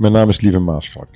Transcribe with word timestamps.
Mijn 0.00 0.12
naam 0.12 0.28
is 0.28 0.40
Lieve 0.40 0.58
Maaschalk. 0.58 1.08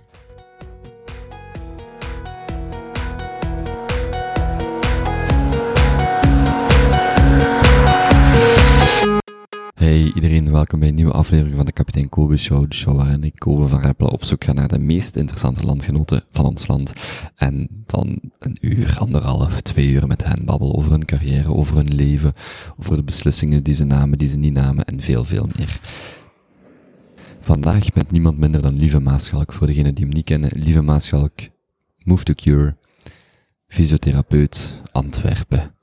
Hey 9.74 10.12
iedereen, 10.14 10.52
welkom 10.52 10.78
bij 10.78 10.88
een 10.88 10.94
nieuwe 10.94 11.12
aflevering 11.12 11.56
van 11.56 11.64
de 11.64 11.72
Kapitein 11.72 12.08
Kobe 12.08 12.36
Show. 12.36 12.68
De 12.68 12.74
show 12.74 12.96
waarin 12.96 13.24
ik 13.24 13.34
Kobe 13.38 13.68
van 13.68 13.80
Rappelen 13.80 14.12
op 14.12 14.24
zoek 14.24 14.44
ga 14.44 14.52
naar 14.52 14.68
de 14.68 14.78
meest 14.78 15.16
interessante 15.16 15.62
landgenoten 15.62 16.24
van 16.30 16.44
ons 16.44 16.66
land. 16.66 16.92
En 17.36 17.68
dan 17.86 18.18
een 18.38 18.56
uur, 18.60 18.96
anderhalf, 18.98 19.60
twee 19.60 19.88
uur 19.88 20.06
met 20.06 20.24
hen 20.24 20.44
babbel 20.44 20.76
over 20.76 20.90
hun 20.90 21.04
carrière, 21.04 21.54
over 21.54 21.76
hun 21.76 21.94
leven, 21.94 22.32
over 22.78 22.96
de 22.96 23.04
beslissingen 23.04 23.64
die 23.64 23.74
ze 23.74 23.84
namen, 23.84 24.18
die 24.18 24.28
ze 24.28 24.38
niet 24.38 24.54
namen 24.54 24.84
en 24.84 25.00
veel, 25.00 25.24
veel 25.24 25.48
meer. 25.56 25.80
Vandaag 27.44 27.94
met 27.94 28.10
niemand 28.10 28.38
minder 28.38 28.62
dan 28.62 28.76
Lieve 28.76 29.00
Maaschalk. 29.00 29.52
Voor 29.52 29.66
degenen 29.66 29.94
die 29.94 30.04
hem 30.04 30.14
niet 30.14 30.24
kennen, 30.24 30.50
Lieve 30.54 30.82
Maaschalk, 30.82 31.32
Move 32.02 32.24
to 32.24 32.32
Cure, 32.34 32.76
fysiotherapeut, 33.66 34.80
Antwerpen. 34.92 35.74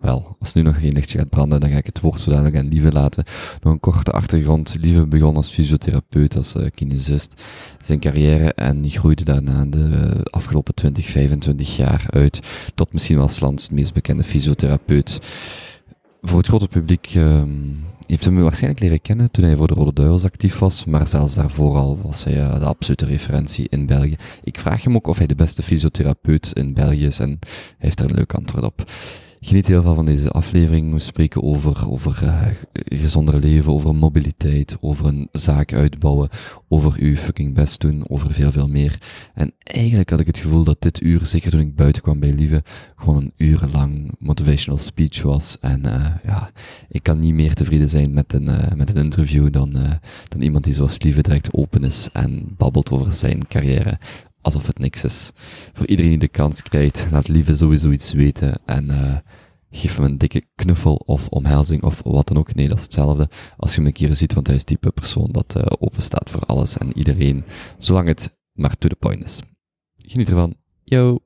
Wel, 0.00 0.36
als 0.40 0.52
nu 0.52 0.62
nog 0.62 0.80
geen 0.80 0.92
lichtje 0.92 1.18
gaat 1.18 1.28
branden, 1.28 1.60
dan 1.60 1.70
ga 1.70 1.76
ik 1.76 1.86
het 1.86 2.00
woord 2.00 2.20
zo 2.20 2.30
dadelijk 2.30 2.56
aan 2.56 2.68
Lieve 2.68 2.92
laten. 2.92 3.24
Nog 3.60 3.72
een 3.72 3.80
korte 3.80 4.10
achtergrond. 4.10 4.76
Lieve 4.80 5.06
begon 5.06 5.36
als 5.36 5.50
fysiotherapeut, 5.50 6.36
als 6.36 6.54
uh, 6.54 6.66
kinesist. 6.74 7.42
Zijn 7.84 8.00
carrière 8.00 8.52
en 8.52 8.90
groeide 8.90 9.24
daarna 9.24 9.64
de 9.64 10.18
afgelopen 10.30 10.74
20, 10.74 11.06
25 11.08 11.76
jaar 11.76 12.04
uit 12.10 12.40
tot 12.74 12.92
misschien 12.92 13.16
wel 13.16 13.30
lands 13.40 13.68
meest 13.68 13.92
bekende 13.92 14.22
fysiotherapeut. 14.22 15.18
Voor 16.24 16.38
het 16.38 16.46
grote 16.46 16.68
publiek 16.68 17.14
um, 17.14 17.84
heeft 18.06 18.24
hem 18.24 18.42
waarschijnlijk 18.42 18.82
leren 18.82 19.00
kennen 19.00 19.30
toen 19.30 19.44
hij 19.44 19.56
voor 19.56 19.66
de 19.66 19.74
Rode 19.74 19.92
Duivels 19.92 20.24
actief 20.24 20.58
was, 20.58 20.84
maar 20.84 21.06
zelfs 21.06 21.34
daarvoor 21.34 21.76
al 21.76 21.98
was 22.02 22.24
hij 22.24 22.36
uh, 22.36 22.58
de 22.58 22.64
absolute 22.64 23.06
referentie 23.06 23.68
in 23.68 23.86
België. 23.86 24.16
Ik 24.42 24.60
vraag 24.60 24.84
hem 24.84 24.96
ook 24.96 25.06
of 25.06 25.18
hij 25.18 25.26
de 25.26 25.34
beste 25.34 25.62
fysiotherapeut 25.62 26.50
in 26.52 26.74
België 26.74 27.06
is 27.06 27.18
en 27.18 27.28
hij 27.28 27.38
heeft 27.78 27.98
daar 27.98 28.08
een 28.08 28.14
leuk 28.14 28.34
antwoord 28.34 28.64
op. 28.64 28.84
Geniet 29.44 29.66
heel 29.66 29.82
veel 29.82 29.94
van 29.94 30.04
deze 30.04 30.30
aflevering. 30.30 30.92
We 30.92 30.98
spreken 30.98 31.42
over, 31.42 31.90
over 31.90 32.20
uh, 32.22 32.46
gezonder 32.72 33.38
leven, 33.38 33.72
over 33.72 33.94
mobiliteit, 33.94 34.76
over 34.80 35.06
een 35.06 35.28
zaak 35.32 35.72
uitbouwen, 35.72 36.28
over 36.68 36.94
uw 36.98 37.16
fucking 37.16 37.54
best 37.54 37.80
doen, 37.80 38.04
over 38.08 38.32
veel, 38.32 38.52
veel 38.52 38.68
meer. 38.68 38.98
En 39.34 39.52
eigenlijk 39.62 40.10
had 40.10 40.20
ik 40.20 40.26
het 40.26 40.38
gevoel 40.38 40.64
dat 40.64 40.82
dit 40.82 41.00
uur, 41.00 41.26
zeker 41.26 41.50
toen 41.50 41.60
ik 41.60 41.74
buiten 41.74 42.02
kwam 42.02 42.20
bij 42.20 42.32
Lieve, 42.32 42.62
gewoon 42.96 43.16
een 43.16 43.32
uur 43.36 43.68
lang 43.72 44.14
motivational 44.18 44.78
speech 44.78 45.22
was. 45.22 45.58
En 45.60 45.86
uh, 45.86 46.06
ja, 46.24 46.50
ik 46.88 47.02
kan 47.02 47.18
niet 47.18 47.34
meer 47.34 47.54
tevreden 47.54 47.88
zijn 47.88 48.12
met 48.12 48.32
een, 48.32 48.48
uh, 48.48 48.72
met 48.74 48.88
een 48.88 49.04
interview 49.04 49.52
dan, 49.52 49.76
dan 50.28 50.40
iemand 50.40 50.64
die 50.64 50.74
zoals 50.74 51.02
Lieve 51.02 51.22
direct 51.22 51.54
open 51.54 51.84
is 51.84 52.08
en 52.12 52.54
babbelt 52.56 52.90
over 52.90 53.12
zijn 53.12 53.46
carrière 53.46 53.98
alsof 54.42 54.66
het 54.66 54.78
niks 54.78 55.04
is. 55.04 55.30
Voor 55.72 55.86
iedereen 55.86 56.10
die 56.10 56.20
de 56.20 56.28
kans 56.28 56.62
krijgt, 56.62 57.06
laat 57.10 57.28
Lieve 57.28 57.54
sowieso 57.54 57.90
iets 57.90 58.12
weten 58.12 58.60
en 58.66 58.90
uh, 58.90 59.16
geef 59.70 59.96
hem 59.96 60.04
een 60.04 60.18
dikke 60.18 60.42
knuffel 60.54 60.94
of 60.94 61.28
omhelzing 61.28 61.82
of 61.82 62.02
wat 62.04 62.28
dan 62.28 62.36
ook. 62.36 62.54
Nee, 62.54 62.68
dat 62.68 62.76
is 62.76 62.82
hetzelfde 62.82 63.28
als 63.56 63.70
je 63.70 63.76
hem 63.76 63.86
een 63.86 63.92
keer 63.92 64.16
ziet, 64.16 64.34
want 64.34 64.46
hij 64.46 64.56
is 64.56 64.64
type 64.64 64.90
persoon 64.90 65.28
dat 65.30 65.54
uh, 65.56 65.62
open 65.78 66.02
staat 66.02 66.30
voor 66.30 66.40
alles 66.40 66.78
en 66.78 66.98
iedereen, 66.98 67.44
zolang 67.78 68.08
het 68.08 68.38
maar 68.52 68.78
to 68.78 68.88
the 68.88 68.96
point 68.96 69.24
is. 69.24 69.40
Geniet 69.96 70.28
ervan. 70.28 70.54
Yo! 70.84 71.18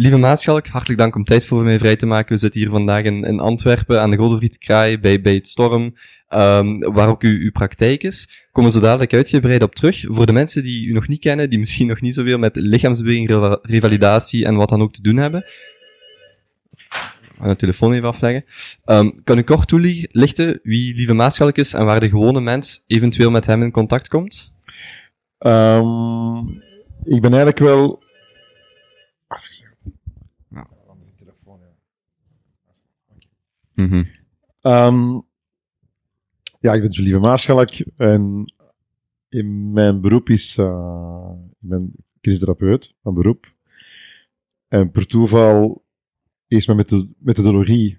Lieve 0.00 0.16
Maaschalk, 0.16 0.66
hartelijk 0.66 0.98
dank 0.98 1.16
om 1.16 1.24
tijd 1.24 1.44
voor 1.44 1.62
mij 1.62 1.78
vrij 1.78 1.96
te 1.96 2.06
maken. 2.06 2.34
We 2.34 2.40
zitten 2.40 2.60
hier 2.60 2.70
vandaag 2.70 3.04
in, 3.04 3.40
Antwerpen 3.40 4.00
aan 4.00 4.10
de 4.10 4.16
Godefriedkraai 4.16 4.98
bij, 4.98 5.20
bij 5.20 5.34
het 5.34 5.48
Storm, 5.48 5.94
um, 6.28 6.92
waar 6.92 7.08
ook 7.08 7.22
uw, 7.22 7.38
uw 7.38 7.50
praktijk 7.50 8.02
is. 8.02 8.48
Komen 8.52 8.72
zo 8.72 8.80
dadelijk 8.80 9.14
uitgebreid 9.14 9.62
op 9.62 9.74
terug. 9.74 10.04
Voor 10.08 10.26
de 10.26 10.32
mensen 10.32 10.62
die 10.62 10.86
u 10.86 10.92
nog 10.92 11.08
niet 11.08 11.20
kennen, 11.20 11.50
die 11.50 11.58
misschien 11.58 11.86
nog 11.86 12.00
niet 12.00 12.14
zoveel 12.14 12.38
met 12.38 12.56
lichaamsbeweging, 12.56 13.58
revalidatie 13.62 14.44
en 14.44 14.54
wat 14.54 14.68
dan 14.68 14.82
ook 14.82 14.92
te 14.92 15.02
doen 15.02 15.16
hebben. 15.16 15.44
De 17.42 17.56
telefoon 17.56 17.92
even 17.92 18.08
afleggen. 18.08 18.44
Um, 18.86 19.12
kan 19.24 19.38
u 19.38 19.42
kort 19.42 19.68
toelichten 19.68 20.60
wie 20.62 20.94
Lieve 20.94 21.14
Maaschalk 21.14 21.56
is 21.56 21.74
en 21.74 21.84
waar 21.84 22.00
de 22.00 22.08
gewone 22.08 22.40
mens 22.40 22.84
eventueel 22.86 23.30
met 23.30 23.46
hem 23.46 23.62
in 23.62 23.70
contact 23.70 24.08
komt? 24.08 24.52
Um, 25.38 26.48
ik 27.02 27.20
ben 27.20 27.30
eigenlijk 27.30 27.58
wel... 27.58 28.02
Mm 29.28 29.69
-hmm. 33.88 34.06
um, 34.62 35.22
ja, 36.60 36.74
ik 36.74 36.80
ben 36.82 37.02
Lieve 37.02 37.18
Maarschalk 37.18 37.70
en 37.96 38.44
in 39.28 39.72
mijn 39.72 40.00
beroep 40.00 40.28
is, 40.28 40.56
uh, 40.56 41.30
ik 41.60 41.68
ben 41.68 41.92
kinestherapeut 42.20 42.94
van 43.02 43.14
beroep. 43.14 43.54
En 44.68 44.90
per 44.90 45.06
toeval 45.06 45.84
is 46.46 46.66
mijn 46.66 46.84
methodologie 47.18 47.98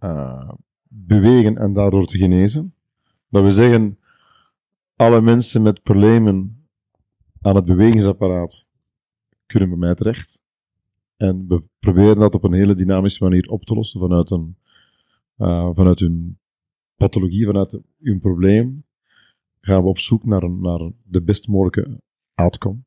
uh, 0.00 0.50
bewegen 0.88 1.56
en 1.56 1.72
daardoor 1.72 2.06
te 2.06 2.18
genezen. 2.18 2.74
Dat 3.28 3.42
we 3.42 3.52
zeggen, 3.52 3.98
alle 4.96 5.20
mensen 5.20 5.62
met 5.62 5.82
problemen 5.82 6.66
aan 7.40 7.56
het 7.56 7.64
bewegingsapparaat 7.64 8.66
kunnen 9.46 9.68
bij 9.68 9.78
mij 9.78 9.94
terecht. 9.94 10.42
En 11.16 11.44
we 11.48 11.62
proberen 11.78 12.16
dat 12.16 12.34
op 12.34 12.44
een 12.44 12.52
hele 12.52 12.74
dynamische 12.74 13.24
manier 13.24 13.48
op 13.48 13.64
te 13.64 13.74
lossen 13.74 14.00
vanuit 14.00 14.30
een 14.30 14.56
uh, 15.42 15.70
vanuit 15.74 15.98
hun 15.98 16.38
pathologie, 16.96 17.46
vanuit 17.46 17.78
hun 18.00 18.20
probleem, 18.20 18.84
gaan 19.60 19.82
we 19.82 19.88
op 19.88 19.98
zoek 19.98 20.24
naar, 20.24 20.42
een, 20.42 20.60
naar 20.60 20.90
de 21.04 21.22
best 21.22 21.48
mogelijke 21.48 22.00
outcome. 22.34 22.78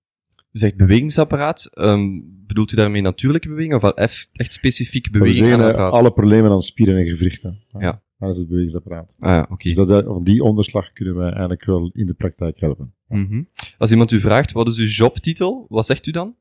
U 0.51 0.59
zegt 0.59 0.77
bewegingsapparaat, 0.77 1.69
um, 1.77 2.23
bedoelt 2.47 2.71
u 2.71 2.75
daarmee 2.75 3.01
natuurlijke 3.01 3.47
beweging 3.47 3.73
of 3.73 3.83
echt, 3.83 4.29
echt 4.31 4.53
specifiek 4.53 5.11
beweging 5.11 5.39
we 5.39 5.61
zeggen, 5.61 5.91
alle 5.91 6.11
problemen 6.11 6.51
aan 6.51 6.61
spieren 6.61 6.97
en 6.97 7.05
gewrichten. 7.05 7.63
Ja. 7.67 8.03
Dat 8.17 8.33
is 8.33 8.37
het 8.37 8.47
bewegingsapparaat. 8.47 9.15
Ah, 9.19 9.29
ja, 9.29 9.41
oké. 9.41 9.53
Okay. 9.53 9.73
Dus 9.73 9.87
dat, 9.87 10.05
van 10.05 10.23
die 10.23 10.43
onderslag 10.43 10.91
kunnen 10.93 11.15
wij 11.15 11.29
eigenlijk 11.29 11.65
wel 11.65 11.89
in 11.93 12.05
de 12.05 12.13
praktijk 12.13 12.59
helpen. 12.59 12.93
Mm 13.07 13.27
-hmm. 13.27 13.49
Als 13.77 13.91
iemand 13.91 14.11
u 14.11 14.19
vraagt, 14.19 14.51
wat 14.51 14.67
is 14.67 14.77
uw 14.77 14.85
jobtitel? 14.85 15.65
Wat 15.69 15.85
zegt 15.85 16.07
u 16.07 16.11
dan? 16.11 16.35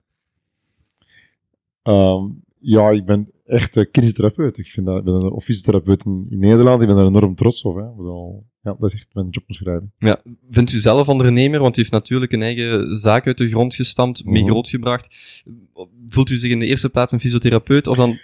Um, 1.82 2.42
ja, 2.64 2.90
ik 2.90 3.04
ben 3.04 3.28
echt 3.44 3.90
kinestherapeut. 3.90 4.58
Ik 4.58 4.66
vind 4.66 4.86
dat, 4.86 4.98
ik 4.98 5.04
ben 5.04 5.14
een 5.14 5.40
fysiotherapeut 5.40 6.04
in, 6.04 6.26
in 6.30 6.38
Nederland. 6.38 6.80
Ik 6.80 6.86
ben 6.86 6.96
daar 6.96 7.06
enorm 7.06 7.34
trots 7.34 7.62
op. 7.62 7.76
Hè. 7.76 7.82
Ja, 8.62 8.76
dat 8.78 8.90
is 8.90 8.94
echt 8.94 9.08
mijn 9.12 9.28
jobbeschrijving. 9.30 9.90
Ja, 9.98 10.22
vindt 10.50 10.72
u 10.72 10.78
zelf 10.78 11.08
ondernemer? 11.08 11.60
Want 11.60 11.76
u 11.76 11.80
heeft 11.80 11.92
natuurlijk 11.92 12.32
een 12.32 12.42
eigen 12.42 12.96
zaak 12.96 13.26
uit 13.26 13.38
de 13.38 13.48
grond 13.48 13.74
gestampt, 13.74 14.24
mee 14.24 14.34
mm 14.34 14.40
-hmm. 14.40 14.50
grootgebracht. 14.50 15.14
Voelt 16.06 16.30
u 16.30 16.36
zich 16.36 16.50
in 16.50 16.58
de 16.58 16.66
eerste 16.66 16.90
plaats 16.90 17.12
een 17.12 17.20
fysiotherapeut 17.20 17.86
of 17.86 17.96
dan 17.96 18.18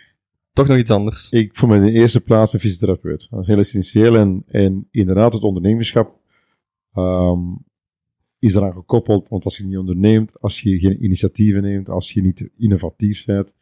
toch 0.53 0.67
nog 0.67 0.78
iets 0.78 0.91
anders? 0.91 1.31
Ik 1.31 1.55
voel 1.55 1.69
me 1.69 1.77
in 1.77 1.83
de 1.83 1.93
eerste 1.93 2.21
plaats 2.21 2.53
een 2.53 2.61
fysiotherapeut. 2.61 3.27
Dat 3.31 3.41
is 3.41 3.47
heel 3.47 3.59
essentieel. 3.59 4.17
En, 4.17 4.45
en 4.47 4.89
inderdaad, 4.91 5.33
het 5.33 5.43
ondernemerschap 5.43 6.19
um, 6.95 7.59
is 8.39 8.55
eraan 8.55 8.72
gekoppeld. 8.72 9.28
Want 9.28 9.45
als 9.45 9.57
je 9.57 9.65
niet 9.65 9.78
onderneemt, 9.78 10.41
als 10.41 10.61
je 10.61 10.78
geen 10.78 11.05
initiatieven 11.05 11.62
neemt, 11.62 11.89
als 11.89 12.12
je 12.12 12.22
niet 12.22 12.51
innovatief 12.57 13.25
bent, 13.25 13.55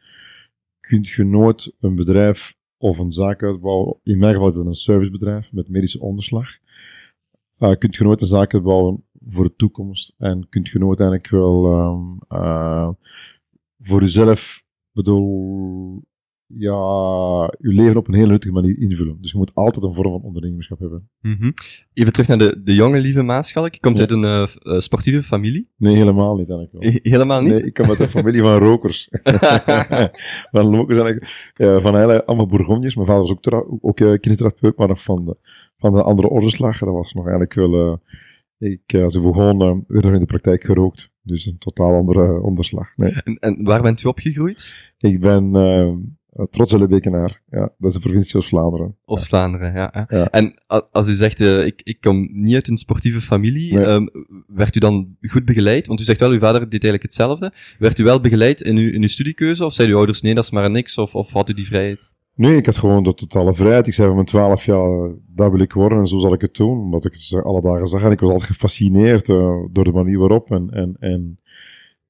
kun 0.89 1.05
je 1.15 1.23
nooit 1.23 1.75
een 1.79 1.95
bedrijf 1.95 2.57
of 2.77 2.99
een 2.99 3.11
zaak 3.11 3.43
uitbouwen. 3.43 3.99
In 4.03 4.17
mijn 4.19 4.33
geval 4.33 4.49
is 4.49 4.55
het 4.55 4.65
een 4.65 4.73
servicebedrijf 4.73 5.53
met 5.53 5.69
medische 5.69 5.99
onderslag. 5.99 6.57
Uh, 7.59 7.75
kunt 7.75 7.95
je 7.95 8.03
nooit 8.03 8.21
een 8.21 8.27
zaak 8.27 8.53
uitbouwen 8.53 9.03
voor 9.25 9.43
de 9.43 9.55
toekomst. 9.55 10.13
En 10.17 10.49
kunt 10.49 10.67
je 10.67 10.79
nooit 10.79 10.99
eigenlijk 10.99 11.29
wel 11.29 11.79
um, 11.79 12.19
uh, 12.29 12.89
voor 13.79 14.01
jezelf, 14.01 14.63
bedoel, 14.91 16.03
ja, 16.53 16.77
je 17.59 17.73
leven 17.73 17.97
op 17.97 18.07
een 18.07 18.13
hele 18.13 18.31
nuttige 18.31 18.53
manier 18.53 18.77
invullen. 18.77 19.17
Dus 19.21 19.31
je 19.31 19.37
moet 19.37 19.55
altijd 19.55 19.85
een 19.85 19.93
vorm 19.93 20.11
van 20.11 20.21
ondernemerschap 20.21 20.79
hebben. 20.79 21.09
Mm 21.21 21.35
-hmm. 21.39 21.53
Even 21.93 22.13
terug 22.13 22.27
naar 22.27 22.37
de, 22.37 22.61
de 22.63 22.75
jonge 22.75 22.99
lieve 22.99 23.23
Maaschalk. 23.23 23.79
Komt 23.79 23.97
ja. 23.97 24.01
uit 24.07 24.11
een 24.11 24.23
uh, 24.23 24.79
sportieve 24.79 25.23
familie? 25.23 25.69
Nee, 25.77 25.95
helemaal 25.95 26.35
niet 26.35 26.49
eigenlijk. 26.49 26.83
He 26.83 27.09
helemaal 27.09 27.41
niet? 27.41 27.51
Nee, 27.51 27.63
ik 27.63 27.73
kom 27.73 27.89
uit 27.89 27.99
een 27.99 28.07
familie 28.07 28.41
van 28.41 28.57
rokers. 28.57 29.09
van 30.51 30.75
rokers 30.75 30.99
eigenlijk, 30.99 31.51
ja, 31.55 31.79
van 31.79 31.95
hele, 31.95 32.25
allemaal 32.25 32.47
bourgognes. 32.47 32.95
Mijn 32.95 33.07
vader 33.07 33.21
was 33.21 33.31
ook, 33.31 33.79
ook 33.81 33.99
uh, 33.99 34.19
kinestherapeut, 34.19 34.77
maar 34.77 34.87
nog 34.87 35.03
van 35.03 35.25
de, 35.25 35.37
van 35.77 35.91
de 35.91 36.03
andere 36.03 36.29
ordeslag. 36.29 36.79
Dat 36.79 36.93
was 36.93 37.13
nog 37.13 37.23
eigenlijk 37.23 37.53
wel... 37.53 38.01
Ik, 38.57 38.93
als 38.93 39.15
ik 39.15 39.21
begon, 39.21 39.83
werd 39.87 40.05
in 40.05 40.19
de 40.19 40.25
praktijk 40.25 40.63
gerookt. 40.63 41.11
Dus 41.21 41.45
een 41.45 41.57
totaal 41.57 41.95
andere 41.95 42.41
onderslag. 42.41 42.95
Nee. 42.95 43.13
En, 43.23 43.35
en 43.35 43.63
waar 43.63 43.81
bent 43.81 44.03
u 44.03 44.07
opgegroeid? 44.07 44.91
Ik 44.97 45.19
ben 45.19 45.55
uh, 46.33 46.87
Bekenaar, 46.87 47.41
ja, 47.49 47.59
dat 47.77 47.89
is 47.89 47.93
de 47.93 47.99
provincie 47.99 48.35
Oost-Vlaanderen. 48.39 48.95
Oost-Vlaanderen, 49.05 49.73
ja. 49.73 49.89
ja. 49.93 50.05
ja. 50.09 50.29
En 50.29 50.53
als 50.91 51.07
u 51.07 51.13
zegt, 51.13 51.39
uh, 51.39 51.65
ik, 51.65 51.81
ik 51.83 52.01
kom 52.01 52.29
niet 52.31 52.53
uit 52.53 52.67
een 52.67 52.77
sportieve 52.77 53.21
familie, 53.21 53.73
Nee. 53.73 53.85
um, 53.85 54.09
werd 54.47 54.75
u 54.75 54.79
dan 54.79 55.15
goed 55.21 55.45
begeleid? 55.45 55.87
Want 55.87 55.99
u 55.99 56.03
zegt 56.03 56.19
wel, 56.19 56.31
uw 56.31 56.39
vader 56.39 56.59
deed 56.59 56.71
eigenlijk 56.71 57.03
hetzelfde. 57.03 57.51
Werd 57.79 57.99
u 57.99 58.03
wel 58.03 58.19
begeleid 58.19 58.61
in 58.61 58.77
uw, 58.77 58.91
in 58.91 59.01
uw 59.01 59.07
studiekeuze, 59.07 59.65
of 59.65 59.73
zeiden 59.73 59.95
uw 59.95 60.01
ouders, 60.01 60.21
nee, 60.21 60.35
dat 60.35 60.43
is 60.43 60.51
maar 60.51 60.71
niks, 60.71 60.97
of, 60.97 61.15
of 61.15 61.33
had 61.33 61.49
u 61.49 61.53
die 61.53 61.65
vrijheid? 61.65 62.13
Nee, 62.39 62.57
ik 62.57 62.65
had 62.65 62.77
gewoon 62.77 63.03
de 63.03 63.13
totale 63.13 63.53
vrijheid. 63.53 63.87
Ik 63.87 63.93
zei 63.93 64.07
van 64.07 64.15
mijn 64.15 64.27
twaalf 64.27 64.65
jaar, 64.65 65.11
dat 65.27 65.51
wil 65.51 65.59
ik 65.59 65.73
worden 65.73 65.97
en 65.97 66.07
zo 66.07 66.19
zal 66.19 66.33
ik 66.33 66.41
het 66.41 66.55
doen. 66.55 66.79
Omdat 66.79 67.05
ik 67.05 67.13
het 67.13 67.43
alle 67.43 67.61
dagen 67.61 67.87
zag 67.87 68.03
en 68.03 68.11
ik 68.11 68.19
was 68.19 68.29
altijd 68.29 68.49
gefascineerd 68.49 69.29
uh, 69.29 69.55
door 69.71 69.83
de 69.83 69.91
manier 69.91 70.19
waarop. 70.19 70.51
En, 70.51 70.69
en, 70.69 70.95
en, 70.99 71.39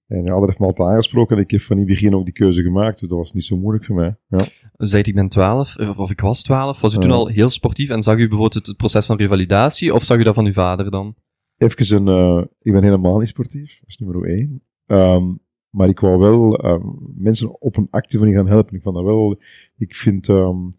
en 0.10 0.24
ja, 0.24 0.40
dat 0.40 0.46
heeft 0.46 0.60
me 0.60 0.66
altijd 0.66 0.90
aangesproken 0.90 1.36
en 1.36 1.42
ik 1.42 1.52
heb 1.52 1.62
van 1.62 1.76
in 1.78 1.82
het 1.82 1.92
begin 1.92 2.16
ook 2.16 2.24
die 2.24 2.34
keuze 2.34 2.62
gemaakt. 2.62 3.00
Dus 3.00 3.10
dat 3.10 3.18
was 3.18 3.34
niet 3.34 3.44
zo 3.44 3.58
moeilijk 3.58 3.86
voor 3.86 3.96
mij. 3.96 4.16
Ja. 4.28 4.46
Zeg 4.78 5.06
ik 5.06 5.16
ben 5.16 5.30
twaalf, 5.30 5.78
of, 5.78 5.98
of 5.98 6.12
ik 6.12 6.22
was 6.22 6.42
twaalf. 6.42 6.82
Was 6.82 6.96
u 6.96 6.98
toen 6.98 7.12
al 7.12 7.28
heel 7.28 7.50
sportief 7.50 7.90
en 7.90 8.04
zag 8.04 8.16
u 8.16 8.28
bijvoorbeeld 8.28 8.68
het, 8.68 8.78
proces 8.78 9.06
van 9.06 9.18
revalidatie 9.18 9.94
of 9.94 10.04
zag 10.04 10.18
u 10.18 10.24
dat 10.24 10.36
van 10.36 10.46
uw 10.46 10.54
vader 10.54 10.92
dan? 10.92 11.16
Even 11.58 11.96
een, 11.96 12.38
uh, 12.38 12.44
ik 12.62 12.72
ben 12.72 12.84
helemaal 12.84 13.18
niet 13.18 13.28
sportief. 13.28 13.80
Dat 13.80 13.90
is 13.90 13.98
nummer 13.98 14.30
één. 14.30 14.62
Um, 14.88 15.40
maar 15.70 15.90
ik 15.90 16.00
wou 16.00 16.20
wel 16.20 16.66
uh, 16.66 16.86
mensen 17.16 17.62
op 17.62 17.78
een 17.78 17.88
actieve 17.90 18.24
manier 18.24 18.40
gaan 18.40 18.50
helpen. 18.50 18.76
Ik 18.76 18.82
vond 18.82 18.96
dat 18.96 19.04
wel, 19.04 19.40
ik 19.78 19.96
vind, 19.96 20.28
um, 20.28 20.70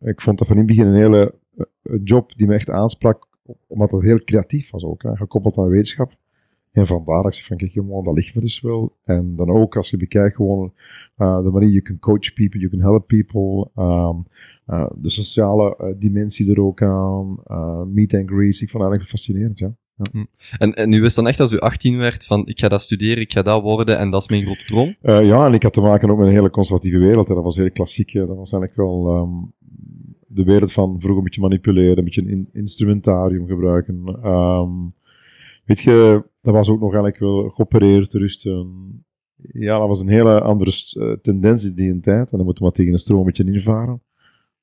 ik 0.00 0.20
vond 0.20 0.38
dat 0.38 0.46
van 0.46 0.56
in 0.56 0.62
het 0.66 0.76
begin 0.76 0.86
een 0.86 1.00
hele 1.00 1.34
job 2.04 2.36
die 2.36 2.46
me 2.46 2.54
echt 2.54 2.70
aansprak, 2.70 3.28
omdat 3.66 3.90
het 3.90 4.02
heel 4.02 4.24
creatief 4.24 4.70
was 4.70 4.84
ook, 4.84 5.02
hè, 5.02 5.16
gekoppeld 5.16 5.58
aan 5.58 5.68
wetenschap. 5.68 6.12
En 6.70 6.86
vandaar 6.86 7.22
dat 7.22 7.32
ik 7.32 7.38
zeg 7.38 7.46
van, 7.46 7.56
kijk 7.56 7.72
jongen, 7.72 8.04
dat 8.04 8.14
ligt 8.14 8.34
me 8.34 8.40
dus 8.40 8.60
wel. 8.60 8.96
En 9.04 9.36
dan 9.36 9.50
ook, 9.50 9.76
als 9.76 9.90
je 9.90 9.96
bekijkt 9.96 10.36
gewoon 10.36 10.72
uh, 11.16 11.42
de 11.42 11.50
manier, 11.50 11.68
you 11.68 11.82
can 11.82 11.98
coach 11.98 12.32
people, 12.32 12.60
you 12.60 12.70
can 12.70 12.80
help 12.80 13.06
people, 13.06 13.70
um, 13.76 14.24
uh, 14.66 14.90
de 14.96 15.10
sociale 15.10 15.76
uh, 15.80 15.94
dimensie 15.98 16.50
er 16.50 16.60
ook 16.60 16.82
aan, 16.82 17.38
meet 17.92 18.14
and 18.14 18.30
greet, 18.30 18.60
ik 18.60 18.70
vond 18.70 18.82
het 18.82 18.92
eigenlijk 18.92 19.10
fascinerend, 19.10 19.58
ja. 19.58 19.74
Ja. 20.12 20.26
En, 20.58 20.74
en 20.74 20.92
u 20.92 21.00
wist 21.00 21.16
dan 21.16 21.28
echt 21.28 21.40
als 21.40 21.52
u 21.52 21.58
18 21.58 21.96
werd 21.98 22.26
van 22.26 22.46
ik 22.46 22.60
ga 22.60 22.68
dat 22.68 22.82
studeren, 22.82 23.22
ik 23.22 23.32
ga 23.32 23.42
dat 23.42 23.62
worden 23.62 23.98
en 23.98 24.10
dat 24.10 24.22
is 24.22 24.28
mijn 24.28 24.42
grote 24.42 24.64
droom? 24.64 24.96
Uh, 25.02 25.24
ja, 25.26 25.46
en 25.46 25.54
ik 25.54 25.62
had 25.62 25.72
te 25.72 25.80
maken 25.80 26.10
ook 26.10 26.18
met 26.18 26.26
een 26.26 26.32
hele 26.32 26.50
conservatieve 26.50 26.98
wereld. 26.98 27.28
Hè. 27.28 27.34
Dat 27.34 27.44
was 27.44 27.56
heel 27.56 27.70
klassiek. 27.70 28.10
Hè. 28.10 28.26
Dat 28.26 28.36
was 28.36 28.52
eigenlijk 28.52 28.76
wel 28.76 29.16
um, 29.16 29.52
de 30.26 30.44
wereld 30.44 30.72
van 30.72 30.94
vroeger 30.98 31.18
een 31.18 31.24
beetje 31.24 31.40
manipuleren, 31.40 31.98
een 31.98 32.04
beetje 32.04 32.30
een 32.30 32.48
instrumentarium 32.52 33.46
gebruiken. 33.46 34.26
Um, 34.26 34.94
weet 35.70 35.80
je, 35.80 36.24
dat 36.42 36.54
was 36.54 36.68
ook 36.68 36.80
nog 36.80 36.92
eigenlijk 36.92 37.18
wel 37.18 37.48
geopereerd, 37.48 38.12
rusten. 38.12 39.04
Ja, 39.52 39.78
dat 39.78 39.88
was 39.88 40.00
een 40.00 40.08
hele 40.08 40.40
andere 40.40 40.72
uh, 40.98 41.12
tendens 41.12 41.64
in 41.64 41.74
die 41.74 42.00
tijd. 42.00 42.30
En 42.30 42.36
dan 42.36 42.44
moeten 42.44 42.62
we 42.62 42.68
maar 42.68 42.72
tegen 42.72 42.92
een 42.92 42.98
stroom 42.98 43.18
een 43.18 43.24
beetje 43.24 43.44
invaren 43.44 44.02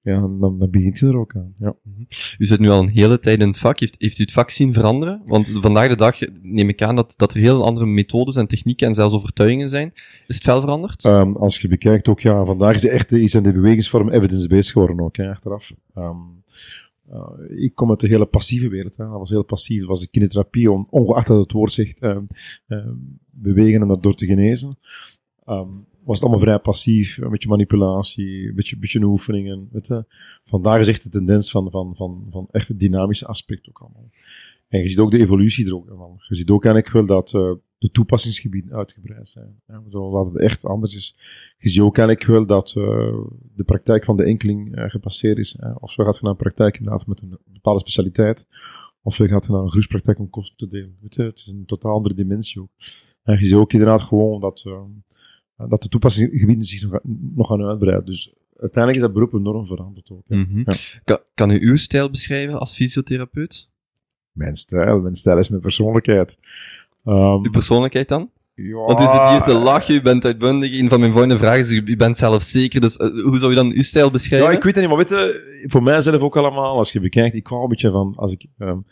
ja, 0.07 0.19
dan, 0.19 0.59
dan 0.59 0.69
begint 0.69 1.00
je 1.00 1.06
er 1.06 1.18
ook 1.18 1.36
aan. 1.36 1.54
Ja. 1.59 1.75
Mhm. 1.83 2.01
U 2.38 2.45
zit 2.45 2.59
nu 2.59 2.69
al 2.69 2.80
een 2.80 2.89
hele 2.89 3.19
tijd 3.19 3.42
in 3.42 3.48
het 3.48 3.59
vak. 3.59 3.80
Heeft, 3.80 3.95
heeft 3.98 4.19
u 4.19 4.21
het 4.21 4.31
vak 4.31 4.50
zien 4.50 4.74
veranderen? 4.74 5.21
Want 5.25 5.51
vandaag 5.54 5.88
de 5.88 5.95
dag 5.95 6.19
neem 6.42 6.69
ik 6.69 6.81
aan 6.81 6.95
dat, 6.95 7.13
dat 7.18 7.33
er 7.33 7.39
heel 7.39 7.65
andere 7.65 7.86
methodes 7.86 8.36
en 8.36 8.48
technieken 8.48 8.88
en 8.88 8.94
zelfs 8.94 9.13
overtuigingen 9.13 9.69
zijn. 9.69 9.92
Is 10.27 10.36
het 10.36 10.44
veel 10.44 10.62
veranderd? 10.62 11.06
Um, 11.06 11.36
als 11.36 11.62
je 11.62 11.68
bekijkt 11.68 12.07
ook, 12.07 12.19
ja, 12.19 12.45
vandaag 12.45 12.75
is, 12.75 12.86
echt, 12.86 13.12
is 13.12 13.33
in 13.33 13.44
de 13.44 13.54
bewegingsvorm 13.54 14.09
evidence-based 14.09 14.71
geworden 14.71 15.00
ook, 15.00 15.18
hè, 15.18 15.30
achteraf. 15.30 15.74
Um, 15.95 16.44
uh, 17.12 17.63
ik 17.65 17.75
kom 17.75 17.89
uit 17.89 18.00
de 18.00 18.07
hele 18.07 18.25
passieve 18.25 18.69
wereld. 18.69 18.98
Hè. 18.98 19.06
Dat 19.06 19.19
was 19.19 19.30
heel 19.30 19.44
passief. 19.44 19.80
Dat 19.80 19.88
was 19.88 20.00
de 20.00 20.07
kinetherapie, 20.07 20.71
on, 20.71 20.88
ongeacht 20.89 21.27
dat 21.27 21.39
het 21.39 21.51
woord 21.51 21.71
zegt, 21.71 22.04
um, 22.04 22.27
bewegen 23.31 23.81
en 23.81 23.88
dat 23.88 24.04
door 24.04 24.15
te 24.15 24.25
genezen. 24.25 24.77
Um, 25.45 25.86
was 26.04 26.15
het 26.15 26.21
allemaal 26.21 26.45
vrij 26.45 26.59
passief, 26.59 27.18
een 27.18 27.30
beetje 27.30 27.50
manipulatie, 27.50 28.48
een 28.48 28.56
beetje, 28.56 28.77
beetje 28.77 29.04
oefeningen. 29.04 29.69
Weet 29.71 29.88
je. 29.88 30.06
Vandaag 30.44 30.80
is 30.80 30.88
echt 30.88 31.04
de 31.04 31.09
tendens 31.09 31.51
van, 31.51 31.71
van, 31.71 31.95
van, 31.95 32.27
van 32.30 32.48
echt 32.51 32.68
het 32.68 32.80
dynamische 32.80 33.25
aspect 33.25 33.69
ook 33.69 33.80
allemaal. 33.80 34.09
En 34.68 34.81
je 34.81 34.89
ziet 34.89 35.00
ook 35.00 35.12
de 35.12 35.19
evolutie 35.19 35.65
er 35.65 35.75
ook 35.75 35.88
van. 35.88 36.15
Je 36.27 36.36
ziet 36.36 36.50
ook 36.50 36.65
eigenlijk 36.65 36.94
wel 36.94 37.06
dat 37.06 37.33
uh, 37.33 37.51
de 37.77 37.91
toepassingsgebieden 37.91 38.74
uitgebreid 38.74 39.27
zijn. 39.27 39.62
Ja, 39.68 39.81
dat 39.89 40.25
het 40.25 40.39
echt 40.39 40.65
anders 40.65 40.95
is. 40.95 41.15
Je 41.57 41.69
ziet 41.69 41.81
ook 41.81 41.97
eigenlijk 41.97 42.27
wel 42.27 42.45
dat 42.45 42.75
uh, 42.77 42.85
de 43.56 43.63
praktijk 43.63 44.06
van 44.06 44.18
de 44.18 44.24
enkeling 44.24 44.77
uh, 44.77 44.89
gepasseerd 44.89 45.38
is. 45.38 45.57
Of 45.79 45.95
we 45.95 46.03
gaat 46.03 46.21
naar 46.21 46.31
een 46.31 46.38
praktijk 46.38 46.77
inderdaad 46.77 47.07
met 47.07 47.21
een 47.21 47.38
bepaalde 47.45 47.79
specialiteit. 47.79 48.47
Of 49.01 49.18
we 49.18 49.27
gaat 49.27 49.50
naar 49.50 49.62
een 49.62 49.69
groepspraktijk 49.69 50.19
om 50.19 50.29
kosten 50.29 50.57
te 50.57 50.68
delen. 50.68 50.97
Weet 51.01 51.15
je, 51.15 51.24
het 51.24 51.38
is 51.38 51.47
een 51.47 51.65
totaal 51.65 51.94
andere 51.94 52.15
dimensie 52.15 52.62
ook. 52.62 52.71
En 53.24 53.39
je 53.39 53.45
ziet 53.45 53.53
ook 53.53 53.74
inderdaad 53.74 54.01
gewoon 54.01 54.39
dat 54.39 54.63
dat 55.57 55.81
de 55.81 55.89
toepassingsgebieden 55.89 56.65
zich 56.65 56.81
nog, 56.81 57.00
nog 57.35 57.47
gaan 57.47 57.63
uitbreiden. 57.63 58.06
Dus 58.06 58.33
uiteindelijk 58.57 58.95
is 58.95 59.01
dat 59.01 59.13
beroep 59.13 59.33
enorm 59.33 59.68
veranderd 59.68 60.09
ook. 60.09 60.23
Mm 60.27 60.47
-hmm. 60.50 60.62
ja. 60.65 60.75
kan, 61.03 61.19
kan, 61.33 61.51
u 61.51 61.59
uw 61.59 61.75
stijl 61.75 62.09
beschrijven 62.09 62.59
als 62.59 62.75
fysiotherapeut? 62.75 63.69
Mijn 64.31 64.56
stijl? 64.56 65.00
Mijn 65.00 65.15
stijl 65.15 65.38
is 65.38 65.50
mijn 65.50 65.62
persoonlijkheid. 65.62 66.38
Um, 67.07 67.44
Uw 67.44 67.51
persoonlijkheid 67.51 68.07
dan? 68.07 68.30
Ja, 68.54 68.75
Want 68.75 69.00
u 69.00 69.04
zit 69.04 69.30
hier 69.30 69.42
te 69.42 69.54
lachen, 69.54 69.95
u 69.95 70.01
bent 70.01 70.25
uitbundig. 70.25 70.80
Een 70.80 70.89
van 70.89 71.00
mijn 71.00 71.12
volgende 71.12 71.38
vragen 71.38 71.59
is, 71.59 71.71
u 71.71 71.95
bent 71.95 72.18
zelf 72.18 72.44
zeker, 72.44 72.81
dus 72.81 72.98
uh, 72.98 73.24
hoe 73.24 73.38
zou 73.38 73.50
je 73.50 73.56
dan 73.56 73.71
uw 73.71 73.81
stijl 73.81 74.12
beschrijven? 74.12 74.50
Ja, 74.50 74.56
ik 74.56 74.63
weet 74.63 74.75
het 74.75 74.81
niet, 74.81 74.94
maar 74.94 75.06
weet 75.06 75.09
je, 75.09 75.63
voor 75.68 75.83
mijzelf 75.83 76.21
ook 76.21 76.38
allemaal, 76.38 76.77
als 76.77 76.92
je 76.92 77.00
bekijkt, 77.00 77.36
ik 77.36 77.44
kwam 77.44 77.62
een 77.62 77.69
beetje 77.69 77.92
van, 77.92 78.13
als 78.15 78.31
ik, 78.31 78.45
um, 78.57 78.86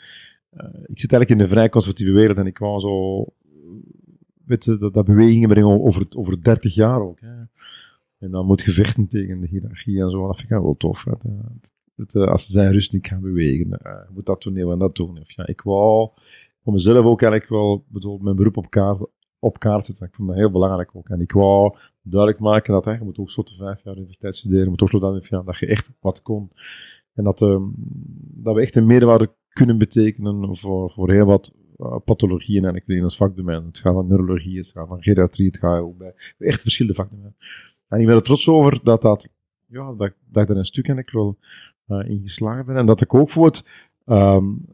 uh, 0.54 0.66
ik 0.86 1.00
zit 1.00 1.12
eigenlijk 1.12 1.30
in 1.30 1.40
een 1.40 1.48
vrij 1.48 1.70
conservatieve 1.70 2.12
wereld 2.12 2.38
en 2.38 2.46
ik 2.46 2.54
kwam 2.54 2.80
zo 2.80 3.26
weet 4.46 4.66
je, 4.66 4.78
dat, 4.78 4.94
dat 4.94 5.06
bewegingen 5.06 5.50
brengen 5.50 5.84
over, 5.84 6.06
over 6.16 6.44
30 6.44 6.74
jaar 6.74 7.02
ook. 7.02 7.20
Hè. 7.20 7.44
En 8.20 8.32
dan 8.32 8.46
moet 8.46 8.62
je 8.62 8.72
vechten 8.72 9.08
tegen 9.08 9.42
de 9.42 9.48
hiërarchie 9.48 10.02
en 10.02 10.10
zo. 10.10 10.28
Dat 10.28 10.38
vind 10.38 10.52
ik 10.52 10.58
wel 10.58 10.78
tof. 10.78 11.04
Hè. 11.04 11.12
Het, 11.96 12.16
als 12.16 12.46
ze 12.46 12.52
zijn 12.52 12.72
rust 12.72 12.94
niet 12.94 13.08
gaan 13.08 13.22
bewegen, 13.22 13.68
uh, 13.68 13.94
moet 14.10 14.26
dat 14.26 14.42
doen 14.42 14.58
en 14.58 14.80
dat 14.80 14.96
doen. 14.96 15.20
Of, 15.20 15.32
ja, 15.32 15.48
ik 15.48 15.62
wou 15.62 16.10
voor 16.66 16.74
mezelf 16.74 17.06
ook 17.06 17.22
eigenlijk 17.22 17.52
wel, 17.52 17.86
bedoel, 17.88 18.18
mijn 18.18 18.36
beroep 18.36 18.58
op 18.58 18.70
kaart, 18.70 19.08
op 19.40 19.60
kaart 19.60 19.86
zetten. 19.86 20.08
Ik 20.08 20.16
vond 20.16 20.28
dat 20.28 20.38
heel 20.38 20.52
belangrijk 20.52 20.90
ook. 20.94 21.10
En 21.10 21.22
ik 21.22 21.32
wou 21.32 21.76
duidelijk 22.02 22.42
maken 22.42 22.74
dat 22.74 22.86
hè, 22.86 22.92
je 22.92 23.04
moet 23.04 23.18
ook 23.18 23.32
zo 23.32 23.44
te 23.44 23.56
vijf 23.56 23.84
jaar 23.84 23.96
universiteit 23.96 24.36
studeren, 24.36 24.64
je 24.64 24.70
moet 24.70 24.82
ook 24.82 24.90
zo 24.90 25.00
dan 25.00 25.24
ja, 25.30 25.42
dat 25.42 25.58
je 25.58 25.66
echt 25.66 25.92
wat 26.00 26.22
kon. 26.22 26.52
En 27.14 27.24
dat, 27.24 27.42
um, 27.42 27.74
dat 28.18 28.56
we 28.56 28.62
echt 28.62 28.76
een 28.76 28.86
meerwaarde 28.86 29.34
kunnen 29.50 29.78
betekenen 29.78 30.58
voor, 30.58 30.90
voor 30.92 31.12
heel 31.12 31.26
wat 31.26 31.56
uh, 31.78 31.96
pathologieën 32.06 32.66
en 32.66 32.76
ik 32.76 32.84
weet 32.86 32.98
in 32.98 33.04
ons 33.04 33.18
vakdomein. 33.18 33.66
Het 33.66 33.80
gaat 33.80 33.94
van 33.94 34.08
neurologie, 34.08 34.58
het 34.58 34.68
gaat 34.68 34.88
van 34.88 35.04
geriatrie, 35.04 35.48
het 35.48 35.58
gaat 35.58 35.82
ook 35.82 35.98
bij 35.98 36.14
echt 36.38 36.62
verschillende 36.62 36.98
vakdomeinen. 36.98 37.38
En 37.88 38.00
ik 38.00 38.06
ben 38.06 38.16
er 38.16 38.24
trots 38.24 38.50
over 38.50 38.80
dat 38.84 39.02
dat, 39.02 39.30
ja, 39.66 39.94
dat, 39.94 40.08
ik 40.08 40.16
daar 40.32 40.50
een 40.50 40.66
stuk 40.66 40.88
eigenlijk 40.88 41.12
wel 41.12 41.38
uh, 41.88 42.10
in 42.10 42.22
geslagen 42.22 42.66
ben. 42.66 42.76
En 42.76 42.86
dat 42.86 43.02
ik 43.02 43.14
ook 43.14 43.30
voor 43.30 43.46
het, 43.46 43.90
um, 44.06 44.66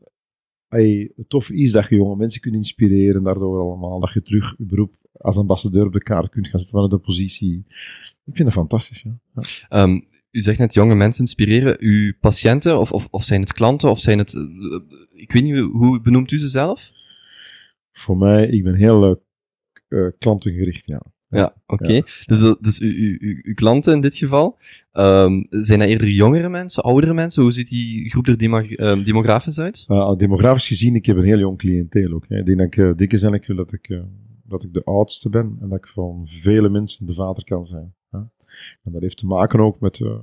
hey, 0.72 1.12
tof 1.28 1.50
is 1.50 1.72
dat 1.72 1.88
je 1.90 1.96
jonge 1.96 2.16
mensen 2.16 2.42
kunt 2.42 2.56
inspireren 2.56 3.24
daardoor 3.24 3.60
allemaal. 3.60 4.00
Dat 4.00 4.14
je 4.14 4.22
terug 4.22 4.56
je 4.58 4.66
beroep 4.66 4.94
als 5.14 5.38
ambassadeur 5.38 5.86
op 5.86 5.94
de 5.94 6.04
kaart 6.04 6.30
kunt 6.30 6.48
gaan 6.48 6.60
zetten 6.60 6.80
vanuit 6.80 6.92
de 6.92 7.08
positie. 7.08 7.66
Ik 8.26 8.36
vind 8.36 8.44
dat 8.44 8.54
fantastisch, 8.54 9.02
ja. 9.02 9.20
ja. 9.70 9.84
Um, 9.84 10.08
u 10.32 10.42
zegt 10.42 10.60
net 10.60 10.74
jonge 10.74 10.96
mensen 10.96 11.24
inspireren. 11.24 11.76
Uw 11.80 12.14
patiënten, 12.20 12.80
of, 12.80 12.92
of, 12.92 13.08
of 13.12 13.24
zijn 13.24 13.42
het 13.42 13.54
klanten, 13.54 13.90
of 13.90 14.00
zijn 14.00 14.18
het... 14.18 14.34
Uh, 14.34 14.82
ik 15.14 15.32
weet 15.32 15.44
niet, 15.44 15.60
hoe 15.60 16.02
benoemt 16.02 16.32
u 16.32 16.40
ze 16.40 16.48
zelf? 16.48 16.92
Voor 17.92 18.18
mij, 18.18 18.48
ik 18.48 18.64
ben 18.64 18.76
heel 18.76 19.22
uh, 19.88 20.08
klantengericht, 20.18 20.86
ja. 20.86 21.02
Ja, 21.40 21.56
oké. 21.66 21.84
Okay. 21.84 21.96
Ja. 21.96 22.02
Dus, 22.26 22.56
dus 22.60 22.80
uw, 22.80 23.18
uw, 23.20 23.40
uw, 23.44 23.54
klanten 23.54 23.94
in 23.94 24.02
dit 24.02 24.16
geval, 24.16 24.58
um, 24.94 25.46
zijn 25.50 25.80
dat 25.80 25.88
eerder 25.88 26.08
jongere 26.08 26.50
mensen, 26.50 26.84
oudere 26.84 27.14
mensen? 27.14 27.42
Hoe 27.42 27.52
ziet 27.52 27.70
die 27.70 28.10
groep 28.10 28.28
er 28.28 28.42
uh, 28.42 29.06
demografisch 29.06 29.60
uit? 29.60 29.86
Uh, 29.88 30.16
demografisch 30.16 30.68
gezien, 30.68 30.96
ik 30.96 31.06
heb 31.06 31.18
een 31.18 31.24
heel 31.24 31.40
jong 31.40 31.58
cliënteel 31.58 32.12
ook. 32.12 32.26
Hè. 32.28 32.38
Ik 32.38 32.46
denk 32.46 32.58
dat 32.58 32.68
ik 32.68 32.76
uh, 32.76 32.96
dik 32.96 33.14
is 33.14 33.24
eigenlijk 33.24 33.58
dat 33.58 33.74
ik, 33.74 33.90
uh, 33.90 34.02
dat 34.44 34.64
ik 34.64 34.74
de 34.74 34.84
oudste 34.84 35.30
ben 35.30 35.58
en 35.62 35.70
dat 35.70 35.78
ik 35.78 35.88
van 35.88 36.22
vele 36.28 36.70
mensen 36.70 37.06
de 37.06 37.14
vader 37.14 37.44
kan 37.44 37.66
zijn. 37.66 37.94
Hè. 38.10 38.20
En 38.84 38.92
dat 38.92 39.02
heeft 39.02 39.18
te 39.18 39.26
maken 39.26 39.60
ook 39.60 39.80
met, 39.80 40.00
uh, 40.00 40.20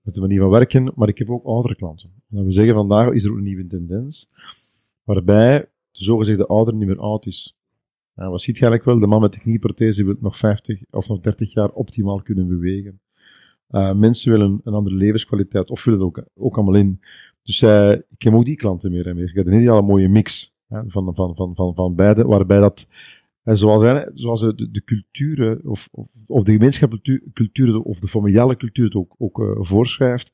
met 0.00 0.14
de 0.14 0.20
manier 0.20 0.40
van 0.40 0.50
werken, 0.50 0.92
maar 0.94 1.08
ik 1.08 1.18
heb 1.18 1.30
ook 1.30 1.44
oudere 1.44 1.76
klanten. 1.76 2.10
En 2.30 2.44
we 2.44 2.52
zeggen, 2.52 2.74
vandaag 2.74 3.12
is 3.12 3.24
er 3.24 3.30
ook 3.30 3.36
een 3.36 3.42
nieuwe 3.42 3.66
tendens, 3.66 4.30
waarbij 5.04 5.60
de 5.90 6.04
zogezegde 6.04 6.46
ouder 6.46 6.74
niet 6.74 6.86
meer 6.86 6.98
oud 6.98 7.26
is. 7.26 7.56
En 8.14 8.30
wat 8.30 8.42
ziet 8.42 8.56
je 8.58 8.62
eigenlijk 8.66 8.84
wel? 8.84 8.98
De 8.98 9.06
man 9.06 9.20
met 9.20 9.32
de 9.32 9.40
knieprothese 9.40 10.04
wil 10.04 10.16
nog 10.20 10.36
50 10.36 10.80
of 10.90 11.08
nog 11.08 11.20
30 11.20 11.52
jaar 11.52 11.70
optimaal 11.70 12.22
kunnen 12.22 12.48
bewegen. 12.48 13.00
Uh, 13.70 13.94
mensen 13.94 14.30
willen 14.30 14.60
een 14.64 14.74
andere 14.74 14.96
levenskwaliteit, 14.96 15.70
of 15.70 15.84
willen 15.84 16.00
het 16.00 16.08
ook, 16.08 16.24
ook 16.34 16.56
allemaal 16.56 16.74
in. 16.74 17.00
Dus 17.42 17.60
uh, 17.60 17.90
ik 17.90 18.22
heb 18.22 18.34
ook 18.34 18.44
die 18.44 18.56
klanten 18.56 18.90
meer 18.90 19.06
en 19.06 19.16
meer. 19.16 19.28
Ik 19.28 19.34
heb 19.34 19.46
een 19.46 19.52
hele 19.52 19.82
mooie 19.82 20.08
mix 20.08 20.54
hè, 20.68 20.80
van, 20.86 21.14
van, 21.14 21.36
van, 21.36 21.54
van, 21.54 21.74
van 21.74 21.94
beide, 21.94 22.24
waarbij 22.24 22.60
dat 22.60 22.88
en 23.42 23.56
zoals, 23.56 23.82
hè, 23.82 24.04
zoals 24.14 24.40
de, 24.40 24.70
de 24.70 24.84
culturen, 24.84 25.60
of, 25.64 25.88
of, 26.26 26.44
de 26.44 26.52
gemeenschappelijke 26.52 27.22
cultuur, 27.32 27.80
of 27.80 27.98
de 27.98 28.08
familiale 28.08 28.56
cultuur 28.56 28.84
het 28.84 28.94
ook, 28.94 29.14
ook 29.18 29.38
uh, 29.38 29.50
voorschrijft, 29.58 30.32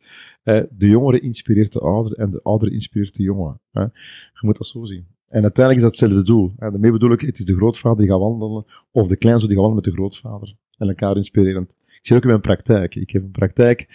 de 0.70 0.88
jongere 0.88 1.20
inspireert 1.20 1.72
de 1.72 1.80
ouder 1.80 2.12
en 2.12 2.30
de 2.30 2.42
oudere 2.42 2.72
inspireert 2.72 3.16
de 3.16 3.22
jongere. 3.22 3.58
Hè. 3.70 3.82
Je 3.82 4.40
moet 4.40 4.56
dat 4.56 4.66
zo 4.66 4.84
zien. 4.84 5.06
En 5.30 5.42
uiteindelijk 5.42 5.76
is 5.76 5.90
dat 5.90 6.00
hetzelfde 6.00 6.32
doel. 6.32 6.52
Hè. 6.56 6.70
Daarmee 6.70 6.92
bedoel 6.92 7.12
ik, 7.12 7.20
het 7.20 7.38
is 7.38 7.44
de 7.44 7.56
grootvader 7.56 7.98
die 7.98 8.08
gaat 8.08 8.18
wandelen, 8.18 8.64
of 8.90 9.08
de 9.08 9.16
kleinzoon 9.16 9.48
die 9.48 9.56
gaat 9.58 9.66
wandelen 9.66 9.84
met 9.84 9.94
de 9.94 10.00
grootvader. 10.00 10.56
En 10.78 10.88
elkaar 10.88 11.16
inspirerend. 11.16 11.70
Ik 11.70 12.06
zie 12.06 12.16
ook 12.16 12.22
in 12.22 12.28
mijn 12.28 12.40
praktijk. 12.40 12.94
Ik 12.94 13.10
heb 13.10 13.22
een 13.22 13.30
praktijk 13.30 13.86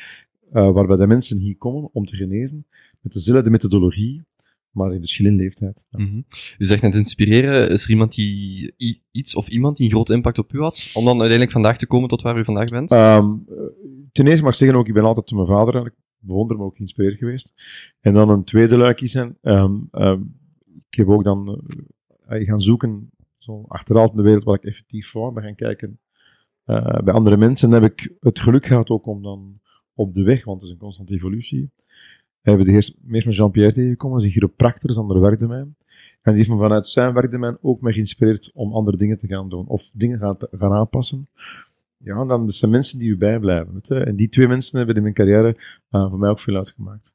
uh, 0.54 0.72
waarbij 0.72 0.98
de 0.98 1.08
mensen 1.08 1.38
hier 1.38 1.58
komen 1.58 1.90
om 1.94 2.06
te 2.06 2.16
genezen, 2.16 2.66
met 3.02 3.14
dezelfde 3.14 3.50
methodologie, 3.50 4.24
maar 4.72 4.94
in 4.94 5.00
verschillende 5.00 5.44
leeftijd. 5.44 5.86
Ja. 5.90 6.00
Mm 6.00 6.06
-hmm. 6.06 6.26
U 6.58 6.66
zegt 6.66 6.82
net 6.82 6.96
inspireren. 6.96 7.70
Is 7.70 7.84
er 7.84 7.90
iemand 7.90 8.16
die 8.16 8.74
iets 9.12 9.36
of 9.36 9.50
iemand 9.50 9.78
die 9.78 9.86
een 9.86 9.92
grote 9.92 10.14
impact 10.14 10.38
op 10.38 10.54
u 10.54 10.60
had, 10.60 10.92
om 10.94 11.04
dan 11.04 11.14
uiteindelijk 11.14 11.52
vandaag 11.52 11.78
te 11.78 11.88
komen 11.88 12.10
tot 12.10 12.22
waar 12.22 12.38
u 12.38 12.44
vandaag 12.44 12.70
bent? 12.70 12.92
Um, 12.92 13.46
ten 14.12 14.28
eerste 14.28 14.44
mag 14.44 14.52
ik 14.52 14.58
zeggen 14.58 14.78
ook, 14.78 14.88
ik 14.88 14.94
ben 14.94 15.04
altijd 15.04 15.32
mijn 15.32 15.48
vader 15.48 15.74
eigenlijk 15.74 15.96
bewonder, 16.20 16.58
maar 16.58 16.66
ook 16.66 16.76
geïnspireerd 16.76 17.18
geweest. 17.18 17.54
En 18.02 18.14
dan 18.14 18.30
een 18.30 18.44
tweede 18.44 18.78
luikje 18.78 19.08
zijn. 19.08 19.38
ehm, 19.42 19.76
ehm, 19.92 20.22
ik 20.96 21.06
heb 21.06 21.16
ook 21.16 21.24
dan 21.24 21.62
eh, 22.26 22.48
gaan 22.48 22.62
zoeken, 22.62 23.12
zo 23.38 23.66
achterhaald 23.68 24.12
in 24.12 24.18
de 24.18 24.24
wereld, 24.24 24.44
wat 24.44 24.56
ik 24.56 24.64
effectief 24.64 25.12
wou. 25.12 25.34
Ben 25.34 25.44
gaan 25.44 25.56
kijken 25.56 26.00
eh, 26.64 27.00
bij 27.04 27.14
andere 27.14 27.38
mensen. 27.38 27.72
Heb 27.72 27.84
ik 27.84 28.14
het 28.20 28.40
geluk 28.40 28.66
gehad 28.66 28.90
ook 28.90 29.06
om 29.06 29.24
dan 29.24 29.60
op 29.94 30.14
de 30.14 30.24
weg, 30.24 30.46
want 30.46 30.58
het 30.60 30.68
is 30.68 30.74
een 30.74 30.82
constante 30.82 31.14
evolutie, 31.14 31.72
hebben 32.42 32.66
de 32.66 32.72
eerst, 32.72 32.96
meest 33.02 33.26
met 33.26 33.36
Jean-Pierre 33.36 33.74
tegengekomen, 33.74 34.18
is 34.18 34.24
een 34.24 34.32
chiropractor, 34.32 34.90
een 34.90 34.96
ander 34.96 35.20
werkdomein. 35.20 35.76
En 36.22 36.32
die 36.32 36.36
heeft 36.36 36.50
me 36.50 36.58
vanuit 36.58 36.88
zijn 36.88 37.14
werkdomein 37.14 37.58
ook 37.62 37.82
me 37.82 37.94
geïnspireerd 37.94 38.52
om 38.54 38.74
andere 38.74 38.98
dingen 38.98 39.18
te 39.18 39.28
gaan 39.28 39.50
doen, 39.50 39.68
of 39.68 39.90
dingen 39.94 40.20
gaan, 40.20 40.38
te- 40.38 40.50
gaan 40.52 40.72
aanpassen. 40.72 41.28
Ja, 41.98 42.26
dan 42.26 42.50
zijn 42.50 42.72
mensen 42.72 43.00
die 43.00 43.10
u 43.10 43.18
bijblijven. 43.18 43.82
En 43.82 44.16
die 44.16 44.30
twee 44.30 44.48
mensen 44.48 44.78
hebben 44.78 44.96
in 44.96 45.02
mijn 45.02 45.14
carrière 45.14 45.58
uh, 45.92 46.10
voor 46.10 46.20
mij 46.20 46.30
ook 46.30 46.40
veel 46.40 46.56
uitgemaakt. 46.56 47.14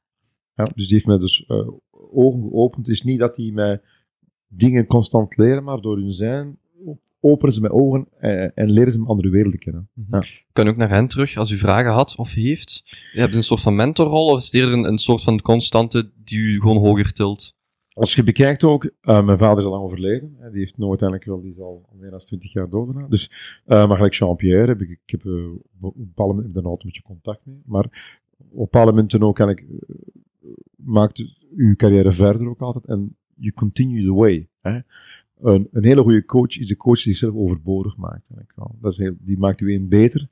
Ja, 0.55 0.63
dus 0.63 0.85
die 0.85 0.93
heeft 0.93 1.05
mij 1.05 1.17
dus 1.17 1.45
uh, 1.47 1.67
ogen 2.11 2.41
geopend. 2.41 2.85
Het 2.85 2.95
is 2.95 3.01
niet 3.01 3.19
dat 3.19 3.35
die 3.35 3.53
mij 3.53 3.81
dingen 4.47 4.87
constant 4.87 5.37
leren, 5.37 5.63
maar 5.63 5.81
door 5.81 5.97
hun 5.97 6.13
zijn 6.13 6.59
openen 7.21 7.53
ze 7.53 7.61
mijn 7.61 7.73
ogen 7.73 8.07
en, 8.19 8.51
en 8.55 8.71
leren 8.71 8.91
ze 8.91 8.97
een 8.97 9.05
andere 9.05 9.29
wereld 9.29 9.57
kennen. 9.57 9.89
-hmm. 9.93 10.05
ja. 10.09 10.21
Kan 10.51 10.67
ook 10.67 10.75
naar 10.75 10.89
hen 10.89 11.07
terug 11.07 11.37
als 11.37 11.51
u 11.51 11.57
vragen 11.57 11.91
had 11.91 12.15
of 12.15 12.33
heeft? 12.33 12.81
Je 13.13 13.19
hebt 13.19 13.35
een 13.35 13.43
soort 13.43 13.61
van 13.61 13.75
mentorrol 13.75 14.25
of 14.25 14.37
is 14.37 14.45
het 14.45 14.53
eerder 14.53 14.73
een, 14.73 14.83
een 14.83 14.97
soort 14.97 15.23
van 15.23 15.41
constante 15.41 16.11
die 16.23 16.39
u 16.39 16.59
gewoon 16.59 16.77
hoger 16.77 17.13
tilt? 17.13 17.59
Als 17.93 18.15
je 18.15 18.23
bekijkt 18.23 18.63
ook, 18.63 18.83
uh, 18.83 19.25
mijn 19.25 19.37
vader 19.37 19.57
is 19.57 19.63
al 19.63 19.71
lang 19.71 19.83
overleden. 19.83 20.35
Hè, 20.39 20.49
die 20.49 20.59
heeft 20.59 20.77
nooit 20.77 21.01
uiteindelijk 21.01 21.29
wel, 21.29 21.41
die 21.41 21.51
is 21.51 21.59
al 21.59 21.89
meer 21.99 22.09
dan 22.09 22.19
20 22.19 22.53
jaar 22.53 22.69
dood. 22.69 23.09
Dus, 23.09 23.31
uh, 23.67 23.87
maar 23.87 23.95
gelijk 23.95 24.13
Jean-Pierre 24.13 24.67
heb 24.67 24.81
ik, 24.81 24.89
ik 24.89 24.99
heb 25.05 25.23
uh, 25.23 25.53
op 25.81 25.95
een 25.95 26.05
bepaald 26.05 26.35
moment 26.35 26.55
er 26.55 26.63
altijd 26.63 26.83
een 26.83 26.87
beetje 26.87 27.01
contact 27.01 27.45
mee. 27.45 27.61
Maar 27.65 28.15
op 28.37 28.71
bepaalde 28.71 28.91
momenten 28.91 29.23
ook, 29.23 29.39
eigenlijk, 29.39 29.83
maakt 30.75 31.23
uw 31.55 31.75
carrière 31.75 32.11
verder 32.11 32.49
ook 32.49 32.61
altijd. 32.61 32.85
En 32.85 33.17
you 33.35 33.53
continue 33.53 34.03
the 34.03 34.13
way. 34.13 34.49
Hè. 34.61 34.79
Een, 35.39 35.67
een, 35.71 35.85
hele 35.85 36.01
goede 36.01 36.25
coach 36.25 36.57
is 36.57 36.67
de 36.67 36.77
coach 36.77 37.03
die 37.03 37.13
zichzelf 37.13 37.35
overbodig 37.35 37.97
maakt. 37.97 38.29
Dat 38.79 38.91
is 38.91 38.97
heel, 38.97 39.15
die 39.19 39.37
maakt 39.37 39.61
u 39.61 39.73
een 39.73 39.89
beter. 39.89 40.29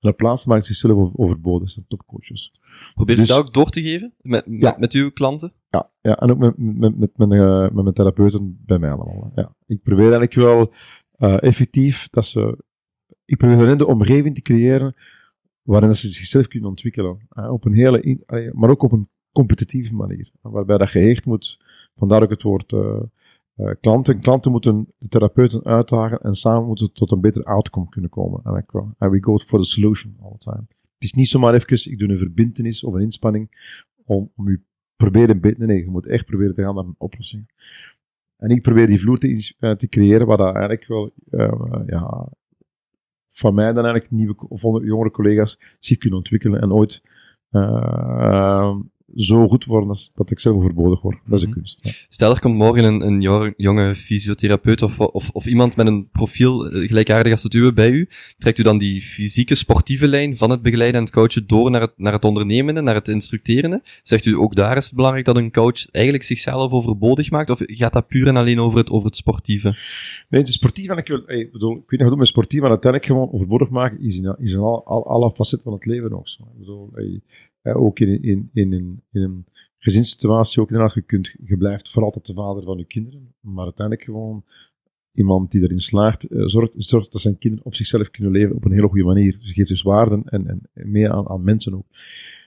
En 0.00 0.08
in 0.08 0.16
plaats 0.16 0.44
maakt 0.44 0.64
zichzelf 0.64 1.14
overbodig. 1.14 1.62
Dat 1.62 1.70
zijn 1.70 1.84
topcoaches. 1.88 2.52
Probeer 2.94 3.16
dus, 3.16 3.26
je 3.26 3.32
dat 3.32 3.40
ook 3.40 3.54
door 3.54 3.70
te 3.70 3.82
geven 3.82 4.12
met, 4.20 4.46
met, 4.46 4.60
ja. 4.60 4.76
met 4.78 4.92
uw 4.92 5.10
klanten? 5.10 5.52
Ja, 5.70 5.90
ja 6.00 6.16
en 6.16 6.30
ook 6.30 6.38
met, 6.38 6.54
met, 6.56 6.98
met, 6.98 7.16
mijn, 7.16 7.32
uh, 7.32 7.60
met 7.60 7.82
mijn 7.82 7.94
therapeuten 7.94 8.58
bij 8.64 8.78
mij 8.78 8.90
allemaal. 8.90 9.32
Ja. 9.34 9.54
Ik 9.66 9.82
probeer 9.82 10.12
eigenlijk 10.12 10.34
wel 10.34 10.72
uh, 11.18 11.42
effectief 11.42 12.08
dat 12.08 12.24
ze. 12.24 12.64
Ik 13.24 13.36
probeer 13.36 13.66
hen 13.66 13.78
de 13.78 13.86
omgeving 13.86 14.34
te 14.34 14.42
creëren 14.42 14.94
waarin 15.62 15.96
ze 15.96 16.08
zichzelf 16.08 16.46
kunnen 16.48 16.68
ontwikkelen. 16.68 17.28
Uh, 17.30 17.52
op 17.52 17.64
een 17.64 17.74
hele, 17.74 18.00
in, 18.00 18.22
maar 18.52 18.70
ook 18.70 18.82
op 18.82 18.92
een 18.92 19.08
competitieve 19.32 19.94
manier. 19.94 20.30
Waarbij 20.40 20.78
dat 20.78 20.90
gehecht 20.90 21.24
moet, 21.24 21.60
vandaar 21.96 22.22
ook 22.22 22.30
het 22.30 22.42
woord 22.42 22.72
uh, 22.72 23.00
uh, 23.56 23.70
klanten. 23.80 24.20
Klanten 24.20 24.50
moeten 24.50 24.92
de 24.98 25.08
therapeuten 25.08 25.64
uitdagen 25.64 26.20
en 26.20 26.34
samen 26.34 26.66
moeten 26.66 26.92
tot 26.92 27.10
een 27.10 27.20
beter 27.20 27.42
outcome 27.42 27.88
kunnen 27.88 28.10
komen. 28.10 28.64
En 28.98 29.10
we 29.10 29.22
go 29.22 29.38
for 29.38 29.58
the 29.58 29.64
solution 29.64 30.16
all 30.20 30.32
the 30.38 30.50
time. 30.50 30.64
Het 30.68 31.04
is 31.04 31.12
niet 31.12 31.28
zomaar 31.28 31.54
even, 31.54 31.92
ik 31.92 31.98
doe 31.98 32.08
een 32.08 32.18
verbintenis 32.18 32.84
of 32.84 32.94
een 32.94 33.00
inspanning 33.00 33.74
om, 34.04 34.30
om 34.36 34.48
u 34.48 34.64
proberen 34.96 35.40
beter. 35.40 35.66
Nee, 35.66 35.84
je 35.84 35.90
moet 35.90 36.06
echt 36.06 36.26
proberen 36.26 36.54
te 36.54 36.62
gaan 36.62 36.74
naar 36.74 36.84
een 36.84 36.94
oplossing. 36.98 37.50
En 38.36 38.50
ik 38.50 38.62
probeer 38.62 38.86
die 38.86 39.00
vloer 39.00 39.18
te, 39.18 39.54
uh, 39.60 39.74
te 39.74 39.88
creëren 39.88 40.26
waar 40.26 40.36
dat 40.36 40.54
eigenlijk 40.54 40.86
wel, 40.86 41.12
ja, 41.86 42.28
van 43.28 43.54
mij 43.54 43.72
dan 43.72 43.84
eigenlijk 43.84 44.10
nieuwe 44.10 44.48
of 44.48 44.62
jongere 44.62 45.10
collega's 45.10 45.76
zich 45.78 45.98
kunnen 45.98 46.18
ontwikkelen 46.18 46.60
en 46.60 46.72
ooit 46.72 47.02
zo 49.16 49.48
goed 49.48 49.64
worden 49.64 49.88
als 49.88 50.10
dat 50.14 50.30
ik 50.30 50.38
zelf 50.38 50.56
overbodig 50.56 51.00
word. 51.00 51.18
Dat 51.26 51.38
is 51.38 51.44
een 51.44 51.52
kunst. 51.52 51.84
Ja. 51.84 51.90
Stel, 52.08 52.30
er 52.30 52.40
komt 52.40 52.56
morgen 52.56 52.84
een, 52.84 53.06
een 53.06 53.54
jonge 53.56 53.94
fysiotherapeut 53.94 54.82
of, 54.82 55.00
of, 55.00 55.30
of 55.32 55.46
iemand 55.46 55.76
met 55.76 55.86
een 55.86 56.08
profiel 56.10 56.58
gelijkaardig 56.60 57.32
als 57.32 57.42
het 57.42 57.54
uwe 57.54 57.72
bij 57.72 57.90
u. 57.90 58.08
Trekt 58.38 58.58
u 58.58 58.62
dan 58.62 58.78
die 58.78 59.00
fysieke, 59.00 59.54
sportieve 59.54 60.08
lijn 60.08 60.36
van 60.36 60.50
het 60.50 60.62
begeleiden 60.62 61.00
en 61.00 61.06
het 61.06 61.14
coachen 61.14 61.46
door 61.46 61.70
naar 61.70 61.80
het, 61.80 61.92
naar 61.96 62.12
het 62.12 62.24
ondernemende, 62.24 62.80
naar 62.80 62.94
het 62.94 63.08
instructerende? 63.08 63.82
Zegt 64.02 64.24
u 64.24 64.36
ook 64.36 64.54
daar 64.54 64.76
is 64.76 64.84
het 64.84 64.94
belangrijk 64.94 65.26
dat 65.26 65.36
een 65.36 65.52
coach 65.52 65.90
eigenlijk 65.90 66.24
zichzelf 66.24 66.72
overbodig 66.72 67.30
maakt? 67.30 67.50
Of 67.50 67.60
gaat 67.64 67.92
dat 67.92 68.06
puur 68.06 68.26
en 68.26 68.36
alleen 68.36 68.60
over 68.60 68.78
het, 68.78 68.90
over 68.90 69.06
het 69.06 69.16
sportieve? 69.16 69.74
Nee, 70.28 70.40
het 70.40 70.52
sportief, 70.52 70.88
en 70.88 70.96
ik, 70.96 71.08
wil, 71.08 71.22
ik 71.26 71.52
bedoel, 71.52 71.76
ik 71.76 71.90
weet 71.90 72.00
niet 72.00 72.08
wat 72.08 72.18
met 72.18 72.26
sportief, 72.26 72.60
maar 72.60 72.70
uiteindelijk 72.70 73.12
gewoon 73.12 73.32
overbodig 73.32 73.68
maken 73.68 74.00
is 74.00 74.16
in, 74.16 74.36
is 74.38 74.52
in 74.52 74.58
al, 74.58 74.84
al, 74.84 75.06
alle 75.06 75.30
facetten 75.30 75.62
van 75.62 75.72
het 75.72 75.86
leven 75.86 76.18
ook 76.18 76.28
zo. 76.28 76.42
Ik 76.42 76.58
bedoel, 76.58 76.90
ook 77.62 77.98
in, 77.98 78.22
in, 78.22 78.48
in, 78.52 78.72
in, 78.72 79.02
in 79.10 79.22
een 79.22 79.46
gezinssituatie 79.78 80.62
ook 80.62 80.70
inderdaad, 80.70 80.94
je, 80.94 81.02
kunt, 81.02 81.34
je 81.44 81.56
blijft 81.56 81.90
voor 81.90 82.04
altijd 82.04 82.26
de 82.26 82.34
vader 82.34 82.62
van 82.62 82.78
je 82.78 82.84
kinderen, 82.84 83.34
maar 83.40 83.64
uiteindelijk 83.64 84.06
gewoon 84.06 84.44
iemand 85.12 85.50
die 85.50 85.62
erin 85.62 85.80
slaagt, 85.80 86.32
uh, 86.32 86.46
zorgt, 86.46 86.74
zorgt 86.76 87.12
dat 87.12 87.20
zijn 87.20 87.38
kinderen 87.38 87.66
op 87.66 87.74
zichzelf 87.74 88.10
kunnen 88.10 88.32
leven 88.32 88.56
op 88.56 88.64
een 88.64 88.72
hele 88.72 88.88
goede 88.88 89.04
manier. 89.04 89.38
Dus 89.40 89.52
geeft 89.52 89.68
dus 89.68 89.82
waarden 89.82 90.24
en, 90.24 90.46
en 90.46 90.90
meer 90.90 91.10
aan, 91.10 91.28
aan 91.28 91.44
mensen 91.44 91.74
ook. 91.74 91.86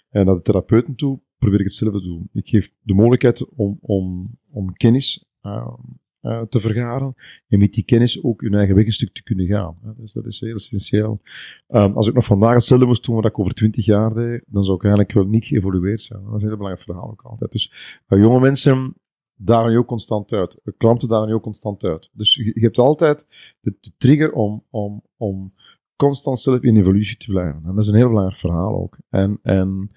En 0.10 0.26
naar 0.26 0.36
de 0.36 0.42
therapeuten 0.42 0.96
toe 0.96 1.20
probeer 1.38 1.60
ik 1.60 1.66
hetzelfde 1.66 2.00
te 2.00 2.08
doen. 2.08 2.30
Ik 2.32 2.48
geef 2.48 2.74
de 2.82 2.94
mogelijkheid 2.94 3.46
om, 3.50 3.78
om, 3.82 4.38
om 4.50 4.74
kennis 4.74 5.26
uh, 5.42 5.74
uh, 6.22 6.42
te 6.42 6.60
vergaren 6.60 7.16
en 7.48 7.60
met 7.60 7.74
die 7.74 7.84
kennis 7.84 8.24
ook 8.24 8.42
hun 8.42 8.54
eigen 8.54 8.76
weg 8.76 8.86
een 8.86 8.92
stuk 8.92 9.14
te 9.14 9.24
kunnen 9.24 9.48
gaan. 9.48 9.78
Dus 9.98 10.14
dat 10.14 10.26
is 10.26 10.40
heel 10.40 10.56
essentieel. 10.56 11.22
Um, 11.68 11.96
als 11.96 12.08
ik 12.08 12.14
nog 12.14 12.26
vandaag 12.26 12.54
hetzelfde 12.54 12.86
moest 12.86 13.06
doen 13.06 13.16
wat 13.16 13.26
ik 13.26 13.40
over 13.40 13.54
twintig 13.54 13.86
jaar 13.86 14.14
deed, 14.14 14.44
dan 14.48 14.64
zou 14.64 14.78
ik 14.78 14.84
eigenlijk 14.84 15.14
wel 15.14 15.26
niet 15.26 15.46
geëvolueerd 15.46 16.02
zijn. 16.02 16.24
Dat 16.24 16.36
is 16.36 16.42
een 16.42 16.48
heel 16.48 16.58
belangrijk 16.58 16.88
verhaal 16.90 17.10
ook 17.12 17.22
altijd. 17.22 17.52
Dus 17.52 17.98
uh, 18.08 18.20
jonge 18.20 18.40
mensen 18.40 18.96
dagen 19.36 19.72
je 19.72 19.78
ook 19.78 19.88
constant 19.88 20.32
uit. 20.32 20.62
Klanten 20.78 21.08
dagen 21.08 21.28
je 21.28 21.34
ook 21.34 21.44
constant 21.44 21.84
uit. 21.84 22.10
Dus 22.14 22.36
je, 22.36 22.44
je 22.44 22.62
hebt 22.62 22.78
altijd 22.78 23.28
de, 23.60 23.78
de, 23.80 23.92
trigger 23.98 24.32
om, 24.32 24.66
om, 24.70 25.04
om 25.18 25.54
constant 25.96 26.40
zelf 26.40 26.62
in 26.62 26.78
evolutie 26.78 27.18
te 27.18 27.32
blijven. 27.32 27.62
En 27.66 27.76
dat 27.76 27.84
is 27.84 27.88
een 27.88 27.98
heel 27.98 28.08
belangrijk 28.08 28.40
verhaal 28.40 28.76
ook. 28.76 28.98
En, 29.10 29.40
en 29.42 29.92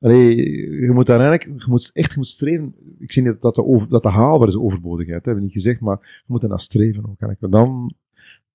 Allee, 0.00 0.36
je 0.80 0.90
moet 0.92 1.06
daar 1.06 1.20
eigenlijk, 1.20 1.60
je 1.62 1.70
moet 1.70 1.90
echt 1.92 2.10
je 2.10 2.18
moet 2.18 2.28
streven. 2.28 2.74
Ik 2.98 3.12
zie 3.12 3.22
niet 3.22 3.40
dat 3.40 3.54
de, 3.54 3.64
over, 3.64 3.88
dat 3.88 4.02
de 4.02 4.08
haalbaar 4.08 4.48
is 4.48 4.56
overbodigheid, 4.56 5.24
hebben 5.24 5.42
we 5.42 5.48
niet 5.48 5.62
gezegd, 5.62 5.80
maar 5.80 5.98
je 6.00 6.24
moet 6.26 6.42
er 6.42 6.48
naar 6.48 6.60
streven. 6.60 7.04
Eigenlijk. 7.04 7.52
Dan, 7.52 7.94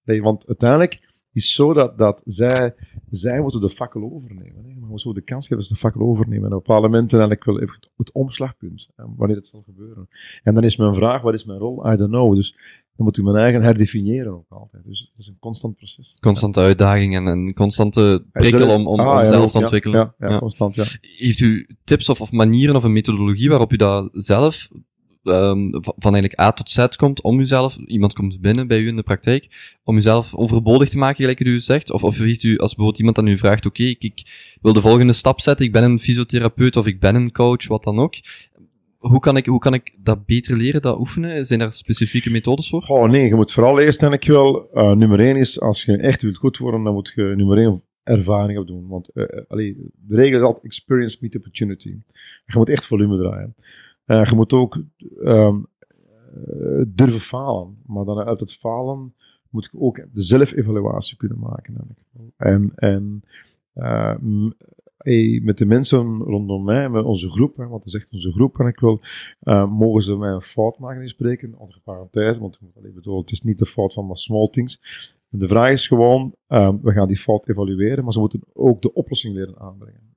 allee, 0.05 0.21
want 0.21 0.47
uiteindelijk 0.47 1.23
is 1.35 1.53
zo 1.53 1.73
dat, 1.73 1.97
dat 1.97 2.21
zij, 2.25 2.75
zij 3.09 3.41
moeten 3.41 3.61
de 3.61 3.69
fakkel 3.69 4.11
overnemen. 4.13 4.65
Hè. 4.65 4.75
Maar 4.79 4.99
zo 4.99 5.13
de 5.13 5.21
kans 5.21 5.47
geven 5.47 5.63
ze 5.63 5.73
de 5.73 5.79
fakkel 5.79 6.01
overnemen. 6.01 6.49
En 6.49 6.55
op 6.55 6.63
parlementen 6.63 7.19
eigenlijk 7.19 7.43
wel 7.43 7.55
het, 7.55 7.89
het 7.97 8.11
omslagpunt, 8.11 8.89
hè, 8.95 9.03
wanneer 9.17 9.35
het 9.37 9.47
zal 9.47 9.63
gebeuren. 9.65 10.07
En 10.43 10.53
dan 10.53 10.63
is 10.63 10.75
mijn 10.75 10.95
vraag, 10.95 11.21
wat 11.21 11.33
is 11.33 11.45
mijn 11.45 11.59
rol? 11.59 11.91
I 11.91 11.95
don't 11.95 12.11
know. 12.11 12.35
Dus 12.35 12.51
dan 12.95 13.05
moet 13.05 13.17
ik 13.17 13.23
mijn 13.23 13.35
eigen 13.35 13.61
herdefiniëren 13.61 14.33
ook 14.33 14.49
altijd. 14.49 14.83
Dus 14.85 14.99
het 14.99 15.11
is 15.17 15.27
een 15.27 15.39
constant 15.39 15.75
proces. 15.75 16.17
Constante 16.19 16.59
ja. 16.59 16.65
uitdaging 16.65 17.15
en 17.15 17.25
een 17.25 17.53
constante 17.53 18.25
prikkel 18.31 18.75
om, 18.75 18.87
om, 18.87 18.99
ah, 18.99 19.19
om 19.19 19.25
zelf 19.25 19.51
te 19.51 19.57
ontwikkelen. 19.57 20.13
Ja, 20.17 20.29
ja, 20.29 20.39
constant, 20.39 20.75
ja. 20.75 20.83
Heeft 21.01 21.39
u 21.39 21.67
tips 21.83 22.09
of, 22.09 22.21
of 22.21 22.31
manieren 22.31 22.75
of 22.75 22.83
een 22.83 22.93
methodologie 22.93 23.49
waarop 23.49 23.73
u 23.73 23.75
dat 23.75 24.09
zelf 24.13 24.69
um, 25.27 25.69
van 25.81 26.13
eigenlijk 26.13 26.39
A 26.39 26.51
tot 26.51 26.69
Z 26.69 26.87
komt 26.95 27.21
om 27.21 27.39
uzelf, 27.39 27.77
iemand 27.85 28.13
komt 28.13 28.41
binnen 28.41 28.67
bij 28.67 28.79
u 28.79 28.87
in 28.87 28.95
de 28.95 29.03
praktijk, 29.03 29.75
om 29.83 29.97
uzelf 29.97 30.35
overbodig 30.35 30.89
te 30.89 30.97
maken, 30.97 31.15
gelijk 31.15 31.39
u 31.39 31.59
zegt? 31.59 31.91
Of, 31.91 32.03
of 32.03 32.17
heeft 32.17 32.43
u, 32.43 32.57
als 32.57 32.75
bijvoorbeeld 32.75 32.99
iemand 32.99 33.17
aan 33.17 33.27
u 33.27 33.37
vraagt, 33.37 33.65
oké, 33.65 33.83
ik, 33.83 34.03
ik 34.03 34.23
wil 34.61 34.73
de 34.73 34.81
volgende 34.81 35.13
stap 35.13 35.41
zetten, 35.41 35.65
ik 35.65 35.71
ben 35.71 35.83
een 35.83 35.99
fysiotherapeut 35.99 36.75
of 36.75 36.87
ik 36.87 36.99
ben 36.99 37.15
een 37.15 37.31
coach, 37.31 37.67
wat 37.67 37.83
dan 37.83 37.99
ook 37.99 38.15
hoe 39.07 39.19
kan, 39.19 39.37
ik, 39.37 39.45
hoe 39.45 39.59
kan 39.59 39.73
ik 39.73 39.97
dat 39.99 40.25
beter 40.25 40.57
leren, 40.57 40.81
dat 40.81 40.99
oefenen? 40.99 41.45
Zijn 41.45 41.61
er 41.61 41.71
specifieke 41.71 42.31
methodes 42.31 42.69
voor? 42.69 42.85
Oh 42.87 43.09
nee, 43.09 43.27
je 43.27 43.35
moet 43.35 43.51
vooral 43.51 43.79
eerst, 43.79 43.99
denk 43.99 44.13
ik 44.13 44.23
wel, 44.23 44.69
uh, 44.73 44.91
nummer 44.91 45.19
één 45.19 45.35
is, 45.35 45.59
als 45.59 45.83
je 45.83 45.97
echt 45.97 46.21
wilt 46.21 46.37
goed 46.37 46.57
worden, 46.57 46.83
dan 46.83 46.93
moet 46.93 47.11
je 47.15 47.33
nummer 47.35 47.57
één 47.57 47.83
ervaring 48.03 48.59
opdoen. 48.59 48.87
Want 48.87 49.09
uh, 49.13 49.25
allee, 49.47 49.77
de 49.93 50.15
regel 50.15 50.37
is 50.37 50.45
altijd 50.45 50.65
experience 50.65 51.17
meet 51.19 51.35
opportunity. 51.35 51.89
Je 52.45 52.57
moet 52.57 52.69
echt 52.69 52.85
volume 52.85 53.17
draaien. 53.17 53.55
Uh, 54.05 54.25
je 54.25 54.35
moet 54.35 54.53
ook 54.53 54.83
um, 55.23 55.67
durven 56.87 57.19
falen. 57.19 57.77
Maar 57.85 58.05
dan 58.05 58.17
uit 58.17 58.39
het 58.39 58.53
falen 58.53 59.13
moet 59.49 59.69
je 59.71 59.79
ook 59.79 59.95
de 59.95 60.21
zelfevaluatie 60.21 61.17
kunnen 61.17 61.39
maken. 61.39 61.97
En, 62.37 62.71
en 62.75 63.23
hey, 64.97 65.41
met 65.43 65.57
de 65.57 65.65
mensen 65.65 66.17
rondom 66.17 66.63
mij, 66.63 66.89
met 66.89 67.05
onze 67.05 67.29
groep, 67.31 67.57
hè, 67.57 67.67
want 67.67 67.83
dat 67.83 67.93
is 67.93 67.99
echt 68.01 68.11
onze 68.11 68.31
groep, 68.31 68.59
en 68.59 68.67
ik 68.67 68.79
wil, 68.79 68.99
uh, 69.43 69.71
mogen 69.71 70.01
ze 70.01 70.15
mij 70.15 70.31
een 70.31 70.41
fout 70.41 70.79
maken 70.79 71.01
in 71.01 71.07
spreken, 71.07 71.57
onder 71.57 71.79
parenthese, 71.83 72.39
want 72.39 72.59
ik 72.83 72.93
bedoel, 72.93 73.19
het 73.19 73.31
is 73.31 73.41
niet 73.41 73.57
de 73.57 73.65
fout 73.65 73.93
van 73.93 74.07
maar 74.07 74.17
small 74.17 74.47
things. 74.47 74.79
De 75.29 75.47
vraag 75.47 75.71
is 75.71 75.87
gewoon, 75.87 76.35
we 76.81 76.91
gaan 76.91 77.07
die 77.07 77.17
fout 77.17 77.47
evalueren, 77.47 78.03
maar 78.03 78.13
ze 78.13 78.19
moeten 78.19 78.41
ook 78.53 78.81
de 78.81 78.93
oplossing 78.93 79.33
leren 79.35 79.59
aanbrengen. 79.59 80.14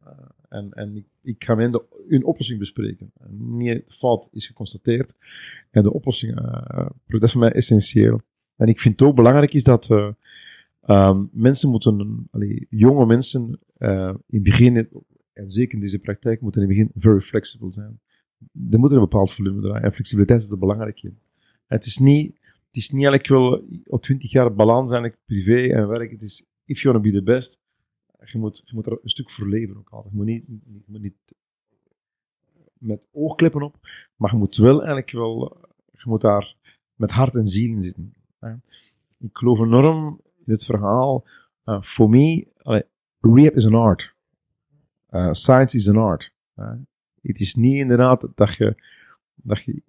Uh, 0.51 0.59
en, 0.59 0.71
en 0.73 1.07
ik, 1.23 1.45
ga 1.45 1.55
met 1.55 1.83
hun 2.09 2.25
oplossing 2.25 2.59
bespreken. 2.59 3.13
Niet 3.31 3.83
fout 3.89 4.29
is 4.33 4.47
geconstateerd 4.47 5.17
en 5.71 5.83
de 5.83 5.93
oplossing, 5.93 6.35
dat 7.07 7.23
is 7.23 7.33
voor 7.33 7.41
mij 7.41 7.53
essentieel. 7.53 8.21
En 8.57 8.67
ik 8.67 8.81
vind 8.81 9.01
het 9.01 9.09
ook 9.09 9.15
belangrijk 9.15 9.55
is 9.55 9.65
dat 9.65 9.89
Ehm, 10.89 11.25
mensen 11.33 11.71
moeten, 11.71 12.29
jonge 12.71 13.07
mensen, 13.07 13.59
eh, 13.77 14.09
in 14.09 14.35
het 14.35 14.43
begin, 14.43 14.89
en 15.33 15.51
zeker 15.51 15.75
in 15.75 15.81
deze 15.81 15.99
praktijk, 15.99 16.41
moeten 16.41 16.63
in 16.63 16.69
het 16.69 16.77
begin 16.77 16.93
very 16.95 17.21
flexible 17.21 17.73
zijn. 17.73 18.01
Er 18.71 18.79
moet 18.79 18.91
een 18.91 18.99
bepaald 18.99 19.33
volume 19.33 19.61
draaien. 19.61 19.83
En 19.83 19.93
flexibiliteit 19.93 20.43
is 20.43 20.51
er 20.51 20.59
belangrijk 20.59 21.03
in. 21.03 21.19
Het 21.67 21.87
is 21.87 21.99
niet, 21.99 22.39
het 22.67 22.77
is 22.77 22.91
niet 22.91 23.07
eigenlijk 23.07 23.27
wel 23.27 23.65
al 23.87 23.99
twintig 23.99 24.31
jaar 24.31 24.55
balans 24.55 24.91
eigenlijk 24.91 25.23
privé 25.27 25.75
en 25.75 25.89
werk. 25.89 26.11
Het 26.11 26.23
is, 26.23 26.45
if 26.65 26.81
you 26.81 26.93
want 26.93 27.05
to 27.05 27.11
be 27.11 27.19
the 27.19 27.25
best, 27.25 27.59
je 28.25 28.39
moet, 28.39 28.63
je 28.65 28.75
moet 28.75 28.87
er 28.87 28.93
een 29.03 29.11
stuk 29.11 29.31
voor 29.31 29.49
leven 29.49 29.77
ook 29.77 29.91
altijd. 29.91 30.13
Je 30.13 30.19
moet 30.19 30.27
niet, 30.27 30.45
moet 30.87 31.01
niet 31.03 31.35
met 32.73 33.09
oogklippen 33.13 33.63
op, 33.63 33.79
maar 34.17 34.31
je 34.31 34.37
moet 34.37 34.57
wel 34.57 34.77
eigenlijk 34.77 35.11
wel, 35.11 35.57
je 35.91 36.05
moet 36.05 36.21
daar 36.21 36.57
met 36.95 37.11
hart 37.11 37.35
en 37.35 37.47
ziel 37.47 37.75
in 37.75 37.83
zitten. 37.83 38.15
Ik 39.19 39.37
geloof 39.37 39.59
enorm 39.59 40.21
in 40.45 40.53
het 40.53 40.65
verhaal, 40.65 41.25
me, 41.97 42.49
allee, 42.63 42.83
rehab 43.21 43.55
is 43.55 43.67
an 43.67 43.75
art. 43.75 44.17
Uh, 45.11 45.33
science 45.33 45.77
is 45.77 45.89
an 45.89 45.97
art. 45.97 46.33
Het 47.21 47.41
is 47.41 47.55
niet 47.55 47.77
inderdaad 47.77 48.29
dat 48.35 48.55
je, 48.55 48.83
dat 49.35 49.65
je 49.65 49.83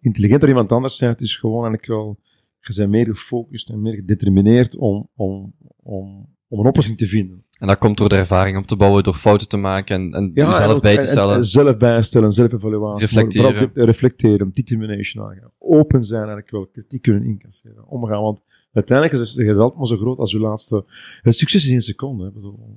intelligenter 0.00 0.48
iemand 0.48 0.72
anders 0.72 0.98
bent, 0.98 1.12
het 1.12 1.20
is 1.20 1.36
gewoon 1.36 1.64
eigenlijk 1.64 1.86
wel, 1.86 2.18
je 2.60 2.74
bent 2.74 2.90
meer 2.90 3.06
gefocust 3.06 3.70
en 3.70 3.82
meer 3.82 3.94
gedetermineerd 3.94 4.76
om, 4.76 5.08
om, 5.14 5.54
om, 5.76 6.36
om 6.52 6.60
een 6.60 6.66
oplossing 6.66 6.98
te 6.98 7.06
vinden. 7.06 7.44
En 7.58 7.66
dat 7.68 7.78
komt 7.78 7.96
door 7.98 8.08
de 8.08 8.16
ervaring 8.16 8.56
op 8.56 8.66
te 8.66 8.76
bouwen, 8.76 9.02
door 9.02 9.14
fouten 9.14 9.48
te 9.48 9.56
maken 9.56 9.94
en, 9.96 10.12
en 10.12 10.30
en 10.34 10.46
jezelf 10.46 10.74
ook- 10.74 10.82
bij 10.82 10.92
te 10.94 10.98
en- 11.00 11.04
en- 11.06 11.12
stellen. 11.12 11.36
en 11.36 11.44
zelf 11.44 11.76
bijstellen, 11.76 12.32
zelfevaluatie. 12.32 13.00
Reflecteren. 13.00 13.44
Maar 13.44 13.54
vooral 13.58 13.74
dit- 13.74 13.84
reflecteren, 13.84 14.50
determination 14.52 15.24
aangaan. 15.24 15.50
Open 15.58 16.04
zijn 16.04 16.18
eigenlijk 16.18 16.50
wel, 16.50 16.66
kritiek 16.72 17.02
kunnen 17.02 17.24
incasseren, 17.24 17.86
omgaan. 17.88 18.22
Want 18.22 18.40
uiteindelijk 18.72 19.20
is 19.20 19.34
het 19.36 19.56
altijd 19.58 19.78
maar 19.78 19.86
zo 19.86 19.96
groot 19.96 20.18
als 20.18 20.34
uw 20.34 20.40
laatste... 20.40 20.84
Het 21.22 21.36
succes 21.36 21.64
is 21.64 21.70
in 21.70 21.76
een 21.76 21.82
seconde. 21.82 22.32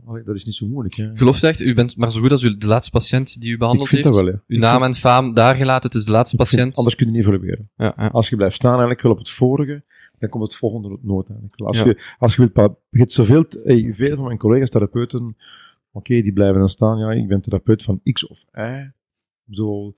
Hè. 0.05 0.23
Dat 0.23 0.35
is 0.35 0.45
niet 0.45 0.55
zo 0.55 0.65
moeilijk. 0.67 0.95
Hè. 0.95 1.09
Geloof 1.15 1.41
echt, 1.43 1.59
u 1.61 1.73
bent 1.73 1.97
maar 1.97 2.11
zo 2.11 2.19
goed 2.19 2.31
als 2.31 2.41
u, 2.41 2.57
de 2.57 2.67
laatste 2.67 2.91
patiënt 2.91 3.41
die 3.41 3.49
u 3.49 3.53
Ik 3.53 3.59
behandeld 3.59 3.89
vind 3.89 4.03
heeft? 4.03 4.15
dat 4.15 4.23
wel, 4.23 4.33
ja. 4.33 4.41
Uw 4.47 4.59
naam 4.59 4.83
en 4.83 4.93
faam 4.93 5.33
daar 5.33 5.55
gelaten, 5.55 5.89
het 5.89 5.97
is 5.99 6.05
de 6.05 6.11
laatste 6.11 6.35
ik 6.37 6.41
vind- 6.45 6.57
patiënt. 6.57 6.77
Anders 6.77 6.95
kun 6.95 7.05
je 7.05 7.11
niet 7.11 7.21
evolueren. 7.21 7.69
Ja, 7.77 7.93
ja. 7.97 8.07
Als 8.07 8.29
je 8.29 8.35
blijft 8.35 8.55
staan 8.55 8.71
eigenlijk 8.71 9.01
wel 9.01 9.11
op 9.11 9.17
het 9.17 9.29
vorige, 9.29 9.83
dan 10.19 10.29
komt 10.29 10.43
het 10.43 10.55
volgende 10.55 10.97
nooit 11.01 11.29
eigenlijk. 11.29 11.61
Als, 11.61 11.77
Ja. 11.77 11.85
je, 11.85 12.15
als 12.17 12.35
je 12.35 12.51
wilt, 12.53 12.75
je 12.89 12.99
hebt 12.99 13.11
zoveel, 13.11 13.45
hey, 13.63 13.93
veel 13.93 14.15
van 14.15 14.25
mijn 14.25 14.37
collega's 14.37 14.69
therapeuten, 14.69 15.37
oké, 15.91 16.21
die 16.21 16.33
blijven 16.33 16.59
dan 16.59 16.69
staan, 16.69 16.97
ja, 16.99 17.11
ik 17.11 17.27
ben 17.27 17.41
therapeut 17.41 17.83
van 17.83 18.01
X 18.11 18.27
of 18.27 18.45
Y. 18.53 18.59
Ik 18.59 18.91
bedoel, 19.51 19.95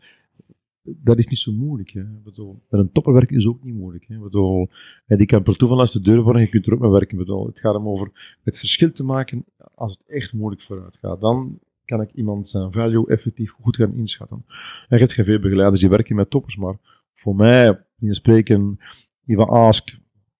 dat 0.82 1.18
is 1.18 1.28
niet 1.28 1.40
zo 1.40 1.52
moeilijk. 1.52 1.90
Hè. 1.90 2.04
Bedoel, 2.04 2.62
met 2.70 2.82
een 2.82 2.92
topper 2.92 3.14
werken 3.14 3.38
is 3.38 3.48
ook 3.48 3.64
niet 3.64 3.76
moeilijk. 3.76 4.06
Hè. 4.08 4.16
Ik 4.16 4.22
bedoel, 4.22 4.70
en 5.06 5.18
die 5.18 5.26
kan 5.26 5.44
per 5.44 5.56
toeval 5.58 5.80
als 5.80 5.92
de 5.92 6.02
deur 6.02 6.22
worden, 6.22 6.42
je 6.42 6.50
kunt 6.50 6.68
er 6.68 6.74
ook 6.74 6.80
mee 6.80 6.90
werken. 6.92 7.18
Bedoel, 7.18 7.46
het 7.46 7.60
gaat 7.60 7.76
om 7.76 7.88
over 7.88 8.38
het 8.44 8.58
verschil 8.58 8.92
te 8.92 9.04
maken 9.04 9.46
als 9.76 9.92
het 9.92 10.04
echt 10.08 10.34
moeilijk 10.34 10.62
vooruit 10.62 10.98
gaat. 11.02 11.22
Dan 11.22 11.60
kan 11.86 12.02
ik 12.02 12.12
iemand 12.12 12.48
zijn 12.48 12.72
value 12.72 13.08
effectief 13.08 13.52
goed 13.52 13.76
gaan 13.76 13.94
inschatten. 13.94 14.44
En 14.48 14.86
je 14.88 14.98
hebt 14.98 15.14
geen 15.14 15.26
veel 15.26 15.40
begeleiders 15.40 15.80
die 15.82 15.90
werken 15.90 16.16
met 16.16 16.30
toppers, 16.30 16.56
maar 16.56 16.78
voor 17.14 17.36
mij, 17.36 17.86
die 17.96 18.14
spreken, 18.14 18.78
Ivan 19.26 19.48
Ask, 19.48 19.98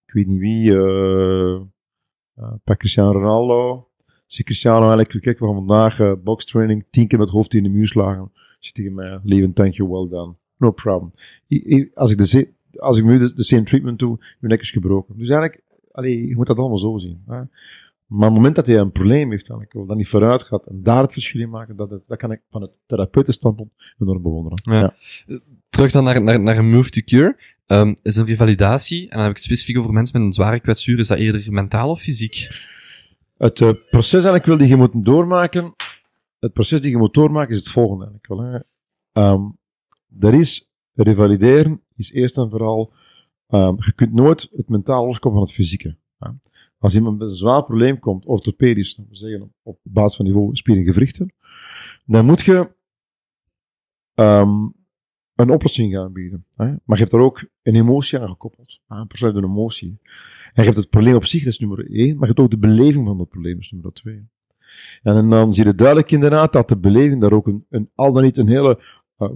ik 0.08 0.14
weet 0.14 0.28
niet 0.28 0.40
wie, 0.40 0.74
eh 0.74 1.62
eh, 2.36 2.54
pak 2.64 2.78
Cristiano 2.80 3.12
Ronaldo. 3.12 3.88
Zie 4.26 4.46
Cristiano 4.46 4.80
eigenlijk, 4.80 5.22
kijk, 5.22 5.40
we 5.40 5.46
gaan 5.46 5.54
vandaag 5.54 6.00
uh, 6.00 6.14
boxtraining, 6.24 6.86
tien 6.90 7.08
keer 7.08 7.18
met 7.18 7.28
het 7.28 7.38
hoofd 7.38 7.54
in 7.54 7.64
de 7.64 7.70
muur 7.70 7.88
slagen. 7.88 8.32
Zit 8.60 8.74
tegen 8.74 8.94
mij, 8.94 9.20
leven, 9.24 9.54
thank 9.54 9.74
you, 9.74 9.90
well 9.90 10.08
done. 10.10 10.36
No 10.58 10.72
problem. 10.72 11.12
I- 11.48 11.76
I- 11.76 11.92
als 11.94 12.12
ik 12.12 12.18
de, 12.18 12.54
als 12.80 12.98
ik 12.98 13.04
nu 13.04 13.18
de, 13.18 13.34
de 13.34 13.44
same 13.44 13.64
treatment 13.64 14.00
doe, 14.00 14.18
je 14.40 14.48
nek 14.48 14.62
is 14.62 14.72
gebroken. 14.72 15.18
Dus 15.18 15.30
eigenlijk, 15.30 15.64
allee, 15.92 16.28
je 16.28 16.36
moet 16.36 16.48
dat 16.48 16.58
allemaal 16.58 16.78
zo 16.78 16.98
zien. 16.98 17.24
Hè. 17.26 17.42
Maar 18.06 18.28
op 18.28 18.34
het 18.34 18.34
moment 18.34 18.56
dat 18.56 18.66
hij 18.66 18.78
een 18.78 18.92
probleem 18.92 19.30
heeft, 19.30 19.50
eigenlijk, 19.50 19.74
wel, 19.74 19.86
dat 19.86 19.98
niet 19.98 20.08
vooruit 20.08 20.44
gaat 20.44 20.66
en 20.66 20.84
daar 20.84 21.02
het 21.02 21.14
verschil 21.14 21.42
in 21.42 21.50
maken, 21.50 21.76
dat, 21.76 21.90
dat 22.08 22.18
kan 22.18 22.32
ik 22.32 22.42
van 22.50 22.62
het 22.62 22.72
therapeutenstandpunt 22.86 23.72
enorm 24.00 24.22
bewonderen. 24.22 24.60
Ja. 24.64 24.96
Terug 25.70 25.92
dan 25.92 26.04
naar, 26.04 26.24
naar, 26.24 26.40
naar 26.40 26.64
Move 26.64 26.90
to 26.90 27.02
Cure. 27.06 27.38
Ehm, 27.68 27.94
is 28.02 28.18
er 28.18 28.26
revalidatie, 28.26 29.02
en 29.02 29.10
dan 29.10 29.20
heb 29.20 29.30
ik 29.30 29.36
het 29.36 29.46
specifiek 29.46 29.78
over 29.78 29.94
mensen 29.94 30.18
met 30.18 30.28
een 30.28 30.34
zware 30.34 30.60
kwetsuur, 30.60 31.00
is 31.00 31.08
dat 31.08 31.18
eerder 31.18 31.52
mentaal 31.52 31.90
of 31.90 32.00
fysiek? 32.00 32.48
Het 33.38 33.62
eh, 33.62 33.72
proces 33.90 34.14
eigenlijk 34.14 34.46
wil 34.46 34.58
die 34.58 34.68
je 34.68 34.76
moet 34.76 35.06
doormaken, 35.06 35.76
het 36.40 36.54
proces 36.54 36.82
die 36.82 36.92
je 36.92 36.98
moet 36.98 37.14
doormaken 37.14 37.52
is 37.52 37.58
het 37.58 37.70
volgende 37.70 38.06
eigenlijk 38.06 38.42
wel. 38.42 38.52
Hè. 38.52 38.60
Ehm, 39.12 40.40
is, 40.40 40.70
revalideren 40.94 41.82
is 41.96 42.12
eerst 42.12 42.38
en 42.38 42.50
vooral, 42.50 42.94
ehm, 43.48 43.76
je 43.78 43.94
kunt 43.96 44.14
nooit 44.14 44.50
het 44.56 44.70
mentaal 44.70 45.06
loskomen 45.06 45.38
van 45.38 45.48
het 45.48 45.56
fysieke. 45.56 45.98
Als 46.80 46.96
iemand 46.96 47.20
met 47.20 47.30
een 47.30 47.36
zwaar 47.36 47.64
probleem 47.64 48.00
komt, 48.00 48.26
orthopedisch, 48.26 48.96
we 48.96 49.16
zeggen, 49.16 49.54
op, 49.64 49.80
basis 49.84 50.16
van 50.16 50.26
niveau 50.26 50.56
spier 50.56 50.78
en 50.78 50.84
gewrichten, 50.84 51.34
dan 52.06 52.26
moet 52.26 52.42
je 52.42 52.76
een 55.38 55.50
oplossing 55.50 55.94
gaan 55.94 56.14
bieden. 56.14 56.46
Hè. 56.56 56.66
Maar 56.66 56.98
je 56.98 57.04
hebt 57.04 57.12
er 57.12 57.20
ook 57.20 57.46
een 57.64 57.76
emotie 57.76 58.20
aan 58.20 58.30
gekoppeld. 58.30 58.80
hè. 58.88 58.96
Een 58.96 59.08
persoon 59.08 59.44
emotie. 59.44 60.00
En 60.54 60.64
je 60.64 60.70
hebt 60.70 60.76
het 60.76 60.90
probleem 60.90 61.16
op 61.16 61.26
zich, 61.26 61.44
dat 61.44 61.54
is 61.54 61.60
nummer 61.60 61.92
één, 61.92 62.14
maar 62.14 62.28
je 62.28 62.34
hebt 62.34 62.40
ook 62.40 62.50
de 62.50 62.58
beleving 62.58 63.06
van 63.06 63.18
dat 63.18 63.30
probleem, 63.30 63.54
dat 63.54 63.64
is 63.64 63.72
nummer 63.72 63.94
twee. 63.94 64.26
En 65.04 65.30
dan 65.30 65.54
zie 65.54 65.66
je 65.66 65.76
duidelijk 65.76 66.12
inderdaad 66.12 66.54
dat 66.54 66.70
de 66.70 66.78
beleving 66.78 67.22
daar 67.22 67.32
ook 67.32 67.48
een, 67.48 67.66
een 67.70 67.90
al 67.96 68.14
dan 68.14 68.24
niet 68.24 68.38
een 68.38 68.48
hele 68.48 68.80
eh, 69.18 69.30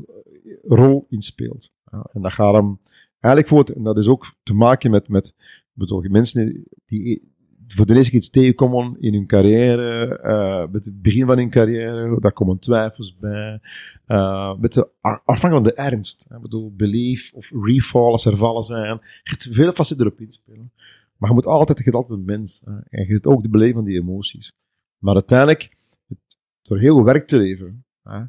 rol 0.63 1.05
in 1.09 1.21
speelt. 1.21 1.71
Ja, 1.91 2.05
en 2.11 2.21
dat 2.21 2.33
gaat 2.33 2.53
hem 2.53 2.77
eigenlijk 3.19 3.47
voor, 3.47 3.75
en 3.75 3.83
dat 3.83 3.97
is 3.97 4.07
ook 4.07 4.33
te 4.43 4.53
maken 4.53 4.91
met, 4.91 5.07
met 5.07 5.35
bedoel, 5.73 6.05
mensen 6.09 6.65
die 6.85 7.30
voor 7.75 7.85
de 7.85 7.93
keer 7.93 8.13
iets 8.13 8.29
tegenkomen 8.29 8.95
in 8.99 9.13
hun 9.13 9.27
carrière, 9.27 10.17
eh, 10.17 10.71
met 10.71 10.85
het 10.85 11.01
begin 11.01 11.25
van 11.25 11.37
hun 11.37 11.49
carrière, 11.49 12.19
daar 12.19 12.33
komen 12.33 12.59
twijfels 12.59 13.17
bij, 13.19 13.59
eh, 14.05 14.57
met 14.59 14.73
de, 14.73 14.89
afhankelijk 15.01 15.53
van 15.53 15.63
de 15.63 15.73
ernst. 15.73 16.27
Ik 16.35 16.41
bedoel, 16.41 16.73
belief 16.75 17.33
of 17.33 17.51
refall 17.51 18.11
als 18.11 18.25
er 18.25 18.37
vallen 18.37 18.63
zijn. 18.63 18.99
Je 19.01 19.29
hebt 19.29 19.47
veel 19.51 19.71
facetten 19.71 20.05
erop 20.05 20.19
inspelen. 20.19 20.71
Maar 21.17 21.29
je 21.29 21.35
moet 21.35 21.45
altijd, 21.45 21.85
je 21.85 21.91
altijd 21.91 22.19
een 22.19 22.25
mens. 22.25 22.61
hè. 22.65 22.71
En 22.71 23.05
je 23.05 23.13
hebt 23.13 23.25
ook 23.25 23.43
de 23.43 23.49
beleving 23.49 23.75
van 23.75 23.85
die 23.85 23.99
emoties. 23.99 24.53
Maar 24.97 25.13
uiteindelijk, 25.13 25.69
het, 26.07 26.17
door 26.61 26.79
heel 26.79 26.95
veel 26.95 27.05
werk 27.05 27.27
te 27.27 27.37
leveren, 27.37 27.85
hè, 28.03 28.23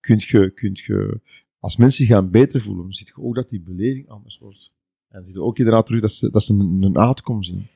kun 0.00 0.16
je, 0.18 0.50
kun 0.50 0.70
je, 0.72 1.20
als 1.58 1.76
mensen 1.76 2.06
gaan 2.06 2.30
beter 2.30 2.60
voelen, 2.60 2.92
ziet 2.92 3.08
je 3.08 3.22
ook 3.22 3.34
dat 3.34 3.48
die 3.48 3.60
beleving 3.60 4.08
anders 4.08 4.38
wordt. 4.38 4.72
En 5.08 5.24
ziet 5.24 5.34
je 5.34 5.42
ook 5.42 5.58
inderdaad 5.58 5.86
terug 5.86 6.00
dat 6.00 6.12
ze, 6.12 6.30
dat 6.30 6.42
ze 6.42 6.52
een, 6.52 6.82
een 6.82 6.96
outcome 6.96 7.44
zien. 7.44 7.66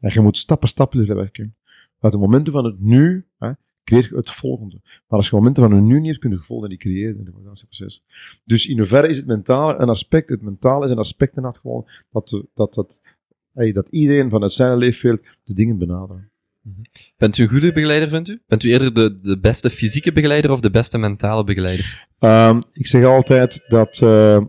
En 0.00 0.10
je 0.12 0.20
moet 0.20 0.36
stappen, 0.38 0.68
stappen 0.68 0.98
leren 0.98 1.16
werken. 1.16 1.56
Uit 2.00 2.12
de 2.12 2.18
momenten 2.18 2.52
van 2.52 2.64
het 2.64 2.80
nu, 2.80 3.26
hè, 3.38 3.50
creëer 3.84 4.06
je 4.10 4.16
het 4.16 4.30
volgende. 4.30 4.80
Maar 4.84 5.18
als 5.18 5.28
je 5.28 5.36
momenten 5.36 5.62
van 5.62 5.72
het 5.72 5.82
nu 5.84 5.96
niet 5.98 6.06
hebt, 6.06 6.18
kun 6.18 6.30
je 6.30 6.36
het 6.36 6.44
volgende 6.44 6.70
niet 6.74 6.82
creëren 6.82 7.12
in 7.12 7.18
het 7.18 7.26
revalidatieproces. 7.26 8.04
Dus 8.44 8.66
in 8.66 8.78
hoeverre 8.78 9.08
is 9.08 9.16
het 9.16 9.26
mentale 9.26 9.78
een 9.78 9.88
aspect? 9.88 10.28
Het 10.28 10.42
mentale 10.42 10.84
is 10.84 10.90
een 10.90 10.98
aspect 10.98 11.34
gewoon 11.58 11.86
dat, 12.10 12.28
de- 12.28 12.46
dat, 12.54 12.74
dat, 12.74 13.00
hey, 13.52 13.72
dat 13.72 13.90
iedereen 13.90 14.30
vanuit 14.30 14.52
zijn 14.52 14.76
leefveld 14.78 15.20
de 15.44 15.54
dingen 15.54 15.78
benaderen. 15.78 16.30
Bent 17.16 17.38
u 17.38 17.42
een 17.42 17.48
goede 17.48 17.72
begeleider, 17.72 18.08
vindt 18.08 18.28
u? 18.28 18.42
Bent 18.46 18.62
u 18.62 18.70
eerder 18.70 18.94
de, 18.94 19.20
de 19.20 19.38
beste 19.38 19.70
fysieke 19.70 20.12
begeleider 20.12 20.50
of 20.50 20.60
de 20.60 20.70
beste 20.70 20.98
mentale 20.98 21.44
begeleider? 21.44 22.06
Ehm, 22.18 22.60
ik 22.72 22.86
zeg 22.86 23.04
altijd 23.04 23.64
dat 23.68 23.94
eh, 23.94 24.00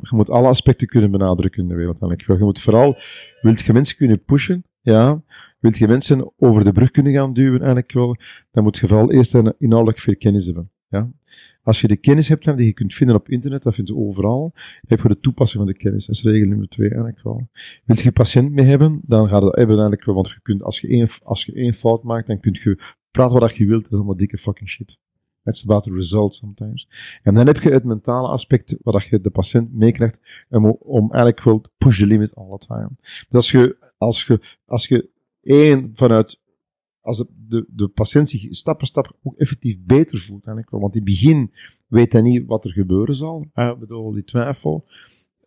je 0.01 0.09
moet 0.09 0.29
alle 0.29 0.47
aspecten 0.47 0.87
kunnen 0.87 1.11
benadrukken 1.11 1.61
in 1.61 1.67
de 1.67 1.75
wereld. 1.75 2.01
eigenlijk. 2.01 2.39
Je 2.39 2.45
moet 2.45 2.61
vooral, 2.61 2.97
wilt 3.41 3.59
je 3.61 3.73
mensen 3.73 3.95
kunnen 3.97 4.23
pushen, 4.23 4.63
ja, 4.81 5.23
wilt 5.59 5.77
je 5.77 5.87
mensen 5.87 6.31
over 6.37 6.63
de 6.63 6.71
brug 6.71 6.91
kunnen 6.91 7.13
gaan 7.13 7.33
duwen, 7.33 7.59
eigenlijk 7.59 7.91
wel, 7.91 8.15
dan 8.51 8.63
moet 8.63 8.77
je 8.77 8.87
vooral 8.87 9.11
eerst 9.11 9.33
een 9.33 9.53
inhoudelijk 9.57 9.99
veel 9.99 10.15
kennis 10.17 10.45
hebben. 10.45 10.71
Ja. 10.89 11.11
Als 11.63 11.81
je 11.81 11.87
de 11.87 11.97
kennis 11.97 12.27
hebt 12.27 12.57
die 12.57 12.65
je 12.65 12.73
kunt 12.73 12.93
vinden 12.93 13.15
op 13.15 13.29
internet, 13.29 13.63
dat 13.63 13.75
vind 13.75 13.87
je 13.87 13.95
overal, 13.95 14.53
heb 14.87 14.99
je 14.99 15.07
de 15.07 15.19
toepassing 15.19 15.63
van 15.63 15.71
de 15.71 15.77
kennis. 15.77 16.05
Dat 16.05 16.15
is 16.15 16.23
regel 16.23 16.47
nummer 16.47 16.67
twee 16.67 16.89
eigenlijk 16.89 17.23
wel. 17.23 17.49
Wilt 17.85 17.99
je 17.99 18.11
patiënt 18.11 18.51
mee 18.51 18.65
hebben, 18.65 19.01
dan 19.05 19.27
gaat 19.27 19.41
het 19.41 19.55
hebben 19.55 19.75
eigenlijk 19.75 20.05
wel, 20.05 20.15
want 20.15 20.29
je 20.29 20.39
kunt, 20.41 20.63
als 20.63 20.79
je 20.79 20.87
één, 20.87 21.07
als 21.23 21.45
je 21.45 21.53
één 21.53 21.73
fout 21.73 22.03
maakt, 22.03 22.27
dan 22.27 22.39
kun 22.39 22.57
je 22.63 22.79
praten 23.11 23.39
wat 23.39 23.55
je 23.55 23.65
wilt, 23.65 23.83
dat 23.83 23.91
is 23.91 23.97
allemaal 23.97 24.17
dikke 24.17 24.37
fucking 24.37 24.69
shit. 24.69 24.99
It's 25.43 25.63
about 25.63 25.83
the 25.83 25.93
result 25.93 26.35
sometimes. 26.35 26.87
En 27.21 27.33
dan 27.33 27.47
heb 27.47 27.57
je 27.61 27.71
het 27.71 27.83
mentale 27.83 28.27
aspect, 28.27 28.75
waar 28.83 28.93
dat 28.93 29.03
je 29.03 29.19
de 29.19 29.29
patiënt 29.29 29.73
meekrijgt, 29.73 30.45
om, 30.49 30.65
om 30.69 31.11
eigenlijk 31.11 31.43
wel 31.43 31.63
push 31.77 31.99
the 31.99 32.05
limit 32.05 32.35
all 32.35 32.57
the 32.57 32.67
time. 32.67 32.89
Dus 32.97 33.33
als 33.33 33.51
je, 33.51 33.88
als 33.99 34.25
je, 34.25 34.41
als 34.65 34.87
je 34.87 35.09
één 35.41 35.91
vanuit, 35.93 36.41
als 37.01 37.17
de, 37.17 37.27
de, 37.47 37.65
de 37.67 37.87
patiënt 37.87 38.29
zich 38.29 38.47
stap 38.49 38.77
per 38.77 38.87
stap 38.87 39.17
ook 39.23 39.35
effectief 39.37 39.77
beter 39.81 40.19
voelt, 40.19 40.45
eigenlijk 40.45 40.81
want 40.81 40.95
in 40.95 41.01
het 41.01 41.09
begin 41.09 41.51
weet 41.87 42.13
hij 42.13 42.21
niet 42.21 42.45
wat 42.45 42.65
er 42.65 42.71
gebeuren 42.71 43.15
zal, 43.15 43.45
hè, 43.53 43.71
ik 43.71 43.79
bedoel, 43.79 44.11
die 44.11 44.23
twijfel. 44.23 44.85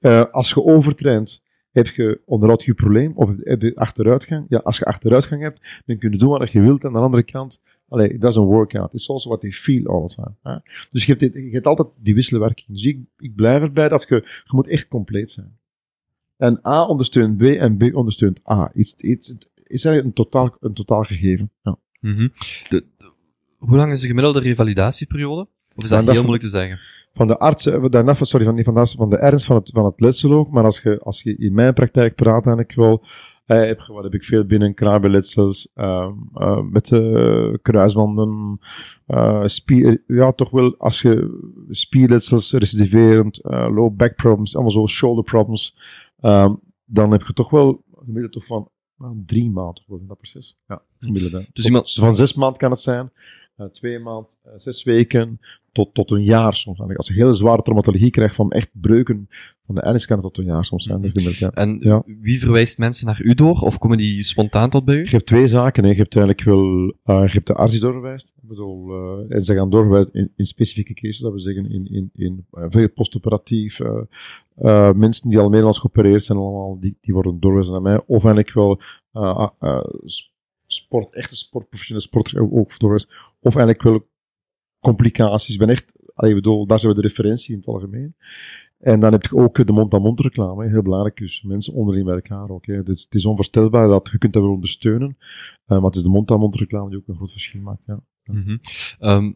Eh, 0.00 0.24
als 0.30 0.48
je 0.50 0.62
overtraint, 0.62 1.42
heb 1.70 1.86
je 1.86 2.20
onderhoud 2.24 2.64
je 2.64 2.74
probleem, 2.74 3.12
of 3.14 3.30
heb 3.38 3.62
je 3.62 3.76
achteruitgang. 3.76 4.46
Ja, 4.48 4.58
als 4.58 4.78
je 4.78 4.84
achteruitgang 4.84 5.42
hebt, 5.42 5.82
dan 5.86 5.98
kun 5.98 6.10
je 6.10 6.18
doen 6.18 6.38
wat 6.38 6.50
je 6.50 6.60
wilt, 6.60 6.82
en 6.82 6.88
aan 6.88 6.94
de 6.94 7.00
andere 7.00 7.22
kant, 7.22 7.60
Allee, 7.92 8.08
it 8.08 8.20
doesn't 8.20 8.46
work 8.46 8.74
out. 8.74 8.94
It's 8.94 9.10
also 9.10 9.28
what 9.28 9.40
they 9.40 9.50
feel 9.50 9.86
all 9.86 10.08
the 10.08 10.14
time. 10.14 10.34
Hè? 10.42 10.58
Dus 10.90 11.06
je 11.06 11.14
hebt, 11.14 11.20
dit, 11.20 11.34
je 11.34 11.50
hebt 11.50 11.66
altijd 11.66 11.88
die 11.96 12.14
wisselwerking. 12.14 12.68
Dus 12.68 12.84
ik, 12.84 12.98
ik 13.18 13.34
blijf 13.34 13.62
erbij 13.62 13.88
dat 13.88 14.06
je, 14.08 14.14
je 14.14 14.50
moet 14.50 14.68
echt 14.68 14.88
compleet 14.88 15.30
zijn. 15.30 15.58
En 16.42 16.60
A 16.66 16.86
ondersteunt 16.86 17.36
B 17.36 17.42
en 17.42 17.76
B 17.76 17.94
ondersteunt 17.94 18.40
A. 18.50 18.70
It's, 18.74 18.94
is 19.66 19.84
eigenlijk 19.84 20.04
een 20.04 20.24
totaal, 20.24 20.56
een 20.60 20.74
totaal 20.74 21.02
gegeven. 21.02 21.50
Ja. 21.62 21.78
Mhm. 22.00 22.28
De- 22.68 22.86
de- 22.96 23.10
hoe 23.58 23.76
lang 23.76 23.92
is 23.92 24.00
de 24.00 24.06
gemiddelde 24.06 24.40
revalidatieperiode? 24.40 25.48
Of 25.74 25.84
is 25.84 25.90
dat 25.90 26.10
heel 26.10 26.14
moeilijk 26.14 26.42
te 26.42 26.48
zeggen? 26.48 26.78
Van 27.12 27.26
de 27.26 27.38
arts, 27.38 27.66
eh, 27.66 27.84
daarna, 27.88 28.14
sorry, 28.14 28.46
van, 28.46 28.64
van 28.64 28.74
de 28.74 28.86
van 28.96 29.10
de 29.10 29.16
ernst 29.16 29.46
van 29.46 29.56
het, 29.56 29.70
van 29.74 29.84
het 29.84 30.00
letsel 30.00 30.32
ook, 30.32 30.50
maar 30.50 30.64
als 30.64 30.80
je, 30.80 31.00
als 31.00 31.22
je 31.22 31.36
in 31.36 31.54
mijn 31.54 31.74
praktijk 31.74 32.14
praat, 32.14 32.44
dan 32.44 32.58
ik 32.58 32.72
wel, 32.72 33.04
eh, 33.46 33.58
heb, 33.58 33.86
wat 33.86 34.02
heb 34.04 34.14
ik 34.14 34.24
veel 34.24 34.44
binnen, 34.44 34.74
kraambeletsels, 34.74 35.68
ehm 35.74 36.12
eh, 36.34 36.62
met 36.62 36.92
eh, 36.92 37.52
kruisbanden, 37.62 38.60
spier, 39.44 40.02
ja, 40.06 40.32
toch 40.32 40.50
wel, 40.50 40.74
als 40.78 41.02
je 41.02 41.40
spierletsels, 41.70 42.52
recidiverend, 42.52 43.40
low 43.42 43.96
back 43.96 44.14
problems, 44.14 44.54
allemaal 44.54 44.72
zo 44.72 44.86
shoulder 44.86 45.24
problems, 45.24 45.76
ehm, 46.22 46.54
dan 46.84 47.10
heb 47.12 47.22
je 47.22 47.32
toch 47.32 47.50
wel, 47.50 47.84
gemiddeld 47.94 48.32
toch 48.32 48.46
van, 48.46 48.68
nou, 48.96 49.22
drie 49.26 49.50
maanden, 49.50 49.74
toch 49.74 49.86
wel, 49.86 49.98
in 49.98 50.06
dat 50.06 50.16
proces. 50.18 50.58
Ja, 50.66 50.82
gemiddeld. 50.98 51.46
Dus 51.52 51.64
iemand- 51.64 51.92
van 51.92 52.16
zes 52.16 52.34
maanden 52.34 52.58
kan 52.58 52.70
het 52.70 52.80
zijn, 52.80 53.12
twee 53.72 53.98
maanden, 53.98 54.30
eh, 54.42 54.52
zes 54.56 54.82
weken, 54.82 55.40
tot, 55.72 55.94
tot 55.94 56.10
een 56.10 56.22
jaar 56.24 56.54
soms. 56.54 56.80
Als 56.80 57.08
je 57.08 57.14
hele 57.14 57.32
zware 57.32 57.62
traumatologie 57.62 58.10
krijgt 58.10 58.34
van 58.34 58.50
echt 58.50 58.68
breuken 58.72 59.28
van 59.66 59.74
de 59.74 59.80
erns, 59.80 60.06
kan 60.06 60.16
het 60.16 60.26
tot 60.26 60.38
een 60.38 60.44
jaar 60.52 60.64
soms 60.64 60.84
zijn. 60.84 61.10
Ja. 61.12 61.50
En 61.50 61.76
Ja. 61.80 62.02
wie 62.20 62.40
verwijst 62.40 62.78
mensen 62.78 63.06
naar 63.06 63.20
u 63.22 63.34
door? 63.34 63.60
Of 63.60 63.78
komen 63.78 63.96
die 63.98 64.22
spontaan 64.22 64.70
tot 64.70 64.84
bij 64.84 64.96
u? 64.96 65.02
Je 65.02 65.08
hebt 65.10 65.26
twee 65.26 65.48
zaken. 65.48 65.82
Hè. 65.84 65.90
Je 65.90 65.96
hebt 65.96 66.16
eigenlijk 66.16 66.46
wel, 66.46 66.94
eh, 67.02 67.26
je 67.26 67.32
hebt 67.32 67.46
de 67.46 67.54
arts 67.54 67.72
die 67.72 67.80
doorverwijst. 67.80 68.32
Ik 68.42 68.48
bedoel, 68.48 68.90
eh, 68.92 69.36
en 69.36 69.42
ze 69.42 69.54
gaan 69.54 69.70
doorverwijzen 69.70 70.12
in, 70.12 70.32
in 70.36 70.44
specifieke 70.44 70.94
cases, 70.94 71.18
dat 71.18 71.32
we 71.32 71.38
zeggen 71.40 71.70
in, 71.70 71.86
in, 71.90 72.10
in 72.14 72.46
eh, 72.50 72.64
veel 72.68 72.90
postoperatief. 72.90 73.80
eh 73.80 74.00
eh, 74.56 74.92
mensen 74.92 75.28
die 75.30 75.38
al 75.38 75.48
meermaals 75.48 75.78
geopereerd 75.78 76.24
zijn, 76.24 76.38
allemaal, 76.38 76.80
die, 76.80 76.96
die 77.00 77.14
worden 77.14 77.40
doorverwezen 77.40 77.72
naar 77.72 77.82
mij. 77.82 78.02
Of 78.06 78.24
eigenlijk 78.24 78.52
wel 78.54 78.80
eh, 79.12 79.36
ah, 79.36 79.50
eh, 79.58 79.84
sport, 80.72 81.14
echte 81.14 81.36
sport, 81.36 81.68
professionele 81.68 82.06
sport 82.06 82.36
ook 82.36 82.52
ook 82.52 82.78
doorverwezen. 82.78 83.08
Of 83.40 83.56
eigenlijk 83.56 83.82
wel 83.82 84.08
complicaties. 84.80 85.54
Ik 85.54 85.58
ben 85.58 85.68
echt, 85.68 85.94
allee, 86.14 86.34
bedoel, 86.34 86.66
daar 86.66 86.78
zijn 86.78 86.94
we 86.94 87.00
de 87.00 87.08
referentie 87.08 87.52
in 87.52 87.58
het 87.58 87.68
algemeen. 87.68 88.14
En 88.78 89.00
dan 89.00 89.12
heb 89.12 89.22
je 89.22 89.36
ook 89.36 89.66
de 89.66 89.72
mond-aan-mond 89.72 90.20
reclame, 90.20 90.68
heel 90.68 90.82
belangrijk. 90.82 91.16
Dus 91.16 91.42
mensen 91.42 91.72
onderling 91.72 92.04
bij 92.04 92.14
elkaar 92.14 92.48
ook. 92.48 92.64
Dus 92.64 93.02
het 93.02 93.14
is 93.14 93.26
onvoorstelbaar 93.26 93.88
dat 93.88 94.08
je 94.12 94.18
kunt 94.18 94.32
dat 94.32 94.42
ondersteunen. 94.42 95.16
Eh, 95.66 95.76
maar 95.76 95.86
het 95.86 95.94
is 95.94 96.02
de 96.02 96.08
mond-aan-mond 96.08 96.56
reclame 96.56 96.90
die 96.90 96.98
ook 96.98 97.08
een 97.08 97.16
groot 97.16 97.32
verschil 97.32 97.60
maakt. 97.60 97.84
Ja. 97.86 98.00
Mhm. 98.24 98.56
Ehm, 98.98 99.32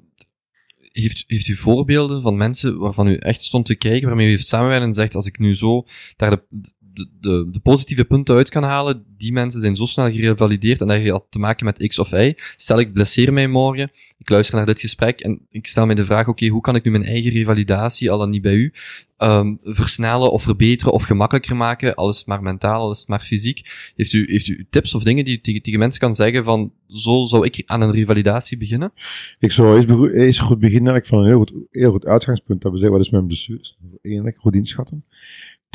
heeft, 0.77 1.25
heeft 1.27 1.49
u 1.49 1.55
voorbeelden 1.55 2.23
van 2.23 2.37
mensen 2.37 2.79
waarvan 2.79 3.07
u 3.07 3.17
echt 3.17 3.43
stond 3.43 3.65
te 3.65 3.75
kijken, 3.75 4.09
waarmee 4.09 4.27
u 4.27 4.31
heeft 4.31 4.47
samenwerkt 4.47 4.85
en 4.85 4.93
zegt, 4.93 5.15
als 5.15 5.27
ik 5.27 5.39
nu 5.39 5.57
zo 5.57 5.85
daar 6.17 6.31
de, 6.31 6.73
de, 6.97 7.47
de, 7.51 7.61
positieve 7.63 8.05
punten 8.05 8.37
uit 8.37 8.49
kan 8.49 8.63
halen, 8.63 9.05
die 9.17 9.33
mensen 9.33 9.61
zijn 9.61 9.77
zo 9.77 9.87
snel 9.87 10.13
gerevalideerd 10.13 10.81
en 10.81 10.87
dat 10.87 11.03
je 11.03 11.11
had 11.11 11.27
te 11.31 11.39
maken 11.39 11.65
met 11.65 11.87
X 11.87 11.99
of 11.99 12.13
Y. 12.13 12.35
Stel, 12.57 12.79
ik 12.79 12.93
blesseer 12.93 13.33
mij 13.33 13.49
morgen, 13.49 13.91
ik 14.19 14.29
luister 14.29 14.57
naar 14.57 14.67
dit 14.67 14.81
gesprek 14.81 15.21
en 15.21 15.47
ik 15.51 15.67
stel 15.67 15.87
mij 15.87 15.95
de 15.95 16.05
vraag, 16.05 16.29
oké, 16.29 16.47
hoe 16.47 16.61
kan 16.61 16.75
ik 16.75 16.85
nu 16.85 16.91
mijn 16.91 17.05
eigen 17.05 17.31
revalidatie, 17.31 18.11
al 18.11 18.19
dan 18.19 18.31
niet 18.31 18.43
bij 18.43 18.55
u, 18.55 18.73
ehm, 19.17 19.55
versnellen 19.63 20.33
of 20.33 20.43
verbeteren 20.43 20.93
of 20.93 21.03
gemakkelijker 21.03 21.57
maken, 21.57 21.95
alles 21.95 22.25
maar 22.25 22.43
mentaal, 22.43 22.81
alles 22.81 23.07
maar 23.07 23.21
fysiek. 23.21 23.93
Heeft 23.97 24.13
u, 24.13 24.27
heeft 24.31 24.49
u 24.49 24.67
tips 24.71 24.95
of 24.95 25.03
dingen 25.03 25.25
die 25.25 25.41
u 25.43 25.61
tegen, 25.61 25.79
mensen 25.79 26.01
kan 26.01 26.15
zeggen 26.15 26.45
van, 26.45 26.73
zo 26.89 27.25
zou 27.25 27.45
ik 27.45 27.63
aan 27.67 27.81
een 27.81 27.93
revalidatie 27.93 28.57
beginnen? 28.57 28.93
Ik 29.39 29.53
zou 29.53 29.87
eerst, 30.13 30.41
goed 30.41 30.59
beginnen 30.59 30.93
eigenlijk 30.93 31.07
van 31.07 31.19
een 31.19 31.27
heel 31.27 31.39
goed, 31.39 31.53
heel 31.71 31.91
goed 31.91 32.07
uitgangspunt. 32.07 32.63
Dat 32.63 32.73
we 32.73 32.79
zeggen, 32.79 32.97
wat 32.97 33.07
is 33.07 33.13
mijn 33.13 33.27
blessures? 33.27 33.79
Eén, 34.03 34.35
goed 34.37 34.55
inschatten. 34.55 35.05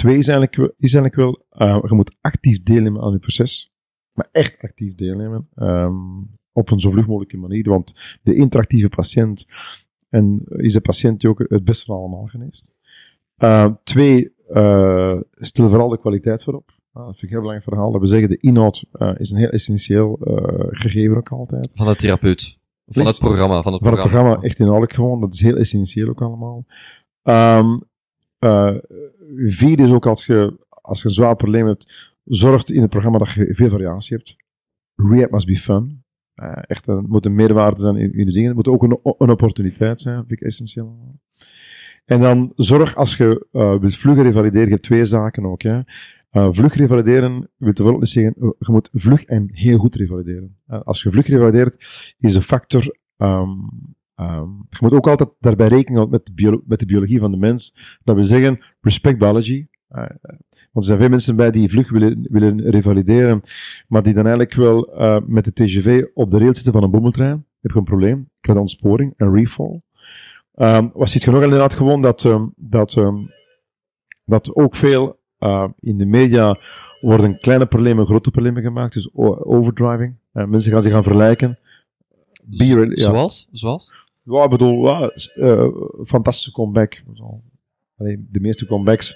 Twee 0.02 0.18
is 0.18 0.28
eigenlijk, 0.28 0.56
wel- 0.56 0.74
is 0.78 0.94
eigenlijk 0.94 1.16
wel, 1.16 1.46
eh, 1.50 1.80
je 1.90 1.96
moet 1.96 2.16
actief 2.22 2.64
deelnemen 2.64 3.02
aan 3.02 3.12
je 3.12 3.20
proces. 3.20 3.74
Maar 4.14 4.28
echt 4.32 4.62
actief 4.62 4.96
deelnemen. 4.96 5.48
ehm, 5.56 5.94
op 6.54 6.72
een 6.72 6.80
zo 6.80 6.92
vlug 6.92 7.08
mogelijke 7.08 7.38
manier. 7.38 7.70
Want 7.70 8.20
de 8.24 8.36
interactieve 8.36 8.90
patiënt, 8.90 9.46
en 10.10 10.44
is 10.48 10.74
de 10.74 10.82
patiënt 10.82 11.20
die 11.22 11.30
ook 11.30 11.40
het 11.48 11.64
best 11.64 11.84
van 11.86 11.96
allemaal 11.98 12.26
geneest. 12.26 12.72
Eh, 13.38 13.68
twee, 13.84 14.34
eh, 14.48 15.20
stel 15.32 15.70
vooral 15.70 15.90
de 15.90 16.00
kwaliteit 16.00 16.44
voorop. 16.44 16.70
Ah, 16.94 17.06
dat 17.06 17.18
vind 17.18 17.18
ik 17.18 17.22
een 17.22 17.30
heel 17.30 17.40
belangrijk 17.40 17.70
verhaal. 17.70 17.92
Dat 17.92 18.02
we 18.02 18.08
zeggen, 18.08 18.30
de 18.30 18.38
inhoud 18.38 18.84
is 19.18 19.32
een 19.32 19.38
heel 19.38 19.50
essentieel 19.50 20.18
gegeven 20.70 21.18
ook 21.18 21.30
altijd. 21.32 21.72
Van 21.76 21.88
de 21.88 21.96
therapeut. 21.96 22.58
Van 22.86 23.06
het 23.06 23.20
programma. 23.20 23.62
Van 23.62 23.74
het 23.74 23.82
Van 23.84 23.92
het 23.92 24.00
programma. 24.02 24.20
programma 24.30 24.42
echt 24.48 24.60
inhoudelijk 24.60 24.94
gewoon. 24.94 25.20
Dat 25.22 25.34
is 25.34 25.42
heel 25.42 25.58
essentieel 25.58 26.10
ook 26.10 26.22
allemaal. 26.22 26.66
Ehm 27.22 27.78
eh, 29.38 29.52
vierde 29.52 29.84
is 29.84 29.92
ook 29.92 30.06
als 30.06 30.26
je, 30.26 30.66
als 30.70 31.02
je 31.02 31.08
een 31.08 31.14
zwaar 31.14 31.36
probleem 31.36 31.68
hebt, 31.68 32.16
zorgt 32.24 32.72
in 32.72 32.82
het 32.82 32.90
programma 32.90 33.18
dat 33.18 33.32
je 33.32 33.56
veel 33.56 33.70
variatie 33.70 34.18
hebt. 34.18 34.36
Rehab 34.96 35.32
must 35.32 35.46
be 35.48 35.58
fun. 35.58 36.04
Eh, 36.34 36.52
echt, 36.62 36.88
er 36.88 37.02
moet 37.02 37.26
een 37.26 37.36
meerwaarde 37.36 37.82
zijn 37.82 37.96
in, 37.96 38.14
in 38.14 38.26
de 38.26 38.32
dingen. 38.32 38.48
Het 38.48 38.56
moet 38.56 38.68
ook 38.68 38.84
een, 38.84 39.00
een 39.18 39.30
opportuniteit 39.30 40.02
zijn, 40.02 40.18
vind 40.18 40.32
ik 40.32 40.42
essentieel. 40.42 41.20
En 42.06 42.20
dan 42.20 42.52
zorg 42.56 42.96
als 42.96 43.18
je 43.18 43.48
eh 43.52 43.80
wilt 43.80 43.96
vlug 43.96 44.18
revalideren, 44.18 44.66
je 44.66 44.74
hebt 44.74 44.84
twee 44.84 45.06
zaken 45.06 45.46
ook. 45.46 45.62
Hè. 45.62 45.80
Eh, 46.32 46.48
vlug 46.52 46.74
revalideren 46.74 47.32
wil 47.32 47.74
bijvoorbeeld 47.74 48.00
niet 48.00 48.10
zeggen, 48.10 48.34
eh, 48.34 48.50
je 48.58 48.72
moet 48.72 48.90
vlug 48.94 49.24
en 49.24 49.48
heel 49.52 49.78
goed 49.78 49.96
revalideren. 49.96 50.58
Eh, 50.66 50.82
als 50.82 51.04
je 51.04 51.12
vlug 51.12 51.28
revalideert, 51.28 51.76
is 52.18 52.34
de 52.34 52.42
factor 52.42 52.96
ehm, 53.18 53.50
ehm, 54.22 54.50
je 54.70 54.78
moet 54.80 54.94
ook 54.94 55.08
altijd 55.08 55.30
daarbij 55.40 55.68
rekening 55.68 55.98
houden 55.98 56.22
met 56.26 56.38
de, 56.38 56.62
met 56.66 56.80
de 56.80 56.86
biologie 56.86 57.20
van 57.20 57.32
de 57.32 57.38
mens. 57.38 57.76
Dat 58.04 58.16
we 58.16 58.24
zeggen, 58.24 58.60
respect 58.82 59.18
biology. 59.18 59.68
Eh, 59.92 60.04
eh, 60.04 60.10
want 60.72 60.72
er 60.72 60.84
zijn 60.84 61.00
veel 61.00 61.10
mensen 61.10 61.36
bij 61.36 61.52
die 61.52 61.70
vlug 61.70 61.90
willen, 61.90 62.28
willen 62.30 62.70
revalideren, 62.70 63.42
maar 63.88 64.04
die 64.04 64.14
dan 64.14 64.26
eigenlijk 64.26 64.54
wel 64.54 64.94
eh, 64.94 65.18
met 65.26 65.46
de 65.46 65.54
TGV 65.54 66.06
op 66.14 66.30
de 66.30 66.38
rail 66.38 66.54
zitten 66.54 66.74
van 66.74 66.84
een 66.84 66.92
bommeltrein. 66.92 67.46
Heb 67.62 67.72
je 67.72 67.78
een 67.78 67.84
probleem? 67.84 68.18
Je 68.18 68.26
krijgt 68.40 68.62
een 68.62 68.68
ontsporing, 68.68 69.14
een 69.16 69.36
refall. 69.36 69.82
Ehm 70.54 70.88
was 70.94 71.16
iets 71.16 71.24
genoeg 71.24 71.44
inderdaad 71.44 71.74
gewoon 71.74 72.02
dat, 72.02 72.26
ehm, 72.26 72.48
dat, 72.56 72.98
ehm, 72.98 73.16
dat 74.26 74.56
ook 74.56 74.76
veel 74.76 75.20
in 75.80 75.98
de 75.98 76.06
media 76.06 76.60
worden 77.00 77.40
kleine 77.40 77.66
problemen 77.66 78.06
grote 78.06 78.32
problemen 78.32 78.64
gemaakt. 78.64 78.94
Dus 78.94 79.10
overdriving. 79.14 80.16
Mensen 80.32 80.72
gaan 80.72 80.82
zich 80.82 80.92
gaan 80.92 81.04
vergelijken. 81.04 81.60
Be 82.44 82.64
real- 82.64 82.90
ja. 82.90 82.96
Zoals? 82.96 83.48
Zoals? 83.52 84.10
Ja, 84.24 84.44
ik 84.44 84.50
bedoel, 84.50 84.88
ja, 84.88 85.10
eh, 85.34 85.68
fantastische 86.04 86.52
comeback. 86.52 87.02
Zo. 87.14 87.42
Allee, 87.98 88.28
de 88.30 88.40
meeste 88.40 88.66
comebacks 88.66 89.10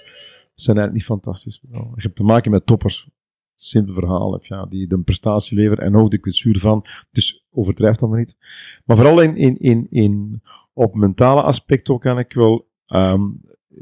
zijn 0.54 0.76
eigenlijk 0.76 0.92
niet 0.92 1.04
fantastisch. 1.04 1.60
Je 1.70 1.82
hebt 1.94 2.16
te 2.16 2.24
maken 2.24 2.50
met 2.50 2.66
toppers. 2.66 3.08
Simpel 3.54 3.94
verhaal, 3.94 4.32
heb, 4.32 4.44
ja, 4.44 4.66
die 4.66 4.86
de 4.86 4.98
prestatie 4.98 5.56
leveren 5.56 5.84
en 5.84 5.96
ook 5.96 6.10
de 6.10 6.18
kwetsuur 6.18 6.58
van. 6.58 6.86
Dus 7.10 7.46
overdrijft 7.50 8.00
dat 8.00 8.08
maar 8.08 8.18
niet. 8.18 8.36
Maar 8.84 8.96
vooral 8.96 9.20
in, 9.20 9.36
in, 9.36 9.56
in, 9.56 9.86
in, 9.90 10.42
op 10.72 10.94
mentale 10.94 11.42
aspect 11.42 11.90
ook 11.90 12.00
kan 12.00 12.18
ik 12.18 12.32
wel, 12.32 12.68
ehm 12.86 13.22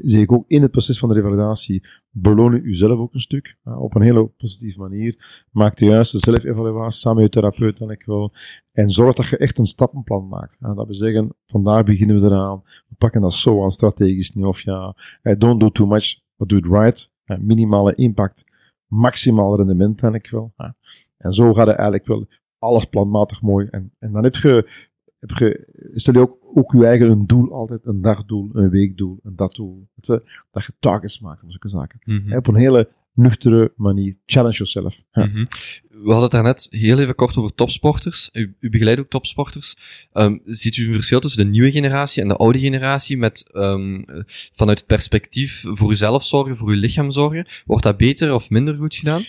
zie 0.01 0.21
ik 0.21 0.31
ook 0.31 0.45
in 0.47 0.61
het 0.61 0.71
proces 0.71 0.99
van 0.99 1.09
de 1.09 1.15
revalidatie, 1.15 1.83
belonen 2.09 2.73
zelf 2.73 2.99
ook 2.99 3.13
een 3.13 3.19
stuk. 3.19 3.57
op 3.63 3.95
een 3.95 4.01
hele 4.01 4.27
positieve 4.27 4.79
manier. 4.79 5.43
Maak 5.51 5.75
de 5.75 5.85
juiste 5.85 6.19
zelfevaluatie 6.19 6.99
samen 6.99 7.21
met 7.23 7.33
je 7.33 7.39
therapeut 7.39 7.77
dan 7.77 7.91
ik 7.91 8.05
wel. 8.05 8.33
En 8.71 8.89
zorg 8.89 9.15
dat 9.15 9.27
je 9.27 9.37
echt 9.37 9.57
een 9.57 9.65
stappenplan 9.65 10.27
maakt. 10.27 10.57
Ja, 10.59 10.73
dat 10.73 10.87
we 10.87 10.93
zeggen, 10.93 11.35
vandaag 11.45 11.83
beginnen 11.83 12.19
we 12.19 12.25
eraan. 12.25 12.61
We 12.63 12.95
pakken 12.97 13.21
dat 13.21 13.33
zo 13.33 13.63
aan 13.63 13.71
strategisch 13.71 14.31
niet. 14.31 14.45
Of 14.45 14.61
ja, 14.61 14.95
eh, 15.21 15.35
don't 15.37 15.59
do 15.59 15.69
too 15.69 15.87
much, 15.87 16.19
but 16.37 16.49
do 16.49 16.57
it 16.57 16.65
right. 16.65 17.11
Minimale 17.39 17.95
impact, 17.95 18.45
maximaal 18.87 19.55
rendement 19.55 19.99
dan 19.99 20.15
ik 20.15 20.29
wel. 20.29 20.53
En 21.17 21.33
zo 21.33 21.53
gaat 21.53 21.67
het 21.67 21.75
eigenlijk 21.75 22.07
wel 22.07 22.27
alles 22.59 22.85
planmatig 22.85 23.41
mooi. 23.41 23.67
En, 23.67 23.93
en 23.99 24.11
dan 24.11 24.23
heb 24.23 24.35
je, 24.35 24.69
heb 25.19 25.29
je, 25.29 25.67
stel 25.93 26.13
je 26.13 26.19
ook, 26.19 26.37
ook 26.55 26.71
je 26.71 26.85
eigen 26.85 27.09
een 27.09 27.25
doel 27.25 27.51
altijd. 27.53 27.79
Een 27.85 28.01
dagdoel, 28.01 28.49
een 28.53 28.69
weekdoel, 28.69 29.19
een 29.23 29.35
datdoel. 29.35 29.87
Dat, 29.95 30.05
je- 30.05 30.31
dat 30.51 30.65
je 30.65 30.73
targets 30.79 31.19
maakt 31.19 31.43
om 31.43 31.49
zulke 31.51 31.69
zaken. 31.69 31.99
Mhm. 32.03 32.35
Op 32.35 32.47
een 32.47 32.55
hele 32.55 32.89
nuchtere 33.13 33.73
manier. 33.75 34.15
Challenge 34.25 34.53
yourself. 34.55 35.01
Ja. 35.11 35.25
Mhm. 35.25 35.45
We 35.89 36.01
hadden 36.11 36.21
het 36.21 36.31
daarnet 36.31 36.67
heel 36.69 36.99
even 36.99 37.15
kort 37.15 37.37
over 37.37 37.53
topsporters. 37.55 38.29
U, 38.33 38.55
u 38.59 38.69
begeleidt 38.69 38.99
ook 38.99 39.09
topsporters. 39.09 39.75
Ehm, 40.11 40.37
ziet 40.45 40.77
u 40.77 40.87
een 40.87 40.93
verschil 40.93 41.19
tussen 41.19 41.43
de 41.43 41.49
nieuwe 41.51 41.71
generatie 41.71 42.21
en 42.21 42.27
de 42.27 42.35
oude 42.35 42.59
generatie 42.59 43.17
met 43.17 43.49
ehm, 43.53 43.95
eh, 43.95 44.21
vanuit 44.53 44.77
het 44.77 44.87
perspectief 44.87 45.63
voor 45.67 45.91
uzelf 45.91 46.23
zorgen, 46.25 46.55
voor 46.55 46.69
uw 46.69 46.79
lichaam 46.79 47.11
zorgen? 47.11 47.45
Wordt 47.65 47.83
dat 47.83 47.97
beter 47.97 48.33
of 48.33 48.49
minder 48.49 48.75
goed 48.75 48.95
gedaan? 48.95 49.21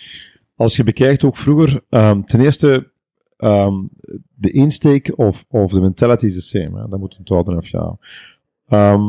Als 0.55 0.75
je 0.75 0.83
bekijkt 0.83 1.23
ook 1.23 1.37
vroeger, 1.37 1.81
ehm, 1.89 2.21
ten 2.23 2.39
eerste, 2.41 2.91
ehm, 3.37 3.85
de 4.35 4.51
insteek 4.51 5.17
of, 5.17 5.45
of 5.47 5.71
de 5.71 5.79
mentality 5.79 6.25
is 6.25 6.33
the 6.33 6.41
same. 6.41 6.81
Hè? 6.81 6.87
Dat 6.87 6.99
moet 6.99 7.17
onthouden 7.17 7.57
of 7.57 7.67
ja. 7.67 7.97
Ehm, 8.65 9.05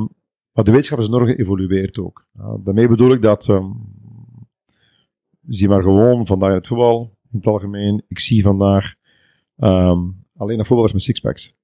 maar 0.52 0.64
de 0.64 0.70
wetenschap 0.70 0.98
is 0.98 1.06
enorm 1.06 1.26
geëvolueerd 1.26 1.98
ook. 1.98 2.26
Ja, 2.32 2.56
daarmee 2.64 2.88
bedoel 2.88 3.12
ik 3.12 3.22
dat, 3.22 3.48
ehm, 3.48 3.70
zie 5.48 5.68
maar 5.68 5.82
gewoon 5.82 6.26
vandaag 6.26 6.52
het 6.52 6.66
voetbal, 6.66 7.16
in 7.30 7.36
het 7.36 7.46
algemeen, 7.46 8.04
ik 8.08 8.18
zie 8.18 8.42
vandaag 8.42 8.94
ehm, 9.56 10.00
alleen 10.36 10.56
nog 10.56 10.66
voetballers 10.66 10.92
met 10.92 11.02
sixpacks. 11.02 11.56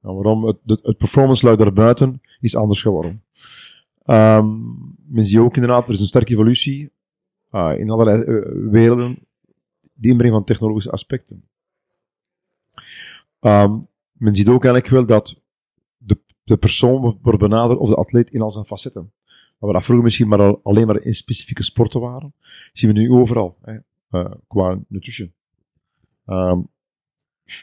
Nou, 0.00 0.14
waarom? 0.14 0.44
Het, 0.44 0.58
het, 0.64 0.96
performance 0.96 1.46
luid 1.46 1.58
daarbuiten 1.58 2.20
is 2.40 2.56
anders 2.56 2.82
geworden. 2.82 3.22
Ehm 4.02 4.46
men 5.12 5.26
ziet 5.26 5.38
ook 5.38 5.54
inderdaad, 5.54 5.88
er 5.88 5.94
is 5.94 6.00
een 6.00 6.06
sterke 6.06 6.32
evolutie. 6.32 6.90
Ah, 7.50 7.78
in 7.78 7.90
allerlei 7.90 8.22
eh, 8.22 8.70
werelden. 8.70 9.18
de 9.94 10.08
inbreng 10.08 10.32
van 10.32 10.44
technologische 10.44 10.90
aspecten. 10.90 11.44
Ehm, 13.42 13.80
men 14.12 14.34
ziet 14.36 14.48
ook 14.48 14.64
eigenlijk 14.64 14.94
wel 14.94 15.06
dat 15.06 15.42
de, 15.96 16.18
de 16.44 16.56
persoon 16.56 17.18
wordt 17.22 17.38
benaderd 17.38 17.78
of 17.78 17.88
de 17.88 17.94
atleet 17.94 18.30
in 18.30 18.40
al 18.40 18.50
zijn 18.50 18.64
facetten. 18.64 19.12
Waar 19.58 19.72
dat 19.72 19.84
vroeger 19.84 20.04
misschien 20.04 20.28
maar 20.28 20.40
al- 20.40 20.60
alleen 20.62 20.86
maar 20.86 21.00
in 21.00 21.14
specifieke 21.14 21.62
sporten 21.62 22.00
waren, 22.00 22.34
zien 22.72 22.92
we 22.92 22.98
nu 23.00 23.10
overal. 23.10 23.58
Hè, 23.62 23.78
eh, 24.10 24.32
qua 24.46 24.78
nutrition. 24.88 25.32
Ehm, 26.26 26.60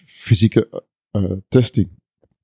fysieke 0.06 0.84
eh, 1.12 1.32
testing. 1.48 1.89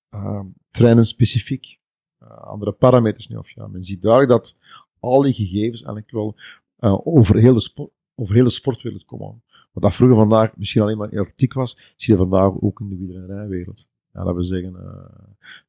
Ehm, 0.09 0.45
trainen 0.71 1.05
specifiek. 1.05 1.79
Eh, 2.19 2.37
andere 2.37 2.71
parameters 2.71 3.27
niet. 3.27 3.37
Of 3.37 3.49
ja, 3.49 3.67
men 3.67 3.83
ziet 3.85 4.01
duidelijk 4.01 4.31
dat 4.31 4.55
al 4.99 5.21
die 5.21 5.33
gegevens 5.33 5.81
eigenlijk 5.81 6.11
wel 6.11 6.35
eh, 6.77 7.07
over, 7.07 7.35
heel 7.35 7.53
de 7.53 7.59
sport, 7.61 7.91
over 8.15 8.35
heel 8.35 8.43
de 8.43 8.49
sportwereld 8.49 9.05
komen. 9.05 9.43
Wat 9.75 9.83
dat 9.83 9.95
vroeger 9.95 10.17
vandaag 10.17 10.57
misschien 10.57 10.81
alleen 10.81 10.97
maar 10.97 11.11
in 11.11 11.19
atletiek 11.19 11.53
was, 11.53 11.93
zie 11.97 12.13
je 12.13 12.19
vandaag 12.19 12.61
ook 12.61 12.79
in 12.79 12.89
de 12.89 12.97
wielerenrijwereld. 12.97 13.87
Ja, 14.13 14.23
dat 14.23 14.35
we 14.35 14.43
zeggen, 14.43 14.75
eh, 14.75 15.23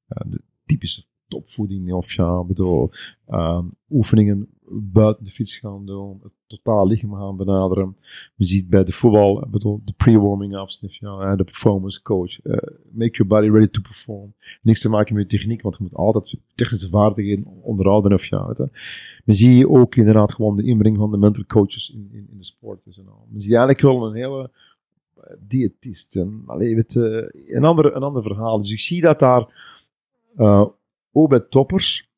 eh, 0.07 0.31
de 0.31 0.43
typische 0.67 1.05
topvoeding, 1.29 1.93
of 1.93 2.13
ja, 2.13 2.45
bedoel, 2.45 2.91
ehm, 3.27 3.65
oefeningen 3.89 4.49
buiten 4.71 5.25
de 5.25 5.31
fiets 5.31 5.57
gaan 5.57 5.87
doen, 5.87 6.21
het 6.23 6.33
totaal 6.47 6.87
lichaam 6.87 7.15
gaan 7.15 7.37
benaderen. 7.37 7.97
Je 8.37 8.47
ziet 8.47 8.69
bij 8.69 8.85
de 8.85 8.93
voetbal, 8.93 9.47
bedoel, 9.51 9.81
de 9.85 9.93
pre-warming-ups, 9.97 10.79
de 10.79 11.45
performance 11.45 12.03
coach, 12.03 12.41
eh, 12.41 12.57
make 12.91 13.17
your 13.17 13.27
body 13.27 13.49
ready 13.49 13.71
to 13.71 13.81
perform. 13.81 14.35
Niks 14.63 14.81
te 14.81 14.89
maken 14.89 15.15
met 15.15 15.29
techniek, 15.29 15.63
want 15.63 15.77
je 15.77 15.83
moet 15.83 15.95
altijd 15.95 16.37
technische 16.55 16.89
vaardigheden 16.89 17.47
onderhouden, 17.47 18.13
of 18.13 18.25
ja, 18.25 18.47
weet 18.47 18.59
je. 18.59 18.69
Men 19.25 19.35
zie 19.35 19.55
je 19.55 19.69
ook 19.69 19.95
inderdaad 19.95 20.33
gewoon 20.33 20.57
de 20.57 20.65
inbreng 20.65 20.97
van 20.97 21.11
de 21.11 21.19
mental 21.19 21.45
coaches 21.45 21.91
in, 21.91 22.09
in, 22.13 22.27
in 22.31 22.39
de 22.39 22.45
sport. 22.45 22.85
Dus 22.85 22.99
en 22.99 23.09
al. 23.09 23.27
Men 23.31 23.41
ziet 23.41 23.51
eigenlijk 23.51 23.81
wel 23.81 24.07
een 24.07 24.15
hele 24.15 24.51
diëtist. 25.39 26.17
En, 26.17 26.43
allee, 26.47 26.69
je, 26.69 27.31
een, 27.47 27.65
ander, 27.65 27.97
een 27.97 28.03
ander 28.03 28.23
verhaal. 28.23 28.59
Dus 28.59 28.71
ik 28.71 28.81
zie 28.81 29.01
dat 29.01 29.19
daar 29.19 29.47
eh, 30.37 30.67
ook 31.13 31.29
bij 31.29 31.41
toppers. 31.41 32.11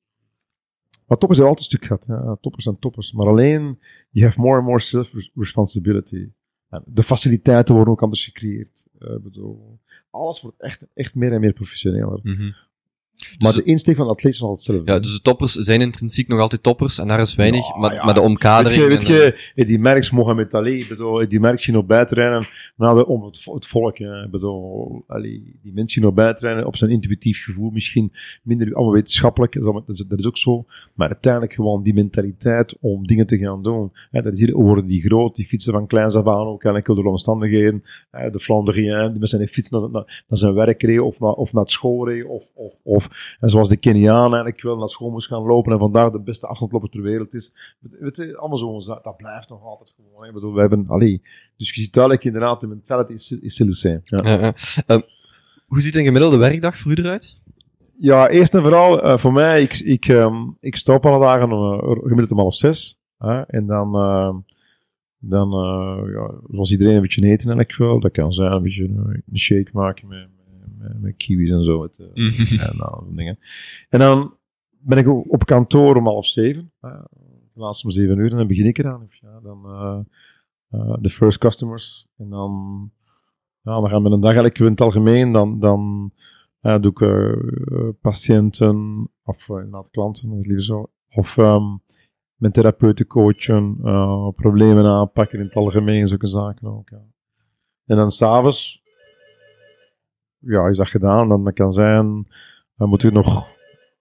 Maar 1.09 1.19
toppers 1.19 1.39
hebben 1.39 1.57
altijd 1.57 1.59
een 1.59 1.79
stuk 1.79 1.85
gehad. 1.85 2.05
Ja, 2.07 2.37
toppers 2.41 2.65
zijn 2.65 2.79
toppers. 2.79 3.13
Maar 3.13 3.27
alleen, 3.27 3.79
you 4.11 4.27
have 4.27 4.41
more 4.41 4.57
and 4.57 4.67
more 4.67 4.79
self-responsibility. 4.81 6.31
De 6.85 7.03
faciliteiten 7.03 7.75
worden 7.75 7.93
ook 7.93 8.03
anders 8.03 8.25
gecreëerd. 8.25 8.87
Ik 8.99 9.23
bedoel, 9.23 9.81
alles 10.11 10.41
wordt 10.41 10.61
echt, 10.61 10.87
echt 10.95 11.15
meer 11.15 11.33
en 11.33 11.41
meer 11.41 11.53
professioneler. 11.53 12.21
Mhm. 12.23 12.51
Maar 13.39 13.53
Dus- 13.53 13.65
de 13.65 13.71
insteek 13.71 13.97
van 13.97 14.07
de 14.07 14.13
atleet 14.13 14.33
is 14.33 14.43
altijd 14.43 14.59
hetzelfde. 14.67 14.93
Ja, 14.93 14.99
dus 14.99 15.13
de 15.13 15.21
toppers 15.23 15.53
zijn 15.55 15.81
intrinsiek 15.81 16.29
nog 16.29 16.41
altijd 16.41 16.63
toppers 16.63 16.99
en 16.99 17.09
daar 17.09 17.21
is 17.21 17.35
weinig, 17.35 17.69
Ja, 17.69 17.77
maar, 17.79 17.95
ja. 17.95 18.05
maar 18.05 18.15
de 18.15 18.21
Weet 18.21 18.29
omkadering... 18.29 18.83
je, 18.83 18.89
weet 18.89 19.05
en, 19.09 19.33
eh, 19.35 19.39
je, 19.55 19.65
die 19.65 19.79
merks 19.79 20.11
Mohamed 20.11 20.55
Ali, 20.55 20.87
bedoel, 20.89 21.29
die 21.29 21.41
merks 21.41 21.67
je 21.67 21.73
nog 21.73 21.87
bijtrainen 21.87 22.47
naar 22.77 22.95
de, 22.95 23.07
om 23.07 23.25
het, 23.25 23.43
vo- 23.43 23.55
het 23.55 23.67
volk. 23.67 23.99
hè. 23.99 24.29
Bedoel, 24.29 25.05
allee, 25.07 25.59
die 25.63 25.73
mensen 25.73 26.03
nog 26.03 26.15
bijtrainen 26.15 26.67
op 26.67 26.77
zijn 26.77 26.91
intuïtief 26.91 27.45
gevoel, 27.45 27.71
misschien 27.71 28.13
minder 28.43 28.75
allemaal 28.75 28.93
wetenschappelijk, 28.95 29.53
dat 29.53 29.83
is, 29.87 30.05
dat 30.09 30.19
is, 30.19 30.27
ook 30.27 30.37
zo. 30.39 30.65
Maar 30.95 31.09
uiteindelijk 31.09 31.53
gewoon 31.53 31.83
die 31.83 31.95
mentaliteit 31.95 32.77
om 32.81 33.07
dingen 33.07 33.27
te 33.27 33.39
gaan 33.39 33.63
doen. 33.63 33.93
Hè, 34.11 34.23
dat 34.23 34.33
is 34.33 34.39
hier, 34.39 34.55
worden 34.55 34.87
die 34.87 35.03
groot, 35.03 35.37
die 35.37 35.47
fietsen 35.47 35.73
van 35.73 35.87
kleins 35.87 36.15
af 36.15 36.27
aan 36.27 36.47
ook, 36.47 36.65
eigenlijk 36.65 36.87
door 36.87 37.03
de 37.03 37.11
omstandigheden. 37.11 37.83
Hè, 38.11 38.31
de 38.31 38.41
Flandrien, 38.41 39.11
die 39.11 39.19
mensen 39.19 39.39
die 39.39 39.49
fietsen 39.49 39.81
naar, 39.81 39.91
naar, 39.91 40.25
naar 40.29 40.39
zijn 40.39 40.55
werk 40.55 40.83
reden, 40.83 41.05
of 41.07 41.21
naar, 41.21 41.33
of 41.33 41.53
naar 41.53 41.63
het 41.63 41.73
school 41.73 42.09
reden, 42.09 42.29
of, 42.29 42.45
of, 42.55 42.73
of 42.83 43.18
en 43.41 43.51
zoals 43.51 43.69
de 43.69 43.77
Keniaan 43.77 44.27
eigenlijk 44.27 44.63
wel 44.63 44.77
naar 44.77 44.89
school 44.89 45.11
moest 45.11 45.29
gaan 45.29 45.43
lopen 45.43 45.73
en 45.73 45.79
vandaag 45.79 46.11
de 46.11 46.23
beste 46.23 46.47
afstandloper 46.47 46.89
ter 46.89 47.03
wereld 47.03 47.35
is. 47.35 47.77
Weet, 47.81 47.97
weet 47.99 48.17
je, 48.17 48.37
allemaal 48.37 48.59
zo, 48.59 48.81
dat, 48.81 49.05
dat 49.05 49.17
blijft 49.17 49.49
nog 49.49 49.63
altijd 49.63 49.95
gewoon. 49.97 50.23
hè. 50.23 50.29
Ik 50.29 50.35
bedoel, 50.35 50.55
we 50.55 50.61
hebben, 50.61 50.87
allee, 50.87 51.23
dus 51.57 51.75
je 51.75 51.81
ziet 51.81 51.93
duidelijk 51.93 52.25
inderdaad, 52.25 52.61
de 52.61 52.67
mentality 52.67 53.13
is, 53.13 53.31
is 53.31 53.55
still 53.55 53.67
the 53.67 53.75
same. 53.75 54.01
Ja. 54.03 54.31
ja, 54.31 54.41
ja. 54.41 54.55
Ehm, 54.87 55.01
hoe 55.67 55.81
ziet 55.81 55.95
een 55.97 56.05
gemiddelde 56.05 56.37
werkdag 56.37 56.77
voor 56.79 56.91
u 56.91 56.95
eruit? 56.95 57.41
Ja, 58.01 58.29
eerst 58.29 58.55
en 58.55 58.63
vooral, 58.63 59.03
eh, 59.03 59.17
voor 59.17 59.33
mij, 59.33 59.63
ik, 59.63 59.79
ik, 59.79 60.07
ehm, 60.07 60.35
ik 60.61 60.77
sta 60.77 60.95
op 60.95 61.07
alle 61.07 61.25
dagen 61.25 61.53
om, 61.53 61.81
eh, 61.81 61.89
gemiddeld 62.03 62.31
om 62.31 62.39
half 62.39 62.55
zes. 62.55 62.97
hè, 63.19 63.41
en 63.41 63.67
dan, 63.67 63.95
ehm, 63.95 64.37
dan 65.19 65.53
eh, 65.53 66.13
ja, 66.13 66.35
zoals 66.51 66.71
iedereen 66.71 66.95
een 66.95 67.03
beetje 67.03 67.27
eten 67.27 67.51
en 67.51 67.59
ik 67.59 67.75
wel. 67.75 68.01
Dat 68.01 68.13
kan 68.13 68.33
zijn, 68.33 68.53
een 68.53 68.63
beetje 68.63 68.85
een 68.85 69.39
shake 69.39 69.71
maken 69.73 70.09
met, 70.09 70.29
met, 70.79 70.93
met, 70.93 71.01
met 71.01 71.17
kiwis 71.17 71.51
en 71.51 71.65
zo. 71.65 71.83
Het, 71.83 71.99
eh, 71.99 72.61
en 72.71 72.77
nou, 72.77 73.15
dingen. 73.15 73.39
En 73.89 73.99
dan 73.99 74.35
ben 74.79 74.99
ik 74.99 75.09
op 75.09 75.45
kantoor 75.45 75.97
om 75.97 76.07
half 76.07 76.27
zeven. 76.27 76.73
laatst 77.55 77.85
om 77.85 77.91
zeven 77.91 78.19
uur 78.19 78.31
en 78.31 78.37
dan 78.37 78.47
begin 78.47 78.67
ik 78.67 78.79
eraan. 78.79 79.03
Of 79.03 79.15
ja, 79.15 79.41
dan 79.41 79.65
eh, 79.65 80.01
eh, 80.69 80.97
de 81.01 81.11
first 81.11 81.39
customers. 81.39 82.07
En 82.17 82.29
dan, 82.29 82.53
ja, 83.61 83.81
dan 83.81 83.89
gaan 83.89 84.03
we 84.03 84.11
een 84.11 84.21
dag 84.21 84.31
eigenlijk 84.31 84.59
in 84.59 84.65
het 84.65 84.81
algemeen, 84.81 85.33
dan, 85.33 85.61
dan 85.61 86.13
doe 86.61 86.91
ik 86.91 87.01
eh, 87.01 87.33
eh, 87.33 87.89
patiënten, 88.01 89.09
of 89.25 89.49
uh, 89.49 89.81
klanten, 89.91 90.31
dat 90.31 90.39
is 90.39 90.47
liever 90.47 90.65
zo. 90.65 90.91
Of 91.11 91.39
ehm 91.39 91.77
mijn 92.39 92.53
therapeuten 92.53 93.07
coachen, 93.07 93.79
eh, 93.85 94.29
problemen 94.35 94.85
aanpakken 94.85 95.39
in 95.39 95.45
het 95.45 95.55
algemeen, 95.55 96.07
zulke 96.07 96.27
zaken 96.27 96.69
ook. 96.69 96.89
Ja. 96.91 97.05
En 97.87 97.97
dan 97.97 98.11
s'avonds, 98.11 98.78
ja, 100.39 100.69
is 100.69 100.77
dat 100.77 100.89
gedaan, 100.89 101.29
dan 101.29 101.53
kan 101.53 101.73
zijn, 101.73 102.27
dan 102.75 102.89
moet 102.89 103.05
ik 103.05 103.13
nog 103.13 103.57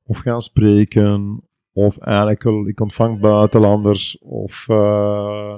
of 0.08 0.17
gaan 0.17 0.41
spreken, 0.41 1.43
of 1.73 1.97
eigenlijk 1.97 2.43
wel, 2.43 2.67
ik 2.67 2.80
ontvang 2.80 3.19
buitenlanders, 3.19 4.17
of 4.19 4.69
eh, 4.69 5.58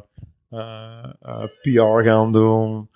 eh, 0.49 1.13
eh, 1.19 1.43
PR 1.61 2.03
gaan 2.03 2.31
doen. 2.31 2.89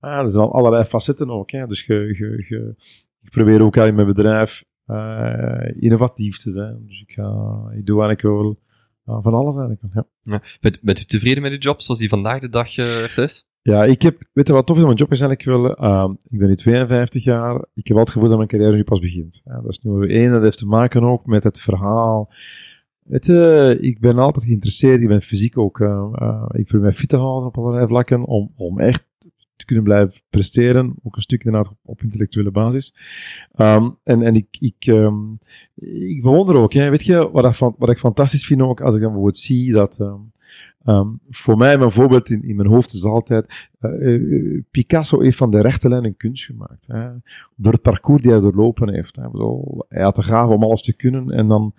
Ah, 0.00 0.18
er 0.18 0.28
zijn 0.28 0.44
al 0.44 0.52
allerlei 0.52 0.84
facetten 0.84 1.30
ook. 1.30 1.50
Hè. 1.50 1.66
Dus 1.66 1.84
je, 1.84 1.94
je, 1.94 2.44
je, 2.48 2.74
ik 3.22 3.30
probeer 3.30 3.62
ook 3.62 3.76
in 3.76 3.94
mijn 3.94 4.06
bedrijf 4.06 4.64
innovatief 5.78 6.38
te 6.38 6.50
zijn. 6.50 6.86
Dus 6.86 7.02
ik, 7.02 7.12
ga, 7.12 7.62
ik 7.72 7.86
doe 7.86 8.02
eigenlijk 8.02 8.22
wel 8.22 8.58
van 9.22 9.34
alles 9.34 9.56
eigenlijk. 9.56 10.06
Ja. 10.22 10.42
Bent, 10.60 10.80
bent 10.82 11.00
u 11.00 11.04
tevreden 11.04 11.42
met 11.42 11.52
uw 11.52 11.58
job 11.58 11.80
zoals 11.80 12.00
die 12.00 12.08
vandaag 12.08 12.40
de 12.40 12.48
dag 12.48 12.76
is? 13.16 13.47
Ja, 13.68 13.84
ik 13.84 14.02
heb, 14.02 14.22
weet 14.32 14.46
je 14.46 14.52
wat 14.52 14.66
tof 14.66 14.76
is 14.76 14.82
mijn 14.82 14.96
job 14.96 15.12
is 15.12 15.20
eigenlijk 15.20 15.50
wel, 15.50 15.74
ehm, 15.76 16.10
ik 16.22 16.38
ben 16.38 16.48
nu 16.48 16.54
52 16.54 17.24
jaar, 17.24 17.54
ik 17.54 17.86
heb 17.86 17.96
altijd 17.96 17.98
het 17.98 18.10
gevoel 18.10 18.28
dat 18.28 18.36
mijn 18.36 18.48
carrière 18.48 18.76
nu 18.76 18.84
pas 18.84 19.00
begint. 19.00 19.40
Ja, 19.44 19.60
dat 19.60 19.70
is 19.70 19.78
nummer 19.78 20.10
één, 20.10 20.30
dat 20.30 20.42
heeft 20.42 20.58
te 20.58 20.66
maken 20.66 21.02
ook 21.02 21.26
met 21.26 21.44
het 21.44 21.60
verhaal. 21.60 22.32
Weet 23.02 23.26
je, 23.26 23.76
ik 23.80 24.00
ben 24.00 24.18
altijd 24.18 24.44
geïnteresseerd, 24.44 25.00
ik 25.00 25.08
ben 25.08 25.22
fysiek 25.22 25.58
ook, 25.58 25.80
eh, 25.80 26.08
eh, 26.14 26.44
ik 26.48 26.64
probeer 26.64 26.80
mij 26.86 26.92
fit 26.92 27.08
te 27.08 27.16
houden 27.16 27.48
op 27.48 27.58
allerlei 27.58 27.86
vlakken, 27.86 28.24
om, 28.24 28.52
om 28.56 28.78
echt 28.78 29.06
te 29.56 29.64
kunnen 29.64 29.84
blijven 29.84 30.20
presteren, 30.30 30.94
ook 31.02 31.16
een 31.16 31.22
stuk 31.22 31.44
inderdaad 31.44 31.74
op, 31.84 32.02
intellectuele 32.02 32.50
basis. 32.50 32.94
Ehm, 33.52 33.90
en 34.04 34.22
en 34.22 34.34
ik, 34.34 34.56
ik, 34.60 34.86
ehm, 34.86 35.32
ik 36.08 36.22
bewonder 36.22 36.56
ook, 36.56 36.72
hè, 36.72 36.90
weet 36.90 37.04
je, 37.04 37.30
wat, 37.30 37.44
ik 37.44 37.74
wat 37.78 37.90
ik 37.90 37.98
fantastisch 37.98 38.46
vind 38.46 38.60
ook, 38.60 38.80
als 38.80 38.94
ik 38.94 39.00
dan 39.00 39.08
bijvoorbeeld 39.10 39.38
zie 39.38 39.72
dat, 39.72 39.98
ehm, 40.88 41.08
voor 41.30 41.56
mij, 41.56 41.78
mijn 41.78 41.90
voorbeeld 41.90 42.30
in, 42.30 42.42
in 42.42 42.56
mijn 42.56 42.68
hoofd 42.68 42.92
is 42.92 43.04
altijd, 43.04 43.68
eh, 43.78 44.14
eh, 44.14 44.62
Picasso 44.70 45.20
heeft 45.20 45.36
van 45.36 45.50
de 45.50 45.60
rechte 45.60 45.88
lijn 45.88 46.04
een 46.04 46.16
kunst 46.16 46.44
gemaakt. 46.44 46.86
Hè. 46.86 47.08
Door 47.56 47.72
het 47.72 47.82
parcours 47.82 48.22
die 48.22 48.30
hij 48.30 48.40
doorlopen 48.40 48.92
heeft. 48.92 49.16
Hè. 49.16 49.22
Hij 49.88 50.02
had 50.02 50.16
de 50.16 50.22
gave 50.22 50.52
om 50.52 50.62
alles 50.62 50.82
te 50.82 50.96
kunnen 50.96 51.30
en 51.30 51.48
dan 51.48 51.74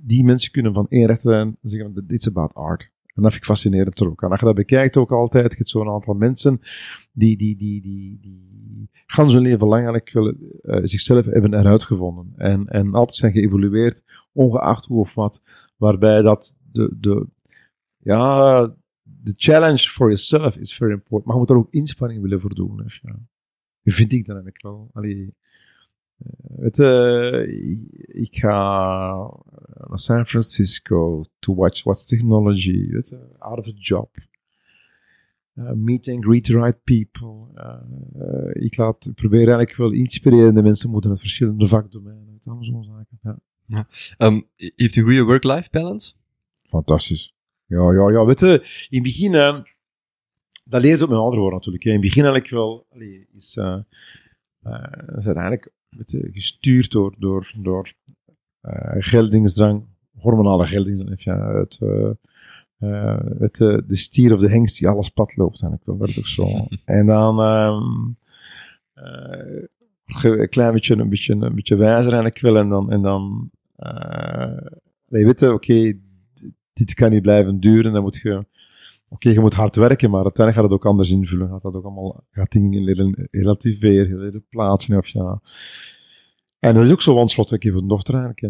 die 0.00 0.24
mensen 0.24 0.52
kunnen 0.52 0.72
van 0.74 0.86
één 0.88 1.06
rechte 1.06 1.28
lijn 1.28 1.56
zeggen, 1.62 1.94
dit 1.94 2.20
is 2.20 2.28
about 2.28 2.54
art. 2.54 2.90
En 3.18 3.24
dat 3.24 3.32
vind 3.32 3.44
ik 3.44 3.50
fascinerend 3.50 4.00
er. 4.00 4.06
En 4.06 4.30
als 4.30 4.40
je 4.40 4.46
dat 4.46 4.54
bekijkt 4.54 4.96
ook 4.96 5.12
altijd, 5.12 5.50
je 5.50 5.56
hebt 5.56 5.68
zo'n 5.68 5.88
aantal 5.88 6.14
mensen 6.14 6.60
die, 7.12 7.36
die, 7.36 7.56
die, 7.56 7.82
die, 7.82 8.18
die 8.20 8.90
gans 9.06 9.32
hun 9.32 9.42
leven 9.42 9.68
lang 9.68 9.86
eigenlijk 9.88 10.34
eh, 10.62 10.80
zichzelf 10.82 11.24
hebben 11.24 11.54
eruit 11.54 11.82
gevonden. 11.82 12.32
En, 12.36 12.66
en 12.66 12.94
altijd 12.94 13.16
zijn 13.16 13.32
geëvolueerd, 13.32 14.04
ongeacht 14.32 14.84
hoe 14.84 15.00
of 15.00 15.14
wat. 15.14 15.42
Waarbij 15.76 16.22
dat 16.22 16.56
de, 16.72 16.96
de, 17.00 17.26
ja, 18.08 18.60
de 19.02 19.34
challenge 19.36 19.88
for 19.88 20.06
yourself 20.06 20.56
is 20.56 20.74
very 20.74 20.92
important. 20.92 21.24
Maar 21.24 21.34
je 21.34 21.40
moet 21.40 21.50
er 21.50 21.56
ook 21.56 21.72
inspanning 21.72 22.22
willen 22.22 22.40
voor 22.40 22.54
doen. 22.54 22.84
Of, 22.84 22.98
ja. 23.02 23.18
Dat 23.82 23.94
vind 23.94 24.12
ik 24.12 24.26
dan 24.26 24.34
eigenlijk 24.34 24.62
wel. 24.62 24.90
Allee, 24.92 25.34
eh, 26.18 26.58
weet 26.58 26.76
je, 26.76 27.46
ik, 28.06 28.36
ga 28.36 28.56
naar 29.88 29.98
San 29.98 30.26
Francisco 30.26 31.24
to 31.38 31.54
watch 31.54 31.82
what's 31.82 32.06
technology. 32.06 32.88
Weet 32.90 33.18
out 33.38 33.58
of 33.58 33.66
a 33.66 33.72
job. 33.74 34.16
Uh, 35.54 35.72
meet 35.72 36.08
and 36.08 36.24
greet 36.24 36.44
the 36.44 36.52
right 36.52 36.84
people. 36.84 37.46
Uh, 37.54 37.74
uh, 38.22 38.64
ik 38.64 38.76
laat, 38.76 39.10
probeer 39.14 39.38
eigenlijk 39.38 39.76
wel 39.76 39.92
inspirerende 39.92 40.62
mensen 40.62 40.90
moeten 40.90 41.10
uit 41.10 41.20
verschillende 41.20 41.66
vakdomeinen. 41.66 42.34
Het 42.34 42.46
allemaal 42.46 42.64
zo'n 42.64 42.84
zaken. 42.84 43.42
Ja. 43.64 43.86
Um, 44.18 44.48
heeft 44.54 44.96
u 44.96 45.00
een 45.00 45.06
goede 45.06 45.22
work-life 45.22 45.68
balance? 45.70 46.12
Fantastisch. 46.64 47.37
Ja, 47.68 47.92
ja, 47.92 48.10
ja. 48.10 48.24
Weet 48.24 48.40
je, 48.40 48.86
in 48.90 48.98
het 48.98 49.02
begin, 49.02 49.32
uh, 49.32 49.60
dat 50.64 50.82
leert 50.82 51.02
op 51.02 51.08
mijn 51.08 51.20
ouder 51.20 51.38
worden 51.40 51.58
natuurlijk. 51.58 51.84
Hè. 51.84 51.90
In 51.90 51.96
het 51.96 52.06
begin 52.06 52.22
eigenlijk 52.22 52.52
wel, 52.52 52.86
allee, 52.90 53.28
is, 53.34 53.56
uh, 53.56 53.78
uh, 54.62 54.84
zijn 55.16 55.36
eigenlijk 55.36 55.72
weet 55.88 56.10
je, 56.10 56.28
gestuurd 56.32 56.90
door, 56.90 57.14
door, 57.18 57.52
door 57.56 57.94
geldingsdrang, 58.98 59.84
hormonale 60.18 60.66
geldingsdrang. 60.66 61.22
Ja, 61.22 61.54
het, 61.54 61.78
eh, 62.78 63.18
het, 63.38 63.54
de, 63.54 63.82
de 63.86 63.96
stier 63.96 64.32
of 64.32 64.40
de 64.40 64.50
hengst 64.50 64.78
die 64.78 64.88
alles 64.88 65.08
pad 65.08 65.36
loopt. 65.36 65.60
Wil 65.60 65.96
dat 65.96 66.18
ook 66.18 66.26
zo. 66.26 66.44
en 66.84 67.06
dan 67.06 67.40
eh, 67.40 67.82
een 70.22 70.48
klein 70.48 70.72
beetje, 70.72 70.96
een 70.96 71.08
beetje, 71.08 71.34
een 71.34 71.54
beetje 71.54 71.76
wijzer 71.76 72.14
en 72.14 72.24
ik 72.24 72.40
wil 72.40 72.56
en 72.56 72.68
dan, 72.68 72.90
en 72.90 73.02
dan 73.02 73.50
eh 73.76 74.56
nee, 75.08 75.24
weet 75.24 75.40
je, 75.40 75.52
oké, 75.52 75.98
dit 76.78 76.94
kan 76.94 77.10
niet 77.10 77.22
blijven 77.22 77.60
duren, 77.60 77.92
dan 77.92 78.02
moet 78.02 78.16
je, 78.16 78.46
oké, 79.08 79.30
je 79.30 79.40
moet 79.40 79.54
hard 79.54 79.76
werken, 79.76 80.10
maar 80.10 80.22
uiteindelijk 80.22 80.56
gaat 80.56 80.72
het 80.72 80.80
ook 80.84 80.90
anders 80.90 81.10
invullen, 81.10 81.48
gaat 81.48 81.62
dat 81.62 81.76
ook 81.76 81.84
allemaal, 81.84 82.24
gaat 82.30 82.52
dingen 82.52 82.84
leren 82.84 83.28
relativeren, 83.30 84.44
plaatsen, 84.48 84.96
of 84.96 85.08
ja. 85.08 85.40
En 86.58 86.74
dat 86.74 86.84
is 86.84 86.92
ook 86.92 87.02
zo, 87.02 87.14
want 87.14 87.30
slot, 87.30 87.52
ik 87.52 87.62
heb 87.62 87.74
een 87.74 87.88
dochter 87.88 88.14
eigenlijk, 88.14 88.40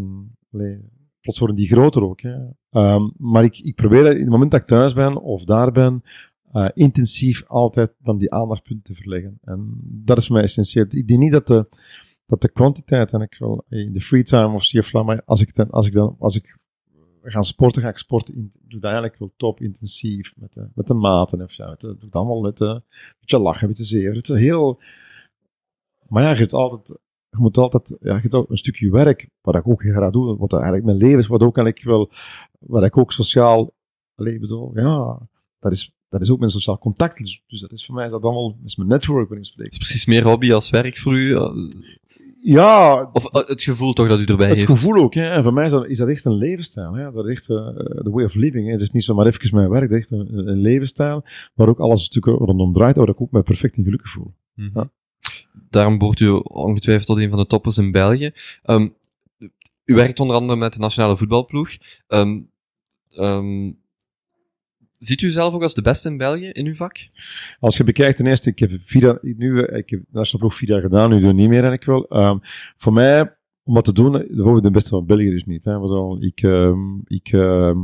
plots 1.20 1.38
worden 1.38 1.56
die 1.56 1.68
groter 1.68 2.02
ook, 2.02 2.20
hè. 2.20 2.36
Ehm, 2.70 3.08
maar 3.16 3.44
ik, 3.44 3.58
ik 3.58 3.74
probeer 3.74 4.12
in 4.12 4.20
het 4.20 4.28
moment 4.28 4.50
dat 4.50 4.60
ik 4.60 4.66
thuis 4.66 4.92
ben, 4.92 5.22
of 5.22 5.44
daar 5.44 5.72
ben, 5.72 6.02
eh, 6.52 6.68
intensief 6.74 7.44
altijd 7.46 7.94
dan 7.98 8.18
die 8.18 8.32
aandachtspunten 8.32 8.94
te 8.94 9.02
verleggen. 9.02 9.38
En 9.42 9.80
dat 9.82 10.18
is 10.18 10.26
voor 10.26 10.34
mij 10.34 10.44
essentieel. 10.44 10.84
Ik 10.88 11.08
denk 11.08 11.20
niet 11.20 11.32
dat 11.32 11.46
de, 11.46 11.68
dat 12.26 12.40
de 12.40 12.52
kwantiteit, 12.52 13.12
en 13.12 13.20
ik 13.20 13.36
wil 13.38 13.64
eh, 13.68 13.80
in 13.80 13.92
de 13.92 14.00
free 14.00 14.22
time 14.22 14.54
of 14.54 14.62
CFLA, 14.62 15.02
maar 15.02 15.22
als 15.24 15.40
ik 15.40 15.54
dan, 15.54 15.70
als 15.70 15.86
ik 15.86 15.92
dan, 15.92 16.16
als 16.18 16.36
ik 16.36 16.58
ga 17.22 17.42
sporten, 17.42 17.83
ga 17.83 17.88
ik 17.88 17.96
sporten, 17.96 18.35
in, 18.35 18.52
doe 18.52 18.81
dat 18.81 18.90
eigenlijk 18.90 19.18
wel 19.18 19.33
top 19.37 19.61
intensief, 19.61 20.33
met 20.37 20.52
de, 20.52 20.68
met 20.74 20.87
de 20.87 20.94
maten, 20.94 21.42
of 21.42 21.52
ja, 21.52 21.68
met 21.68 21.81
de, 21.81 21.87
doe 21.87 22.04
het 22.04 22.14
allemaal 22.14 22.40
met 22.40 22.57
de, 22.57 22.83
met 23.20 23.31
je 23.31 23.38
lachen, 23.38 23.68
met 23.68 23.76
de 23.76 23.85
zeer. 23.85 24.14
Het 24.14 24.28
is 24.28 24.38
heel, 24.38 24.81
maar 26.09 26.22
ja, 26.22 26.31
je 26.31 26.37
hebt 26.37 26.52
altijd, 26.52 26.98
je 27.31 27.38
moet 27.38 27.57
altijd, 27.57 27.96
ja, 28.00 28.14
je 28.14 28.20
hebt 28.20 28.35
ook 28.35 28.50
een 28.50 28.57
stukje 28.57 28.90
werk, 28.90 29.28
wat 29.40 29.54
ik 29.54 29.68
ook 29.68 29.83
graag 29.83 30.11
doe, 30.11 30.37
wat 30.37 30.52
eigenlijk 30.52 30.85
mijn 30.85 30.96
leven 30.96 31.18
is, 31.18 31.26
wat 31.26 31.42
ook 31.42 31.57
eigenlijk 31.57 31.87
wel, 31.87 32.11
wat 32.59 32.85
ik 32.85 32.96
ook 32.96 33.12
sociaal, 33.12 33.72
alleen 34.14 34.40
bedoel, 34.40 34.70
ja, 34.74 35.28
dat 35.59 35.72
is, 35.72 35.92
dat 36.09 36.22
is 36.22 36.31
ook 36.31 36.38
mijn 36.38 36.50
sociaal 36.50 36.78
contact. 36.78 37.18
Dus, 37.18 37.42
dus 37.46 37.61
dat 37.61 37.72
is 37.72 37.87
voor 37.87 37.94
mij 37.94 38.04
is 38.04 38.11
dat 38.11 38.22
allemaal, 38.22 38.59
is 38.64 38.76
mijn 38.76 38.88
network 38.88 39.28
waarin 39.28 39.46
ik 39.46 39.52
spreek. 39.52 39.64
Het 39.64 39.72
is 39.72 39.78
precies 39.78 40.07
meer 40.07 40.24
hobby 40.24 40.52
als 40.52 40.70
werk 40.70 40.98
voor 40.98 41.14
u. 41.14 41.37
Ja, 42.50 43.11
Of 43.12 43.24
eh, 43.24 43.48
het 43.48 43.62
gevoel 43.62 43.92
toch 43.92 44.08
dat 44.08 44.20
u 44.20 44.24
erbij 44.24 44.48
het 44.48 44.56
heeft. 44.56 44.70
gevoel 44.70 45.02
ook. 45.02 45.14
Hè. 45.14 45.28
En 45.30 45.42
voor 45.42 45.52
mij 45.52 45.64
is 45.64 45.70
dat, 45.70 45.87
is 45.87 45.98
dat 45.98 46.08
echt 46.08 46.24
een 46.24 46.34
levensstijl. 46.34 46.92
Hè. 46.92 47.12
Dat 47.12 47.26
is 47.26 47.30
echt 47.30 47.50
eh, 47.50 47.56
de 47.76 48.11
way 48.11 48.24
of 48.24 48.34
living. 48.34 48.66
Hè. 48.66 48.72
Het 48.72 48.80
is 48.80 48.90
niet 48.90 49.04
zomaar 49.04 49.26
even 49.26 49.54
mijn 49.56 49.70
werk, 49.70 49.82
het 49.82 49.92
is 49.92 49.98
echt 49.98 50.11
een, 50.11 50.48
een 50.48 50.61
levensstijl 50.61 51.24
waar 51.54 51.68
ook 51.68 51.78
alles 51.78 51.98
een 51.98 52.04
stuk 52.04 52.24
rondom 52.24 52.72
draait, 52.72 52.96
waar 52.96 53.08
ik 53.08 53.20
ook 53.20 53.30
me 53.30 53.42
perfect 53.42 53.76
in 53.76 53.84
gelukkig 53.84 54.11
voel. 54.11 54.34
Mhm. 54.54 54.78
Ja. 54.78 54.90
Daarom 55.70 55.98
behoort 55.98 56.20
u 56.20 56.28
ongetwijfeld 56.42 57.06
tot 57.06 57.18
een 57.18 57.28
van 57.30 57.38
de 57.38 57.46
toppers 57.46 57.78
in 57.78 57.92
België. 57.92 58.30
Ehm, 58.62 58.88
u 59.84 59.94
werkt 59.94 60.20
onder 60.20 60.37
andere 60.37 60.58
met 60.58 60.72
de 60.72 60.78
nationale 60.78 61.16
voetbalploeg. 61.16 61.70
Ehm, 62.06 62.40
ehm, 63.11 63.72
ziet 64.98 65.22
u 65.22 65.30
zelf 65.30 65.54
ook 65.54 65.62
als 65.62 65.74
de 65.74 65.82
beste 65.82 66.08
in 66.08 66.16
België 66.16 66.46
in 66.46 66.66
uw 66.66 66.74
vak? 66.74 67.08
Als 67.61 67.76
je 67.76 67.84
bekijkt, 67.84 68.16
ten 68.16 68.26
eerste, 68.26 68.50
ik 68.50 68.58
heb 68.58 68.70
vier 68.80 69.18
nu, 69.20 69.62
ik 69.62 69.90
heb 69.90 70.28
ploeg 70.38 70.54
vier 70.54 70.68
jaar 70.68 70.80
gedaan, 70.80 71.11
nu 71.11 71.20
doe 71.20 71.30
ik 71.30 71.37
niet 71.37 71.48
meer 71.48 71.64
en 71.64 71.72
ik 71.72 71.84
wel. 71.84 72.08
Ehm, 72.08 72.38
voor 72.76 72.92
mij, 72.92 73.37
om 73.62 73.74
wat 73.74 73.84
te 73.84 73.92
doen, 73.92 74.12
volgende 74.12 74.61
de 74.61 74.70
beste 74.70 74.88
van 74.88 75.06
België 75.06 75.30
dus 75.30 75.44
niet. 75.44 75.64
Hè. 75.64 75.76
Ik 76.18 76.42
ehm, 76.42 76.98
ik, 77.04 77.28
ehm, 77.32 77.78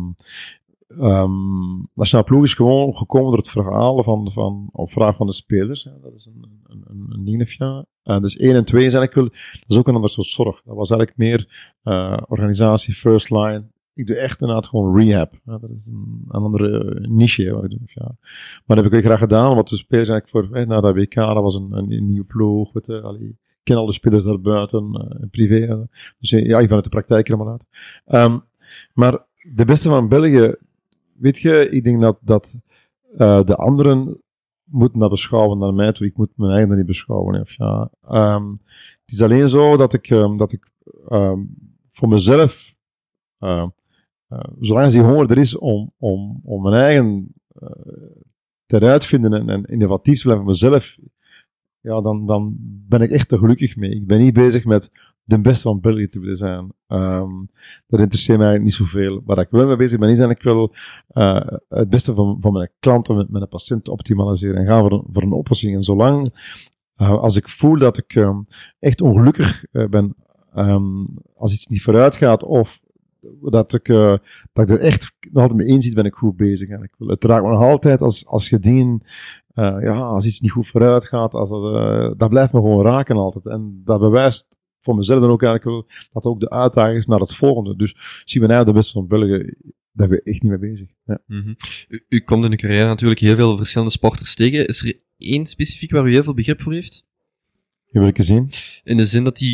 ploeg 2.25 2.45
is 2.45 2.55
gewoon 2.55 2.97
gekomen 2.97 3.29
door 3.29 3.39
het 3.39 3.51
verhalen 3.51 4.05
van, 4.05 4.33
van, 4.33 4.69
op 4.73 4.93
vraag 4.93 5.17
van 5.17 5.27
de 5.27 5.33
spelers. 5.33 5.85
Hè. 5.85 5.91
Dat 6.03 6.15
is 6.15 6.27
een, 6.27 6.61
een, 6.67 6.85
een, 6.87 7.07
een 7.09 7.25
ding, 7.25 7.55
ja. 7.57 7.87
En 8.03 8.23
dus 8.23 8.37
één 8.37 8.55
en 8.55 8.65
twee 8.65 8.87
is 8.87 8.95
eigenlijk 8.95 9.15
wel, 9.15 9.41
dat 9.61 9.71
is 9.71 9.79
ook 9.79 9.89
een 9.89 9.95
ander 9.95 10.11
soort 10.11 10.27
zorg. 10.27 10.63
Dat 10.63 10.77
was 10.77 10.91
eigenlijk 10.91 11.19
meer, 11.19 11.73
eh, 11.83 12.17
organisatie, 12.29 12.95
first 12.95 13.31
line. 13.31 13.73
Ik 13.95 14.07
doe 14.07 14.17
echt 14.17 14.41
inderdaad 14.41 14.67
gewoon 14.67 14.97
rehab. 14.97 15.41
Ja, 15.45 15.59
dat 15.59 15.71
is 15.71 15.87
een, 15.87 16.25
andere 16.29 17.01
niche 17.09 17.43
hè, 17.43 17.53
wat 17.53 17.65
ik 17.65 17.71
doe. 17.71 17.81
Maar 17.95 18.17
dat 18.67 18.77
heb 18.77 18.85
ik 18.87 18.93
wel 18.93 19.01
graag 19.01 19.19
gedaan, 19.19 19.55
want 19.55 19.69
de 19.69 19.77
spelers 19.77 20.09
eigenlijk 20.09 20.29
voor, 20.49 20.57
hè, 20.57 20.67
na 20.67 20.81
dat 20.81 20.95
WK, 20.95 21.15
dat 21.15 21.43
was 21.43 21.55
een, 21.55 21.73
een, 21.73 22.07
nieuwe 22.07 22.25
ploeg. 22.25 22.73
Je, 22.73 23.01
allee, 23.03 23.29
ik 23.29 23.37
ken 23.63 23.77
al 23.77 23.87
de 23.87 23.93
spelers 23.93 24.25
daarbuiten, 24.25 24.93
eh, 24.93 25.23
in 25.23 25.31
privé. 25.31 25.87
Dus 26.19 26.33
eh, 26.33 26.47
ja, 26.47 26.63
vanuit 26.63 26.85
de 26.85 26.91
praktijk 26.91 27.37
maar 27.37 27.49
uit. 27.49 27.67
Ehm, 28.05 28.39
maar 28.95 29.25
de 29.55 29.65
beste 29.65 29.89
van 29.89 30.09
België, 30.09 30.55
weet 31.13 31.39
je, 31.39 31.69
ik 31.71 31.85
denk 31.85 32.01
dat, 32.01 32.19
dat 32.21 32.59
eh, 33.17 33.45
de 33.45 33.57
anderen 33.57 34.21
moeten 34.65 35.01
dat 35.01 35.11
beschouwen 35.11 35.59
naar 35.59 35.75
mij 35.75 35.93
toe. 35.93 36.07
Ik 36.07 36.17
moet 36.17 36.37
mijn 36.37 36.53
eigen 36.53 36.77
niet 36.77 36.87
beschouwen. 36.87 37.41
Of, 37.41 37.57
ja. 37.57 37.91
Ehm, 38.09 38.51
het 39.01 39.13
is 39.13 39.23
alleen 39.23 39.49
zo 39.49 39.77
dat 39.77 39.93
ik, 39.93 40.11
ehm, 40.11 40.37
dat 40.37 40.53
ik 40.53 40.73
voor 41.95 42.09
mezelf, 42.09 42.75
eh, 43.39 43.67
zolang 44.61 44.85
als 44.85 44.93
die 44.93 45.03
honger 45.03 45.31
er 45.31 45.39
is 45.39 45.59
om, 45.59 45.93
om, 45.99 46.41
om 46.45 46.63
mijn 46.63 46.75
eigen 46.75 47.35
eh, 47.49 47.69
te 48.67 48.81
uitvinden 48.81 49.49
en, 49.49 49.65
innovatief 49.65 50.17
te 50.17 50.25
blijven 50.25 50.47
mezelf, 50.47 50.97
ja, 51.81 52.01
dan, 52.01 52.27
dan 52.27 52.57
ben 52.89 53.01
ik 53.01 53.11
echt 53.11 53.33
er 53.33 53.39
gelukkig 53.39 53.77
mee. 53.77 53.91
Ik 53.91 54.07
ben 54.07 54.19
niet 54.19 54.35
bezig 54.35 54.65
met 54.65 54.91
de 55.25 55.41
beste 55.41 55.63
van 55.63 55.81
België 55.81 56.09
te 56.09 56.21
willen 56.21 56.37
zijn. 56.37 56.73
Ehm, 56.87 57.31
dat 57.87 58.01
interesseert 58.01 58.39
mij 58.39 58.59
niet 58.59 58.73
zoveel. 58.73 59.23
Waar 59.25 59.39
ik 59.39 59.51
wel 59.51 59.67
mee 59.67 59.77
bezig 59.77 59.99
ben, 59.99 60.11
is 60.11 60.19
eigenlijk 60.19 60.43
wel 60.43 60.75
eh, 61.09 61.59
het 61.69 61.91
beste 61.91 62.15
van, 62.15 62.37
van 62.41 62.53
mijn 62.53 62.71
klanten, 62.81 63.17
met 63.17 63.31
mijn 63.31 63.49
patiënten 63.49 63.93
optimaliseren 63.93 64.57
en 64.57 64.67
gaan 64.67 64.81
voor 64.81 64.93
een, 64.93 65.05
voor 65.11 65.23
een 65.23 65.33
oplossing. 65.33 65.75
En 65.75 65.83
zolang 65.83 66.35
eh, 66.95 67.19
als 67.19 67.37
ik 67.37 67.49
voel 67.49 67.79
dat 67.79 67.99
ik 67.99 68.15
ehm, 68.15 68.41
echt 68.79 69.01
ongelukkig 69.01 69.65
eh, 69.73 69.87
ben 69.87 70.17
ehm, 70.55 71.05
als 71.37 71.55
iets 71.55 71.67
niet 71.67 71.83
vooruit 71.83 72.15
gaat 72.15 72.45
of 72.45 72.81
dat 73.41 73.75
ik, 73.75 73.89
eh, 73.89 74.17
dat 74.53 74.71
ik 74.71 74.77
er 74.77 74.83
echt 74.83 75.13
nog 75.33 75.43
altijd 75.43 75.61
mee 75.61 75.69
eens 75.69 75.85
zit, 75.85 75.95
ben 75.95 76.05
ik 76.05 76.15
goed 76.15 76.37
bezig. 76.37 76.69
En 76.69 76.83
ik 76.83 76.95
wil, 76.99 77.09
het 77.09 77.25
raakt 77.25 77.45
me 77.45 77.51
nog 77.51 77.63
altijd 77.63 78.01
als, 78.01 78.27
als 78.27 78.49
je 78.49 78.59
dingen, 78.59 79.01
eh, 79.55 79.77
ja, 79.81 80.01
als 80.01 80.27
iets 80.27 80.41
niet 80.41 80.51
goed 80.51 80.67
vooruit 80.67 81.05
gaat, 81.05 81.35
als 81.35 81.51
dat, 81.51 81.75
eh, 81.75 82.11
dat 82.17 82.29
blijft 82.29 82.53
me 82.53 82.61
gewoon 82.61 82.85
raken 82.85 83.17
altijd. 83.17 83.47
En 83.47 83.81
dat 83.85 84.01
bewijst 84.01 84.57
voor 84.81 84.97
mezelf 84.97 85.21
dan 85.21 85.31
ook 85.31 85.43
eigenlijk 85.43 85.77
wel 85.77 85.99
dat 86.13 86.25
ook 86.25 86.41
de 86.41 86.51
uitdaging 86.51 86.97
is 86.97 87.07
naar 87.07 87.21
het 87.21 87.35
volgende. 87.35 87.77
Dus 87.77 88.23
zien 88.25 88.43
we 88.43 88.49
nou 88.49 88.65
de 88.65 88.73
beste 88.73 88.93
van 88.93 89.07
België, 89.07 89.55
daar 89.93 90.09
ben 90.09 90.19
we 90.19 90.23
echt 90.23 90.43
niet 90.43 90.61
mee 90.61 90.71
bezig. 90.71 90.89
Ja. 91.05 91.19
Mhm. 91.27 91.55
U, 91.89 92.05
u 92.09 92.21
komt 92.21 92.45
in 92.45 92.51
uw 92.51 92.57
carrière 92.57 92.87
natuurlijk 92.87 93.21
heel 93.21 93.35
veel 93.35 93.57
verschillende 93.57 93.93
sporters 93.93 94.35
tegen. 94.35 94.67
Is 94.67 94.85
er 94.85 95.01
één 95.19 95.47
specifiek 95.47 95.91
waar 95.91 96.07
u 96.07 96.13
heel 96.13 96.23
veel 96.23 96.35
begrip 96.35 96.61
voor 96.61 96.73
heeft? 96.73 97.07
In 97.91 98.01
welke 98.01 98.23
zin? 98.23 98.49
In 98.85 98.97
de 98.97 99.07
zin 99.07 99.25
dat 99.25 99.41
eh, 99.41 99.49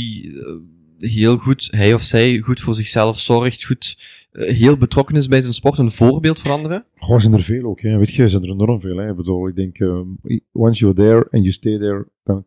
heel 1.01 1.37
goed, 1.37 1.69
hij 1.71 1.95
of 1.95 2.03
zij, 2.03 2.39
goed 2.39 2.61
voor 2.61 2.75
zichzelf 2.75 3.19
zorgt, 3.19 3.65
goed, 3.65 3.99
eh, 4.31 4.57
heel 4.57 4.77
betrokken 4.77 5.17
is 5.17 5.29
bij 5.29 5.41
zijn 5.41 5.55
sport, 5.55 5.79
een 5.79 5.91
voorbeeld 5.91 6.41
voor 6.41 6.51
anderen? 6.51 6.85
Goh, 6.97 7.21
zijn 7.21 7.33
er 7.33 7.43
veel 7.43 7.65
ook. 7.65 7.81
Hè. 7.81 7.99
Weet 7.99 8.11
je, 8.11 8.29
zijn 8.29 8.43
er 8.43 8.51
enorm 8.51 8.81
veel. 8.81 8.97
Hè. 8.97 9.11
Ik 9.11 9.17
bedoel, 9.17 9.49
ik 9.49 9.57
denk, 9.57 9.79
um, 9.79 10.19
once 10.53 10.81
you're 10.81 10.97
there 10.97 11.27
and 11.31 11.43
you 11.43 11.53
stay 11.53 11.79
there, 11.79 12.07
dan, 12.23 12.45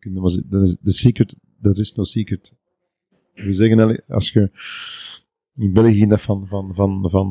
is 0.62 0.76
de 0.80 0.92
secret, 0.92 1.36
there 1.60 1.80
is 1.80 1.94
no 1.94 2.04
secret. 2.04 2.54
We 3.34 3.54
zeggen, 3.54 4.04
als 4.06 4.30
je 4.30 4.50
in 5.54 5.72
België 5.72 6.06
dat 6.06 6.22
van, 6.22 6.48
van, 6.48 6.74
van, 6.74 7.10
van 7.10 7.28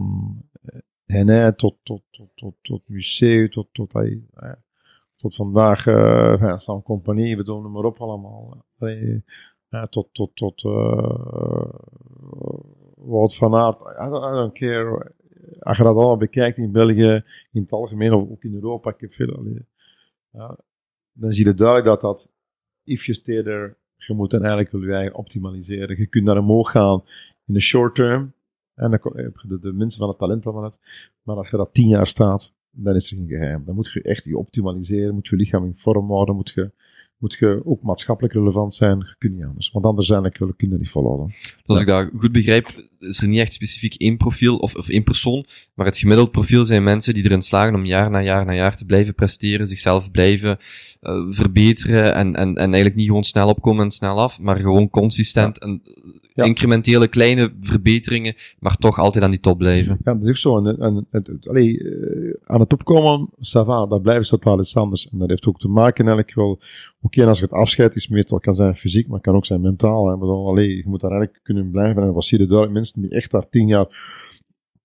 Henné 1.06 1.54
tot, 1.56 1.76
tot, 1.84 2.02
tot, 2.12 2.30
tot, 2.36 2.56
tot 2.62 2.82
museum, 2.88 3.50
tot, 3.50 3.68
tot, 3.72 3.96
eh, 3.96 4.52
tot 5.18 5.36
vandaag, 5.36 5.86
uh, 5.86 6.82
Compagnie, 6.84 7.36
bedoel, 7.36 7.62
noem 7.62 7.72
maar 7.72 7.84
op 7.84 8.02
allemaal. 8.02 8.66
Tot, 9.82 10.10
tot, 10.12 10.36
tot, 10.36 10.64
uh, 10.64 11.68
van 13.38 13.56
Aert, 13.56 13.82
I 13.82 14.10
don't, 14.10 14.54
care. 14.54 15.12
Als 15.60 15.78
je 15.78 15.84
dat 15.84 15.96
allemaal 15.96 16.18
bekijkt 16.18 16.58
in 16.58 16.72
België, 16.72 17.24
in 17.52 17.62
het 17.62 17.72
algemeen, 17.72 18.14
of 18.14 18.30
ook 18.30 18.44
in 18.44 18.54
Europa, 18.54 18.90
ik 18.90 19.02
heb 19.02 19.14
veel, 19.14 19.36
allee, 19.36 19.66
ja, 20.32 20.58
dan 21.12 21.32
zie 21.32 21.46
je 21.46 21.54
duidelijk 21.54 21.88
dat 21.88 22.02
dat, 22.02 22.34
if 22.84 23.06
you 23.06 23.18
stay 23.18 23.44
there, 23.44 23.76
je 23.96 24.14
moet 24.14 24.32
dan 24.32 24.42
eigenlijk 24.42 24.72
wel 24.72 25.02
je 25.02 25.16
optimaliseren. 25.16 25.98
Je 25.98 26.08
kunt 26.08 26.26
naar 26.26 26.38
omhoog 26.38 26.72
gaan 26.72 27.04
in 27.46 27.54
de 27.54 27.60
short 27.60 27.96
term, 27.96 28.34
en 28.74 28.92
dan 28.92 28.92
heb 28.92 29.36
je 29.36 29.60
de, 29.60 29.74
mensen 29.74 30.00
van 30.00 30.10
het 30.10 30.18
talent 30.18 30.46
allemaal 30.46 30.64
uit. 30.64 30.80
Maar 31.24 31.36
als 31.36 31.50
je 31.50 31.58
dat 31.58 31.74
tien 31.74 31.88
jaar 31.88 32.08
staat, 32.08 32.54
dan 32.72 32.96
is 32.96 33.12
er 33.12 33.18
geen 33.18 33.28
geheim. 33.28 33.66
Dan 33.66 33.76
moet 33.76 33.92
je 33.92 34.02
echt 34.02 34.24
je 34.24 34.38
optimaliseren, 34.38 35.14
moet 35.14 35.28
je 35.28 35.36
lichaam 35.36 35.66
in 35.66 35.76
vorm 35.76 36.10
houden, 36.10 36.36
moet 36.36 36.50
je, 36.50 36.72
moet 37.24 37.34
je 37.40 37.62
ook 37.66 37.82
maatschappelijk 37.82 38.34
relevant 38.34 38.74
zijn. 38.74 38.98
Je 38.98 39.16
kunt 39.18 39.34
niet 39.34 39.46
anders. 39.46 39.72
Want 39.72 39.86
anders 39.86 40.08
zijn 40.08 40.24
ik 40.24 40.34
kun 40.34 40.56
je 40.58 40.67
niet 40.67 40.90
volhouden. 40.90 41.28
Dus 41.28 41.62
als 41.65 41.80
ik 41.80 41.86
dat 41.86 42.10
goed 42.17 42.32
begrijp, 42.32 42.67
is 43.00 43.21
er 43.21 43.28
niet 43.28 43.40
echt 43.40 43.54
specifiek 43.54 43.94
één 43.94 44.17
profiel 44.17 44.58
of, 44.58 44.76
of 44.76 44.90
één 44.90 45.04
persoon, 45.04 45.46
maar 45.74 45.86
het 45.86 45.98
gemiddeld 45.98 46.32
profiel 46.32 46.65
zijn 46.65 46.84
mensen 46.84 47.13
die 47.13 47.24
erin 47.24 47.42
slagen 47.42 47.76
om 47.76 47.86
jaar 47.86 48.10
na 48.10 48.21
jaar 48.21 48.46
na 48.46 48.54
jaar 48.54 48.76
te 48.76 48.86
blijven 48.86 49.15
presteren, 49.15 49.67
zichzelf 49.67 50.12
blijven 50.12 50.58
uh, 51.02 51.26
verbeteren 51.30 52.13
en, 52.15 52.36
en, 52.36 52.56
en 52.56 52.65
eigenlijk 52.65 52.96
niet 52.96 53.08
gewoon 53.08 53.24
snel 53.24 53.50
opkomen 53.50 53.84
en 53.84 53.92
snel 53.92 54.19
af, 54.19 54.40
maar 54.40 54.56
gewoon 54.56 54.90
consistent 54.90 55.58
ja. 55.60 55.67
en 55.67 55.82
ja. 56.34 56.44
incrementele 56.44 57.08
kleine 57.08 57.54
verbeteringen, 57.60 58.34
maar 58.60 58.75
toch 58.75 59.00
altijd 59.00 59.23
aan 59.23 59.29
die 59.29 59.40
top 59.40 59.58
blijven. 59.58 59.98
Ja, 60.04 60.13
dat 60.13 60.23
is 60.23 60.29
ook 60.29 60.38
zo. 60.38 60.58
En, 60.58 61.08
en, 61.12 61.40
allee, 61.44 61.79
uh, 61.79 62.34
aan 62.44 62.60
de 62.60 62.67
top 62.67 62.84
komen, 62.84 63.29
ça 63.38 63.65
va, 63.65 63.86
dat 63.86 64.02
blijft 64.02 64.29
totaal 64.29 64.60
iets 64.60 64.75
anders. 64.75 65.10
En 65.10 65.17
dat 65.17 65.29
heeft 65.29 65.48
ook 65.48 65.60
te 65.60 65.67
maken 65.67 66.06
eigenlijk 66.06 66.36
wel, 66.36 66.50
oké, 66.52 66.62
okay, 67.02 67.25
als 67.25 67.38
je 67.38 67.44
het 67.44 67.54
afscheid 67.54 67.96
is, 67.96 68.08
meestal 68.08 68.40
kan 68.40 68.54
zijn 68.54 68.75
fysiek, 68.75 69.08
maar 69.08 69.19
kan 69.19 69.36
ook 69.36 69.46
zijn 69.46 69.62
mentaal. 69.62 70.08
Hè. 70.08 70.17
Bedoel, 70.17 70.48
allee, 70.48 70.75
je 70.75 70.84
moet 70.86 71.02
daar 71.02 71.12
eigenlijk 71.12 71.44
kunnen 71.44 71.71
blijven. 71.71 72.04
En 72.04 72.13
wat 72.13 72.23
zie 72.23 72.40
je 72.40 72.46
duidelijk, 72.46 72.77
mensen 72.77 73.02
die 73.02 73.12
echt 73.12 73.31
daar 73.31 73.50
tien 73.50 73.67
jaar 73.67 73.88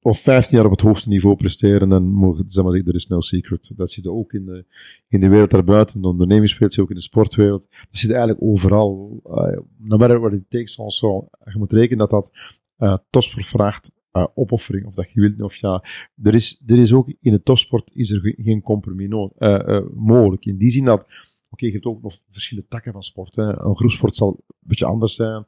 of 0.08 0.20
15 0.20 0.56
jaar 0.56 0.66
op 0.66 0.70
het 0.70 0.80
hoogste 0.80 1.08
niveau 1.08 1.36
presteren, 1.36 1.88
dan 1.88 2.04
mogen 2.12 2.48
zeg 2.48 2.64
maar 2.64 2.72
er 2.72 2.94
is 2.94 3.06
no 3.06 3.20
secret. 3.20 3.72
Dat 3.76 3.90
zit 3.90 4.06
ook 4.06 4.32
in 4.32 4.44
de, 4.44 4.64
in 5.08 5.20
de 5.20 5.28
wereld 5.28 5.50
daarbuiten, 5.50 5.94
in 5.94 6.02
de 6.02 6.08
ondernemingswereld, 6.08 6.72
zit 6.74 6.82
ook 6.82 6.90
in 6.90 6.96
de 6.96 7.02
sportwereld. 7.02 7.66
Dat 7.70 7.88
zit 7.90 8.10
eigenlijk 8.10 8.42
overal. 8.42 9.20
Uh, 9.24 9.58
no 9.78 9.96
matter 9.96 10.20
what 10.20 10.32
it 10.32 10.50
takes, 10.50 10.78
also. 10.78 11.28
Je 11.44 11.58
moet 11.58 11.72
rekenen 11.72 11.98
dat 11.98 12.10
dat 12.10 12.32
uh, 12.78 12.96
topsport 13.10 13.46
vraagt 13.46 13.92
uh, 14.12 14.26
opoffering, 14.34 14.86
of 14.86 14.94
dat 14.94 15.10
je 15.10 15.20
wilt, 15.20 15.40
of 15.42 15.54
ja. 15.54 15.84
Er 16.22 16.34
is, 16.34 16.62
er 16.66 16.78
is 16.78 16.92
ook 16.92 17.14
in 17.20 17.32
de 17.32 17.42
topsport 17.42 17.90
is 17.94 18.10
er 18.10 18.34
geen 18.36 18.62
compromis 18.62 19.08
mogelijk. 19.94 20.44
In 20.44 20.58
die 20.58 20.70
zin 20.70 20.84
dat 20.84 21.06
Oké, 21.50 21.66
je 21.66 21.72
hebt 21.72 21.84
ook 21.84 22.02
nog 22.02 22.18
verschillende 22.30 22.68
takken 22.68 22.92
van 22.92 23.02
sport. 23.02 23.36
Hè. 23.36 23.64
Een 23.64 23.76
groepsport 23.76 24.16
zal 24.16 24.28
een 24.28 24.54
beetje 24.60 24.86
anders 24.86 25.14
zijn 25.14 25.46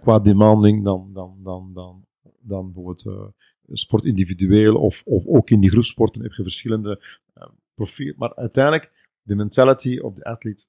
qua 0.00 0.18
demanding 0.18 0.84
dan, 0.84 1.10
dan, 1.12 1.36
dan, 1.42 1.70
dan, 1.74 2.04
dan 2.40 2.64
bijvoorbeeld 2.72 3.34
sport 3.72 4.04
individueel 4.04 4.76
of, 4.76 5.02
of 5.04 5.26
ook 5.26 5.50
in 5.50 5.60
die 5.60 5.70
groepsporten 5.70 6.22
heb 6.22 6.32
je 6.32 6.42
verschillende 6.42 7.02
uh, 7.38 7.48
profielen. 7.74 8.14
Maar 8.18 8.34
uiteindelijk, 8.34 8.92
de 9.22 9.34
mentality 9.34 9.98
of 9.98 10.14
de 10.14 10.24
athlete, 10.24 10.64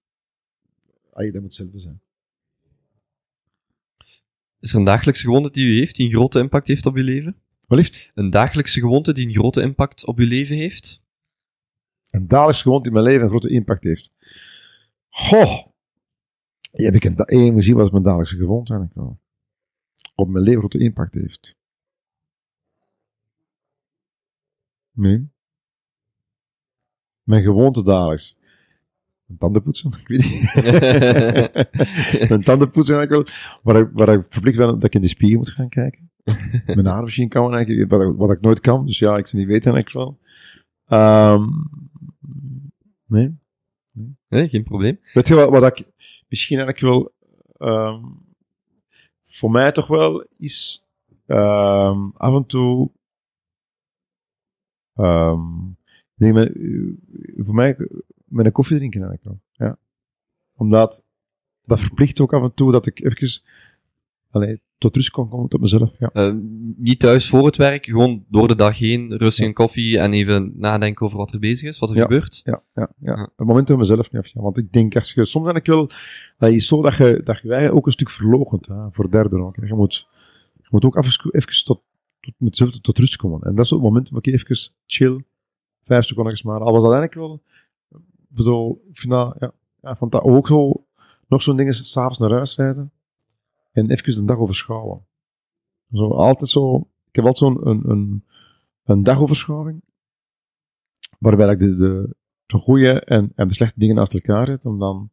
ah, 1.12 1.24
dat 1.24 1.34
moet 1.34 1.44
hetzelfde 1.44 1.80
zijn. 1.80 2.02
Is 4.60 4.72
er 4.72 4.80
een 4.80 4.84
dagelijkse 4.84 5.24
gewoonte 5.24 5.52
die 5.52 5.76
u 5.76 5.78
heeft, 5.78 5.96
die 5.96 6.06
een 6.06 6.12
grote 6.12 6.40
impact 6.40 6.68
heeft 6.68 6.86
op 6.86 6.96
uw 6.96 7.04
leven? 7.04 7.42
Wat 7.68 7.78
heeft? 7.78 8.12
Een 8.14 8.30
dagelijkse 8.30 8.80
gewoonte 8.80 9.14
die 9.14 9.28
een 9.28 9.34
grote 9.34 9.62
impact 9.62 10.06
op 10.06 10.20
uw 10.20 10.28
leven 10.28 10.56
heeft? 10.56 11.02
Een 12.10 12.28
dagelijkse 12.28 12.64
gewoonte 12.64 12.88
in 12.88 12.94
mijn 12.94 13.06
leven 13.06 13.22
een 13.22 13.30
grote 13.30 13.50
impact 13.50 13.84
heeft. 13.84 14.12
Goh! 15.10 15.66
Ja, 16.72 16.84
heb 16.84 16.94
ik 16.94 17.04
een 17.04 17.26
energie 17.26 17.76
was 17.76 17.90
mijn 17.90 18.04
dagelijkse 18.04 18.36
gewoonte 18.36 18.74
eigenlijk 18.74 19.02
wel. 19.02 19.20
Op 20.16 20.30
mijn 20.30 20.44
leven 20.44 20.60
grote 20.60 20.80
impact 20.80 21.14
heeft. 21.14 21.56
Nee. 24.98 25.30
Mijn 27.24 27.44
gewoonte 27.44 27.84
dagelijks. 27.84 28.38
Mijn 29.26 29.40
tanden 29.40 29.64
poetsen, 29.64 29.92
ik 30.02 30.08
weet 30.08 30.20
niet. 30.20 30.54
mijn 32.30 32.44
tanden 32.44 32.72
poetsen 32.72 32.96
eigenlijk 32.96 33.30
wel. 33.30 33.60
Waar 33.64 33.82
ik, 33.82 33.90
waar 33.94 34.14
ik 34.14 34.26
verplicht 34.30 34.58
ben 34.58 34.68
dat 34.68 34.84
ik 34.84 34.96
in 34.96 35.02
de 35.02 35.08
spiegel 35.08 35.38
moet 35.38 35.50
gaan 35.50 35.70
kijken. 35.70 36.12
mijn 36.66 36.86
haar 36.86 37.04
misschien 37.04 37.30
kan 37.30 37.56
eigenlijk, 37.56 37.90
wat, 37.90 38.16
wat 38.16 38.32
ik 38.32 38.42
nooit 38.42 38.60
kan. 38.60 38.86
Dus 38.86 39.00
ja, 39.00 39.18
ik 39.18 39.28
zou 39.28 39.42
niet 39.42 39.52
weten 39.52 39.74
eigenlijk 39.74 39.94
wel. 39.94 40.20
Um, 41.34 41.70
nee. 43.06 43.38
Nee, 44.28 44.50
geen 44.50 44.64
probleem. 44.64 45.00
Weet 45.14 45.28
je 45.28 45.36
wat, 45.36 45.50
wat 45.50 45.78
ik 45.78 45.92
misschien 46.28 46.60
eigenlijk 46.60 46.80
wel, 46.80 47.14
um, 47.70 48.26
voor 49.24 49.52
mij 49.52 49.72
toch 49.72 49.88
wel 49.88 50.26
is, 50.38 50.88
um, 51.28 52.12
af 52.16 52.36
en 52.36 52.46
toe, 52.46 52.92
um, 54.98 55.78
nee, 56.16 56.34
maar, 56.34 56.52
voor 57.36 57.56
mij, 57.56 57.88
met 58.26 58.46
een 58.46 58.52
koffie 58.52 58.78
drinken 58.78 59.02
eigenlijk 59.02 59.30
wel. 59.30 59.68
Ja. 59.68 59.78
Omdat, 60.56 61.06
dat 61.66 61.80
verplicht 61.80 62.20
ook 62.20 62.34
af 62.34 62.44
en 62.44 62.54
toe 62.54 62.72
dat 62.72 62.86
ik 62.86 63.04
even, 63.04 63.42
allee, 64.30 64.62
tot 64.78 64.96
rust 64.96 65.10
kan 65.10 65.30
komen 65.30 65.50
tot 65.50 65.62
mezelf. 65.62 65.92
Ja. 66.00 66.10
Uh, 66.14 66.34
niet 66.76 67.00
thuis 67.00 67.30
voor 67.30 67.46
het 67.46 67.56
werk, 67.56 67.86
gewoon 67.86 68.26
door 68.30 68.48
de 68.48 68.56
dag 68.56 68.78
heen, 68.78 69.18
rustig 69.18 69.46
een 69.46 69.54
koffie 69.54 70.00
en 70.00 70.14
even 70.14 70.54
nadenken 70.56 71.06
over 71.06 71.18
wat 71.18 71.34
er 71.34 71.40
bezig 71.40 71.70
is, 71.70 71.80
wat 71.80 71.90
er 71.90 71.96
ja, 71.96 72.02
gebeurt. 72.02 72.42
Ja, 72.44 72.64
ja, 72.74 72.90
ja. 73.00 73.16
ja. 73.16 73.30
Een 73.36 73.46
moment 73.46 73.70
om 73.70 73.78
mezelf 73.78 74.12
niet 74.12 74.22
af. 74.22 74.34
Want 74.34 74.58
ik 74.58 74.72
denk, 74.72 74.96
als 74.96 75.14
je, 75.14 75.26
soms 75.26 75.46
ben 75.46 75.56
ik 75.56 75.66
wel, 75.66 75.90
dat 76.38 76.52
is 76.52 76.68
zo 76.68 76.82
dat 76.82 76.96
je, 76.96 77.22
dat 77.24 77.40
je 77.40 77.72
ook 77.72 77.86
een 77.86 77.92
stuk 77.92 78.10
verlogend, 78.10 78.66
hè, 78.66 78.92
voor 78.92 79.12
derden 79.12 79.46
ook. 79.46 79.56
Je 79.56 79.74
moet, 79.74 80.08
je 80.54 80.68
moet 80.70 80.86
ook 80.86 80.98
even, 80.98 81.32
even 81.32 81.64
tot, 81.64 81.82
met 82.38 82.58
jezelf 82.58 82.72
tot, 82.72 82.84
tot, 82.84 82.98
rust 82.98 83.16
komen. 83.16 83.42
En 83.42 83.56
dat 83.56 83.66
is 83.66 83.72
het 83.72 83.82
moment 83.82 84.10
waar 84.10 84.20
ik 84.22 84.34
even 84.34 84.72
chill, 84.86 85.24
vijf 85.84 86.06
seconden 86.06 86.40
maar. 86.44 86.60
Al 86.60 86.72
was 86.72 86.84
dat 86.84 86.94
eigenlijk 86.94 87.14
wel, 87.14 87.44
bedoel, 88.28 88.84
ik 88.90 88.98
vind 88.98 89.14
dat, 89.14 89.36
ja, 89.40 89.52
ja, 89.82 89.96
vond 89.96 90.12
dat 90.12 90.22
ook 90.22 90.48
zo, 90.48 90.86
nog 91.28 91.42
zo'n 91.42 91.56
ding 91.56 91.70
is, 91.70 91.92
s'avonds 91.92 92.18
naar 92.18 92.32
huis 92.32 92.56
rijden 92.56 92.92
en 93.72 93.90
even 93.90 94.14
de 94.14 94.24
dag 94.24 94.38
overschouwen. 94.38 95.06
Zo, 95.92 96.10
altijd 96.10 96.50
zo, 96.50 96.88
ik 97.08 97.16
heb 97.16 97.26
altijd 97.26 97.54
zo'n 97.54 97.68
een, 97.68 97.90
een, 97.90 98.26
een 98.84 99.04
dagoverschouwing, 99.04 99.82
waarbij 101.20 101.52
ik 101.52 101.60
de, 101.60 101.76
de, 101.76 102.16
de 102.46 102.58
goede 102.58 103.00
en, 103.00 103.32
en 103.36 103.48
de 103.48 103.54
slechte 103.54 103.80
dingen 103.80 103.96
naast 103.96 104.14
elkaar 104.14 104.48
zet, 104.48 104.66
om 104.66 104.80
dan 104.80 105.10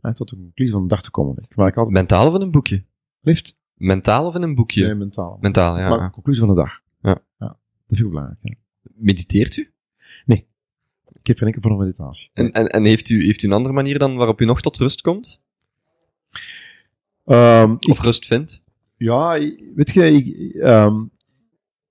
eh, 0.00 0.12
tot 0.12 0.30
een 0.30 0.38
conclusie 0.38 0.74
van 0.74 0.82
de 0.82 0.88
dag 0.88 1.02
te 1.02 1.10
komen. 1.10 1.36
Ik 1.36 1.56
maak 1.56 1.76
altijd... 1.76 1.94
Mentaal 1.94 2.34
in 2.34 2.40
een 2.40 2.50
boekje? 2.50 2.84
Lift? 3.20 3.60
Mentaal 3.82 4.26
of 4.26 4.34
in 4.34 4.42
een 4.42 4.54
boekje? 4.54 4.84
Nee, 4.84 4.94
mentaal. 4.94 5.38
Mentaal, 5.40 5.78
ja. 5.78 5.88
Maar 5.88 6.10
conclusie 6.10 6.44
van 6.44 6.54
de 6.54 6.60
dag. 6.60 6.80
Ja. 7.00 7.22
ja. 7.38 7.46
Dat 7.46 7.56
is 7.88 7.98
heel 7.98 8.08
belangrijk, 8.08 8.38
ja. 8.42 8.54
Mediteert 8.82 9.56
u? 9.56 9.72
Nee. 10.24 10.46
Ik 11.12 11.26
heb 11.26 11.36
geen 11.36 11.46
enkele 11.46 11.64
vorm 11.64 11.76
van 11.76 11.86
meditatie. 11.86 12.30
En, 12.32 12.52
en, 12.52 12.66
en 12.66 12.84
heeft, 12.84 13.08
u, 13.08 13.24
heeft 13.24 13.42
u 13.42 13.46
een 13.46 13.52
andere 13.52 13.74
manier 13.74 13.98
dan 13.98 14.16
waarop 14.16 14.40
u 14.40 14.44
nog 14.44 14.60
tot 14.60 14.76
rust 14.76 15.00
komt? 15.00 15.42
Um, 17.24 17.72
of 17.72 17.98
ik, 17.98 18.04
rust 18.04 18.26
vindt? 18.26 18.62
Ja, 18.96 19.38
weet 19.74 19.90
je, 19.90 20.12
ik, 20.12 20.54
um, 20.54 21.10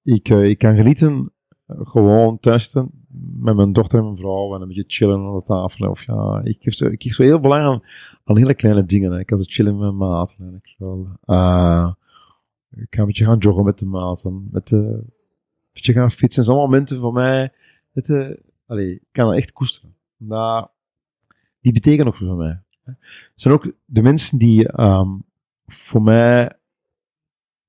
ik, 0.03 0.29
uh, 0.29 0.49
ik 0.49 0.57
kan 0.57 0.75
genieten 0.75 1.33
gewoon 1.67 2.39
testen 2.39 3.00
met 3.39 3.55
mijn 3.55 3.73
dochter 3.73 3.97
en 3.99 4.03
mijn 4.03 4.17
vrouw 4.17 4.55
en 4.55 4.61
een 4.61 4.67
beetje 4.67 4.83
chillen 4.87 5.19
aan 5.19 5.35
de 5.35 5.41
tafel. 5.41 5.89
Of 5.89 6.05
ja, 6.05 6.41
ik 6.43 6.61
geef 6.61 6.73
zo, 6.73 6.85
ik 6.85 7.01
geef 7.03 7.13
zo 7.13 7.23
heel 7.23 7.39
belang 7.39 7.81
aan, 8.23 8.37
hele 8.37 8.53
kleine 8.53 8.85
dingen. 8.85 9.11
Hè. 9.11 9.19
Ik 9.19 9.25
kan 9.25 9.37
zo 9.37 9.43
chillen 9.47 9.77
met 9.77 9.93
mijn. 9.95 10.55
Ik, 10.55 10.75
wel. 10.77 11.07
Uh, 11.25 11.91
ik 12.71 12.95
ga 12.95 13.01
een 13.01 13.05
beetje 13.05 13.25
gaan 13.25 13.37
joggen 13.37 13.63
met 13.63 13.79
de 13.79 13.85
maten. 13.85 14.47
Met 14.51 14.71
een 14.71 15.13
beetje 15.73 15.93
gaan 15.93 16.11
fietsen. 16.11 16.35
Dat 16.35 16.45
zijn 16.45 16.57
allemaal 16.57 16.71
momenten 16.71 16.99
voor 16.99 17.13
mij. 17.13 17.53
Het, 17.91 18.07
uh, 18.07 18.29
allee, 18.65 18.93
ik 18.93 19.07
kan 19.11 19.27
dat 19.27 19.37
echt 19.37 19.51
koesteren. 19.51 19.95
Dat, 20.17 20.71
die 21.59 21.73
betekenen 21.73 22.07
ook 22.07 22.15
voor 22.15 22.35
mij. 22.35 22.63
Het 22.83 23.31
zijn 23.35 23.53
ook 23.53 23.73
de 23.85 24.01
mensen 24.01 24.37
die 24.37 24.81
um, 24.81 25.23
voor 25.65 26.01
mij 26.01 26.55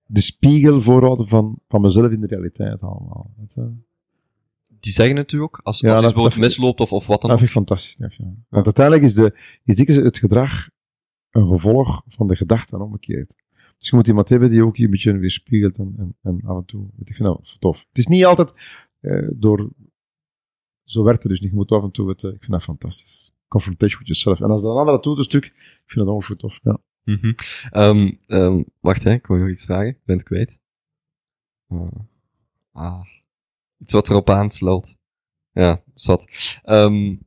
de 0.06 0.20
spiegel 0.20 0.80
voorhouden 0.80 1.28
van, 1.28 1.58
van 1.68 1.80
mezelf 1.80 2.10
in 2.10 2.20
de 2.20 2.26
realiteit 2.26 2.82
allemaal. 2.82 3.30
Die 4.82 4.92
zeggen 4.92 5.16
het 5.16 5.32
u 5.32 5.38
ook? 5.38 5.60
Als, 5.62 5.80
ja, 5.80 5.92
als 5.92 6.00
bijvoorbeeld 6.00 6.36
misloopt 6.36 6.80
of, 6.80 6.92
of 6.92 7.06
wat 7.06 7.20
dan 7.20 7.30
Dat 7.30 7.38
vind 7.38 7.50
ik 7.50 7.56
fantastisch. 7.56 7.96
Ja. 7.98 8.34
Want 8.48 8.64
uiteindelijk 8.64 9.04
is, 9.04 9.14
de, 9.14 9.38
is 9.64 9.76
dikwijls 9.76 10.04
het 10.04 10.18
gedrag 10.18 10.70
een 11.30 11.48
gevolg 11.48 12.02
van 12.08 12.26
de 12.26 12.36
gedachten 12.36 12.80
omgekeerd. 12.80 13.34
Dus 13.78 13.90
je 13.90 13.96
moet 13.96 14.06
iemand 14.06 14.28
hebben 14.28 14.50
die 14.50 14.64
ook 14.64 14.76
je 14.76 14.84
een 14.84 14.90
beetje 14.90 15.18
weerspiegelt 15.18 15.78
en, 15.78 15.94
en, 15.98 16.16
en 16.22 16.40
af 16.44 16.56
en 16.56 16.64
toe. 16.64 16.88
Ik 17.04 17.14
vind 17.14 17.28
dat 17.28 17.56
tof. 17.58 17.84
Het 17.88 17.98
is 17.98 18.06
niet 18.06 18.24
altijd 18.24 18.52
uh, 19.00 19.28
door. 19.32 19.70
Zo 20.84 21.02
werkt 21.02 21.22
het 21.22 21.32
dus 21.32 21.40
niet. 21.40 21.50
Je 21.50 21.56
moet 21.56 21.70
af 21.70 21.82
en 21.82 21.90
toe 21.90 22.08
het. 22.08 22.22
Uh, 22.22 22.32
ik 22.32 22.40
vind 22.40 22.52
dat 22.52 22.62
fantastisch. 22.62 23.34
Confrontation 23.48 23.98
with 23.98 24.08
yourself. 24.08 24.40
En 24.40 24.50
als 24.50 24.62
dat 24.62 24.72
een 24.72 24.78
andere 24.78 25.00
doet, 25.00 25.18
een 25.18 25.24
stuk. 25.24 25.44
Ik 25.44 25.82
vind 25.86 26.06
dat 26.06 26.14
ook 26.14 26.24
voor 26.24 26.36
tof. 26.36 26.60
Ja. 26.62 26.78
Mm 27.04 27.18
-hmm. 27.20 27.34
um, 27.72 28.18
um, 28.26 28.64
wacht, 28.80 29.04
hè, 29.04 29.12
ik 29.12 29.26
wil 29.26 29.36
nog 29.36 29.48
iets 29.48 29.64
vragen. 29.64 29.88
Ik 29.88 30.04
ben 30.04 30.16
het 30.16 30.26
kwijt. 30.26 30.58
Uh, 31.68 31.88
ah. 32.72 33.04
Iets 33.82 33.92
wat 33.92 34.10
erop 34.10 34.30
aansloot. 34.30 34.96
Ja, 35.52 35.82
zat. 35.94 36.24
Um, 36.64 37.20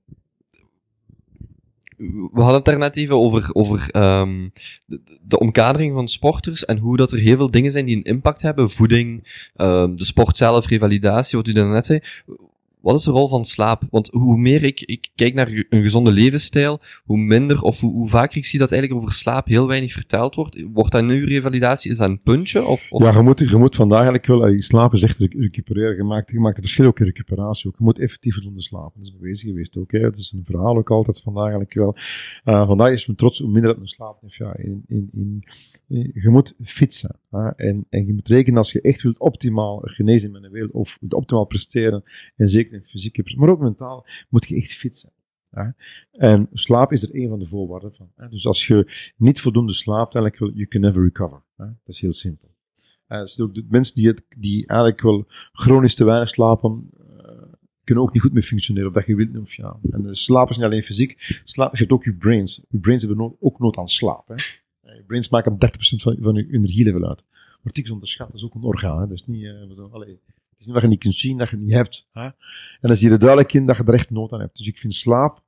we 1.97 2.41
hadden 2.41 2.55
het 2.55 2.65
daar 2.65 2.77
net 2.77 2.95
even 2.95 3.15
over, 3.15 3.49
over 3.53 3.89
um, 3.95 4.51
de, 4.85 5.19
de, 5.21 5.39
omkadering 5.39 5.93
van 5.93 6.07
sporters 6.07 6.65
en 6.65 6.77
hoe 6.77 6.97
dat 6.97 7.11
er 7.11 7.17
heel 7.17 7.35
veel 7.35 7.51
dingen 7.51 7.71
zijn 7.71 7.85
die 7.85 7.95
een 7.95 8.03
impact 8.03 8.41
hebben. 8.41 8.69
Voeding, 8.69 9.39
um, 9.55 9.95
de 9.95 10.05
sport 10.05 10.37
zelf, 10.37 10.67
revalidatie, 10.67 11.37
wat 11.37 11.47
u 11.47 11.53
daarnet 11.53 11.85
zei. 11.85 11.99
Wat 12.85 12.95
is 12.95 13.03
de 13.03 13.11
rol 13.11 13.27
van 13.27 13.45
slaap? 13.45 13.83
Want 13.89 14.07
hoe 14.11 14.37
meer 14.37 14.63
ik, 14.63 14.81
ik 14.81 15.09
kijk 15.15 15.33
naar 15.33 15.65
een 15.69 15.81
gezonde 15.81 16.11
levensstijl, 16.11 16.79
hoe 17.03 17.17
minder 17.17 17.61
of 17.61 17.79
hoe, 17.79 17.91
hoe 17.91 18.07
vaker 18.07 18.37
ik 18.37 18.45
zie 18.45 18.59
dat 18.59 18.71
eigenlijk 18.71 19.01
over 19.01 19.15
slaap 19.15 19.47
heel 19.47 19.67
weinig 19.67 19.91
verteld 19.91 20.35
wordt. 20.35 20.65
Wordt 20.73 20.91
dat 20.91 21.03
nu 21.03 21.25
revalidatie? 21.25 21.91
Is 21.91 21.97
dat 21.97 22.09
een 22.09 22.21
puntje? 22.23 22.65
Of, 22.65 22.91
of? 22.91 23.01
Ja, 23.01 23.11
je 23.11 23.21
moet, 23.21 23.39
je 23.39 23.57
moet 23.57 23.75
vandaag 23.75 23.97
eigenlijk 23.97 24.25
wel, 24.25 24.47
je 24.47 24.61
slapen 24.61 24.97
is 24.97 25.03
echt 25.03 25.17
recupereren. 25.17 25.95
Je 25.95 26.03
maakt, 26.03 26.31
je 26.31 26.39
maakt 26.39 26.55
het 26.55 26.65
verschil 26.65 26.85
ook 26.85 26.99
in 26.99 27.05
recuperatie. 27.05 27.71
Je 27.77 27.83
moet 27.83 27.99
effectief 27.99 28.33
voldoende 28.33 28.61
slapen. 28.61 28.91
Dat 28.95 29.03
is 29.03 29.17
bewezen 29.17 29.47
geweest 29.47 29.77
ook. 29.77 29.91
Hè. 29.91 29.99
Het 29.99 30.17
is 30.17 30.31
een 30.31 30.45
verhaal 30.45 30.77
ook 30.77 30.91
altijd 30.91 31.21
vandaag 31.21 31.43
eigenlijk 31.43 31.73
wel. 31.73 31.95
Uh, 32.45 32.67
vandaag 32.67 32.91
is 32.91 33.07
men 33.07 33.15
trots 33.15 33.39
hoe 33.39 33.51
minder 33.51 33.71
dat 33.71 33.77
men 33.77 33.87
slaapt. 33.87 34.21
Dus 34.21 34.37
ja, 34.37 34.57
in, 34.57 34.83
in, 34.87 35.09
in, 35.11 35.43
je 36.13 36.29
moet. 36.29 36.55
Hè. 37.29 37.49
En, 37.49 37.85
en 37.89 38.05
je 38.05 38.13
moet 38.13 38.27
rekenen 38.27 38.57
als 38.57 38.71
je 38.71 38.81
echt 38.81 39.01
wilt 39.01 39.19
optimaal 39.19 39.81
genezen 39.83 40.31
met 40.31 40.43
een 40.43 40.51
wereld, 40.51 40.71
of 40.71 40.97
optimaal 41.09 41.45
presteren, 41.45 42.03
en 42.35 42.49
zeker 42.49 42.74
fysiek, 42.83 43.35
maar 43.35 43.49
ook 43.49 43.59
mentaal, 43.59 44.05
moet 44.29 44.47
je 44.47 44.55
echt 44.55 44.71
fit 44.71 44.97
zijn. 44.97 45.13
En 46.11 46.49
slaap 46.53 46.91
is 46.91 47.03
er 47.03 47.15
een 47.15 47.29
van 47.29 47.39
de 47.39 47.47
voorwaarden 47.47 47.93
van. 47.93 48.29
Dus 48.29 48.47
als 48.47 48.67
je 48.67 49.11
niet 49.17 49.41
voldoende 49.41 49.73
slaapt, 49.73 50.15
eigenlijk 50.15 50.55
you 50.55 50.67
can 50.67 50.81
never 50.81 51.03
recover. 51.03 51.41
Dat 51.57 51.67
is 51.85 52.01
heel 52.01 52.11
simpel. 52.11 52.53
Ook 53.07 53.53
de 53.53 53.65
mensen 53.69 53.95
die, 53.95 54.07
het, 54.07 54.25
die 54.37 54.67
eigenlijk 54.67 55.01
wel 55.01 55.25
chronisch 55.51 55.95
te 55.95 56.03
weinig 56.03 56.29
slapen, 56.29 56.89
uh, 56.99 57.07
kunnen 57.83 58.03
ook 58.03 58.13
niet 58.13 58.21
goed 58.21 58.33
meer 58.33 58.43
functioneren, 58.43 58.87
of 58.87 58.93
dat 58.93 59.05
je 59.05 59.15
wilt. 59.15 59.37
Of 59.37 59.53
ja. 59.53 59.79
En 59.89 60.01
de 60.01 60.15
slaap 60.15 60.49
is 60.49 60.55
niet 60.55 60.65
alleen 60.65 60.83
fysiek, 60.83 61.41
slaap, 61.43 61.71
je 61.71 61.77
hebt 61.77 61.91
ook 61.91 62.03
je 62.03 62.15
brains. 62.15 62.65
Je 62.69 62.79
brains 62.79 63.03
hebben 63.03 63.35
ook 63.39 63.59
nood 63.59 63.77
aan 63.77 63.87
slaap. 63.87 64.27
Hè? 64.27 64.33
Je 64.81 65.03
brains 65.07 65.29
maken 65.29 65.53
30% 65.53 65.57
van, 65.77 66.17
van 66.19 66.35
je 66.35 66.47
energielevel 66.51 67.07
uit. 67.07 67.25
Wordt 67.61 67.77
iets 67.77 67.91
onderschat, 67.91 68.27
dat 68.27 68.35
is 68.35 68.43
ook 68.43 68.55
een 68.55 68.63
orgaan. 68.63 68.99
Hè? 68.99 69.07
Dat 69.07 69.17
is 69.17 69.25
niet, 69.25 69.43
uh, 69.43 69.67
bedoel, 69.67 69.91
allee, 69.91 70.19
Het 70.55 70.59
is 70.59 70.65
niet 70.65 70.73
dat 70.73 70.81
je 70.83 70.87
niet 70.89 70.99
kunt 70.99 71.15
zien, 71.15 71.37
dat 71.37 71.49
je 71.49 71.55
het 71.55 71.65
niet 71.65 71.73
hebt. 71.73 72.07
Hè? 72.11 72.23
En 72.23 72.33
dan 72.81 72.95
zie 72.95 73.07
je 73.07 73.13
er 73.13 73.19
duidelijk 73.19 73.53
in 73.53 73.65
dat 73.65 73.77
je 73.77 73.83
er 73.83 73.93
echt 73.93 74.09
nood 74.09 74.31
aan 74.31 74.39
hebt. 74.39 74.57
Dus 74.57 74.67
ik 74.67 74.77
vind 74.77 74.93
slaap 74.93 75.43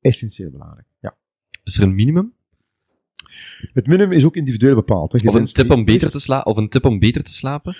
essentieel 0.00 0.50
belangrijk. 0.50 0.86
Ja. 1.00 1.16
Is 1.64 1.76
er 1.76 1.82
een 1.82 1.94
minimum? 1.94 2.32
Het 3.72 3.86
minimum 3.86 4.12
is 4.12 4.24
ook 4.24 4.36
individueel 4.36 4.74
bepaald. 4.74 5.12
Hè. 5.12 5.18
Je 5.22 5.28
Of 5.28 5.34
een 5.34 5.44
tip 5.44 5.70
om 5.70 5.84
beter 5.84 6.10
te 6.10 6.20
slapen? 6.20 6.50
Of 6.50 6.56
een 6.56 6.68
tip 6.68 6.84
om 6.84 6.98
beter 6.98 7.22
te 7.22 7.32
slapen? 7.32 7.76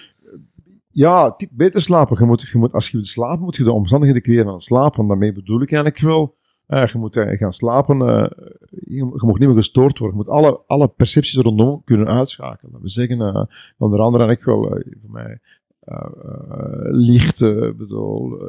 Ja, 0.90 1.32
tip, 1.32 1.50
beter 1.52 1.82
slapen. 1.82 2.16
Je 2.20 2.24
moet, 2.26 2.40
je 2.52 2.58
moet, 2.58 2.72
als 2.72 2.86
je 2.88 2.96
wilt 2.96 3.08
slapen, 3.08 3.44
moet 3.44 3.56
je 3.56 3.64
de 3.64 3.72
omstandigheden 3.72 4.22
creëren 4.22 4.44
van 4.44 4.54
het 4.54 4.62
slapen. 4.62 5.06
Daarmee 5.06 5.32
bedoel 5.32 5.62
ik 5.62 5.72
eigenlijk 5.72 6.02
wel. 6.02 6.36
eh, 6.66 6.86
je 6.86 6.98
moet 6.98 7.16
eh, 7.16 7.38
gaan 7.38 7.52
slapen. 7.52 8.00
eh, 8.00 8.30
je, 8.70 8.96
je 8.96 9.04
mag 9.04 9.38
niet 9.38 9.48
meer 9.48 9.56
gestoord 9.56 9.98
worden. 9.98 10.18
Je 10.18 10.24
moet 10.24 10.34
alle, 10.34 10.60
alle 10.66 10.88
percepties 10.88 11.36
rondom 11.36 11.82
kunnen 11.84 12.06
uitschakelen. 12.08 12.82
We 12.82 12.88
zeggen 12.88 13.20
eh, 13.20 13.44
onder 13.78 14.00
andere 14.00 14.24
eigenlijk 14.24 14.44
wel 14.60 14.82
voor 15.02 15.10
mij 15.10 15.40
eh, 15.88 16.06
eh, 16.50 16.90
licht, 16.90 17.40
eh, 17.40 17.72
bedoel, 17.72 18.40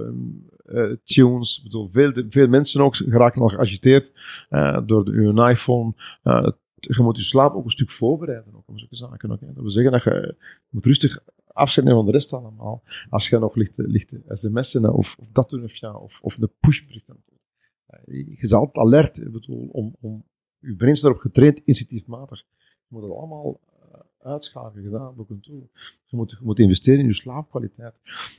eh, 0.66 0.92
tunes. 1.04 1.62
Bedoel, 1.64 1.90
veel, 1.92 2.24
veel 2.30 2.48
mensen 2.48 2.82
ook 2.82 2.96
geraken 2.96 3.42
al 3.42 3.50
geagiteerd 3.50 4.12
door 4.86 5.06
de, 5.06 5.12
hun 5.12 5.38
iPhone. 5.38 5.94
Je 6.80 7.04
moet 7.04 7.18
je 7.18 7.24
slaap 7.24 7.54
ook 7.54 7.66
een 7.66 7.72
stuk 7.72 7.90
voorbereiden. 7.90 8.56
Ook, 8.56 8.68
om 8.68 8.78
zulke 8.78 8.96
zaken 8.96 9.32
ook. 9.32 9.40
Dat 9.40 9.56
wil 9.56 9.72
zeggen 9.72 9.92
dat 9.92 10.04
je, 10.04 10.36
moet 10.70 10.86
rustig 10.86 11.20
afscheid 11.48 11.88
van 11.88 12.06
de 12.06 12.12
rest 12.12 12.34
allemaal. 12.34 12.84
Als 13.10 13.30
je 13.30 13.40
nog 13.40 13.56
lichte, 13.56 13.88
lichte 13.88 14.22
sms'en 14.28 14.94
of, 14.94 15.18
dat 15.32 15.50
doen, 15.50 15.64
of, 15.64 15.76
ja, 15.76 15.96
of, 15.96 16.22
of 16.22 16.36
de 16.36 16.50
pushbericht 16.60 17.08
het 17.08 17.18
Je 18.06 18.38
bent 18.40 18.54
altijd 18.54 18.86
alert, 18.86 19.32
bedoel, 19.32 19.70
om, 19.72 19.96
om 20.00 20.24
je 20.60 20.76
brein 20.76 20.94
is 20.94 21.04
erop 21.04 21.18
getraind, 21.18 21.62
instinctiefmatig. 21.66 22.40
Je 22.40 22.86
moet 22.88 23.02
het 23.02 23.12
allemaal 23.12 23.60
uitschakelen, 24.24 24.84
gedaan 24.84 25.14
ook 25.18 25.30
en 25.30 25.40
toe. 25.40 25.62
Je 26.06 26.16
moet, 26.16 26.30
je 26.30 26.46
moet 26.46 26.60
investeren 26.60 27.00
in 27.00 27.06
je 27.06 27.14
slaapkwaliteit. 27.14 27.94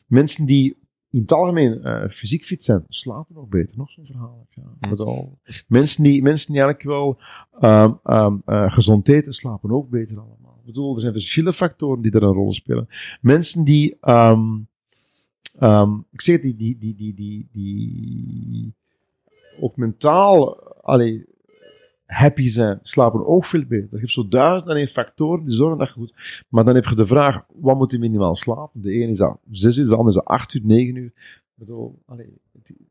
Mensen 0.06 0.46
die 0.46 0.76
in 1.10 1.20
het 1.20 1.32
algemeen 1.32 1.82
eh, 1.82 2.08
fysiek 2.08 2.44
fit 2.44 2.64
zijn, 2.64 2.84
slapen 2.88 3.34
nog 3.34 3.48
beter. 3.48 3.78
Nog 3.78 3.90
zo'n 3.90 4.06
verhaal. 4.06 4.46
Ja, 4.50 4.62
ik 4.80 4.88
bedoel, 4.88 5.38
mensen, 5.68 6.02
die, 6.02 6.22
mensen 6.22 6.52
die 6.52 6.62
eigenlijk 6.62 6.88
wel 6.88 7.18
eh, 7.60 8.72
gezond 8.72 9.08
eten, 9.08 9.34
slapen 9.34 9.70
ook 9.70 9.90
beter 9.90 10.18
allemaal. 10.18 10.56
Ik 10.60 10.66
bedoel, 10.66 10.94
er 10.94 11.00
zijn 11.00 11.12
verschillende 11.12 11.56
factoren 11.56 12.02
die 12.02 12.10
daar 12.10 12.22
een 12.22 12.32
rol 12.32 12.52
spelen. 12.52 12.86
Mensen 13.20 13.64
die, 13.64 13.96
ehm, 14.00 14.56
ik 16.10 16.20
zeg 16.20 16.34
het, 16.34 16.42
die, 16.42 16.56
die, 16.56 16.78
die, 16.78 16.94
die, 16.94 17.14
die, 17.14 17.48
die 17.52 18.74
ook 19.60 19.76
mentaal, 19.76 20.62
allee, 20.82 21.24
happy 22.10 22.48
zijn, 22.48 22.78
slapen 22.82 23.26
ook 23.26 23.44
veel 23.44 23.64
beter. 23.64 23.88
Je 23.90 23.98
hebt 23.98 24.10
zo 24.10 24.28
duizend 24.28 24.70
en 24.70 24.76
één 24.76 24.88
factoren 24.88 25.44
die 25.44 25.54
zorgen 25.54 25.78
dat 25.78 25.88
je 25.88 25.94
goed... 25.94 26.44
Maar 26.48 26.64
dan 26.64 26.74
heb 26.74 26.84
je 26.84 26.94
de 26.94 27.06
vraag, 27.06 27.44
wat 27.54 27.76
moet 27.76 27.90
je 27.90 27.98
minimaal 27.98 28.36
slapen? 28.36 28.80
De 28.80 28.92
ene 28.92 29.12
is 29.12 29.18
dat 29.18 29.38
zes 29.50 29.76
uur, 29.76 29.84
de 29.84 29.90
andere 29.90 30.08
is 30.08 30.14
dat 30.14 30.24
acht 30.24 30.54
uur, 30.54 30.62
negen 30.64 30.96
uur. 30.96 31.12
Het 31.58 31.68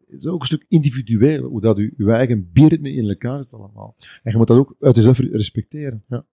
is 0.08 0.26
ook 0.26 0.40
een 0.40 0.46
stuk 0.46 0.66
individueel, 0.68 1.44
hoe 1.44 1.62
dat 1.62 1.78
je, 1.78 1.94
je 1.98 2.12
eigen 2.12 2.50
bierritme 2.52 2.92
in 2.92 3.10
elkaar 3.10 3.44
zit 3.44 3.54
allemaal. 3.54 3.96
En 4.00 4.32
je 4.32 4.38
moet 4.38 4.48
dat 4.48 4.58
ook 4.58 4.76
uit 4.80 4.96
jezelf 4.96 5.20
respecteren. 5.20 6.04
Ja. 6.08 6.26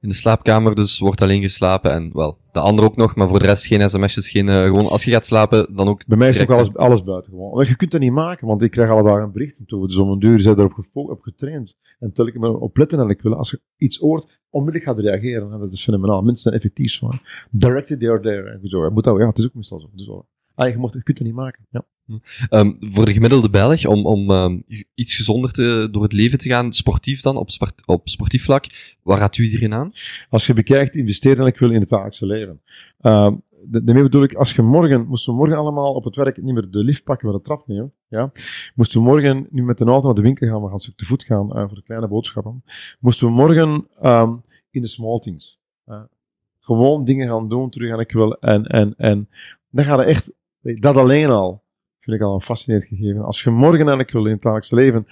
In 0.00 0.08
de 0.08 0.14
slaapkamer 0.14 0.74
dus 0.74 0.98
wordt 0.98 1.22
alleen 1.22 1.42
geslapen 1.42 1.92
en 1.92 2.10
wel, 2.12 2.38
de 2.52 2.60
ander 2.60 2.84
ook 2.84 2.96
nog, 2.96 3.14
maar 3.14 3.28
voor 3.28 3.38
de 3.38 3.46
rest 3.46 3.66
geen 3.66 3.90
sms'jes, 3.90 4.30
geen, 4.30 4.48
eh, 4.48 4.64
gewoon 4.64 4.86
als 4.86 5.04
je 5.04 5.10
gaat 5.10 5.26
slapen, 5.26 5.74
dan 5.74 5.88
ook 5.88 6.06
Bij 6.06 6.18
mij 6.18 6.28
is 6.28 6.36
het 6.36 6.48
ook 6.48 6.56
alles, 6.56 6.74
alles 6.74 7.02
buiten 7.02 7.32
gewoon. 7.32 7.54
Maar 7.54 7.66
je 7.68 7.76
kunt 7.76 7.90
dat 7.90 8.00
niet 8.00 8.12
maken, 8.12 8.46
want 8.46 8.62
ik 8.62 8.70
krijg 8.70 8.90
alle 8.90 9.02
dagen 9.02 9.32
berichten 9.32 9.66
toe. 9.66 9.86
Dus 9.86 9.96
om 9.96 10.10
een 10.10 10.18
duur 10.18 10.40
zijn 10.40 10.58
erop 10.58 10.84
op 10.92 11.20
getraind. 11.20 11.76
En 11.98 12.12
tel 12.12 12.26
ik 12.26 12.38
me 12.38 12.58
op 12.60 12.76
letten 12.76 12.98
en 12.98 13.08
ik 13.08 13.22
wil, 13.22 13.34
als 13.34 13.50
je 13.50 13.60
iets 13.76 13.98
hoort, 13.98 14.40
onmiddellijk 14.50 14.90
gaat 14.90 15.04
reageren. 15.04 15.52
En 15.52 15.58
dat 15.58 15.72
is 15.72 15.84
fenomenaal. 15.84 16.22
Mensen 16.22 16.42
zijn 16.42 16.54
effectief 16.54 17.00
hè. 17.00 17.08
Directed, 17.50 18.00
they 18.00 18.10
are 18.10 18.20
there. 18.20 18.50
En 18.50 18.60
zo, 18.62 18.90
moet 18.90 19.04
dat, 19.04 19.18
ja, 19.18 19.26
het 19.26 19.38
is 19.38 19.44
ook 19.44 19.54
meestal 19.54 19.80
zo. 19.80 19.90
Dus, 19.92 20.06
zo. 20.06 20.26
Ah, 20.58 20.70
je, 20.70 20.76
mocht, 20.76 20.94
je 20.94 21.02
kunt 21.02 21.18
het 21.18 21.26
niet 21.26 21.36
maken. 21.36 21.66
Ja. 21.70 21.84
Ehm, 22.48 22.72
voor 22.80 23.04
de 23.04 23.12
gemiddelde 23.12 23.50
Belg, 23.50 23.86
om, 23.86 24.06
om 24.06 24.30
ehm, 24.30 24.60
iets 24.94 25.16
gezonder 25.16 25.52
te, 25.52 25.88
door 25.90 26.02
het 26.02 26.12
leven 26.12 26.38
te 26.38 26.48
gaan, 26.48 26.72
sportief 26.72 27.20
dan, 27.20 27.36
op, 27.36 27.50
sport, 27.50 27.86
op 27.86 28.08
sportief 28.08 28.44
vlak, 28.44 28.96
waar 29.02 29.18
gaat 29.18 29.36
u 29.36 29.44
iedereen 29.44 29.74
aan? 29.74 29.90
Als 30.30 30.46
je 30.46 30.52
bekijkt, 30.54 30.94
investeer 30.94 31.36
dan 31.36 31.46
ik 31.46 31.58
wil 31.58 31.70
in 31.70 31.80
het 31.80 31.88
dagelijkse 31.88 32.26
leven. 32.26 32.60
Ehm, 33.00 33.34
daarmee 33.66 34.02
bedoel 34.02 34.22
ik, 34.22 34.34
als 34.34 34.54
je 34.54 34.62
morgen, 34.62 35.06
moesten 35.06 35.32
we 35.32 35.38
morgen 35.38 35.56
allemaal 35.56 35.94
op 35.94 36.04
het 36.04 36.16
werk 36.16 36.42
niet 36.42 36.54
meer 36.54 36.70
de 36.70 36.84
lift 36.84 37.04
pakken, 37.04 37.28
maar 37.28 37.36
de 37.36 37.42
trap 37.42 37.66
nemen, 37.66 37.92
ja. 38.08 38.30
Moesten 38.74 39.00
we 39.00 39.06
morgen 39.06 39.46
nu 39.50 39.62
met 39.62 39.78
de 39.78 39.84
auto 39.84 40.06
naar 40.06 40.14
de 40.14 40.20
winkel 40.20 40.48
gaan, 40.48 40.62
we 40.62 40.68
gaan 40.68 40.78
stuk 40.80 40.96
te 40.96 41.04
voet 41.04 41.24
gaan 41.24 41.52
eh, 41.52 41.66
voor 41.66 41.74
de 41.74 41.82
kleine 41.82 42.08
boodschappen. 42.08 42.62
Moesten 43.00 43.26
we 43.26 43.32
morgen 43.32 43.86
ehm, 44.00 44.32
in 44.70 44.80
de 44.82 44.88
small 44.88 45.18
things. 45.18 45.60
eh, 45.84 46.02
gewoon 46.60 47.04
dingen 47.04 47.28
gaan 47.28 47.48
doen, 47.48 47.70
terug 47.70 47.92
aan 47.92 48.00
ik 48.00 48.12
wil. 48.12 48.32
En, 48.34 48.64
en, 48.64 48.94
en 48.96 49.28
dan 49.70 49.84
gaat 49.84 49.98
het 49.98 50.06
echt, 50.08 50.32
dat 50.60 50.96
alleen 50.96 51.30
al, 51.30 51.62
vind 52.00 52.16
ik 52.16 52.22
al 52.22 52.34
een 52.34 52.40
fascinerend 52.40 52.88
gegeven. 52.88 53.22
Als 53.22 53.42
je 53.42 53.50
morgen 53.50 53.78
eigenlijk 53.78 54.10
wil 54.10 54.24
in 54.24 54.32
het 54.32 54.42
dagelijkse 54.42 54.74
leven, 54.74 55.06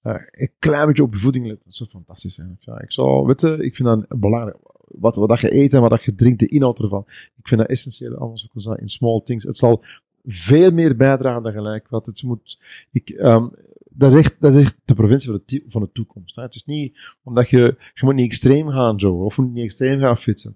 eh, 0.00 0.14
een 0.30 0.50
klein 0.58 0.86
beetje 0.86 1.02
op 1.02 1.14
je 1.14 1.20
voeding 1.20 1.46
let, 1.46 1.60
dat 1.64 1.74
zou 1.74 1.88
fantastisch 1.88 2.34
zijn. 2.34 2.58
Ik 2.78 2.92
zou, 2.92 3.26
weet 3.26 3.42
ik 3.42 3.74
vind 3.74 3.88
dat 3.88 4.20
belangrijk. 4.20 4.56
Wat, 4.86 5.16
wat 5.16 5.40
je 5.40 5.54
eet 5.54 5.72
en 5.72 5.80
wat 5.80 6.04
je 6.04 6.14
drinkt, 6.14 6.38
de 6.38 6.48
inhoud 6.48 6.78
ervan. 6.78 7.04
Ik 7.36 7.48
vind 7.48 7.60
dat 7.60 7.70
essentieel, 7.70 8.14
zoals 8.16 8.44
ik 8.44 8.66
al 8.66 8.76
in 8.76 8.88
small 8.88 9.20
things. 9.24 9.44
Het 9.44 9.56
zal 9.56 9.84
veel 10.24 10.70
meer 10.70 10.96
bijdragen 10.96 11.42
dan 11.42 11.52
gelijk. 11.52 11.88
Wat 11.88 12.06
het 12.06 12.22
moet, 12.22 12.58
ik, 12.90 13.10
ehm, 13.10 13.48
dat, 13.90 14.12
is 14.12 14.18
echt, 14.18 14.36
dat 14.40 14.54
is 14.54 14.74
de 14.84 14.94
provincie 14.94 15.30
van 15.30 15.42
de, 15.46 15.62
van 15.66 15.82
de 15.82 15.90
toekomst. 15.92 16.36
Hè. 16.36 16.42
Het 16.42 16.54
is 16.54 16.64
niet 16.64 16.98
omdat 17.22 17.48
je, 17.48 17.76
je 17.94 18.04
moet 18.04 18.14
niet 18.14 18.26
extreem 18.26 18.68
gaan 18.68 18.96
joggen 18.96 19.24
of 19.24 19.38
niet 19.38 19.64
extreem 19.64 20.00
gaan 20.00 20.16
fietsen. 20.16 20.54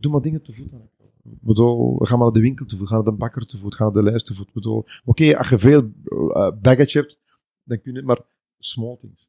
Doe 0.00 0.12
maar 0.12 0.20
dingen 0.20 0.42
te 0.42 0.52
voet. 0.52 0.72
aan. 0.72 0.88
Bedoel, 1.22 1.96
ga 1.98 2.16
maar 2.16 2.24
naar 2.24 2.34
de 2.34 2.40
winkel 2.40 2.66
te 2.66 2.76
voet, 2.76 2.88
ga 2.88 2.94
naar 2.94 3.04
de 3.04 3.12
bakker 3.12 3.46
te 3.46 3.58
voet, 3.58 3.74
ga 3.74 3.84
naar 3.84 3.92
de 3.92 4.02
lijst. 4.02 4.30
Ik 4.30 4.52
bedoel, 4.52 4.84
oké, 5.04 5.38
als 5.38 5.48
je 5.48 5.58
veel 5.58 5.82
eh, 5.82 6.50
baggage 6.60 6.98
hebt, 6.98 7.20
dan 7.64 7.80
kun 7.80 7.94
je 7.94 8.02
maar 8.02 8.20
small 8.58 8.96
things. 8.96 9.28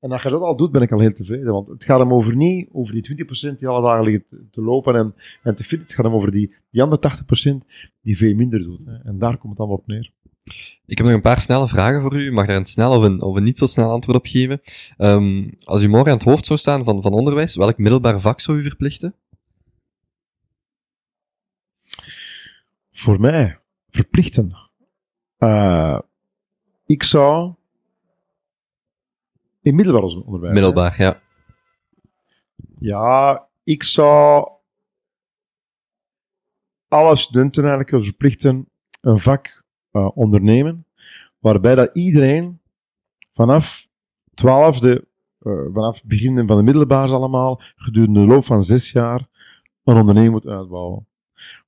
En 0.00 0.12
als 0.12 0.22
je 0.22 0.30
dat 0.30 0.40
al 0.40 0.56
doet, 0.56 0.72
ben 0.72 0.82
ik 0.82 0.92
al 0.92 1.00
heel 1.00 1.12
tevreden. 1.12 1.52
Want 1.52 1.68
het 1.68 1.84
gaat 1.84 1.98
hem 1.98 2.12
over 2.12 2.36
niet 2.36 2.68
over 2.72 2.94
die 2.94 3.26
20% 3.52 3.56
die 3.56 3.68
alle 3.68 3.82
dagen 3.82 4.04
liggen 4.04 4.48
te, 4.50 4.62
lopen 4.62 4.94
en, 4.94 5.14
en 5.42 5.54
te 5.54 5.64
fitten. 5.64 5.86
Het 5.86 5.96
gaat 5.96 6.04
hem 6.04 6.14
over 6.14 6.30
die, 6.30 6.54
die 6.70 6.82
andere 6.82 7.10
80% 7.54 7.66
die 8.00 8.16
veel 8.16 8.34
minder 8.34 8.62
doet. 8.62 8.84
Hè. 8.84 8.96
En 8.96 9.18
daar 9.18 9.38
komt 9.38 9.52
het 9.52 9.58
allemaal 9.58 9.76
op 9.76 9.86
neer. 9.86 10.12
Ik 10.86 10.98
heb 10.98 11.06
nog 11.06 11.14
een 11.14 11.22
paar 11.22 11.40
snelle 11.40 11.68
vragen 11.68 12.00
voor 12.00 12.14
u. 12.14 12.26
U 12.26 12.32
mag 12.32 12.46
daar 12.46 12.56
een 12.56 12.64
snel 12.64 12.98
of 12.98 13.04
een, 13.04 13.22
of 13.22 13.36
een 13.36 13.42
niet 13.42 13.58
zo 13.58 13.66
snel 13.66 13.90
antwoord 13.90 14.18
op 14.18 14.26
geven. 14.26 14.60
Ehm, 14.96 15.50
als 15.60 15.82
u 15.82 15.88
morgen 15.88 16.10
aan 16.10 16.18
het 16.18 16.26
hoofd 16.26 16.46
zou 16.46 16.58
staan 16.58 16.84
van, 16.84 17.02
van 17.02 17.12
onderwijs, 17.12 17.56
welk 17.56 17.78
middelbaar 17.78 18.20
vak 18.20 18.40
zou 18.40 18.58
u 18.58 18.62
verplichten? 18.62 19.14
Voor 23.00 23.20
mij, 23.20 23.60
verplichten. 23.88 24.56
Eh, 25.36 25.98
ik 26.86 27.02
zou... 27.02 27.54
In 29.62 29.74
middelbaar 29.74 30.02
onderwijs. 30.02 30.46
hè. 30.46 30.52
Middelbaar, 30.52 31.02
ja. 31.02 31.20
Ja, 32.78 33.48
ik 33.64 33.82
zou 33.82 34.48
alle 36.88 37.16
studenten 37.16 37.64
eigenlijk 37.64 38.04
verplichten 38.04 38.68
een 39.00 39.18
vak 39.18 39.64
eh, 39.90 40.16
ondernemen, 40.16 40.86
waarbij 41.38 41.74
dat 41.74 41.90
iedereen 41.92 42.60
vanaf 43.32 43.88
twaalfde, 44.34 45.08
eh 45.38 45.64
vanaf 45.72 45.94
het 45.96 46.08
begin 46.08 46.46
van 46.46 46.56
de 46.56 46.62
middelbaar 46.62 47.12
allemaal, 47.12 47.60
gedurende 47.76 48.20
de 48.20 48.26
loop 48.26 48.44
van 48.44 48.62
zes 48.62 48.92
jaar, 48.92 49.28
een 49.84 49.96
onderneming 49.96 50.32
moet 50.32 50.46
uitbouwen. 50.46 51.08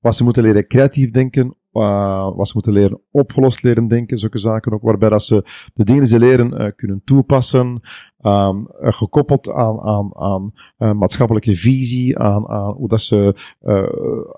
Wat 0.01 0.17
ze 0.17 0.25
moeten 0.25 0.43
leren 0.43 0.67
creatief 0.67 1.11
denken, 1.11 1.57
eh, 1.73 2.37
wat 2.37 2.47
ze 2.47 2.53
moeten 2.55 2.73
leren 2.73 3.01
opgelost 3.11 3.63
leren 3.63 3.89
denken, 3.89 4.19
zulke 4.19 4.39
zaken 4.39 4.73
ook, 4.73 4.83
waarbij 4.83 5.09
dat 5.09 5.23
ze 5.23 5.45
de 5.73 5.85
dingen 5.85 6.01
die 6.01 6.11
ze 6.11 6.19
leren 6.19 6.59
eh, 6.59 6.71
kunnen 6.77 7.03
toepassen, 7.05 7.81
Ehm, 8.23 8.65
eh, 8.81 8.93
gekoppeld 8.93 9.51
aan, 9.51 9.81
aan, 9.81 10.11
aan 10.17 10.53
maatschappelijke 10.99 11.57
visie, 11.57 12.19
aan, 12.19 12.49
aan 12.49 12.73
hoe 12.73 12.89
dat 12.89 13.01
ze 13.01 13.35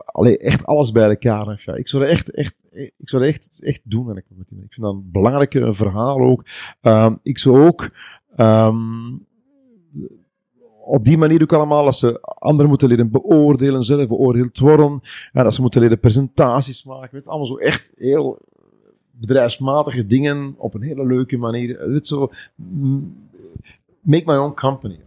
allee, 0.04 0.38
echt 0.38 0.66
alles 0.66 0.92
bij 0.92 1.08
elkaar 1.08 1.48
heeft. 1.48 1.68
Ik 1.68 1.88
zou 1.88 2.02
dat 2.02 2.12
echt, 2.12 2.30
echt, 2.30 2.56
ik 2.72 3.08
zou 3.08 3.22
dat 3.22 3.32
echt, 3.32 3.62
echt 3.64 3.80
doen. 3.84 4.10
En 4.10 4.16
ik, 4.16 4.24
vind 4.28 4.80
dat 4.80 4.94
een 4.94 5.10
belangrijk 5.12 5.64
verhaal 5.68 6.20
ook. 6.20 6.44
Ehm, 6.80 7.14
ik 7.22 7.38
zou 7.38 7.66
ook 7.66 7.90
ehm, 8.36 9.16
op 10.84 11.04
die 11.04 11.18
manier 11.18 11.42
ook 11.42 11.52
allemaal, 11.52 11.84
dat 11.84 11.96
ze 11.96 12.20
anderen 12.20 12.68
moeten 12.68 12.88
leren 12.88 13.10
beoordelen, 13.10 13.82
zelf 13.82 14.08
beoordeeld 14.08 14.58
worden. 14.58 15.00
Ja, 15.32 15.42
dat 15.42 15.54
ze 15.54 15.60
moeten 15.60 15.80
leren 15.80 16.00
presentaties 16.00 16.84
maken. 16.84 17.08
Weet, 17.12 17.26
allemaal 17.26 17.46
zo 17.46 17.56
echt 17.56 17.92
heel 17.96 18.38
bedrijfsmatige 19.10 20.06
dingen 20.06 20.54
op 20.58 20.74
een 20.74 20.82
hele 20.82 21.06
leuke 21.06 21.36
manier. 21.36 21.88
Weet, 21.88 22.06
zo, 22.06 22.30
mm, 22.54 23.28
make 24.00 24.22
my 24.26 24.36
own 24.36 24.54
company. 24.54 25.00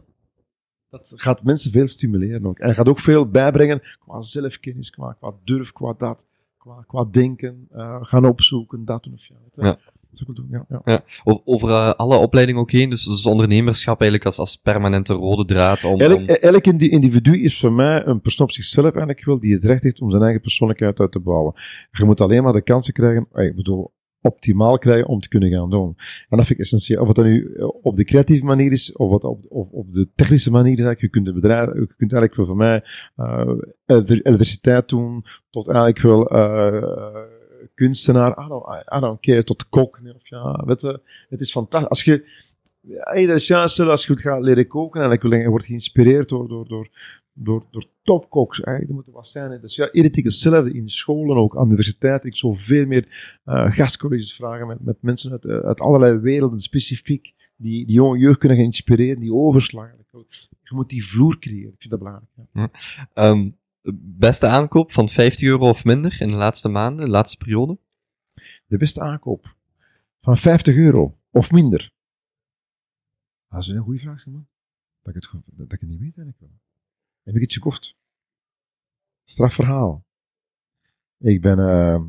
Dat 0.89 1.13
gaat 1.15 1.43
mensen 1.43 1.71
veel 1.71 1.87
stimuleren 1.87 2.45
ook. 2.45 2.59
En 2.59 2.73
gaat 2.73 2.89
ook 2.89 2.99
veel 2.99 3.29
bijbrengen 3.29 3.81
qua 3.99 4.21
zelfkennis, 4.21 4.89
qua, 4.89 5.13
qua 5.13 5.33
durf, 5.43 5.71
qua 5.71 5.93
dat, 5.97 6.27
qua, 6.57 6.83
qua 6.87 7.05
denken, 7.11 7.67
eh, 7.71 7.97
gaan 8.01 8.25
opzoeken, 8.25 8.85
dat 8.85 9.03
doen 9.03 9.13
of 9.13 9.25
ja. 9.25 9.35
Ja. 9.51 9.77
Dat 10.09 10.17
zou 10.19 10.31
ik 10.31 10.37
wel 10.37 10.45
doen, 10.45 10.65
ja. 10.69 10.81
ja. 10.85 11.03
O- 11.23 11.41
Over 11.45 11.69
eh, 11.69 11.89
alle 11.93 12.17
opleidingen 12.17 12.61
ook 12.61 12.71
heen, 12.71 12.89
dus, 12.89 13.03
dus 13.03 13.25
ondernemerschap 13.25 14.01
eigenlijk 14.01 14.25
als, 14.29 14.39
als 14.39 14.55
permanente 14.55 15.13
rode 15.13 15.45
draad 15.45 15.83
om... 15.83 15.99
Elk, 16.01 16.19
om- 16.19 16.25
elk 16.25 16.65
indi- 16.65 16.89
individu 16.89 17.41
is 17.41 17.59
voor 17.59 17.71
mij 17.73 18.05
een 18.05 18.21
persoon 18.21 18.47
op 18.47 18.53
zichzelf 18.53 18.85
eigenlijk 18.85 19.25
wel, 19.25 19.39
die 19.39 19.53
het 19.53 19.63
recht 19.63 19.83
heeft 19.83 20.01
om 20.01 20.09
zijn 20.11 20.23
eigen 20.23 20.41
persoonlijkheid 20.41 20.99
uit 20.99 21.11
te 21.11 21.19
bouwen. 21.19 21.53
Je 21.91 22.05
moet 22.05 22.21
alleen 22.21 22.43
maar 22.43 22.53
de 22.53 22.61
kansen 22.61 22.93
krijgen, 22.93 23.27
eh, 23.31 23.45
ik 23.45 23.55
bedoel, 23.55 23.95
optimaal 24.21 24.77
krijgen 24.77 25.07
om 25.07 25.19
te 25.19 25.27
kunnen 25.27 25.49
gaan 25.51 25.69
doen. 25.69 25.95
En 26.29 26.37
dat 26.37 26.45
vind 26.45 26.59
ik 26.59 26.65
essentieel. 26.65 27.01
Of 27.01 27.07
het 27.07 27.15
dan 27.15 27.25
nu 27.25 27.53
eh, 27.53 27.67
op 27.81 27.95
de 27.95 28.03
creatieve 28.03 28.45
manier 28.45 28.71
is, 28.71 28.93
of 28.95 29.09
wat 29.09 29.23
op, 29.23 29.45
op, 29.49 29.73
op 29.73 29.91
de 29.91 30.09
technische 30.15 30.51
manier 30.51 30.77
is, 30.77 30.83
eigenlijk, 30.83 31.01
je 31.01 31.09
kunt, 31.09 31.25
de 31.25 31.33
bedrijf, 31.41 31.65
je 31.65 31.93
kunt 31.97 32.13
eigenlijk 32.13 32.35
wel 32.35 32.45
voor 32.45 32.55
mij 32.57 32.83
uh, 33.17 33.53
elektriciteit 34.23 34.89
doen, 34.89 35.23
tot 35.49 35.67
eigenlijk 35.67 35.99
wel 36.01 36.35
uh, 36.35 36.83
kunstenaar, 37.77 38.31
I 38.31 38.47
don't, 38.47 38.65
I 38.95 38.99
don't 38.99 39.19
care, 39.19 39.43
tot 39.43 39.69
kok. 39.69 39.99
Of 40.15 40.29
ja, 40.29 40.63
weet 40.65 40.81
je, 40.81 41.01
het 41.29 41.39
is 41.39 41.51
fantastisch. 41.51 41.89
Als 41.89 42.03
je, 42.03 42.25
ja, 42.81 43.25
dat 43.25 43.79
als 43.79 44.01
je 44.01 44.07
goed 44.07 44.21
gaat 44.21 44.41
leren 44.41 44.67
koken 44.67 45.01
en 45.01 45.39
je 45.39 45.49
wordt 45.49 45.65
geïnspireerd 45.65 46.29
door, 46.29 46.47
door, 46.47 46.67
door, 46.67 46.89
door, 47.33 47.65
door 47.71 47.85
topkoks. 48.03 48.61
Eigenlijk, 48.61 48.95
dat 48.95 49.05
moet 49.05 49.15
wat 49.15 49.27
zijn. 49.27 49.61
Dus 49.61 49.75
ja, 49.75 49.91
iedere 49.91 50.13
keer 50.13 50.23
hetzelfde 50.23 50.73
in 50.73 50.89
scholen, 50.89 51.37
ook 51.37 51.55
aan 51.55 51.63
de 51.63 51.67
universiteit. 51.67 52.25
Ik 52.25 52.35
zou 52.35 52.55
veel 52.55 52.85
meer 52.85 53.39
uh, 53.45 53.71
gastcolleges 53.71 54.35
vragen 54.35 54.67
met, 54.67 54.83
met 54.83 54.97
mensen 55.01 55.31
uit, 55.31 55.45
uit 55.45 55.79
allerlei 55.79 56.17
werelden, 56.17 56.59
specifiek, 56.59 57.33
die, 57.55 57.85
die 57.85 57.95
jonge 57.95 58.17
jeugd 58.17 58.37
kunnen 58.37 58.57
gaan 58.57 58.65
inspireren, 58.65 59.19
die 59.19 59.33
overslag. 59.33 59.89
Je 60.63 60.75
moet 60.75 60.89
die 60.89 61.05
vloer 61.05 61.39
creëren. 61.39 61.73
Ik 61.73 61.79
vind 61.79 61.89
dat 61.89 61.99
belangrijk. 61.99 62.31
Ja. 62.53 63.29
Um, 63.29 63.55
beste 63.95 64.47
aankoop 64.47 64.91
van 64.91 65.09
50 65.09 65.47
euro 65.47 65.69
of 65.69 65.83
minder 65.83 66.21
in 66.21 66.27
de 66.27 66.35
laatste 66.35 66.69
maanden, 66.69 67.05
de 67.05 67.11
laatste 67.11 67.37
periode? 67.37 67.77
De 68.65 68.77
beste 68.77 69.01
aankoop 69.01 69.55
van 70.21 70.37
50 70.37 70.75
euro 70.75 71.17
of 71.31 71.51
minder. 71.51 71.91
Dat 73.47 73.61
is 73.61 73.67
een 73.67 73.77
goede 73.77 73.99
vraag, 73.99 74.25
man. 74.25 74.47
Dat 75.01 75.15
ik, 75.15 75.21
het, 75.21 75.41
dat 75.45 75.73
ik 75.73 75.79
het 75.79 75.89
niet 75.89 75.99
weet 75.99 76.17
eigenlijk 76.17 76.39
wel. 76.39 76.59
Heb 77.23 77.35
ik 77.35 77.41
het 77.41 77.53
gekocht? 77.53 77.97
Strafverhaal. 79.23 80.05
Ik 81.17 81.41
ben, 81.41 81.59
uh, 81.59 82.01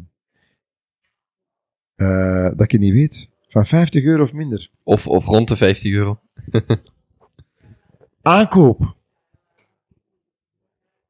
uh, 1.96 2.50
dat 2.50 2.60
ik 2.60 2.70
het 2.70 2.80
niet 2.80 2.92
weet. 2.92 3.30
Van 3.48 3.66
50 3.66 4.04
euro 4.04 4.22
of 4.22 4.32
minder. 4.32 4.70
Of, 4.82 5.06
of 5.06 5.24
rond 5.24 5.48
de 5.48 5.56
50 5.56 5.92
euro. 5.92 6.20
Aankoop. 8.22 8.97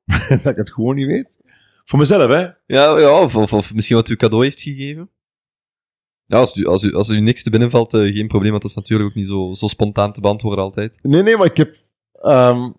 dat 0.42 0.46
ik 0.46 0.56
het 0.56 0.72
gewoon 0.72 0.94
niet 0.94 1.06
weet. 1.06 1.38
Voor 1.84 1.98
mezelf, 1.98 2.30
hè? 2.30 2.40
Ja, 2.66 2.98
ja 2.98 3.20
of, 3.20 3.36
of, 3.36 3.52
of 3.52 3.74
misschien 3.74 3.96
wat 3.96 4.09
u 4.09 4.16
cadeau 4.16 4.44
heeft 4.44 4.61
gegeven. 4.61 5.11
Ja, 6.24 6.38
als 6.38 6.56
u, 6.56 6.66
als 6.66 6.82
u, 6.82 6.94
als 6.94 7.09
u 7.09 7.20
niks 7.20 7.42
te 7.42 7.50
binnen 7.50 7.70
valt, 7.70 7.94
uh, 7.94 8.14
geen 8.14 8.28
probleem, 8.28 8.50
want 8.50 8.62
dat 8.62 8.70
is 8.70 8.76
natuurlijk 8.76 9.09
ook 9.09 9.16
niet 9.16 9.26
zo, 9.26 9.52
zo 9.52 9.66
spontaan 9.66 10.12
te 10.12 10.20
beantwoorden 10.20 10.64
altijd. 10.64 10.98
Nee, 11.02 11.22
nee, 11.22 11.36
maar 11.36 11.46
ik 11.46 11.56
heb... 11.56 11.76
Um, 12.22 12.74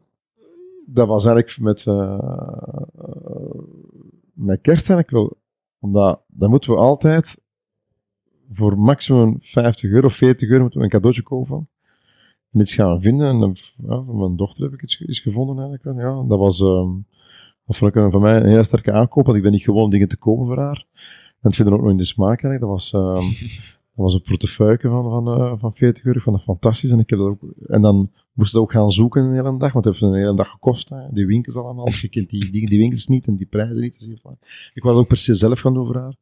dat 0.86 1.08
was 1.08 1.26
eigenlijk 1.26 1.60
met, 1.60 1.86
uh, 1.86 2.20
met 4.34 4.62
kerst 4.62 4.90
eigenlijk 4.90 5.10
wel. 5.10 5.38
Omdat, 5.80 6.22
dan 6.28 6.50
moeten 6.50 6.72
we 6.72 6.78
altijd 6.78 7.38
voor 8.52 8.80
maximum 8.80 9.38
50 9.40 9.92
euro, 9.92 10.10
40 10.10 10.50
euro 10.50 10.62
moeten 10.62 10.80
we 10.80 10.86
een 10.86 10.92
cadeautje 10.92 11.24
kopen. 11.24 11.70
En 12.52 12.60
iets 12.60 12.76
gaan 12.76 13.02
vinden. 13.02 13.28
En 13.28 13.40
dan, 13.40 13.56
ja, 13.78 14.04
van 14.04 14.18
mijn 14.18 14.36
dochter 14.36 14.64
heb 14.64 14.74
ik 14.74 14.84
iets, 14.84 15.02
iets 15.02 15.20
gevonden 15.20 15.60
eigenlijk. 15.60 16.00
Ja, 16.00 16.24
dat 16.28 16.40
was, 16.40 16.60
um, 16.60 17.06
dat 17.70 17.78
vond 17.78 17.96
ik 17.96 18.12
van 18.12 18.22
mij 18.22 18.38
een 18.38 18.48
hele 18.48 18.64
sterke 18.64 18.92
aankoop, 18.92 19.26
want 19.26 19.38
ik 19.38 19.44
ben 19.44 19.52
niet 19.52 19.64
gewoon 19.64 19.90
dingen 19.90 20.08
te 20.08 20.18
kopen 20.18 20.46
voor 20.46 20.58
haar. 20.58 20.86
En 21.42 21.48
het 21.50 21.56
vinden 21.56 21.74
ook 21.74 21.82
nog 21.82 21.90
in 21.90 21.98
de 21.98 22.06
smaak 22.06 22.44
eigenlijk. 22.44 22.60
Dat 22.60 22.70
was, 22.70 22.94
um, 22.94 23.30
dat 23.96 24.06
was 24.06 24.14
een 24.14 24.22
portefeuille 24.22 24.80
van, 24.82 25.04
van, 25.04 25.42
uh, 25.42 25.54
van 25.58 25.74
40 25.74 26.04
euro. 26.04 26.18
Ik 26.18 26.24
vond 26.24 26.36
dat 26.36 26.46
fantastisch. 26.46 26.92
En, 26.92 27.00
ik 27.00 27.10
heb 27.10 27.20
dat 27.20 27.28
ook, 27.28 27.42
en 27.68 27.82
dan 27.82 28.12
moest 28.34 28.52
het 28.52 28.62
ook 28.62 28.72
gaan 28.72 28.90
zoeken 28.90 29.24
een 29.24 29.32
hele 29.32 29.58
dag, 29.58 29.74
want 29.74 29.86
het 29.86 29.94
heeft 29.94 30.02
een 30.02 30.20
hele 30.20 30.36
dag 30.36 30.50
gekost. 30.50 30.90
Hè. 30.90 31.12
Die 31.12 31.26
winkels 31.26 31.56
allemaal. 31.56 31.90
Je 31.90 32.08
kent 32.10 32.30
die, 32.30 32.52
die, 32.52 32.70
die 32.70 32.80
winkels 32.80 33.08
niet 33.08 33.28
en 33.28 33.36
die 33.36 33.48
prijzen 33.48 33.82
niet. 33.82 34.00
Dus 34.00 34.08
ik 34.74 34.84
wou 34.84 34.96
het 34.96 35.04
ook 35.04 35.08
per 35.08 35.18
se 35.18 35.34
zelf 35.34 35.60
gaan 35.60 35.74
doen 35.74 35.86
voor 35.86 35.98
haar. 35.98 36.16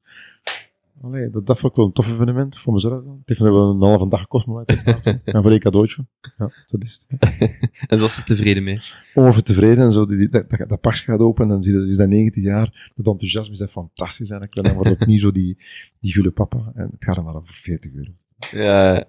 Allee, 1.01 1.29
dat, 1.29 1.45
dat 1.45 1.59
vond 1.59 1.71
ik 1.71 1.77
wel 1.77 1.85
een 1.85 1.93
tof 1.93 2.11
evenement 2.11 2.57
voor 2.57 2.73
mezelf. 2.73 3.03
Dan. 3.03 3.17
Het 3.19 3.29
heeft 3.29 3.39
wel 3.39 3.69
een 3.69 3.81
halve 3.81 4.07
dag 4.07 4.21
gekost, 4.21 4.45
maar 4.45 4.63
uiteraard. 4.67 5.05
En 5.25 5.41
voor 5.41 5.51
een 5.51 5.59
cadeautje. 5.59 6.05
Ja, 6.37 6.51
dat 6.65 6.83
is 6.83 7.05
het. 7.07 7.19
En 7.89 7.97
zo 7.97 8.03
was 8.03 8.17
er 8.17 8.23
tevreden 8.23 8.63
mee? 8.63 8.81
Over 9.13 9.43
tevreden 9.43 9.83
en 9.83 9.91
zo. 9.91 10.05
Die, 10.05 10.29
dat, 10.29 10.49
dat, 10.49 10.69
dat 10.69 10.81
pas 10.81 10.99
gaat 10.99 11.19
open 11.19 11.43
en 11.43 11.49
dan 11.49 11.63
zie 11.63 11.79
je, 11.79 11.87
is 11.87 11.97
dat 11.97 12.07
19 12.07 12.43
jaar. 12.43 12.91
Dat 12.95 13.07
enthousiasme 13.07 13.53
is 13.53 13.59
dat 13.59 13.71
fantastisch. 13.71 14.29
En 14.29 14.47
dan 14.49 14.73
wordt 14.73 14.89
het 14.89 15.05
niet 15.05 15.21
zo 15.21 15.31
die, 15.31 15.57
die 15.99 16.13
gulle 16.13 16.31
papa. 16.31 16.71
En 16.73 16.89
het 16.91 17.05
gaat 17.05 17.15
dan 17.15 17.23
maar 17.23 17.33
voor 17.33 17.43
40 17.45 17.93
euro. 17.93 18.11
Ja. 18.51 19.05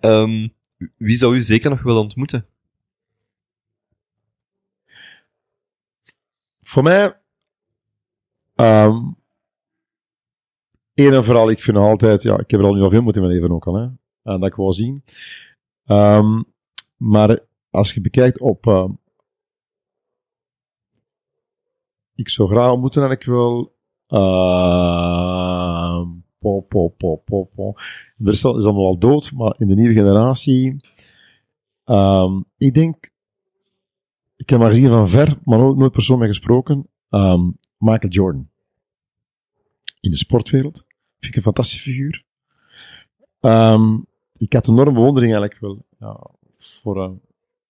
um, 0.00 0.52
wie 0.96 1.16
zou 1.16 1.36
u 1.36 1.40
zeker 1.40 1.70
nog 1.70 1.82
willen 1.82 2.00
ontmoeten? 2.00 2.46
Voor 6.60 6.82
mij, 6.82 7.16
um, 8.54 9.16
Eén 10.94 11.12
en 11.12 11.24
vooral, 11.24 11.50
ik 11.50 11.62
vind 11.62 11.76
altijd, 11.76 12.22
ja, 12.22 12.38
ik 12.38 12.50
heb 12.50 12.60
er 12.60 12.66
al 12.66 12.74
nu 12.74 12.82
al 12.82 12.90
veel 12.90 13.02
moeten 13.02 13.22
in 13.22 13.28
mijn 13.28 13.40
leven 13.40 13.54
ook 13.54 13.66
al, 13.66 13.74
hè. 13.74 13.82
En 14.22 14.40
dat 14.40 14.44
ik 14.44 14.54
wel 14.54 14.72
zien. 14.72 15.02
Um, 15.86 16.44
maar 16.96 17.40
als 17.70 17.94
je 17.94 18.00
bekijkt 18.00 18.40
op, 18.40 18.66
uh, 18.66 18.88
ik 22.14 22.28
zou 22.28 22.48
graag 22.48 22.72
ontmoeten 22.72 23.04
en 23.04 23.10
ik 23.10 23.24
wil, 23.24 23.76
uh, 24.08 26.02
po, 26.38 26.60
po, 26.60 26.88
po, 26.88 27.16
po, 27.16 27.44
po. 27.44 27.72
Is, 28.18 28.32
is 28.32 28.44
allemaal 28.44 28.86
al 28.86 28.98
dood, 28.98 29.32
maar 29.32 29.54
in 29.58 29.66
de 29.66 29.74
nieuwe 29.74 29.94
generatie, 29.94 30.76
um, 31.84 32.44
ik 32.56 32.74
denk, 32.74 33.12
ik 34.36 34.50
heb 34.50 34.58
maar 34.58 34.70
gezien 34.70 34.88
van 34.88 35.08
ver, 35.08 35.38
maar 35.42 35.58
nooit, 35.58 35.76
nooit 35.76 35.92
persoonlijk 35.92 36.30
gesproken, 36.30 36.88
Michael 37.78 38.12
Jordan 38.12 38.52
in 40.04 40.10
de 40.10 40.16
sportwereld. 40.16 40.86
Vind 41.18 41.32
ik 41.32 41.36
een 41.36 41.42
fantastische 41.42 41.90
figuur. 41.90 42.24
Um, 43.40 44.06
ik 44.32 44.52
had 44.52 44.68
enorme 44.68 44.92
bewondering 44.92 45.32
eigenlijk 45.32 45.60
wel 45.60 45.86
ja, 45.98 46.30
voor 46.56 46.96
uh, 46.96 47.16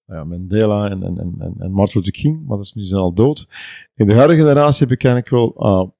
ja, 0.07 0.25
Mandela 0.25 0.91
en, 0.91 1.03
en, 1.03 1.19
en, 1.19 1.55
en 1.59 1.73
Martin 1.73 2.01
Luther 2.01 2.23
King, 2.23 2.47
maar 2.47 2.57
dat 2.57 2.67
is 2.67 2.73
nu 2.73 2.85
zijn 2.85 3.01
al 3.01 3.15
dood. 3.15 3.49
In 3.95 4.07
de 4.07 4.15
huidige 4.15 4.41
generatie 4.41 4.87
heb 4.87 4.97
ik 4.97 5.05
eigenlijk 5.05 5.35
wel 5.35 5.67
uh, 5.67 5.91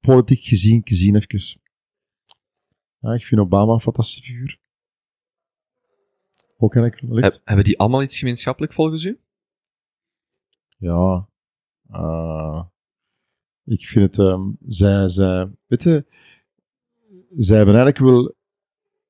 politiek 0.00 0.44
gezien, 0.44 0.80
gezien 0.84 1.16
even. 1.16 1.60
Ja, 2.98 3.12
ik 3.12 3.24
vind 3.24 3.40
Obama 3.40 3.72
een 3.72 3.80
fantastische 3.80 4.22
figuur. 4.22 4.60
Ook 6.56 6.74
eigenlijk 6.74 7.40
hebben 7.44 7.64
die 7.64 7.78
allemaal 7.78 8.02
iets 8.02 8.18
gemeenschappelijk 8.18 8.72
volgens 8.72 9.04
u? 9.04 9.20
Ja. 10.78 11.28
Uh, 11.90 12.64
ik 13.64 13.86
vind 13.86 14.06
het, 14.06 14.18
um, 14.26 14.56
zij, 14.66 15.08
zij, 15.08 15.26
hebben 17.56 17.74
eigenlijk 17.74 17.98
wel 17.98 18.34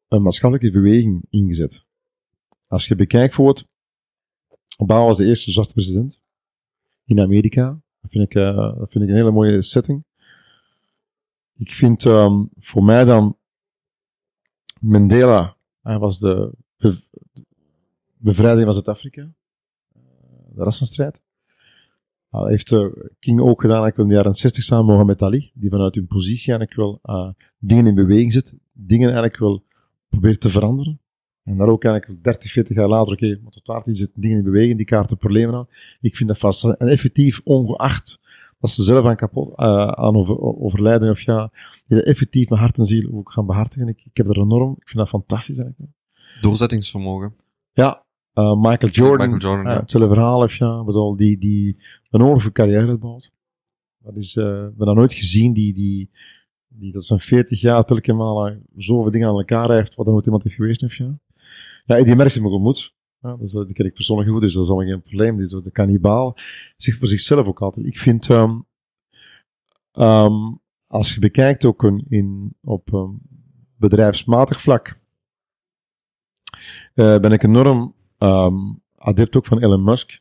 een 0.08 0.22
maatschappelijke 0.22 0.78
beweging 0.78 1.24
ingezet. 1.30 1.84
Als 2.66 2.86
je 2.86 2.96
bekijkt 2.96 3.34
voor 3.34 3.48
het, 3.48 3.70
Obama 4.76 5.04
was 5.04 5.16
de 5.16 5.24
eerste 5.24 5.50
zwarte 5.50 5.72
president 5.72 6.20
in 7.04 7.20
Amerika. 7.20 7.80
Dat 8.00 8.10
vind 8.10 8.24
ik, 8.24 8.32
dat 8.32 8.90
vind 8.90 9.04
ik 9.04 9.10
een 9.10 9.16
hele 9.16 9.30
mooie 9.30 9.62
setting. 9.62 10.04
Ik 11.54 11.70
vind 11.70 12.04
um, 12.04 12.48
voor 12.58 12.84
mij 12.84 13.04
dan 13.04 13.38
Mandela, 14.80 15.56
hij 15.82 15.98
was 15.98 16.18
de 16.18 16.52
bev 16.76 17.00
bevrijding 18.16 18.64
van 18.64 18.72
Zuid-Afrika. 18.72 19.34
De 20.54 20.62
rassenstrijd. 20.62 21.22
Uh, 22.32 22.46
heeft 22.46 22.70
uh, 22.70 22.86
King 23.18 23.40
ook 23.40 23.60
gedaan, 23.60 23.86
ik 23.86 23.94
wil 23.94 24.04
in 24.04 24.10
de 24.10 24.16
jaren 24.16 24.34
60 24.34 24.64
samen 24.64 24.84
Mohammed 24.84 25.22
Ali, 25.22 25.50
die 25.54 25.70
vanuit 25.70 25.94
hun 25.94 26.06
positie 26.06 26.54
eigenlijk 26.54 26.74
wel 26.74 27.16
uh, 27.16 27.30
dingen 27.58 27.86
in 27.86 27.94
beweging 27.94 28.32
zet, 28.32 28.56
dingen 28.72 29.06
eigenlijk 29.06 29.38
wel 29.38 29.64
probeert 30.08 30.40
te 30.40 30.50
veranderen. 30.50 31.00
En 31.44 31.56
daar 31.58 31.68
ook 31.68 31.84
eigenlijk 31.84 32.24
30, 32.24 32.50
40 32.50 32.76
jaar 32.76 32.88
later, 32.88 33.12
oké, 33.12 33.24
okay, 33.24 33.40
maar 33.42 33.52
tot 33.52 33.66
waar 33.66 33.82
die 33.82 33.94
zitten 33.94 34.20
dingen 34.20 34.38
in 34.38 34.44
beweging, 34.44 34.76
die 34.76 34.86
kaarten 34.86 35.16
problemen 35.16 35.54
aan. 35.54 35.66
Ik 36.00 36.16
vind 36.16 36.28
dat 36.28 36.38
vast. 36.38 36.64
En 36.64 36.88
effectief, 36.88 37.40
ongeacht 37.44 38.20
dat 38.58 38.70
ze 38.70 38.82
zelf 38.82 39.04
aan 39.04 39.16
kapot, 39.16 39.48
uh, 39.48 39.88
aan 39.88 40.16
over, 40.16 40.40
overlijden 40.40 41.10
of 41.10 41.20
ja, 41.20 41.50
effectief 41.86 42.48
met 42.48 42.58
hart 42.58 42.78
en 42.78 42.84
ziel 42.84 43.12
ook 43.12 43.32
gaan 43.32 43.46
behartigen. 43.46 43.88
Ik, 43.88 44.02
ik 44.04 44.16
heb 44.16 44.28
er 44.28 44.38
enorm, 44.38 44.70
ik 44.70 44.88
vind 44.88 44.98
dat 44.98 45.08
fantastisch 45.08 45.58
eigenlijk. 45.58 45.92
Doorzettingsvermogen. 46.40 47.34
Ja, 47.72 48.04
uh, 48.34 48.60
Michael 48.60 48.92
Jordan. 48.92 49.30
Michael 49.30 49.54
Jordan, 49.54 49.72
uh, 49.72 49.80
hetzelfde 49.80 50.14
verhaal 50.14 50.40
heeft, 50.40 50.56
ja. 50.56 50.84
Bedoel, 50.84 51.16
die, 51.16 51.38
die 51.38 51.76
een 52.10 52.20
enorme 52.20 52.52
carrière 52.52 52.88
uitbouwt. 52.88 53.32
Dat 53.98 54.16
is, 54.16 54.36
uh, 54.36 54.44
we 54.44 54.50
hebben 54.50 54.86
dat 54.86 54.94
nooit 54.94 55.12
gezien, 55.12 55.52
die, 55.52 55.74
die, 55.74 56.10
die 56.68 56.92
tot 56.92 57.04
zijn 57.04 57.20
40 57.20 57.60
jaar 57.60 57.84
telkens 57.84 58.18
maar 58.18 58.58
zoveel 58.76 59.10
dingen 59.10 59.28
aan 59.28 59.38
elkaar 59.38 59.70
heeft, 59.70 59.94
wat 59.94 60.06
er 60.06 60.12
nooit 60.12 60.24
iemand 60.24 60.42
heeft 60.42 60.54
geweest 60.54 60.80
heeft, 60.80 60.96
ja. 60.96 61.18
Ja, 61.84 62.04
die 62.04 62.16
merk 62.16 62.30
je 62.30 62.40
me 62.40 62.48
ontmoet. 62.48 62.94
Ja, 63.20 63.36
dus, 63.36 63.52
die 63.52 63.72
ken 63.72 63.86
ik 63.86 63.94
persoonlijk 63.94 64.30
goed, 64.30 64.40
dus 64.40 64.52
dat 64.52 64.62
is 64.62 64.70
allemaal 64.70 64.88
geen 64.88 65.02
probleem. 65.02 65.36
Die 65.36 65.44
is 65.44 65.50
de 65.50 65.70
kannibaal. 65.70 66.36
Zich 66.76 66.98
voor 66.98 67.08
zichzelf 67.08 67.46
ook 67.46 67.60
altijd. 67.60 67.86
Ik 67.86 67.98
vind, 67.98 68.28
um, 68.28 68.66
um, 69.92 70.60
als 70.86 71.14
je 71.14 71.20
bekijkt 71.20 71.64
ook 71.64 71.82
een, 71.82 72.04
in, 72.08 72.56
op 72.60 72.92
um, 72.92 73.20
bedrijfsmatig 73.76 74.60
vlak 74.60 75.00
eh, 76.94 77.18
ben 77.18 77.32
ik 77.32 77.42
enorm 77.42 77.94
ehm, 78.22 78.54
adept 78.96 79.36
ook 79.36 79.46
van 79.46 79.62
Elon 79.62 79.84
Musk. 79.84 80.20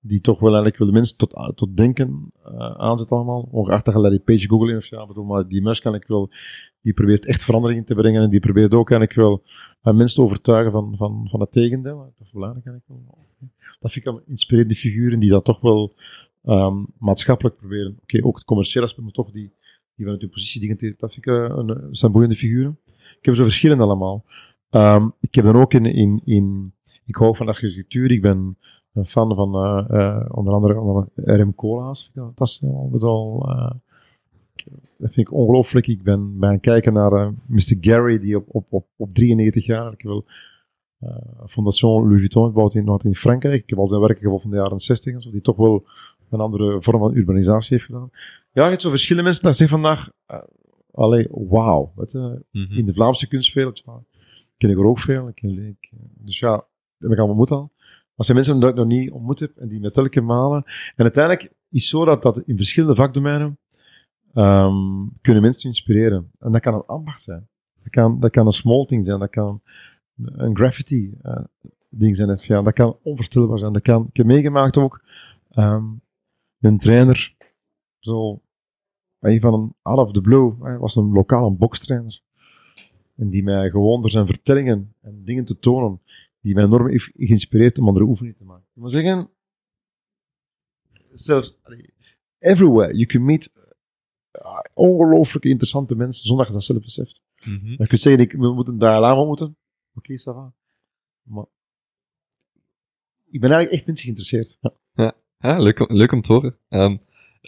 Die 0.00 0.20
toch 0.20 0.40
wel 0.40 0.48
eigenlijk 0.48 0.78
wil 0.78 0.86
de 0.86 0.92
mensen 0.92 1.16
tot, 1.16 1.52
tot 1.54 1.76
denken 1.76 2.32
eh, 2.44 2.70
aanzet 2.76 3.10
allemaal. 3.10 3.48
Ongeacht 3.50 3.84
dat 3.84 3.94
Larry 3.94 4.18
Page 4.18 4.48
Google 4.48 4.70
in 4.70 4.76
of 4.76 5.08
bedoel, 5.08 5.24
maar 5.24 5.48
die 5.48 5.62
Musk 5.62 5.84
eigenlijk 5.84 6.08
wel, 6.08 6.30
die 6.80 6.92
probeert 6.92 7.26
echt 7.26 7.44
verandering 7.44 7.86
te 7.86 7.94
brengen 7.94 8.22
en 8.22 8.30
die 8.30 8.40
probeert 8.40 8.74
ook 8.74 8.90
eigenlijk 8.90 9.20
wel 9.20 9.42
eh, 9.80 9.94
mensen 9.94 10.16
te 10.16 10.22
overtuigen 10.22 10.72
van, 10.72 10.96
van, 10.96 11.28
van 11.30 11.40
het 11.40 11.52
tegendeel. 11.52 11.98
Dat 11.98 12.26
is 12.26 12.32
belangrijk 12.32 12.66
eigenlijk 12.66 13.02
wel. 13.06 13.26
Dat 13.80 13.92
vind 13.92 14.06
ik 14.06 14.12
wel 14.12 14.22
inspirerende 14.26 14.74
figuren 14.74 15.18
die 15.18 15.30
dat 15.30 15.44
toch 15.44 15.60
wel 15.60 15.94
ehm, 16.44 16.84
maatschappelijk 16.98 17.56
proberen. 17.56 17.98
Oké, 18.02 18.24
ook 18.24 18.36
het 18.36 18.44
commerciële 18.44 18.84
aspect, 18.84 19.04
maar 19.04 19.12
toch 19.12 19.30
die, 19.30 19.52
die 19.94 20.04
vanuit 20.04 20.20
hun 20.20 20.30
positie 20.30 20.60
dingen 20.60 20.94
dat 20.96 21.12
vind 21.12 21.26
ik 21.26 21.32
eh, 21.32 21.56
een, 21.56 21.88
zijn 21.90 22.12
boeiende 22.12 22.36
figuren. 22.36 22.78
Ik 23.18 23.24
heb 23.24 23.34
zo 23.34 23.42
verschillende 23.42 23.82
allemaal. 23.82 24.24
Ehm, 24.70 25.08
ik 25.20 25.34
heb 25.34 25.44
dan 25.44 25.56
ook 25.56 25.74
in, 25.74 25.84
in, 25.84 26.20
in, 26.24 26.72
ik 27.04 27.16
hou 27.16 27.36
van 27.36 27.48
architectuur, 27.48 28.10
ik 28.10 28.22
ben 28.22 28.56
een 28.92 29.06
fan 29.06 29.34
van 29.34 29.54
eh, 29.54 29.84
eh, 29.88 30.26
onder 30.28 30.52
andere 30.52 30.80
onder 30.80 31.08
RM 31.14 31.54
Cola's. 31.54 32.10
Dat 32.14 32.24
fantastisch, 32.24 32.68
al 32.68 32.98
al, 33.00 33.48
eh, 33.48 33.70
dat 34.98 35.12
vind 35.12 35.16
ik 35.28 35.32
ongelooflijk. 35.32 35.86
Ik 35.86 36.02
ben 36.02 36.38
bij 36.38 36.50
een 36.50 36.60
kijken 36.60 36.92
naar 36.92 37.32
Mr. 37.46 37.76
Gary, 37.80 38.18
die 38.18 38.36
op, 38.36 38.46
op, 38.48 38.66
op, 38.70 38.86
op 38.96 39.14
93 39.14 39.66
jaar, 39.66 39.92
ik 39.92 40.02
wil 40.02 40.24
eh 40.98 41.16
Fondation 41.46 42.02
Louis 42.02 42.18
Vuitton 42.18 42.46
gebouwd 42.46 42.74
in, 42.74 42.88
had 42.88 43.04
in 43.04 43.14
Frankrijk. 43.14 43.62
Ik 43.62 43.70
heb 43.70 43.78
al 43.78 43.86
zijn 43.86 44.00
werken 44.00 44.20
gevolgd 44.20 44.42
van 44.42 44.50
de 44.50 44.56
jaren 44.56 44.78
60 44.78 45.14
en 45.14 45.22
zo, 45.22 45.30
die 45.30 45.40
toch 45.40 45.56
wel 45.56 45.84
een 46.30 46.40
andere 46.40 46.82
vorm 46.82 46.98
van 46.98 47.16
urbanisatie 47.16 47.76
heeft 47.76 47.84
gedaan. 47.84 48.10
Ja, 48.52 48.62
je 48.62 48.70
hebt 48.70 48.82
zo 48.82 48.90
verschillende 48.90 49.24
mensen 49.24 49.44
daar 49.44 49.54
zeggen 49.54 49.80
vandaag, 49.80 50.10
eh 50.26 50.38
allee, 50.92 51.28
wauw. 51.30 51.92
Mhm. 51.94 52.72
in 52.72 52.84
de 52.84 52.92
Vlaamse 52.92 53.28
kunstwereld 53.28 53.84
ken 54.58 54.70
ik 54.70 54.76
er 54.76 54.84
ook 54.84 54.98
veel. 54.98 55.28
Ik 55.28 55.34
ken, 55.34 55.58
ik, 55.58 55.90
dus 56.18 56.38
ja, 56.38 56.66
heb 56.98 57.10
ik 57.10 57.18
allemaal 57.18 57.28
ontmoet 57.28 57.50
al. 57.50 57.72
Maar 58.14 58.26
zijn 58.26 58.36
mensen 58.36 58.60
die 58.60 58.68
ik 58.68 58.74
nog 58.74 58.86
niet 58.86 59.10
ontmoet 59.10 59.40
heb 59.40 59.56
en 59.56 59.68
die 59.68 59.80
met 59.80 59.96
elke 59.96 60.20
malen. 60.20 60.62
En 60.96 61.04
uiteindelijk 61.04 61.52
is 61.68 61.88
zo 61.88 62.04
dat, 62.04 62.22
dat 62.22 62.38
in 62.38 62.56
verschillende 62.56 62.94
vakdomeinen 62.94 63.58
ehm, 64.32 65.06
kunnen 65.20 65.42
mensen 65.42 65.68
inspireren. 65.68 66.30
En 66.38 66.52
dat 66.52 66.60
kan 66.60 66.74
een 66.74 66.86
ambacht 66.86 67.22
zijn. 67.22 67.48
Dat 67.82 67.90
kan, 67.90 68.20
dat 68.20 68.30
kan 68.30 68.46
een 68.46 68.52
smolting 68.52 69.04
zijn. 69.04 69.18
Dat 69.18 69.30
kan 69.30 69.62
een 70.16 70.56
graffiti 70.56 71.14
eh, 71.22 71.44
ding 71.88 72.16
zijn. 72.16 72.38
Ja, 72.40 72.62
dat 72.62 72.72
kan 72.72 72.98
onvoorstelbaar 73.02 73.58
zijn. 73.58 73.72
Dat 73.72 73.82
kan, 73.82 74.06
ik 74.08 74.16
heb 74.16 74.26
meegemaakt 74.26 74.76
ook 74.76 75.04
ehm, 75.50 75.84
een 76.60 76.78
trainer, 76.78 77.36
zo, 77.98 78.42
een 79.20 79.40
van 79.40 79.54
een 79.54 79.74
out 79.82 79.98
of 79.98 80.12
the 80.12 80.20
blue, 80.20 80.54
hij 80.60 80.78
was 80.78 80.96
een 80.96 81.12
lokale 81.12 81.50
bokstrainer. 81.50 82.22
En 83.18 83.30
die 83.30 83.42
mij 83.42 83.70
gewoon 83.70 84.00
door 84.00 84.10
zijn 84.10 84.26
vertellingen 84.26 84.94
en 85.00 85.24
dingen 85.24 85.44
te 85.44 85.58
tonen, 85.58 86.00
die 86.40 86.54
mij 86.54 86.64
enorm 86.64 86.88
heeft 86.88 87.10
geïnspireerd 87.14 87.78
om 87.78 87.86
andere 87.86 88.04
oefeningen 88.04 88.36
te 88.36 88.44
maken. 88.44 88.66
Ik 88.74 88.80
moet 88.82 88.90
zeggen, 88.90 89.30
zelfs, 91.12 91.56
everywhere, 92.38 92.92
you 92.94 93.06
can 93.06 93.24
meet 93.24 93.52
uh, 94.32 94.58
ongelooflijk 94.74 95.44
interessante 95.44 95.96
mensen, 95.96 96.26
zonder 96.26 96.44
dat 96.46 96.54
je 96.54 96.58
dat 96.60 96.68
zelf 96.68 96.82
beseft. 96.82 97.22
Mhm. 97.44 97.70
Je 97.70 97.86
kunt 97.86 98.00
zeggen, 98.00 98.22
ik, 98.22 98.32
we 98.32 98.52
moeten 98.54 98.78
Dalai 98.78 99.00
Lama 99.00 99.18
ontmoeten. 99.18 99.56
Oké, 99.94 100.12
ça 100.12 100.34
va. 100.34 100.52
Maar 101.22 101.44
ik 103.30 103.40
ben 103.40 103.50
eigenlijk 103.50 103.72
echt 103.72 103.86
mensen 103.86 104.04
geïnteresseerd. 104.04 104.58
Ja. 104.92 105.16
Ja, 105.38 105.58
leuk, 105.58 105.78
om- 105.80 105.96
leuk 105.96 106.12
om 106.12 106.22
te 106.22 106.32
horen. 106.32 106.58
Ehm, 106.68 106.92
eh, 106.92 106.98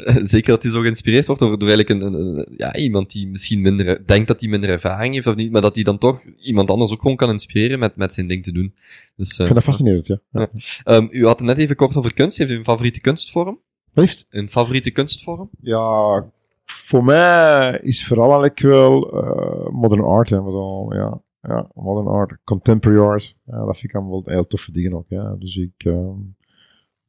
zeker 0.35 0.51
dat 0.51 0.63
hij 0.63 0.73
zo 0.73 0.81
geïnspireerd 0.81 1.27
wordt 1.27 1.41
door, 1.41 1.59
door 1.59 1.69
eigenlijk 1.69 2.03
een, 2.03 2.13
een, 2.15 2.37
een- 2.37 2.55
ja, 2.57 2.77
iemand 2.77 3.11
die 3.11 3.29
misschien 3.29 3.61
minder, 3.61 4.07
denkt 4.07 4.29
dat 4.29 4.41
hij 4.41 4.49
minder 4.51 4.71
ervaring 4.71 5.15
heeft 5.15 5.27
of 5.27 5.35
niet, 5.35 5.53
maar 5.53 5.61
dat 5.63 5.75
hij 5.75 5.85
dan 5.85 5.99
toch 5.99 6.23
iemand 6.41 6.71
anders 6.71 6.93
ook 6.93 7.01
gewoon 7.01 7.17
kan 7.17 7.31
inspireren 7.31 7.79
met, 7.79 7.97
met 7.97 8.13
zijn 8.13 8.27
ding 8.27 8.43
te 8.43 8.53
doen. 8.53 8.75
Dus, 9.17 9.31
Ik 9.31 9.35
vind 9.37 9.55
dat 9.55 9.63
fascinerend, 9.65 10.07
ja. 10.07 10.21
ja. 10.31 10.51
Ehm, 10.85 11.07
u 11.11 11.27
had 11.27 11.39
het 11.39 11.49
net 11.49 11.59
even 11.59 11.77
kort 11.77 11.97
over 11.97 12.15
kunst. 12.15 12.39
Heeft 12.39 12.51
u 12.51 12.55
een 12.57 12.65
favoriete 12.65 13.01
kunstvorm? 13.01 13.61
Liefst? 13.93 14.27
Een 14.31 14.49
favoriete 14.49 14.91
kunstvorm? 14.91 15.51
Ja, 15.61 16.27
voor 16.65 17.05
mij 17.05 17.81
is 17.83 18.05
vooral 18.07 18.27
eigenlijk 18.29 18.61
wel 18.61 19.23
eh, 19.23 19.69
modern 19.73 20.03
art. 20.03 20.31
Hè, 20.31 20.41
wat 20.41 20.95
ja, 20.95 21.21
ja, 21.43 21.71
modern 21.75 22.07
art, 22.07 22.37
contemporary 22.45 23.01
art. 23.01 23.37
Ja, 23.47 23.65
dat 23.65 23.79
vind 23.79 23.93
ik 23.93 23.95
allemaal 23.95 24.23
wel 24.25 24.35
heel 24.35 24.47
toffe 24.47 24.73
dingen 24.73 24.95
ook. 24.95 25.05
Ja. 25.09 25.37
Dus 25.39 25.57
ik, 25.57 25.73
ehm, 25.77 26.19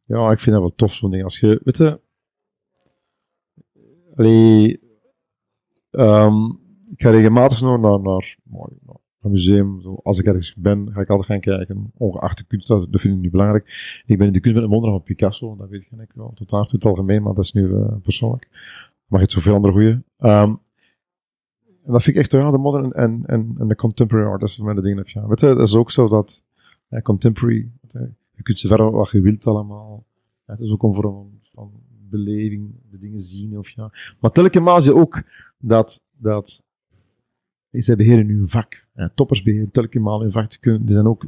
ja, 0.05 0.31
ik 0.31 0.39
vind 0.39 0.51
dat 0.55 0.59
wel 0.59 0.73
tof, 0.75 0.93
zo'n 0.93 1.11
ding. 1.11 1.23
Als 1.23 1.39
je, 1.39 1.61
weet 1.63 1.77
je, 1.77 1.99
ehm, 5.91 6.45
ik 6.91 7.01
ga 7.01 7.09
regelmatig 7.09 7.61
naar, 7.61 7.79
naar, 7.79 8.37
een 9.21 9.31
museum. 9.31 9.81
Zo, 9.81 9.99
Als 10.03 10.19
ik 10.19 10.25
ergens 10.25 10.55
ben, 10.55 10.91
ga 10.91 11.01
ik 11.01 11.09
altijd 11.09 11.27
gaan 11.27 11.39
kijken. 11.39 11.91
Ongeacht 11.97 12.37
de 12.37 12.43
kunst, 12.43 12.67
dat, 12.67 12.87
vind 12.91 13.15
ik 13.15 13.21
niet 13.21 13.31
belangrijk. 13.31 14.01
Ik 14.05 14.17
ben 14.17 14.27
in 14.27 14.33
de 14.33 14.39
kunst 14.39 14.55
met 14.55 14.65
een 14.65 14.71
wonder 14.71 14.89
van 14.89 15.03
Picasso, 15.03 15.55
dat 15.55 15.69
weet 15.69 15.87
ik 15.91 16.11
wel. 16.13 16.31
Tot 16.35 16.49
daar 16.49 16.61
het 16.61 16.85
algemeen, 16.85 17.23
maar 17.23 17.33
dat 17.33 17.43
is 17.43 17.53
nu 17.53 17.75
eh, 17.75 17.95
persoonlijk. 18.01 18.47
Maar 19.07 19.19
je 19.19 19.25
hebt 19.25 19.31
zoveel 19.31 19.53
andere 19.53 19.73
goeie. 19.73 20.01
Ehm, 20.17 20.55
en 21.85 21.91
dat 21.91 22.03
vind 22.03 22.15
ik 22.15 22.21
echt, 22.21 22.31
ja, 22.31 22.51
de 22.51 22.57
modern 22.57 22.91
en, 22.91 23.23
en, 23.25 23.55
en 23.57 23.67
de 23.67 23.75
contemporary 23.75 24.29
art, 24.29 24.39
dat 24.39 24.49
is 24.49 24.55
voor 24.55 24.65
mij 24.65 24.73
de. 24.73 25.03
Ja. 25.05 25.27
Weet 25.27 25.39
je, 25.39 25.45
dat 25.45 25.67
is 25.67 25.75
ook 25.75 25.91
zo 25.91 26.07
dat 26.07 26.45
eh, 26.87 27.01
contemporary, 27.01 27.71
je, 28.35 28.43
kunt 28.43 28.59
ze 28.59 28.67
verder 28.67 28.91
wat 28.91 29.09
je 29.09 29.21
wilt 29.21 29.47
allemaal. 29.47 30.03
Ja, 30.45 30.53
het 30.53 30.61
is 30.61 30.71
ook 30.71 30.83
een 30.83 30.93
vorm 30.93 31.39
van 31.53 31.71
beleving, 32.11 32.71
de 32.91 32.99
dingen 32.99 33.21
zien 33.21 33.57
of 33.57 33.69
ja. 33.69 33.91
Maar 34.19 34.31
telkens 34.31 34.89
ook 34.89 35.21
dat, 35.57 36.03
dat 36.17 36.63
zij 37.71 37.95
beheren 37.95 38.25
nu 38.25 38.39
een 38.39 38.49
vak. 38.49 38.85
Toppers 39.15 39.43
beheren 39.43 39.71
telkens 39.71 40.05
hun 40.05 40.31
vak 40.31 40.49
te 40.49 40.59
kunnen. 40.59 40.85
Die 40.85 40.93
zijn 40.93 41.07
ook, 41.07 41.25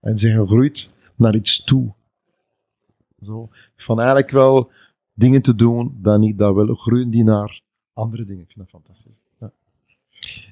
en 0.00 0.18
ze 0.18 0.26
zijn 0.26 0.38
gegroeid 0.38 0.90
naar 1.16 1.34
iets 1.34 1.64
toe. 1.64 1.94
Zo, 3.20 3.48
van 3.76 3.98
eigenlijk 3.98 4.30
wel 4.30 4.70
dingen 5.14 5.42
te 5.42 5.54
doen, 5.54 5.98
dan 6.00 6.20
niet, 6.20 6.38
dat 6.38 6.54
wel 6.54 6.74
groeien 6.74 7.10
die 7.10 7.24
naar 7.24 7.60
andere 7.92 8.24
dingen. 8.24 8.42
Ik 8.42 8.52
vind 8.52 8.58
dat 8.58 8.68
fantastisch. 8.68 9.22
Ja. 9.40 9.52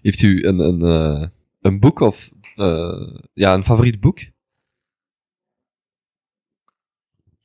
Heeft 0.02 0.22
u 0.22 0.44
een, 0.44 0.58
een, 0.58 0.82
eh, 0.82 1.28
een 1.60 1.80
boek 1.80 2.00
of, 2.00 2.32
eh, 2.56 3.16
ja, 3.32 3.54
een 3.54 3.64
favoriet 3.64 4.00
boek? 4.00 4.18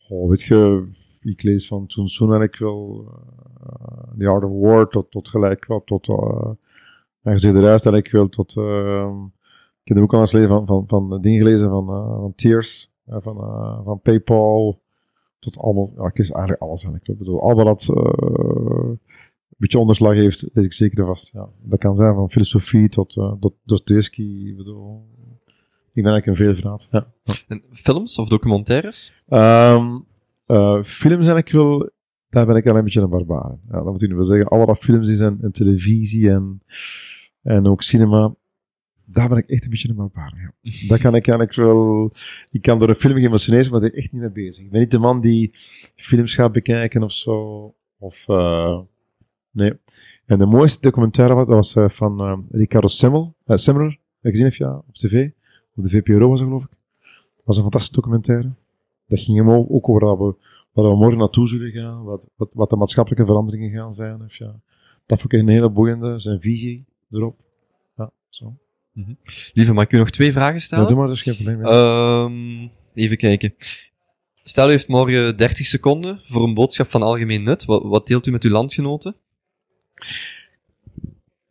Oh, 0.07 0.29
weet 0.29 0.41
je, 0.41 0.87
ik 1.29 1.43
lees 1.43 1.67
van 1.67 1.83
Sun 1.87 2.05
Tzu 2.05 2.23
eigenlijk 2.23 2.57
wel 2.57 3.05
eh, 3.63 4.17
The 4.17 4.27
Art 4.27 4.43
of 4.43 4.51
War 4.51 4.87
tot, 4.87 5.11
tot 5.11 5.29
gelijk 5.29 5.65
wel 5.65 5.83
tot 5.83 6.07
uh, 6.07 6.49
en 7.21 7.39
zit 7.39 7.55
eruit 7.55 7.85
eigenlijk 7.85 8.11
wel 8.11 8.29
tot 8.29 8.55
uh, 8.55 9.11
ik 9.83 9.95
heb 9.95 10.03
ook 10.03 10.13
al 10.13 10.19
eens 10.19 10.31
van, 10.31 10.67
van, 10.67 10.83
van 10.87 11.21
dingen 11.21 11.37
gelezen 11.37 11.69
van, 11.69 11.85
van 11.85 12.33
Tears, 12.35 12.91
van, 13.05 13.35
van 13.83 13.99
Paypal 14.01 14.81
tot 15.39 15.57
allemaal, 15.57 15.91
ja, 15.97 16.05
ik 16.05 16.17
lees 16.17 16.31
eigenlijk 16.31 16.61
alles 16.61 16.83
eigenlijk. 16.83 17.07
Ik 17.07 17.17
bedoel, 17.17 17.41
allemaal 17.41 17.65
dat 17.65 17.87
een 17.89 18.99
beetje 19.57 19.79
onderslag 19.79 20.13
heeft, 20.13 20.49
lees 20.53 20.65
ik 20.65 20.73
zeker 20.73 21.05
vast. 21.05 21.29
Ja, 21.33 21.49
dat 21.61 21.79
kan 21.79 21.95
zijn 21.95 22.15
van 22.15 22.31
filosofie 22.31 22.89
tot, 22.89 23.15
uh, 23.15 23.33
tot 23.39 23.53
Dostoevsky, 23.63 24.47
ik 24.47 24.57
bedoel, 24.57 25.07
ik 25.93 26.03
ben 26.03 26.13
eigenlijk 26.13 26.25
een 26.25 26.45
veelvraat. 26.45 26.87
Ja. 26.91 27.07
En 27.47 27.63
films 27.71 28.17
of 28.17 28.29
documentaires? 28.29 29.23
Um, 29.27 30.05
uh, 30.51 30.83
films 30.83 31.27
eigenlijk 31.27 31.51
wel, 31.51 31.89
daar 32.29 32.45
ben 32.45 32.55
ik 32.55 32.67
al 32.67 32.75
een 32.75 32.83
beetje 32.83 33.01
een 33.01 33.09
barbaar. 33.09 33.57
Ja, 33.69 33.77
dat 33.77 33.85
moet 33.85 34.01
u 34.01 34.07
nu 34.07 34.15
wel 34.15 34.23
zeggen. 34.23 34.49
Alle 34.49 34.75
films 34.75 35.07
die 35.07 35.15
zijn 35.15 35.37
en 35.41 35.51
televisie 35.51 36.29
en, 36.29 36.61
en 37.41 37.67
ook 37.67 37.81
cinema, 37.81 38.35
daar 39.05 39.29
ben 39.29 39.37
ik 39.37 39.49
echt 39.49 39.63
een 39.63 39.69
beetje 39.69 39.89
een 39.89 39.95
barbaar. 39.95 40.53
Ja. 40.61 40.71
Daar 40.87 40.99
kan 40.99 41.15
ik 41.15 41.27
eigenlijk 41.27 41.55
wel, 41.55 42.13
ik 42.51 42.61
kan 42.61 42.79
door 42.79 42.89
een 42.89 42.95
film 42.95 43.17
geëmotioneerd 43.17 43.71
maar 43.71 43.79
daar 43.79 43.89
ben 43.89 43.97
ik 43.97 44.03
echt 44.03 44.11
niet 44.11 44.21
mee 44.21 44.31
bezig. 44.31 44.63
Ik 44.63 44.71
ben 44.71 44.79
niet 44.79 44.91
de 44.91 44.99
man 44.99 45.21
die 45.21 45.49
films 45.95 46.35
gaat 46.35 46.51
bekijken 46.51 47.03
of 47.03 47.11
zo, 47.11 47.75
of, 47.97 48.27
uh, 48.27 48.79
nee. 49.51 49.73
En 50.25 50.39
de 50.39 50.45
mooiste 50.45 50.79
documentaire 50.81 51.33
was, 51.33 51.47
was 51.47 51.75
uh, 51.75 51.89
van 51.89 52.21
uh, 52.21 52.37
Ricardo 52.51 52.87
Semmel, 52.87 53.35
uh, 53.45 53.57
Semmeler, 53.57 53.89
heb 53.89 53.99
je 54.21 54.29
gezien 54.29 54.47
of 54.47 54.55
ja, 54.55 54.75
op 54.87 54.95
tv, 54.95 55.29
op 55.75 55.83
de 55.83 55.89
VPRO 55.89 56.29
was 56.29 56.39
dat 56.39 56.47
geloof 56.47 56.63
ik. 56.63 56.69
Dat 57.35 57.45
was 57.45 57.55
een 57.55 57.63
fantastische 57.63 57.95
documentaire. 57.95 58.51
Dat 59.09 59.19
ging 59.19 59.37
hem 59.37 59.49
ook 59.49 59.89
over 59.89 60.01
dat 60.01 60.17
we, 60.17 60.35
waar 60.71 60.91
we 60.91 60.97
morgen 60.97 61.17
naartoe 61.17 61.47
zullen 61.47 61.71
gaan, 61.71 62.03
wat, 62.03 62.27
wat, 62.35 62.53
wat 62.53 62.69
de 62.69 62.75
maatschappelijke 62.75 63.25
veranderingen 63.25 63.71
gaan 63.71 63.93
zijn. 63.93 64.23
Of 64.23 64.35
ja, 64.35 64.59
dat 65.05 65.19
vond 65.19 65.33
ik 65.33 65.39
een 65.39 65.47
hele 65.47 65.69
boeiende, 65.69 66.19
zijn 66.19 66.41
visie 66.41 66.85
erop. 67.11 67.39
Ja, 67.95 68.11
zo. 68.29 68.57
Mm-hmm. 68.93 69.17
Lieve, 69.53 69.73
mag 69.73 69.83
ik 69.83 69.91
u 69.91 69.97
nog 69.97 70.09
twee 70.09 70.31
vragen 70.31 70.61
stellen? 70.61 70.83
Ja, 70.83 70.89
doe 70.89 70.99
maar, 70.99 71.07
dat 71.07 71.15
is 71.15 71.21
geen 71.21 71.35
probleem. 71.35 71.65
Ja. 71.65 72.23
Um, 72.23 72.71
even 72.93 73.17
kijken. 73.17 73.53
Stel, 74.43 74.67
u 74.67 74.71
heeft 74.71 74.87
morgen 74.87 75.37
30 75.37 75.65
seconden 75.65 76.19
voor 76.23 76.43
een 76.43 76.53
boodschap 76.53 76.89
van 76.89 77.01
algemeen 77.01 77.43
nut. 77.43 77.65
Wat, 77.65 77.83
wat 77.83 78.07
deelt 78.07 78.27
u 78.27 78.31
met 78.31 78.43
uw 78.43 78.51
landgenoten? 78.51 79.15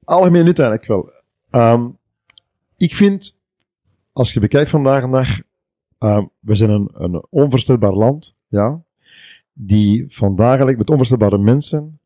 Algemeen 0.04 0.44
nut 0.44 0.58
eigenlijk 0.58 0.88
wel. 0.88 1.12
Um, 1.50 1.98
ik 2.76 2.94
vind, 2.94 3.36
als 4.12 4.32
je 4.32 4.40
bekijkt 4.40 4.70
vandaag 4.70 5.02
en 5.02 5.10
dag, 5.10 5.40
uh, 5.98 6.24
we 6.40 6.54
zijn 6.54 6.70
een, 6.70 6.90
een 6.92 7.26
onvoorstelbaar 7.30 7.94
land, 7.94 8.36
ja, 8.46 8.82
die 9.52 10.04
vandaag 10.08 10.64
met 10.64 10.90
onvoorstelbare 10.90 11.38
mensen, 11.38 12.00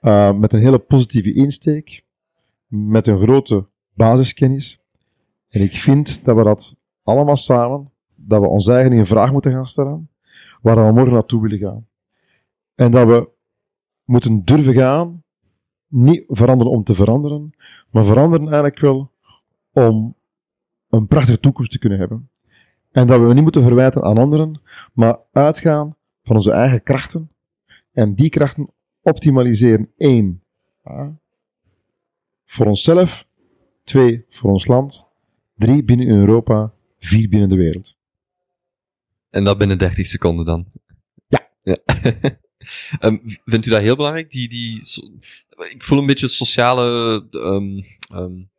uh, 0.00 0.32
met 0.32 0.52
een 0.52 0.60
hele 0.60 0.78
positieve 0.78 1.34
insteek, 1.34 2.04
met 2.66 3.06
een 3.06 3.18
grote 3.18 3.66
basiskennis. 3.94 4.80
En 5.48 5.60
ik 5.60 5.72
vind 5.72 6.24
dat 6.24 6.36
we 6.36 6.42
dat 6.42 6.76
allemaal 7.02 7.36
samen, 7.36 7.90
dat 8.14 8.40
we 8.40 8.46
ons 8.46 8.66
eigen 8.66 8.92
in 8.92 9.06
vraag 9.06 9.32
moeten 9.32 9.52
gaan 9.52 9.66
stellen, 9.66 10.10
waar 10.62 10.86
we 10.86 10.92
morgen 10.92 11.12
naartoe 11.12 11.42
willen 11.42 11.58
gaan. 11.58 11.86
En 12.74 12.90
dat 12.90 13.06
we 13.06 13.28
moeten 14.04 14.44
durven 14.44 14.74
gaan, 14.74 15.22
niet 15.86 16.24
veranderen 16.26 16.72
om 16.72 16.84
te 16.84 16.94
veranderen, 16.94 17.54
maar 17.90 18.04
veranderen 18.04 18.46
eigenlijk 18.46 18.78
wel 18.78 19.10
om 19.72 20.16
een 20.88 21.06
prachtige 21.06 21.40
toekomst 21.40 21.70
te 21.70 21.78
kunnen 21.78 21.98
hebben. 21.98 22.30
En 22.92 23.06
dat 23.06 23.20
we 23.20 23.34
niet 23.34 23.42
moeten 23.42 23.62
verwijten 23.62 24.02
aan 24.02 24.18
anderen, 24.18 24.60
maar 24.92 25.18
uitgaan 25.32 25.96
van 26.22 26.36
onze 26.36 26.50
eigen 26.50 26.82
krachten 26.82 27.30
en 27.92 28.14
die 28.14 28.28
krachten 28.28 28.72
optimaliseren. 29.00 29.92
Eén, 29.96 30.42
ja, 30.84 31.18
voor 32.44 32.66
onszelf. 32.66 33.30
Twee, 33.84 34.24
voor 34.28 34.50
ons 34.50 34.66
land. 34.66 35.08
Drie, 35.54 35.84
binnen 35.84 36.08
Europa. 36.08 36.72
Vier, 36.98 37.28
binnen 37.28 37.48
de 37.48 37.56
wereld. 37.56 37.96
En 39.30 39.44
dat 39.44 39.58
binnen 39.58 39.78
30 39.78 40.06
seconden 40.06 40.44
dan? 40.44 40.66
Ja. 41.26 41.48
ja. 41.62 41.76
um, 43.08 43.22
vindt 43.44 43.66
u 43.66 43.70
dat 43.70 43.80
heel 43.80 43.96
belangrijk? 43.96 44.30
Die, 44.30 44.48
die, 44.48 44.84
so, 44.84 45.02
ik 45.70 45.82
voel 45.82 45.98
een 45.98 46.06
beetje 46.06 46.28
sociale, 46.28 47.26
um, 47.30 47.84
um, 48.14 48.50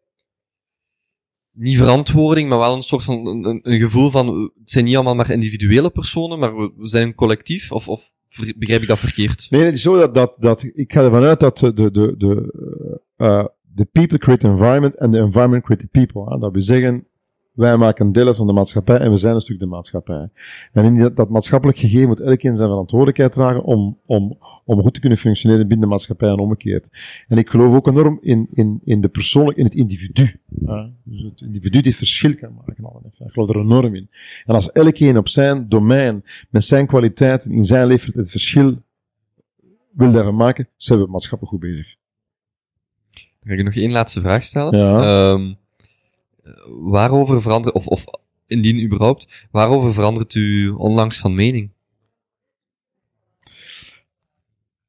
niet 1.53 1.77
verantwoording, 1.77 2.49
maar 2.49 2.59
wel 2.59 2.75
een 2.75 2.81
soort 2.81 3.03
van, 3.03 3.27
een, 3.27 3.59
een, 3.63 3.79
gevoel 3.79 4.09
van, 4.09 4.51
het 4.59 4.71
zijn 4.71 4.85
niet 4.85 4.95
allemaal 4.95 5.15
maar 5.15 5.31
individuele 5.31 5.89
personen, 5.89 6.39
maar 6.39 6.55
we, 6.55 6.71
zijn 6.77 7.07
een 7.07 7.15
collectief, 7.15 7.71
of, 7.71 7.89
of 7.89 8.11
begrijp 8.55 8.81
ik 8.81 8.87
dat 8.87 8.99
verkeerd? 8.99 9.47
Nee, 9.49 9.63
het 9.63 9.73
is 9.73 9.81
zo 9.81 9.97
dat, 9.97 10.13
dat, 10.13 10.35
dat 10.37 10.63
ik 10.73 10.93
ga 10.93 11.01
ervan 11.01 11.23
uit 11.23 11.39
dat 11.39 11.57
de, 11.57 11.73
de, 11.73 12.15
de, 12.17 12.53
uh, 13.17 13.45
the 13.75 13.85
people 13.85 14.17
create 14.17 14.47
environment 14.47 14.97
and 14.99 15.13
the 15.13 15.19
environment 15.19 15.63
create 15.63 15.83
the 15.83 15.99
people. 15.99 16.33
Hè? 16.33 16.39
Dat 16.39 16.51
we 16.51 16.61
zeggen, 16.61 17.07
wij 17.53 17.77
maken 17.77 18.11
deel 18.11 18.27
uit 18.27 18.35
van 18.35 18.47
de 18.47 18.53
maatschappij 18.53 18.97
en 18.97 19.11
we 19.11 19.17
zijn 19.17 19.35
een 19.35 19.41
stuk 19.41 19.59
de 19.59 19.65
maatschappij. 19.65 20.29
En 20.71 20.85
in 20.85 20.99
dat, 20.99 21.15
dat 21.15 21.29
maatschappelijk 21.29 21.77
gegeven 21.77 22.07
moet 22.07 22.19
elkeen 22.19 22.55
zijn 22.55 22.69
verantwoordelijkheid 22.69 23.31
dragen 23.31 23.63
om, 23.63 23.99
om, 24.05 24.37
om 24.65 24.81
goed 24.81 24.93
te 24.93 24.99
kunnen 24.99 25.17
functioneren 25.17 25.67
binnen 25.67 25.85
de 25.85 25.91
maatschappij 25.91 26.29
en 26.29 26.39
omgekeerd. 26.39 26.89
En 27.27 27.37
ik 27.37 27.49
geloof 27.49 27.73
ook 27.73 27.87
enorm 27.87 28.17
in, 28.21 28.47
in, 28.51 28.79
in 28.83 29.01
de 29.01 29.09
persoonlijk, 29.09 29.57
in 29.57 29.63
het 29.63 29.75
individu. 29.75 30.39
Hè? 30.65 30.89
Dus 31.03 31.21
het 31.21 31.41
individu 31.41 31.81
die 31.81 31.95
verschil 31.95 32.35
kan 32.35 32.53
maken. 32.53 33.11
Ik 33.25 33.31
geloof 33.31 33.49
er 33.49 33.59
enorm 33.59 33.95
in. 33.95 34.09
En 34.45 34.55
als 34.55 34.71
elkeen 34.71 35.17
op 35.17 35.27
zijn 35.27 35.69
domein, 35.69 36.23
met 36.49 36.63
zijn 36.63 36.87
kwaliteiten, 36.87 37.51
in 37.51 37.65
zijn 37.65 37.87
leven 37.87 38.19
het 38.19 38.31
verschil 38.31 38.81
wil 39.91 40.11
daarvan 40.11 40.35
maken, 40.35 40.67
zijn 40.75 40.99
we 40.99 41.07
maatschappelijk 41.07 41.55
goed 41.55 41.69
bezig. 41.71 41.95
Dan 43.11 43.51
ga 43.51 43.53
ik 43.53 43.63
nog 43.63 43.75
één 43.75 43.91
laatste 43.91 44.19
vraag 44.19 44.43
stellen. 44.43 44.77
Ja. 44.77 45.31
Um, 45.31 45.61
waarover 46.79 47.41
verandert, 47.41 47.75
of, 47.75 47.87
of 47.87 48.05
indien 48.47 48.83
überhaupt, 48.83 49.47
waarover 49.51 49.93
verandert 49.93 50.33
u 50.33 50.69
onlangs 50.69 51.19
van 51.19 51.35
mening? 51.35 51.71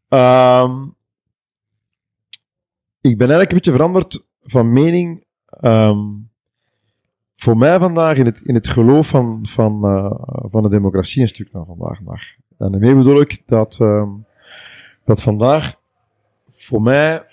Um, 0.09 0.94
ik 3.00 3.18
ben 3.18 3.30
eigenlijk 3.30 3.50
een 3.50 3.57
beetje 3.57 3.72
veranderd 3.72 4.24
van 4.42 4.72
mening. 4.72 5.24
Um, 5.61 6.30
voor 7.36 7.57
mij 7.57 7.78
vandaag 7.78 8.16
in 8.16 8.26
het, 8.26 8.40
in 8.40 8.55
het 8.55 8.68
geloof 8.68 9.09
van, 9.09 9.46
van, 9.46 9.84
uh, 9.84 10.12
van 10.50 10.62
de 10.62 10.68
democratie 10.68 11.22
een 11.22 11.28
stuk 11.28 11.52
naar 11.52 11.64
vandaag. 11.64 11.98
En 12.59 12.72
daarmee 12.72 12.94
bedoel 12.94 13.20
ik 13.20 13.42
dat, 13.46 13.78
um, 13.80 14.26
dat 15.05 15.22
vandaag 15.22 15.74
voor 16.48 16.82
mij, 16.82 17.26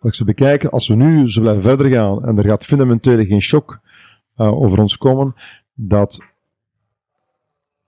als 0.00 0.16
ze 0.16 0.24
bekijken, 0.24 0.70
als 0.70 0.88
we 0.88 0.94
nu 0.94 1.30
zo 1.30 1.40
blijven 1.40 1.62
verder 1.62 1.88
gaan 1.88 2.24
en 2.24 2.38
er 2.38 2.44
gaat 2.44 2.64
fundamenteel 2.64 3.24
geen 3.24 3.42
shock 3.42 3.80
uh, 4.36 4.52
over 4.52 4.80
ons 4.80 4.96
komen, 4.96 5.34
dat, 5.74 6.18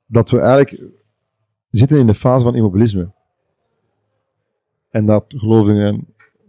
dat 0.06 0.30
we 0.30 0.38
eigenlijk 0.38 0.82
zitten 1.70 1.98
in 1.98 2.06
de 2.06 2.14
fase 2.14 2.44
van 2.44 2.54
immobilisme. 2.54 3.12
En 4.90 5.06
dat 5.06 5.34
geloofden 5.36 5.94
ik 5.94 6.00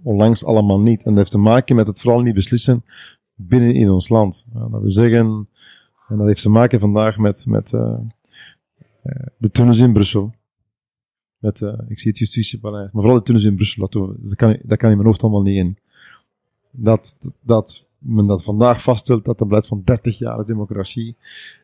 onlangs 0.03 0.45
allemaal 0.45 0.79
niet. 0.79 1.03
En 1.03 1.09
dat 1.09 1.17
heeft 1.17 1.31
te 1.31 1.37
maken 1.37 1.75
met 1.75 1.87
het 1.87 2.01
vooral 2.01 2.21
niet 2.21 2.33
beslissen 2.33 2.85
binnen 3.35 3.73
in 3.73 3.89
ons 3.89 4.09
land. 4.09 4.45
Dat 4.53 4.81
we 4.81 4.89
zeggen, 4.89 5.49
en 6.07 6.17
dat 6.17 6.27
heeft 6.27 6.41
te 6.41 6.49
maken 6.49 6.79
vandaag 6.79 7.17
met, 7.17 7.45
met 7.47 7.71
uh, 7.71 7.97
de 9.37 9.51
tunnels 9.51 9.79
in 9.79 9.93
Brussel. 9.93 10.33
Met, 11.43 11.61
uh, 11.61 11.73
ik 11.87 11.99
zie 11.99 12.09
het 12.09 12.19
justitiepaleis, 12.19 12.89
maar 12.91 13.01
vooral 13.01 13.19
de 13.19 13.23
tunnels 13.23 13.45
in 13.45 13.55
Brussel, 13.55 13.87
dat, 13.87 14.15
dat, 14.21 14.35
kan, 14.35 14.59
dat 14.63 14.77
kan 14.77 14.89
in 14.89 14.95
mijn 14.95 15.07
hoofd 15.07 15.21
allemaal 15.21 15.41
niet 15.41 15.57
in. 15.57 15.77
Dat, 16.71 17.15
dat, 17.19 17.35
dat 17.41 17.87
men 17.97 18.27
dat 18.27 18.43
vandaag 18.43 18.81
vaststelt 18.81 19.25
dat 19.25 19.39
er 19.39 19.47
beleid 19.47 19.67
van 19.67 19.81
30 19.83 20.17
jaar 20.17 20.45
democratie, 20.45 21.15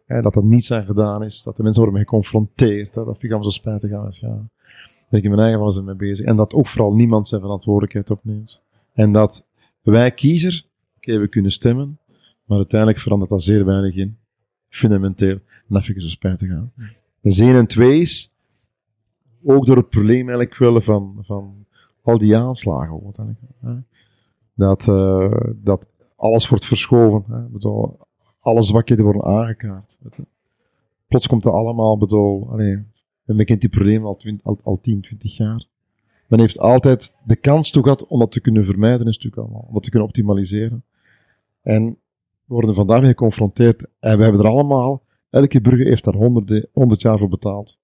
hè, 0.06 0.22
dat 0.22 0.36
er 0.36 0.44
niets 0.44 0.72
aan 0.72 0.86
gedaan 0.86 1.24
is, 1.24 1.44
dat 1.44 1.58
de 1.58 1.64
mensen 1.64 1.82
worden 1.82 2.00
mee 2.00 2.10
geconfronteerd, 2.10 2.96
hè, 2.96 3.04
dat 3.04 3.14
vind 3.18 3.24
ik 3.24 3.32
allemaal 3.32 3.52
zo 3.52 3.60
spijtig 3.60 3.92
aan. 3.92 4.10
Ja 4.12 4.50
dat 5.10 5.24
ik 5.24 5.30
mijn 5.30 5.42
eigen 5.42 5.60
was 5.60 5.78
ermee 5.78 5.96
bezig. 5.96 6.26
En 6.26 6.36
dat 6.36 6.54
ook 6.54 6.68
vooral 6.68 6.94
niemand 6.94 7.28
zijn 7.28 7.42
verantwoordelijkheid 7.42 8.10
opneemt. 8.10 8.62
En 8.94 9.12
dat 9.12 9.48
wij 9.82 10.12
kiezer, 10.12 10.66
oké, 10.98 11.10
okay, 11.10 11.22
we 11.22 11.28
kunnen 11.28 11.52
stemmen, 11.52 12.00
maar 12.46 12.58
uiteindelijk 12.58 13.00
verandert 13.00 13.30
dat 13.32 13.44
zeer 13.44 13.66
weinig 13.66 13.96
in. 13.96 14.18
Fundamenteel. 14.70 15.32
En 15.32 15.76
dat 15.76 15.84
vind 15.84 15.98
ik 15.98 16.04
zo 16.04 16.10
spijtig 16.10 16.52
aan. 16.52 16.72
De 17.22 17.44
1 17.44 17.56
en 17.56 17.68
2 17.68 18.00
is 18.00 18.32
ook 19.44 19.66
door 19.66 19.78
het 19.78 19.90
probleem 19.90 20.30
eigenlijk 20.30 20.58
wel 20.58 20.82
van, 20.82 21.18
van 21.22 21.66
al 22.02 22.18
die 22.18 22.38
aanslagen. 22.38 23.14
Hè? 23.60 23.74
Dat, 24.54 24.88
uh, 24.88 25.34
dat 25.56 25.88
alles 26.16 26.50
wordt 26.50 26.66
verschoven. 26.66 27.24
Hè? 27.28 27.42
Bedoel, 27.42 27.98
alle 28.40 28.62
zwakheden 28.62 29.04
worden 29.04 29.24
aangekaart. 29.24 30.00
Plots 31.08 31.28
komt 31.28 31.46
er 31.46 31.52
allemaal, 31.52 31.98
bedoel, 31.98 32.50
allee, 32.52 32.86
en 33.26 33.36
men 33.36 33.46
kent 33.46 33.62
die 33.62 33.70
problemen 33.70 34.08
al, 34.08 34.16
20, 34.16 34.46
al, 34.46 34.60
al 34.64 34.80
10, 34.80 35.02
20 35.02 35.38
jaar. 35.38 35.68
Men 36.28 36.40
heeft 36.40 36.60
altijd 36.60 37.14
de 37.24 37.36
kans 37.36 37.72
toe 37.72 37.84
gehad 37.84 38.08
om 38.08 38.20
dat 38.20 38.32
te 38.32 38.42
kunnen 38.42 38.66
vermijden, 38.66 39.08
een 39.08 39.14
stuk 39.14 39.36
allemaal. 39.36 39.66
Om 39.68 39.74
dat 39.74 39.84
te 39.84 39.90
kunnen 39.90 40.08
optimaliseren. 40.08 40.84
En 41.62 41.86
we 42.46 42.54
worden 42.54 42.74
vandaag 42.74 43.06
geconfronteerd. 43.06 43.88
En 44.00 44.18
we 44.18 44.24
hebben 44.24 44.42
er 44.42 44.48
allemaal, 44.48 45.04
elke 45.30 45.62
burger 45.62 45.86
heeft 45.86 46.04
daar 46.04 46.16
honderden, 46.16 46.68
honderd 46.74 47.02
jaar 47.02 47.18
voor 47.18 47.30
betaald. 47.30 47.79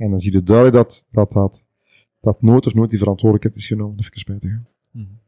En 0.00 0.10
dan 0.10 0.20
zie 0.20 0.32
je 0.32 0.42
duidelijk 0.42 0.76
dat, 0.76 1.06
dat, 1.10 1.32
dat, 1.32 1.64
dat 2.20 2.42
nooit 2.42 2.66
of 2.66 2.74
nooit 2.74 2.90
die 2.90 2.98
verantwoordelijkheid 2.98 3.62
is 3.62 3.66
genomen. 3.66 3.98
Even 3.98 4.18
spijtig. 4.18 4.50
Hmm. 4.90 5.18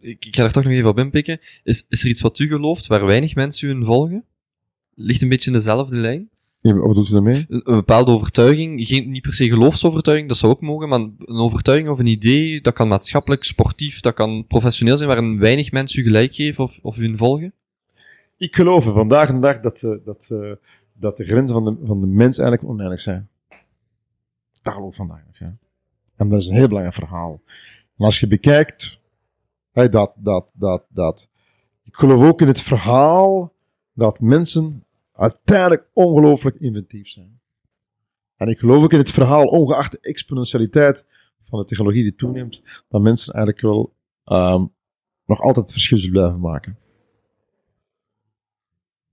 Ik, 0.00 0.24
ik 0.24 0.36
ga 0.36 0.44
er 0.44 0.52
toch 0.52 0.64
nog 0.64 0.72
even 0.72 0.88
op 0.88 0.98
inpikken. 0.98 1.38
Is, 1.62 1.86
is 1.88 2.02
er 2.02 2.08
iets 2.08 2.20
wat 2.20 2.38
u 2.38 2.48
gelooft 2.48 2.86
waar 2.86 3.04
weinig 3.04 3.34
mensen 3.34 3.68
u 3.68 3.70
in 3.70 3.84
volgen? 3.84 4.24
Ligt 4.94 5.22
een 5.22 5.28
beetje 5.28 5.50
in 5.50 5.56
dezelfde 5.56 5.96
lijn? 5.96 6.28
Wat 6.60 6.94
doet 6.94 7.08
u 7.08 7.12
daarmee? 7.12 7.44
Een, 7.48 7.70
een 7.70 7.74
bepaalde 7.74 8.10
overtuiging, 8.10 8.86
geen, 8.86 9.10
niet 9.10 9.22
per 9.22 9.34
se 9.34 9.48
geloofsovertuiging, 9.48 10.28
dat 10.28 10.36
zou 10.36 10.52
ook 10.52 10.60
mogen, 10.60 10.88
maar 10.88 11.00
een 11.00 11.40
overtuiging 11.40 11.88
of 11.90 11.98
een 11.98 12.06
idee, 12.06 12.60
dat 12.60 12.74
kan 12.74 12.88
maatschappelijk, 12.88 13.44
sportief, 13.44 14.00
dat 14.00 14.14
kan 14.14 14.46
professioneel 14.46 14.96
zijn, 14.96 15.08
waar 15.08 15.18
een 15.18 15.38
weinig 15.38 15.72
mensen 15.72 16.00
u 16.00 16.04
gelijk 16.04 16.34
geven 16.34 16.64
of, 16.64 16.78
of 16.82 16.98
u 16.98 17.04
in 17.04 17.16
volgen? 17.16 17.52
Ik 18.36 18.54
geloof 18.54 18.86
er 18.86 18.92
vandaag 18.92 19.32
de 19.32 19.38
dag 19.38 19.60
dat, 19.60 19.82
uh, 19.82 19.94
dat, 20.04 20.28
uh, 20.32 20.52
dat 20.92 21.16
de 21.16 21.24
grenzen 21.24 21.62
van 21.62 21.64
de, 21.64 21.86
van 21.86 22.00
de 22.00 22.06
mens 22.06 22.38
eigenlijk 22.38 22.70
oneindig 22.70 23.00
zijn. 23.00 23.28
Geloof 24.62 24.88
ik 24.88 24.94
vandaag 24.94 25.22
ja. 25.32 25.56
En 26.16 26.28
dat 26.28 26.40
is 26.40 26.48
een 26.48 26.54
heel 26.54 26.68
belangrijk 26.68 26.96
verhaal. 26.96 27.42
En 27.96 28.04
als 28.04 28.20
je 28.20 28.26
bekijkt, 28.26 29.00
hey, 29.72 29.88
dat, 29.88 30.12
dat, 30.16 30.46
dat, 30.52 30.84
dat, 30.88 31.30
ik 31.82 31.94
geloof 31.94 32.22
ook 32.22 32.40
in 32.40 32.46
het 32.46 32.60
verhaal 32.60 33.52
dat 33.92 34.20
mensen 34.20 34.84
uiteindelijk 35.12 35.88
ongelooflijk 35.92 36.56
inventief 36.56 37.08
zijn. 37.08 37.40
En 38.36 38.48
ik 38.48 38.58
geloof 38.58 38.82
ook 38.82 38.92
in 38.92 38.98
het 38.98 39.10
verhaal, 39.10 39.46
ongeacht 39.46 39.92
de 39.92 40.00
exponentialiteit 40.00 41.04
van 41.40 41.58
de 41.58 41.64
technologie 41.64 42.02
die 42.02 42.14
toeneemt, 42.14 42.62
dat 42.88 43.00
mensen 43.00 43.34
eigenlijk 43.34 43.64
wel 43.64 43.94
um, 44.24 44.72
nog 45.26 45.40
altijd 45.40 45.72
verschil 45.72 46.10
blijven 46.10 46.40
maken. 46.40 46.78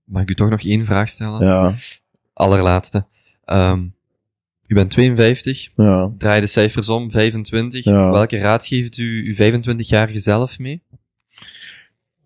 Mag 0.04 0.22
ik 0.22 0.30
u 0.30 0.34
toch 0.34 0.48
nog 0.48 0.62
één 0.62 0.84
vraag 0.84 1.08
stellen? 1.08 1.46
Ja. 1.46 1.72
Allerlaatste. 2.32 3.06
Um, 3.44 3.95
u 4.68 4.74
bent 4.74 4.90
52, 4.90 5.68
ja. 5.76 6.12
draai 6.18 6.40
de 6.40 6.46
cijfers 6.46 6.88
om, 6.88 7.10
25. 7.10 7.84
Ja. 7.84 8.10
Welke 8.10 8.38
raad 8.38 8.66
geeft 8.66 8.96
u 8.96 9.26
uw 9.26 9.34
25-jarige 9.34 10.20
zelf 10.20 10.58
mee? 10.58 10.82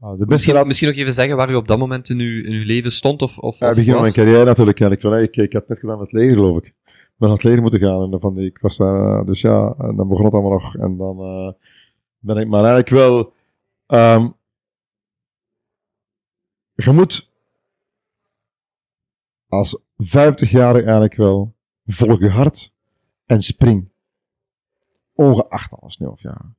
Ah, 0.00 0.18
de 0.18 0.26
Misschien, 0.26 0.54
raad- 0.54 0.66
misschien 0.66 0.88
nog 0.88 0.96
even 0.96 1.12
zeggen 1.12 1.36
waar 1.36 1.50
u 1.50 1.54
op 1.54 1.68
dat 1.68 1.78
moment 1.78 2.08
in 2.08 2.18
uw, 2.18 2.44
in 2.44 2.52
uw 2.52 2.64
leven 2.64 2.92
stond 2.92 3.22
of, 3.22 3.38
of, 3.38 3.58
Ja, 3.58 3.68
of 3.68 3.74
begin 3.76 3.92
van 3.92 4.00
mijn 4.00 4.12
carrière 4.12 4.44
natuurlijk. 4.44 4.78
wel. 5.02 5.18
Ik, 5.18 5.36
ik 5.36 5.52
had 5.52 5.68
net 5.68 5.78
gedaan 5.78 5.98
met 5.98 6.10
het 6.10 6.20
leger, 6.20 6.34
geloof 6.34 6.56
ik. 6.56 6.64
Ik 6.66 7.16
ben 7.16 7.28
naar 7.28 7.36
het 7.36 7.42
leger 7.46 7.60
moeten 7.62 7.80
gaan. 7.80 8.02
En 8.02 8.10
dan 8.10 8.20
van 8.20 8.38
ik 8.38 8.58
was 8.58 8.76
daar, 8.76 9.24
dus 9.24 9.40
ja, 9.40 9.74
en 9.78 9.96
dan 9.96 10.08
begon 10.08 10.24
het 10.24 10.34
allemaal 10.34 10.52
nog. 10.52 10.76
En 10.76 10.96
dan 10.96 11.18
uh, 11.20 11.52
ben 12.18 12.36
ik 12.36 12.48
maar 12.48 12.64
eigenlijk 12.64 12.88
wel... 12.88 13.32
Um, 13.86 14.34
je 16.74 16.90
moet 16.90 17.30
als 19.48 19.80
50-jarige 20.04 20.82
eigenlijk 20.82 21.14
wel 21.14 21.54
volg 21.92 22.20
je 22.20 22.28
hart 22.28 22.72
en 23.26 23.42
spring. 23.42 23.88
Ongeacht 25.14 25.72
alles 25.72 25.98
nu 25.98 26.06
of 26.06 26.22
ja. 26.22 26.54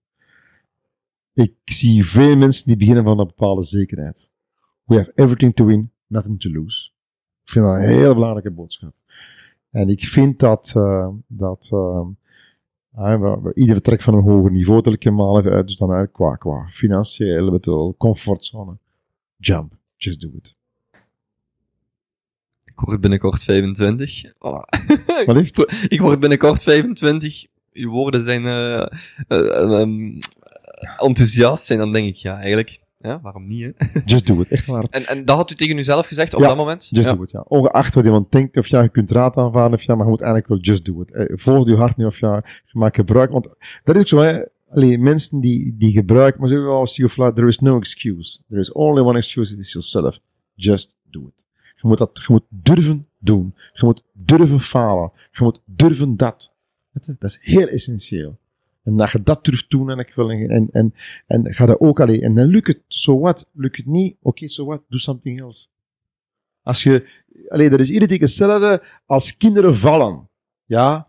ik 1.34 1.54
zie 1.66 2.06
veel 2.06 2.36
mensen 2.36 2.68
die 2.68 2.78
beginnen 2.78 3.04
van 3.04 3.20
een 3.20 3.28
bepaalde 3.28 3.64
zekerheid. 3.64 4.32
We 4.84 4.96
have 4.96 5.12
everything 5.16 5.56
to 5.56 5.66
win, 5.66 5.92
nothing 6.08 6.40
to 6.40 6.50
lose. 6.50 6.90
Ik 7.44 7.52
vind 7.52 7.66
dat 7.66 7.76
een 7.76 7.82
heel 7.82 8.14
belangrijke 8.14 8.52
boodschap. 8.52 8.94
En 9.70 9.90
ik 9.90 10.00
vind 10.00 10.40
dat, 10.40 10.74
uh, 10.78 11.10
dat 11.28 11.70
uh, 11.74 12.08
we, 12.92 13.52
ieder 13.54 14.02
van 14.02 14.14
een 14.14 14.24
hoger 14.24 14.52
niveau 14.52 14.82
tel 14.82 14.94
ik 14.94 15.04
hem 15.04 15.20
even 15.20 15.52
uit. 15.52 15.68
Dus 15.68 15.76
dan 15.76 16.12
qua, 16.12 16.36
qua 16.36 16.68
financieel, 16.68 17.52
bedoel, 17.52 17.96
comfortzone. 17.98 18.78
Jump. 19.38 19.80
Just 19.96 20.22
do 20.22 20.30
it. 20.34 20.60
Ik 22.82 22.88
word 22.88 23.02
binnenkort 23.02 23.44
25. 23.44 24.24
Oh. 24.40 24.64
Wat 25.26 25.36
heeft? 25.36 25.88
ik 25.88 26.02
word 26.02 26.20
binnenkort 26.20 26.64
25. 26.64 27.46
Uw 27.74 27.90
woorden 27.90 28.24
zijn 28.24 28.44
uh, 28.44 28.86
uh, 29.28 29.80
um, 29.80 30.18
enthousiast. 30.98 31.72
En 31.72 31.78
dan 31.78 31.94
denk 31.94 32.08
ik, 32.08 32.16
ja, 32.16 32.36
eigenlijk, 32.36 32.80
ja, 32.98 33.22
waarom 33.22 33.48
niet, 33.48 33.64
hè? 33.64 33.72
Just 34.06 34.28
do 34.28 34.42
it, 34.42 34.48
echt 34.48 34.66
waar. 34.66 34.84
En, 34.90 35.06
en 35.06 35.26
dat 35.26 35.36
had 35.36 35.52
u 35.52 35.56
tegen 35.56 35.78
uzelf 35.78 36.08
gezegd 36.08 36.34
op 36.34 36.42
Ja, 36.42 36.48
dat 36.48 36.58
moment? 36.58 36.88
Just 36.92 37.08
ja. 37.08 37.16
do 37.16 37.24
it, 37.24 37.32
ja. 37.32 37.46
Ongeacht 37.48 37.94
wat 37.94 38.06
iemand 38.06 38.32
denkt, 38.32 38.58
of 38.58 38.68
ja, 38.68 38.82
je 38.82 38.90
kunt 38.90 39.12
raad 39.12 39.38
aanvaarden, 39.38 39.80
of 39.80 39.84
ja, 39.84 39.96
maar 39.96 40.06
je 40.06 40.12
moet 40.12 40.22
eigenlijk 40.22 40.50
wel 40.50 40.60
just 40.60 40.86
do 40.86 41.02
it. 41.02 41.12
Eh, 41.12 41.38
Volg 41.38 41.68
je 41.68 41.76
hart 41.76 41.98
niet, 41.98 42.08
of 42.08 42.20
ja, 42.20 42.44
je 42.66 42.80
maakt 42.80 42.96
gebruik. 42.96 43.32
Want 43.32 43.56
dat 43.84 43.96
is 43.96 44.02
ook 44.02 44.08
zo, 44.08 44.18
hè. 44.18 44.44
Allee, 44.70 44.98
mensen 44.98 45.40
die, 45.40 45.76
die 45.78 45.92
gebruiken, 45.92 46.40
maar 46.40 46.50
zeggen, 46.50 46.70
oh, 46.70 46.86
see 46.86 47.06
you 47.06 47.10
fly, 47.10 47.32
there 47.32 47.48
is 47.48 47.60
no 47.60 47.78
excuse. 47.78 48.40
There 48.48 48.62
is 48.62 48.72
only 48.72 49.02
one 49.02 49.18
excuse, 49.18 49.54
it 49.54 49.60
is 49.60 49.72
yourself. 49.72 50.20
Just 50.56 50.96
do 51.10 51.28
it. 51.28 51.46
Je 51.82 51.88
moet 51.88 51.98
dat, 51.98 52.24
je 52.28 52.34
moet 52.34 52.46
durven 52.50 53.08
doen. 53.20 53.56
Je 53.74 53.86
moet 53.86 54.04
durven 54.14 54.60
falen. 54.60 55.12
Je 55.32 55.44
moet 55.44 55.62
durven 55.66 56.18
dat. 56.18 56.54
Dat 56.92 57.24
is 57.24 57.40
heel 57.42 57.68
essentieel. 57.68 58.40
En 58.84 58.96
dat 58.98 59.12
je 59.12 59.24
dat 59.24 59.46
durft 59.46 59.70
doen 59.70 59.90
en 59.90 60.00
ik 60.00 60.14
wil, 60.14 60.30
en, 60.30 60.70
en, 60.72 60.94
en 61.26 61.54
ga 61.54 61.66
dat 61.66 61.80
ook 61.80 62.00
alleen. 62.00 62.22
En 62.22 62.36
dan 62.36 62.46
lukt 62.46 62.68
het, 62.68 62.82
so 62.88 63.20
what? 63.20 63.50
Lukt 63.54 63.78
het 63.78 63.86
niet? 63.86 64.18
Oké, 64.22 64.48
so 64.48 64.66
what? 64.66 64.82
Do 64.90 64.98
something 64.98 65.42
else. 65.42 65.68
Als 66.64 66.84
je, 66.84 67.24
allee, 67.48 67.70
dat 67.70 67.80
is 67.80 67.90
iedere 67.90 68.12
keer 68.12 68.22
hetzelfde 68.22 68.84
als 69.06 69.38
kinderen 69.38 69.76
vallen. 69.76 70.30
Ja? 70.66 71.08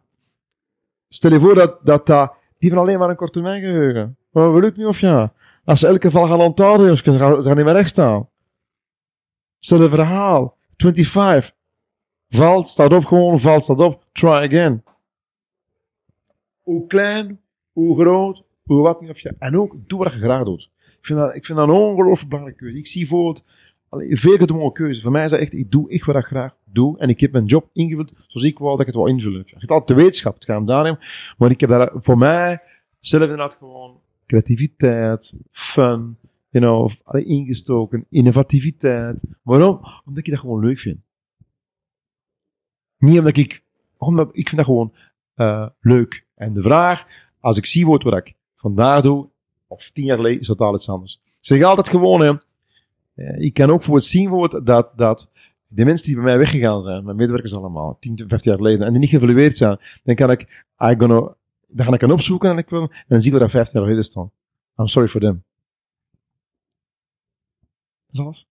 Stel 1.09 1.33
je 1.33 1.41
voor 1.41 1.55
dat, 1.55 1.87
dat, 1.87 2.07
dat 2.07 2.35
die 2.59 2.71
van 2.71 2.79
alleen 2.79 2.99
maar 2.99 3.11
een 3.11 3.17
korte 3.17 3.33
termijn 3.33 3.63
geheugen. 3.63 4.17
Lukt 4.33 4.77
niet 4.77 4.87
of 4.87 5.01
ja? 5.01 5.33
Als 5.65 5.81
ze 5.81 5.87
elke 5.87 6.11
val 6.11 6.27
gaan 6.27 6.41
onthouden, 6.41 6.97
ze 6.97 7.19
gaan, 7.19 7.43
ze 7.43 7.55
niet 7.55 7.65
meer 7.65 7.75
recht 7.75 7.89
staan. 7.89 8.29
Een 9.61 9.89
verhaal. 9.89 10.57
25. 10.83 11.55
Valt, 12.29 12.69
staat 12.69 12.93
op 12.93 13.05
gewoon, 13.05 13.39
valt, 13.39 13.65
staat 13.65 13.81
op. 13.81 14.07
Try 14.13 14.29
again. 14.29 14.85
Hoe 16.61 16.87
klein, 16.87 17.41
hoe 17.73 18.01
groot, 18.01 18.43
hoe 18.63 18.83
wat 18.83 19.01
niet 19.01 19.11
of 19.11 19.19
ja. 19.19 19.33
En 19.39 19.59
ook, 19.59 19.75
doe 19.87 19.99
wat 19.99 20.13
je 20.13 20.19
graag 20.19 20.45
doet. 20.45 20.71
Ik 20.79 21.07
vind 21.07 21.19
dat, 21.19 21.35
ik 21.35 21.45
vind 21.45 21.59
dat 21.59 21.69
een 21.69 21.75
ongelooflijk 21.75 22.29
belangrijke 22.29 22.63
keuze. 22.63 22.79
Ik 22.79 22.87
zie 22.87 23.01
bijvoorbeeld, 23.01 23.45
allee, 23.89 24.17
veel 24.17 24.37
gedwongen 24.37 24.73
keuze. 24.73 25.01
Voor 25.01 25.11
mij 25.11 25.25
is 25.25 25.31
dat 25.31 25.41
echt, 25.41 25.53
ik 25.53 25.71
doe 25.71 25.91
echt 25.91 26.07
wat 26.07 26.17
ik 26.17 26.25
graag 26.25 26.57
doe. 26.65 26.99
En 26.99 27.09
ik 27.09 27.21
heb 27.21 27.33
mijn 27.33 27.45
job 27.45 27.69
ingevuld 27.73 28.13
zoals 28.27 28.47
ik 28.47 28.59
wou 28.59 28.71
dat 28.71 28.81
ik 28.81 28.87
het 28.87 28.95
wou 28.95 29.09
invullen. 29.09 29.43
Je 29.47 29.55
hebt 29.59 29.71
altijd 29.71 29.99
de 29.99 30.05
wetenschap, 30.05 30.35
het 30.35 30.45
gaat 30.45 30.57
hem 30.57 30.67
daarin. 30.67 30.97
Maar 31.39 31.51
ik 31.51 31.61
heb 31.61 31.71
daar 31.71 31.91
voor 31.95 32.19
mij 32.19 32.63
zelf 33.01 33.23
inderdaad 33.23 33.55
gewoon 33.55 34.01
creativiteit, 34.27 35.35
fun, 35.51 36.17
you 36.53 36.65
know, 36.65 36.83
of, 36.83 37.03
ingestoken, 37.25 38.07
innovativiteit. 38.09 39.23
Waarom? 39.43 39.81
Omdat 40.05 40.27
ik 40.27 40.31
dat 40.31 40.41
gewoon 40.41 40.65
leuk 40.65 40.79
vind. 40.79 41.01
Niet 42.99 43.19
omdat 43.19 43.37
ik, 43.37 43.63
omdat 43.97 44.29
ik 44.33 44.49
vind 44.49 44.57
dat 44.57 44.65
gewoon 44.65 44.93
eh, 45.35 45.67
leuk. 45.81 46.27
En 46.35 46.53
de 46.53 46.63
vraag, 46.63 47.07
als 47.41 47.57
ik 47.57 47.67
zie 47.67 47.87
wat 47.87 48.07
ik 48.07 48.35
vandaag 48.55 49.03
doe, 49.03 49.29
of 49.67 49.91
tien 49.91 50.05
jaar 50.05 50.17
geleden, 50.17 50.41
is 50.41 50.47
totaal 50.47 50.75
iets 50.75 50.89
anders. 50.89 51.21
Zeg 51.41 51.63
altijd 51.63 51.89
gewoon, 51.89 52.21
hè, 52.21 52.33
eh, 53.15 53.45
ik 53.45 53.55
kan 53.55 53.71
ook 53.71 53.83
voor 53.83 53.95
het 53.95 54.05
zien 54.05 54.49
dat, 54.65 54.93
dat 54.97 55.31
de 55.69 55.85
mensen 55.85 56.07
die 56.07 56.15
bij 56.15 56.25
mij 56.25 56.39
weggegaan 56.39 56.81
zijn, 56.81 57.05
mijn 57.05 57.17
medewerkers 57.17 57.55
allemaal, 57.55 57.97
10, 58.01 58.17
15 58.17 58.51
jaar 58.51 58.61
geleden, 58.61 58.87
en 58.87 58.93
die 58.93 59.01
niet 59.01 59.11
geëvalueerd 59.11 59.57
zijn, 59.57 59.79
dan 60.05 60.15
kan 60.15 60.31
ik, 60.31 60.65
I 60.93 60.97
dan 60.97 61.87
ga 61.87 61.93
ik 61.93 62.03
aan 62.03 62.11
opzoeken 62.11 62.51
en 62.51 62.59
ik 62.59 62.71
en 62.71 62.91
dan 63.07 63.21
zie 63.21 63.27
ik 63.27 63.31
wat 63.31 63.41
daar 63.41 63.51
15 63.51 63.73
jaar 63.73 63.83
geleden 63.83 64.05
staan. 64.05 64.31
I'm 64.77 64.87
sorry 64.87 65.09
for 65.09 65.21
them. 65.21 65.43
Dat 68.13 68.21
is 68.21 68.21
alles. 68.21 68.47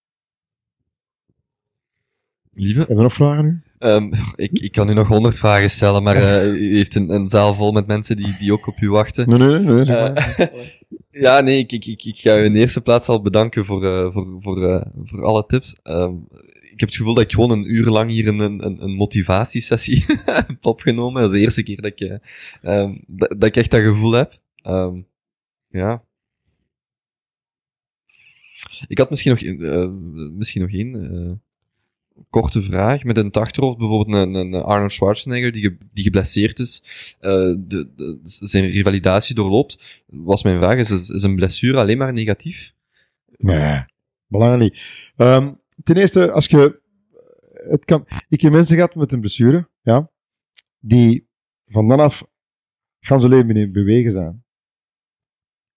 Lieve, 2.53 2.80
Hebben 2.80 2.95
we 2.95 3.01
nog 3.01 3.14
vragen 3.14 3.45
nu? 3.45 3.62
Ehm, 3.78 4.14
ik, 4.36 4.59
ik 4.59 4.72
kan 4.72 4.89
u 4.89 4.93
nog 4.93 5.07
honderd 5.07 5.39
vragen 5.39 5.70
stellen, 5.70 6.03
maar 6.03 6.16
eh, 6.16 6.53
u 6.53 6.76
heeft 6.76 6.95
een, 6.95 7.09
een 7.09 7.28
zaal 7.28 7.53
vol 7.53 7.72
met 7.72 7.88
mensen 7.88 8.16
die, 8.16 8.38
die 8.39 8.51
ook 8.53 8.68
op 8.68 8.80
u 8.80 8.89
wachten. 8.89 9.30
Nee, 9.30 9.38
nee, 9.38 9.59
nee. 9.59 9.86
zeg 9.86 9.95
maar. 9.97 10.36
Eh, 10.38 10.47
ja, 11.26 11.41
nee, 11.41 11.57
ik, 11.57 11.72
ik, 11.72 11.86
ik, 11.86 12.03
ik 12.03 12.20
ga 12.20 12.39
u 12.39 12.43
in 12.43 12.53
de 12.53 12.59
eerste 12.59 12.82
plaats 12.82 13.07
al 13.07 13.22
bedanken 13.22 13.66
voor, 13.66 13.86
eh, 13.86 14.14
voor, 14.14 14.38
voor, 14.41 14.70
eh, 14.70 14.86
voor 15.03 15.26
alle 15.26 15.45
tips. 15.45 15.76
Ehm, 15.84 16.14
ik 16.72 16.80
heb 16.80 16.89
het 16.89 16.95
gevoel 16.95 17.14
dat 17.14 17.24
ik 17.24 17.32
gewoon 17.32 17.51
een 17.51 17.74
uur 17.74 17.86
lang 17.86 18.09
hier 18.09 18.28
een, 18.28 18.39
een, 18.39 18.84
een 18.84 18.93
motivatiesessie 18.95 20.05
heb 20.26 20.66
opgenomen. 20.66 21.22
Dat 21.22 21.32
is 21.32 21.38
de 21.38 21.43
eerste 21.43 21.64
keer 21.64 21.82
dat 21.82 21.91
ik, 21.91 21.99
eh, 21.99 22.18
ehm, 22.62 22.97
dat, 23.07 23.30
dat 23.30 23.43
ik 23.43 23.55
echt 23.55 23.72
dat 23.72 23.82
gevoel 23.82 24.12
heb. 24.12 24.39
Ehm, 24.55 25.01
ja. 25.70 26.03
Ik 28.88 28.97
had 28.97 29.09
misschien 29.09 29.32
nog, 29.32 29.41
eh, 29.41 29.89
misschien 30.32 30.62
nog 30.62 30.72
één 30.72 31.12
eh, 31.12 31.32
korte 32.30 32.62
vraag. 32.62 33.03
Met 33.03 33.18
in 33.18 33.26
het 33.26 33.38
achterhoofd 33.38 33.78
bijvoorbeeld 33.78 34.18
een, 34.18 34.34
een 34.34 34.53
een 34.53 34.64
Arnold 34.64 34.91
Schwarzenegger 34.91 35.51
die, 35.51 35.78
die 35.93 36.03
geblesseerd 36.03 36.59
is, 36.59 36.84
eh, 37.20 37.53
de, 37.57 37.89
de, 37.95 38.20
zijn 38.24 38.70
revalidatie 38.70 39.36
doorloopt. 39.36 40.03
Was 40.05 40.43
mijn 40.43 40.57
vraag, 40.57 40.78
is, 40.78 41.09
is 41.09 41.24
een 41.24 41.36
blessure 41.36 41.78
alleen 41.78 41.97
maar 41.97 42.14
negatief? 42.14 42.74
Nee, 43.38 43.86
belangrijk 44.28 44.62
niet. 44.62 45.12
Ehm, 45.16 45.53
ten 45.84 45.95
eerste, 45.97 46.32
als 46.32 46.45
je, 46.45 46.82
het 47.51 47.86
kan, 47.86 48.07
ik 48.30 48.41
heb 48.41 48.51
mensen 48.51 48.76
gehad 48.76 48.95
met 48.95 49.12
een 49.12 49.20
blessure, 49.20 49.70
ja, 49.82 50.12
die 50.80 51.30
van 51.68 51.88
dan 51.88 51.99
af 51.99 52.30
gaan 52.99 53.22
ze 53.22 53.28
leven 53.28 53.55
niet 53.55 53.72
bewegen 53.72 54.12
zijn. 54.12 54.43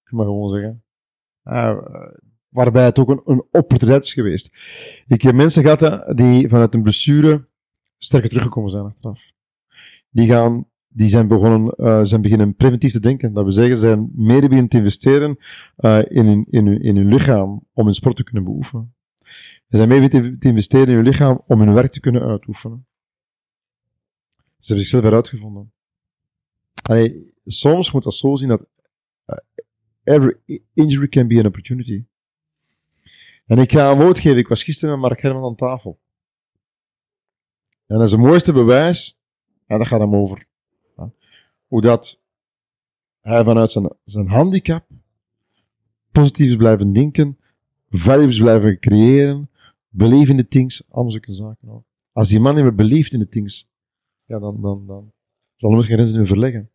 Ik 0.04 0.12
mag 0.12 0.26
gewoon 0.26 0.50
zeggen. 0.50 0.84
Ah, 1.42 2.14
waarbij 2.54 2.84
het 2.84 2.98
ook 2.98 3.08
een, 3.08 3.20
een 3.24 3.44
opportuniteit 3.50 4.04
is 4.04 4.12
geweest. 4.12 4.50
Ik 5.06 5.22
heb 5.22 5.34
mensen 5.34 5.62
gehad 5.62 6.16
die 6.16 6.48
vanuit 6.48 6.74
een 6.74 6.82
blessure 6.82 7.48
sterker 7.98 8.28
teruggekomen 8.28 8.70
zijn 8.70 8.84
achteraf. 8.84 9.32
Die 10.10 10.28
gaan, 10.28 10.66
die 10.88 11.08
zijn 11.08 11.28
begonnen, 11.28 11.72
eh, 11.72 12.00
zijn 12.02 12.22
beginnen 12.22 12.54
preventief 12.54 12.92
te 12.92 13.00
denken. 13.00 13.32
Dat 13.32 13.44
we 13.44 13.50
zeggen, 13.50 13.76
zijn 13.76 14.10
meer 14.14 14.40
beginnen 14.40 14.68
te 14.68 14.76
investeren 14.76 15.36
uh, 15.78 15.98
in, 16.04 16.26
hun, 16.26 16.46
in, 16.50 16.66
hun, 16.66 16.80
in 16.80 16.96
hun 16.96 17.08
lichaam 17.08 17.66
om 17.72 17.84
hun 17.84 17.94
sport 17.94 18.16
te 18.16 18.24
kunnen 18.24 18.44
beoefenen. 18.44 18.94
Ze 19.68 19.76
zijn 19.76 19.88
mee 19.88 20.08
te, 20.08 20.38
te 20.38 20.48
investeren 20.48 20.88
in 20.88 20.94
hun 20.94 21.04
lichaam 21.04 21.42
om 21.46 21.60
hun 21.60 21.74
werk 21.74 21.92
te 21.92 22.00
kunnen 22.00 22.22
uitoefenen. 22.22 22.86
Ze 24.34 24.72
hebben 24.72 24.86
zichzelf 24.86 25.04
eruit 25.04 25.28
gevonden. 25.28 25.72
Allee, 26.82 27.34
soms 27.44 27.92
moet 27.92 28.02
dat 28.02 28.14
zo 28.14 28.36
zien 28.36 28.48
dat 28.48 28.66
uh, 29.26 29.36
every 30.02 30.36
injury 30.74 31.08
can 31.08 31.28
be 31.28 31.38
an 31.38 31.46
opportunity. 31.46 32.04
En 33.46 33.58
ik 33.58 33.72
ga 33.72 33.90
een 33.90 33.98
woord 33.98 34.18
geven. 34.18 34.38
Ik 34.38 34.48
was 34.48 34.62
gisteren 34.62 34.90
met 35.00 35.08
Mark 35.08 35.20
Herman 35.22 35.44
aan 35.44 35.54
tafel. 35.54 35.98
En 37.86 37.96
dat 37.98 38.04
is 38.06 38.10
het 38.12 38.20
mooiste 38.20 38.52
bewijs. 38.52 39.18
En 39.66 39.78
dat 39.78 39.86
gaat 39.86 40.00
hem 40.00 40.14
over. 40.16 40.46
Ja, 40.96 41.12
hoe 41.66 41.80
dat 41.80 42.20
hij 43.20 43.44
vanuit 43.44 43.72
zijn, 43.72 43.90
zijn 44.04 44.26
handicap 44.28 44.86
positief 46.12 46.56
blijven 46.56 46.92
denken, 46.92 47.38
values 47.90 48.38
blijven 48.38 48.78
creëren, 48.78 49.50
beleven 49.88 50.30
in 50.30 50.36
de 50.36 50.48
things, 50.48 50.82
allemaal 50.90 51.12
zulke 51.12 51.32
zaken. 51.32 51.68
ook. 51.68 51.84
Als 52.12 52.28
die 52.28 52.40
man 52.40 52.54
niet 52.54 52.62
meer 52.64 52.74
beleeft 52.74 53.12
in 53.12 53.18
de 53.18 53.28
things, 53.28 53.68
ja, 54.26 54.38
dan, 54.38 54.60
dan, 54.62 54.86
dan 54.86 55.12
zal 55.54 55.70
hij 55.72 55.80
geen 55.82 55.96
grenzen 55.96 56.16
meer 56.16 56.26
verleggen. 56.26 56.70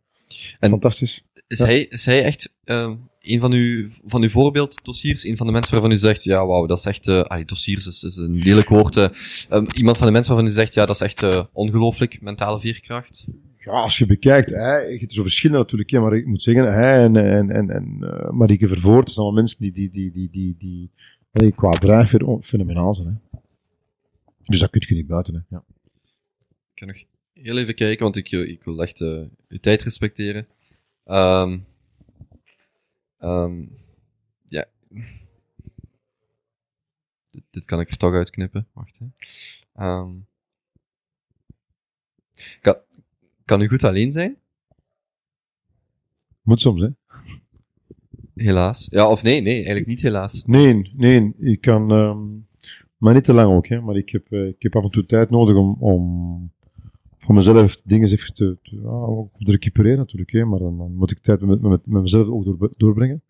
En- 0.60 0.70
Fantastisch. 0.70 1.28
Is, 1.48 1.60
Ja. 1.60 1.66
hij, 1.66 1.84
is 1.84 2.06
hij 2.06 2.24
echt 2.24 2.54
ehm, 2.64 2.96
een 3.20 3.40
van 3.40 3.52
uw, 3.52 3.88
van 4.06 4.22
uw 4.22 4.30
voorbeelddossiers? 4.30 5.24
Een 5.24 5.38
van 5.38 5.46
de 5.46 5.52
mensen 5.52 5.74
waarvan 5.74 5.92
u 5.92 5.98
zegt, 5.98 6.24
ja, 6.24 6.46
wauw, 6.46 6.66
dat 6.66 6.78
is 6.78 6.86
echt... 6.86 7.08
ah, 7.08 7.46
dossiers 7.48 7.88
is, 7.88 8.04
is 8.04 8.16
een 8.16 8.36
lelijk 8.38 8.70
woord. 8.70 8.96
eh. 8.98 9.10
Ehm, 9.50 9.66
iemand 9.74 9.98
van 9.98 10.06
de 10.08 10.12
mensen 10.14 10.34
waarvan 10.34 10.52
u 10.52 10.54
zegt, 10.54 10.74
ja, 10.74 10.86
dat 10.86 10.96
is 10.96 11.02
echt 11.02 11.24
eh, 11.24 11.44
ongelooflijk, 11.54 12.22
mentale 12.22 12.60
veerkracht. 12.60 13.28
Ja, 13.58 13.72
als 13.72 13.98
je 13.98 14.06
bekijkt, 14.06 14.50
hè, 14.50 14.78
je 14.78 14.98
hebt 15.00 15.14
zo 15.14 15.22
verschillen 15.22 15.58
natuurlijk, 15.58 15.90
ja, 15.90 16.02
maar 16.02 16.14
ik 16.14 16.26
moet 16.26 16.42
zeggen, 16.42 16.74
hij 16.74 17.04
en, 17.04 17.16
en, 17.16 17.50
en, 17.50 17.70
en 17.70 17.98
uh, 18.02 18.30
Marieke 18.30 18.68
Vervoort, 18.68 19.06
dat 19.06 19.14
zijn 19.14 19.26
allemaal 19.26 19.42
mensen 19.44 19.62
die, 19.62 19.72
die, 19.72 19.90
die, 19.90 20.12
die, 20.12 20.30
die, 20.30 20.56
die, 20.58 20.90
die 21.32 21.52
qua 21.52 21.72
drijfveer 21.72 22.26
on- 22.26 22.44
fenomenaal 22.44 22.96
zijn. 22.96 23.08
Hè. 23.32 23.38
Dus 24.44 24.60
dat 24.60 24.70
kun 24.70 24.82
je 24.88 24.96
niet 24.96 25.08
buiten. 25.08 25.34
Hè. 25.34 25.40
Ja. 25.56 25.64
Ik 26.74 26.80
ga 26.80 26.86
nog 26.86 27.04
heel 27.34 27.58
even 27.58 27.76
kijken, 27.76 28.04
want 28.04 28.16
ik, 28.16 28.32
ik 28.32 28.64
wil 28.64 28.82
echt 28.82 29.00
uw 29.02 29.30
tijd 29.62 29.82
respecteren. 29.82 30.48
Ehm 31.06 31.58
ehm, 33.20 33.66
ja. 34.46 34.66
Dit, 37.30 37.44
dit 37.50 37.66
kan 37.66 37.80
ik 37.80 37.90
er 37.90 37.98
toch 37.98 38.14
uitknippen. 38.14 38.68
Wacht, 38.74 39.00
hè. 39.00 39.06
Ehm 39.74 40.10
kan, 42.62 42.76
kan 43.46 43.62
u 43.62 43.68
goed 43.68 43.84
alleen 43.84 44.12
zijn? 44.12 44.38
Moet 46.42 46.62
soms, 46.62 46.82
hè. 46.82 46.88
Helaas. 48.36 48.88
Ja, 48.90 49.10
of 49.10 49.24
nee, 49.24 49.42
nee, 49.42 49.56
eigenlijk 49.56 49.86
niet 49.86 50.02
helaas. 50.02 50.44
Nee, 50.46 50.92
nee, 50.96 51.34
ik 51.38 51.62
kan, 51.62 51.92
ehm, 51.92 52.28
maar 52.98 53.14
niet 53.14 53.24
te 53.24 53.34
lang 53.34 53.56
ook, 53.56 53.68
hè. 53.68 53.82
Maar 53.82 53.96
ik 53.96 54.10
heb, 54.10 54.32
eh, 54.32 54.48
ik 54.48 54.62
heb 54.62 54.76
af 54.76 54.84
en 54.84 54.90
toe 54.90 55.06
tijd 55.06 55.30
nodig 55.30 55.56
om, 55.56 55.78
om 55.80 56.52
voor 57.30 57.38
mezelf 57.38 57.82
dingen 57.84 58.10
even 58.10 58.34
te, 58.34 58.58
te, 58.64 59.52
recupereren 59.52 59.98
natuurlijk, 59.98 60.32
hè. 60.32 60.46
Maar 60.46 60.60
dan, 60.60 60.78
dan 60.78 60.96
moet 60.96 61.12
ik 61.12 61.20
tijd 61.20 61.42
met, 61.42 61.62
met, 61.62 61.88
met 61.88 62.02
mezelf 62.02 62.28
ook 62.28 62.46
door, 62.46 62.74
doorbrengen. 62.78 63.24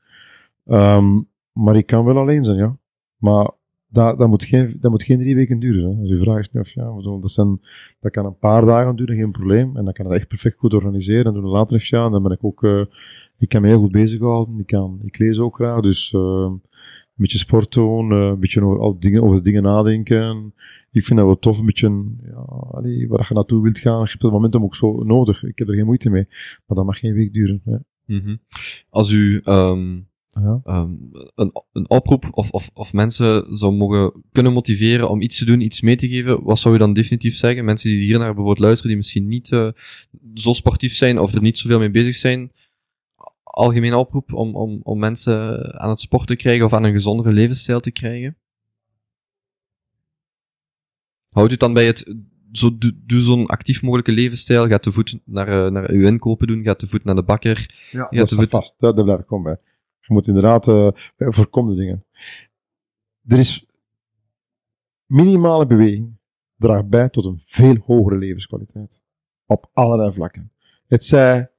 Ehm, 0.65 1.21
maar 1.51 1.75
ik 1.75 1.85
kan 1.85 2.05
wel 2.05 2.17
alleen 2.17 2.43
zijn, 2.43 2.57
ja. 2.57 2.77
Maar 3.17 3.51
dat, 3.87 4.17
dat, 4.17 4.27
moet, 4.27 4.43
geen, 4.43 4.77
dat 4.79 4.91
moet 4.91 5.03
geen 5.03 5.19
drie 5.19 5.35
weken 5.35 5.59
duren. 5.59 5.91
Hè. 5.91 6.01
Als 6.01 6.09
u 6.09 6.17
vraagt 6.17 6.55
of 6.55 6.73
ja, 6.73 6.93
bedoel, 6.95 7.19
dat, 7.19 7.31
zijn, 7.31 7.61
dat 7.99 8.11
kan 8.11 8.25
een 8.25 8.37
paar 8.37 8.65
dagen 8.65 8.95
duren, 8.95 9.15
geen 9.15 9.31
probleem. 9.31 9.77
En 9.77 9.83
dan 9.85 9.93
kan 9.93 10.05
ik 10.05 10.11
echt 10.11 10.27
perfect 10.27 10.57
goed 10.57 10.73
organiseren. 10.73 11.25
En 11.25 11.33
doen 11.33 11.45
later 11.45 11.75
even, 11.75 11.97
ja, 11.97 12.09
dan 12.09 12.23
ben 12.23 12.31
ik 12.31 12.43
ook, 12.43 12.63
uh, 12.63 12.83
ik 13.37 13.49
kan 13.49 13.61
me 13.61 13.67
heel 13.67 13.79
goed 13.79 13.91
bezighouden. 13.91 14.59
Ik, 14.59 14.67
kan, 14.67 14.99
ik 15.03 15.17
lees 15.17 15.39
ook 15.39 15.55
graag, 15.55 15.81
dus 15.81 16.11
uh, 16.11 16.51
een 17.19 17.25
beetje 17.25 17.37
sport 17.37 17.71
doen, 17.71 18.11
een 18.11 18.39
beetje 18.39 18.63
over, 18.63 18.79
al 18.79 18.99
dingen, 18.99 19.23
over 19.23 19.43
dingen 19.43 19.63
nadenken. 19.63 20.53
Ik 20.91 21.03
vind 21.03 21.19
dat 21.19 21.27
wel 21.27 21.39
tof, 21.39 21.59
een 21.59 21.65
beetje, 21.65 22.05
ja, 22.23 22.37
allee, 22.71 23.07
waar 23.07 23.25
je 23.27 23.33
naartoe 23.33 23.61
wilt 23.61 23.79
gaan, 23.79 24.01
je 24.01 24.09
hebt 24.09 24.21
dat 24.21 24.31
momentum 24.31 24.63
ook 24.63 24.75
zo 24.75 25.03
nodig. 25.03 25.43
Ik 25.43 25.59
heb 25.59 25.67
er 25.67 25.75
geen 25.75 25.85
moeite 25.85 26.09
mee. 26.09 26.25
Maar 26.65 26.77
dat 26.77 26.85
mag 26.85 26.99
geen 26.99 27.13
week 27.13 27.33
duren. 27.33 27.61
Hè. 27.65 27.77
Mm 28.05 28.21
-hmm. 28.25 28.39
Als 28.89 29.11
u, 29.11 29.41
um 29.43 30.07
ja. 30.29 30.61
Um, 30.65 31.09
een, 31.35 31.51
een 31.71 31.89
oproep 31.89 32.27
of, 32.31 32.51
of, 32.51 32.69
of 32.73 32.93
mensen 32.93 33.55
zou 33.55 33.73
mogen 33.73 34.23
kunnen 34.31 34.53
motiveren 34.53 35.09
om 35.09 35.21
iets 35.21 35.37
te 35.37 35.45
doen, 35.45 35.61
iets 35.61 35.81
mee 35.81 35.95
te 35.95 36.07
geven, 36.07 36.43
wat 36.43 36.59
zou 36.59 36.73
je 36.73 36.79
dan 36.79 36.93
definitief 36.93 37.35
zeggen? 37.35 37.65
Mensen 37.65 37.89
die 37.89 37.99
hier 37.99 38.17
naar 38.17 38.27
bijvoorbeeld 38.27 38.59
luisteren, 38.59 38.87
die 38.87 38.97
misschien 38.97 39.27
niet 39.27 39.51
uh, 39.51 39.71
zo 40.33 40.53
sportief 40.53 40.93
zijn 40.93 41.19
of 41.19 41.33
er 41.33 41.41
niet 41.41 41.57
zoveel 41.57 41.79
mee 41.79 41.91
bezig 41.91 42.15
zijn, 42.15 42.51
algemene 43.59 43.97
oproep 43.97 44.33
om, 44.33 44.55
om, 44.55 44.79
om 44.83 44.99
mensen 44.99 45.73
aan 45.79 45.89
het 45.89 45.99
sport 45.99 46.27
te 46.27 46.35
krijgen 46.35 46.65
of 46.65 46.73
aan 46.73 46.83
een 46.83 46.91
gezondere 46.91 47.31
levensstijl 47.31 47.79
te 47.79 47.91
krijgen? 47.91 48.37
Houdt 51.29 51.51
u 51.51 51.55
dan 51.55 51.73
bij 51.73 51.85
het 51.85 52.15
zo, 52.51 52.77
doe, 52.77 52.93
doe 53.05 53.19
zo'n 53.19 53.45
actief 53.45 53.81
mogelijke 53.81 54.11
levensstijl. 54.11 54.67
Ga 54.67 54.77
te 54.77 54.91
voet 54.91 55.19
naar, 55.25 55.47
uh, 55.47 55.71
naar 55.71 55.89
uw 55.89 56.05
inkopen 56.05 56.47
doen. 56.47 56.63
Ga 56.63 56.75
te 56.75 56.87
voet 56.87 57.03
naar 57.03 57.15
de 57.15 57.23
bakker. 57.23 57.89
Ja, 57.91 58.07
dat 58.09 58.27
te 58.27 58.35
voet... 58.35 58.49
vast. 58.49 58.79
Daar, 58.79 58.93
daar 58.93 59.03
blijf 59.03 59.19
ik 59.19 59.27
gewoon 59.27 59.43
bij. 59.43 59.57
Je 59.99 60.13
moet 60.13 60.27
inderdaad 60.27 60.67
uh, 60.67 60.89
voorkomen 61.15 61.75
dingen. 61.75 62.05
Er 63.25 63.39
is 63.39 63.65
minimale 65.05 65.67
beweging 65.67 66.17
draagt 66.55 66.89
bij 66.89 67.09
tot 67.09 67.25
een 67.25 67.39
veel 67.39 67.75
hogere 67.85 68.17
levenskwaliteit. 68.17 69.03
Op 69.45 69.69
allerlei 69.73 70.13
vlakken. 70.13 70.51
Het 70.87 71.05
zij 71.05 71.51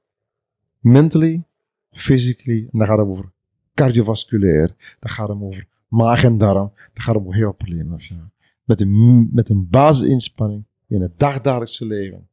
mentally, 0.79 1.43
physically, 1.91 2.67
en 2.71 2.79
dan 2.79 2.87
gaat 2.87 2.97
het 2.97 3.07
over 3.07 3.31
cardiovasculair, 3.73 4.97
dan 4.99 5.09
gaat 5.09 5.29
het 5.29 5.41
over 5.41 5.67
maag 5.87 6.23
en 6.23 6.37
darm, 6.37 6.71
dan 6.93 7.03
gaat 7.03 7.15
het 7.15 7.23
over 7.23 7.35
heel 7.35 7.51
problemen. 7.51 7.99
Ja. 7.99 8.31
Met, 8.63 8.81
een, 8.81 9.29
met 9.31 9.49
een 9.49 9.69
basisinspanning 9.69 10.67
in 10.87 11.01
het 11.01 11.19
dagdagelijkse 11.19 11.85
leven. 11.85 12.29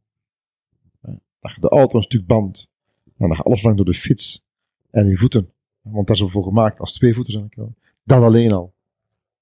Dat 1.41 1.55
je 1.55 1.61
de 1.61 1.69
auto 1.69 1.97
een 1.97 2.03
stuk 2.03 2.27
band, 2.27 2.71
en 3.05 3.29
dan 3.29 3.37
gaat 3.37 3.47
alles 3.47 3.63
lang 3.63 3.77
door 3.77 3.87
de 3.87 3.95
fiets 3.95 4.47
en 4.91 5.09
je 5.09 5.17
voeten 5.17 5.53
want 5.91 6.07
daar 6.07 6.17
is 6.17 6.23
ervoor 6.23 6.43
gemaakt 6.43 6.81
als 6.81 6.93
twee 6.93 7.15
voeten 7.15 7.33
zijn. 7.33 7.75
Dat 8.05 8.23
alleen 8.23 8.53
al. 8.53 8.75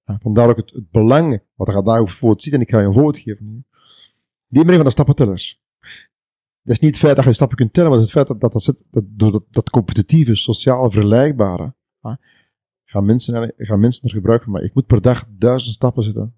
Ja, 0.05 0.19
vandaar 0.23 0.49
ook 0.49 0.57
het, 0.57 0.71
het 0.71 0.91
belang, 0.91 1.43
wat 1.55 1.69
er 1.69 1.75
gaat 1.75 1.85
daar 1.85 2.09
voor 2.09 2.31
het 2.31 2.43
ziet, 2.43 2.53
en 2.53 2.61
ik 2.61 2.71
ga 2.71 2.81
je 2.81 2.87
een 2.87 2.93
voorbeeld 2.93 3.19
geven. 3.19 3.67
Die 4.49 4.63
meneer 4.63 4.77
van 4.77 4.85
de 4.85 4.91
stappentellers. 4.91 5.65
Dat 6.67 6.75
is 6.75 6.81
niet 6.81 6.91
het 6.91 7.01
feit 7.01 7.17
dat 7.17 7.25
je 7.25 7.33
stappen 7.33 7.57
kunt 7.57 7.73
tellen, 7.73 7.91
maar 7.91 7.99
het 7.99 8.11
feit 8.11 8.27
dat 8.27 8.41
dat, 8.41 8.53
dat, 8.53 8.87
dat, 8.91 9.05
door 9.09 9.33
dat, 9.33 9.45
dat 9.51 9.71
competitieve, 9.71 10.35
sociale, 10.35 10.91
vergelijkbare, 10.91 11.75
gaan, 12.85 13.05
mensen, 13.05 13.53
gaan 13.57 13.81
mensen 13.81 14.09
er 14.09 14.15
gebruik 14.15 14.43
van 14.43 14.53
maken. 14.53 14.69
Ik 14.69 14.75
moet 14.75 14.87
per 14.87 15.01
dag 15.01 15.25
duizend 15.29 15.75
stappen 15.75 16.03
zetten. 16.03 16.35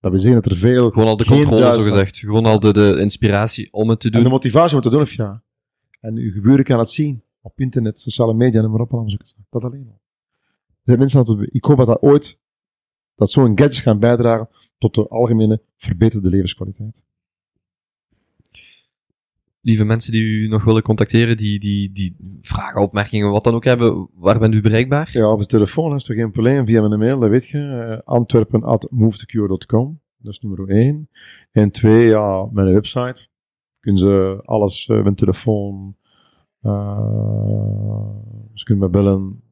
Dat 0.00 0.12
betekent 0.12 0.44
dat 0.44 0.52
er 0.52 0.58
veel... 0.58 0.90
Gewoon 0.90 1.08
al 1.08 1.16
de 1.16 1.24
controle, 1.24 1.72
zo 1.72 1.82
gezegd. 1.82 2.18
Gewoon 2.18 2.44
al 2.44 2.60
de, 2.60 2.72
de 2.72 2.96
inspiratie 3.00 3.72
om 3.72 3.88
het 3.88 4.00
te 4.00 4.10
doen. 4.10 4.18
En 4.18 4.24
de 4.24 4.32
motivatie 4.32 4.76
om 4.76 4.82
het 4.82 4.90
te 4.90 4.96
doen, 4.96 5.06
of 5.06 5.12
ja. 5.12 5.42
En 6.00 6.16
uw 6.16 6.32
geburen 6.32 6.64
kan 6.64 6.78
het 6.78 6.90
zien 6.90 7.22
op 7.40 7.60
internet, 7.60 8.00
sociale 8.00 8.34
media 8.34 8.62
en 8.62 8.70
maar 8.70 8.80
op. 8.80 8.92
Allemaal 8.92 9.16
dat 9.50 9.64
alleen 9.64 9.86
al. 9.88 10.00
Er 10.84 10.98
mensen 10.98 11.24
dat, 11.24 11.36
ik 11.40 11.64
hoop 11.64 11.76
dat 11.76 11.86
dat 11.86 12.02
ooit, 12.02 12.38
dat 13.14 13.30
zo'n 13.30 13.58
gadget 13.58 13.76
gaan 13.76 13.98
bijdragen 13.98 14.48
tot 14.78 14.94
de 14.94 15.08
algemene 15.08 15.62
verbeterde 15.76 16.28
levenskwaliteit. 16.28 17.04
Lieve 19.62 19.84
mensen 19.84 20.12
die 20.12 20.22
u 20.22 20.48
nog 20.48 20.64
willen 20.64 20.82
contacteren, 20.82 21.36
die, 21.36 21.58
die, 21.58 21.92
die 21.92 22.16
vragen, 22.40 22.80
opmerkingen, 22.80 23.30
wat 23.30 23.44
dan 23.44 23.54
ook 23.54 23.64
hebben, 23.64 24.08
waar 24.14 24.38
bent 24.38 24.54
u 24.54 24.60
bereikbaar? 24.60 25.10
Ja, 25.12 25.32
op 25.32 25.38
de 25.38 25.46
telefoon 25.46 25.94
is 25.94 26.04
toch 26.04 26.16
geen 26.16 26.30
probleem, 26.30 26.66
via 26.66 26.88
mijn 26.88 26.98
mail, 26.98 27.18
dat 27.18 27.30
weet 27.30 27.48
je. 27.48 27.58
Uh, 27.58 27.98
Antwerpen 28.04 28.62
at 28.62 28.86
movetocure.com, 28.90 30.00
dat 30.16 30.32
is 30.32 30.38
nummer 30.38 30.68
1. 30.68 31.08
En 31.50 31.70
twee, 31.70 32.06
ja, 32.06 32.48
mijn 32.52 32.72
website. 32.72 33.28
Kunnen 33.80 34.00
ze 34.00 34.40
alles, 34.44 34.88
uh, 34.88 35.02
mijn 35.02 35.14
telefoon, 35.14 35.96
uh, 36.62 38.16
ze 38.54 38.64
kunnen 38.64 38.84
me 38.84 38.90
bellen. 38.90 39.42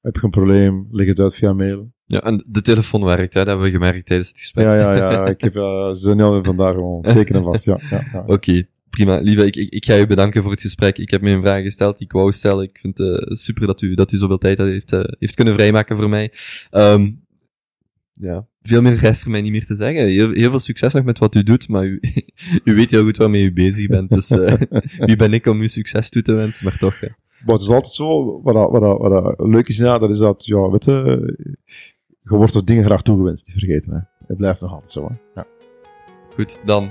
Heb 0.00 0.14
je 0.14 0.24
een 0.24 0.30
probleem? 0.30 0.88
Leg 0.90 1.06
het 1.06 1.20
uit 1.20 1.34
via 1.34 1.52
mail. 1.52 1.94
Ja, 2.04 2.20
en 2.20 2.46
de 2.50 2.62
telefoon 2.62 3.04
werkt, 3.04 3.34
hè? 3.34 3.40
dat 3.40 3.48
hebben 3.48 3.66
we 3.66 3.72
gemerkt 3.72 4.06
tijdens 4.06 4.28
het 4.28 4.38
gesprek. 4.38 4.64
Ja, 4.64 4.74
ja, 4.74 4.94
ja. 4.94 5.26
ik 5.26 5.40
heb, 5.40 5.52
ze 5.52 5.94
zijn 5.94 6.18
heel 6.18 6.44
vandaag 6.44 6.74
gewoon. 6.74 7.04
Zeker 7.08 7.34
en 7.34 7.42
vast, 7.42 7.64
ja. 7.64 7.78
ja, 7.90 8.02
ja. 8.12 8.20
Oké, 8.26 8.32
okay, 8.32 8.68
prima. 8.96 9.20
Lieve, 9.20 9.46
ik, 9.46 9.56
ik, 9.56 9.70
ik, 9.70 9.84
ga 9.84 9.98
u 9.98 10.06
bedanken 10.06 10.42
voor 10.42 10.50
het 10.50 10.60
gesprek. 10.60 10.98
Ik 10.98 11.10
heb 11.10 11.20
me 11.20 11.30
een 11.30 11.42
vraag 11.42 11.62
gesteld 11.62 11.98
die 11.98 12.06
ik 12.06 12.12
wou 12.12 12.32
stellen. 12.32 12.64
Ik 12.64 12.78
vind 12.80 12.98
het 12.98 13.28
uh, 13.28 13.36
super 13.36 13.66
dat 13.66 13.82
u, 13.82 13.94
dat 13.94 14.12
u 14.12 14.16
zoveel 14.16 14.38
tijd 14.38 14.58
heeft, 14.58 14.92
uh, 14.92 15.00
heeft 15.18 15.34
kunnen 15.34 15.54
vrijmaken 15.54 15.96
voor 15.96 16.08
mij. 16.08 16.32
Um, 16.70 17.24
ja, 18.12 18.46
veel 18.62 18.82
meer 18.82 18.94
rest 18.94 19.24
er 19.24 19.30
mij 19.30 19.40
niet 19.40 19.52
meer 19.52 19.66
te 19.66 19.74
zeggen. 19.74 20.06
Heel, 20.06 20.30
heel 20.30 20.50
veel 20.50 20.58
succes 20.58 20.92
nog 20.92 21.04
met 21.04 21.18
wat 21.18 21.34
u 21.34 21.42
doet, 21.42 21.68
maar 21.68 21.84
u, 21.84 22.00
u 22.64 22.74
weet 22.74 22.90
heel 22.90 23.04
goed 23.04 23.16
waarmee 23.16 23.44
u 23.44 23.52
bezig 23.52 23.86
bent. 23.86 24.08
Dus 24.08 24.30
uh, 24.30 24.52
wie 25.06 25.16
ben 25.16 25.32
ik 25.32 25.46
om 25.46 25.60
u 25.60 25.68
succes 25.68 26.08
toe 26.08 26.22
te 26.22 26.32
wensen, 26.32 26.64
maar 26.64 26.78
toch. 26.78 27.00
Hè. 27.00 27.08
Maar 27.44 27.54
het 27.54 27.64
is 27.64 27.70
altijd 27.70 27.94
zo, 27.94 28.40
wat, 28.42 28.54
dat, 28.54 28.70
wat, 28.70 28.80
dat, 28.80 28.98
wat 28.98 29.36
dat 29.38 29.46
leuk 29.48 29.68
is, 29.68 29.76
ja, 29.76 29.98
dat 29.98 30.10
is 30.10 30.18
dat, 30.18 30.44
ja, 30.44 30.70
weet 30.70 30.84
je, 30.84 31.36
je 32.20 32.36
wordt 32.36 32.52
door 32.52 32.64
dingen 32.64 32.84
graag 32.84 33.02
toegewenst, 33.02 33.46
niet 33.46 33.56
vergeten. 33.58 33.92
Hè. 33.92 34.26
Het 34.26 34.36
blijft 34.36 34.60
nog 34.60 34.72
altijd 34.72 34.92
zo. 34.92 35.08
Hè. 35.08 35.40
Ja. 35.40 35.46
Goed, 36.34 36.58
dan. 36.64 36.90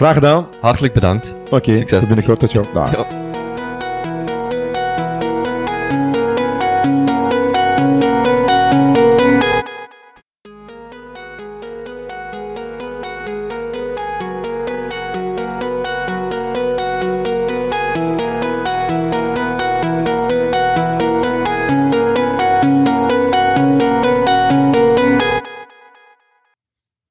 Graag 0.00 0.14
gedaan. 0.14 0.46
Hartelijk 0.60 0.94
bedankt. 0.94 1.34
Oké, 1.44 1.54
okay, 1.54 1.76
succes. 1.76 2.06
binnenkort 2.06 2.40
tot 2.40 2.52
jou. 2.52 2.66
Dag. 2.72 2.96
Ja. 2.96 3.06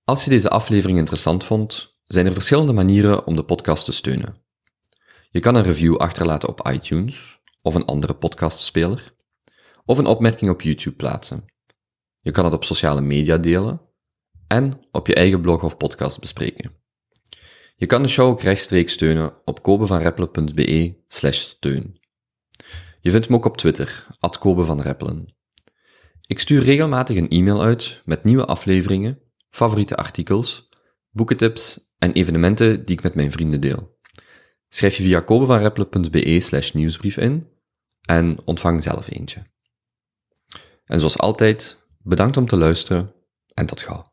Als 0.03 0.23
je 0.23 0.30
deze 0.30 0.49
aflevering 0.49 0.97
interessant 0.97 1.43
vond, 1.43 1.98
zijn 2.14 2.26
er 2.26 2.34
verschillende 2.34 2.73
manieren 2.73 3.27
om 3.27 3.36
de 3.36 3.44
podcast 3.44 3.86
te 3.86 3.91
steunen. 3.91 4.36
Je 5.30 5.40
kan 5.40 5.56
een 5.56 5.64
review 5.64 5.95
achterlaten 5.95 6.49
op 6.49 6.68
iTunes 6.68 7.40
of 7.61 7.76
een 7.76 7.86
andere 7.86 8.14
podcastspeler, 8.14 9.14
of 9.86 9.98
een 9.98 10.06
opmerking 10.06 10.52
op 10.52 10.61
YouTube 10.61 10.95
plaatsen. 10.95 11.45
Je 12.19 12.31
kan 12.31 12.45
het 12.45 12.53
op 12.53 12.64
sociale 12.64 13.02
media 13.02 13.38
delen 13.38 13.81
en 14.48 14.81
op 14.91 15.07
je 15.07 15.14
eigen 15.15 15.41
blog 15.41 15.64
of 15.64 15.77
podcast 15.77 16.19
bespreken. 16.19 16.72
Je 17.76 17.86
kan 17.86 18.02
de 18.02 18.07
show 18.07 18.30
ook 18.30 18.41
rechtstreeks 18.41 18.94
steunen 18.94 19.34
op 19.45 19.64
kobevanreppelen.be 19.64 21.03
slash 21.07 21.38
steun. 21.38 21.99
Je 23.02 23.11
vindt 23.11 23.30
me 23.30 23.36
ook 23.36 23.45
op 23.45 23.57
Twitter, 23.57 24.07
at. 24.19 24.40
Ik 26.27 26.40
stuur 26.40 26.61
regelmatig 26.64 27.18
een 27.18 27.30
e-mail 27.30 27.61
uit 27.61 28.02
met 28.06 28.23
nieuwe 28.23 28.45
afleveringen 28.45 29.19
favoriete 29.49 29.95
artikels, 29.95 30.68
boekentips 31.19 31.91
en 31.97 32.11
evenementen 32.11 32.85
die 32.85 32.95
ik 32.95 33.03
met 33.03 33.15
mijn 33.15 33.31
vrienden 33.31 33.61
deel. 33.61 33.97
Schrijf 34.69 34.95
je 34.95 35.03
via 35.03 35.19
kobevanreppelen.be 35.19 36.39
slash 36.39 36.71
nieuwsbrief 36.71 37.17
in 37.17 37.47
en 38.01 38.37
ontvang 38.45 38.83
zelf 38.83 39.09
eentje. 39.11 39.43
En 40.85 40.99
zoals 40.99 41.17
altijd, 41.17 41.77
bedankt 41.97 42.37
om 42.37 42.47
te 42.47 42.57
luisteren 42.57 43.13
en 43.53 43.65
tot 43.65 43.81
gauw. 43.81 44.09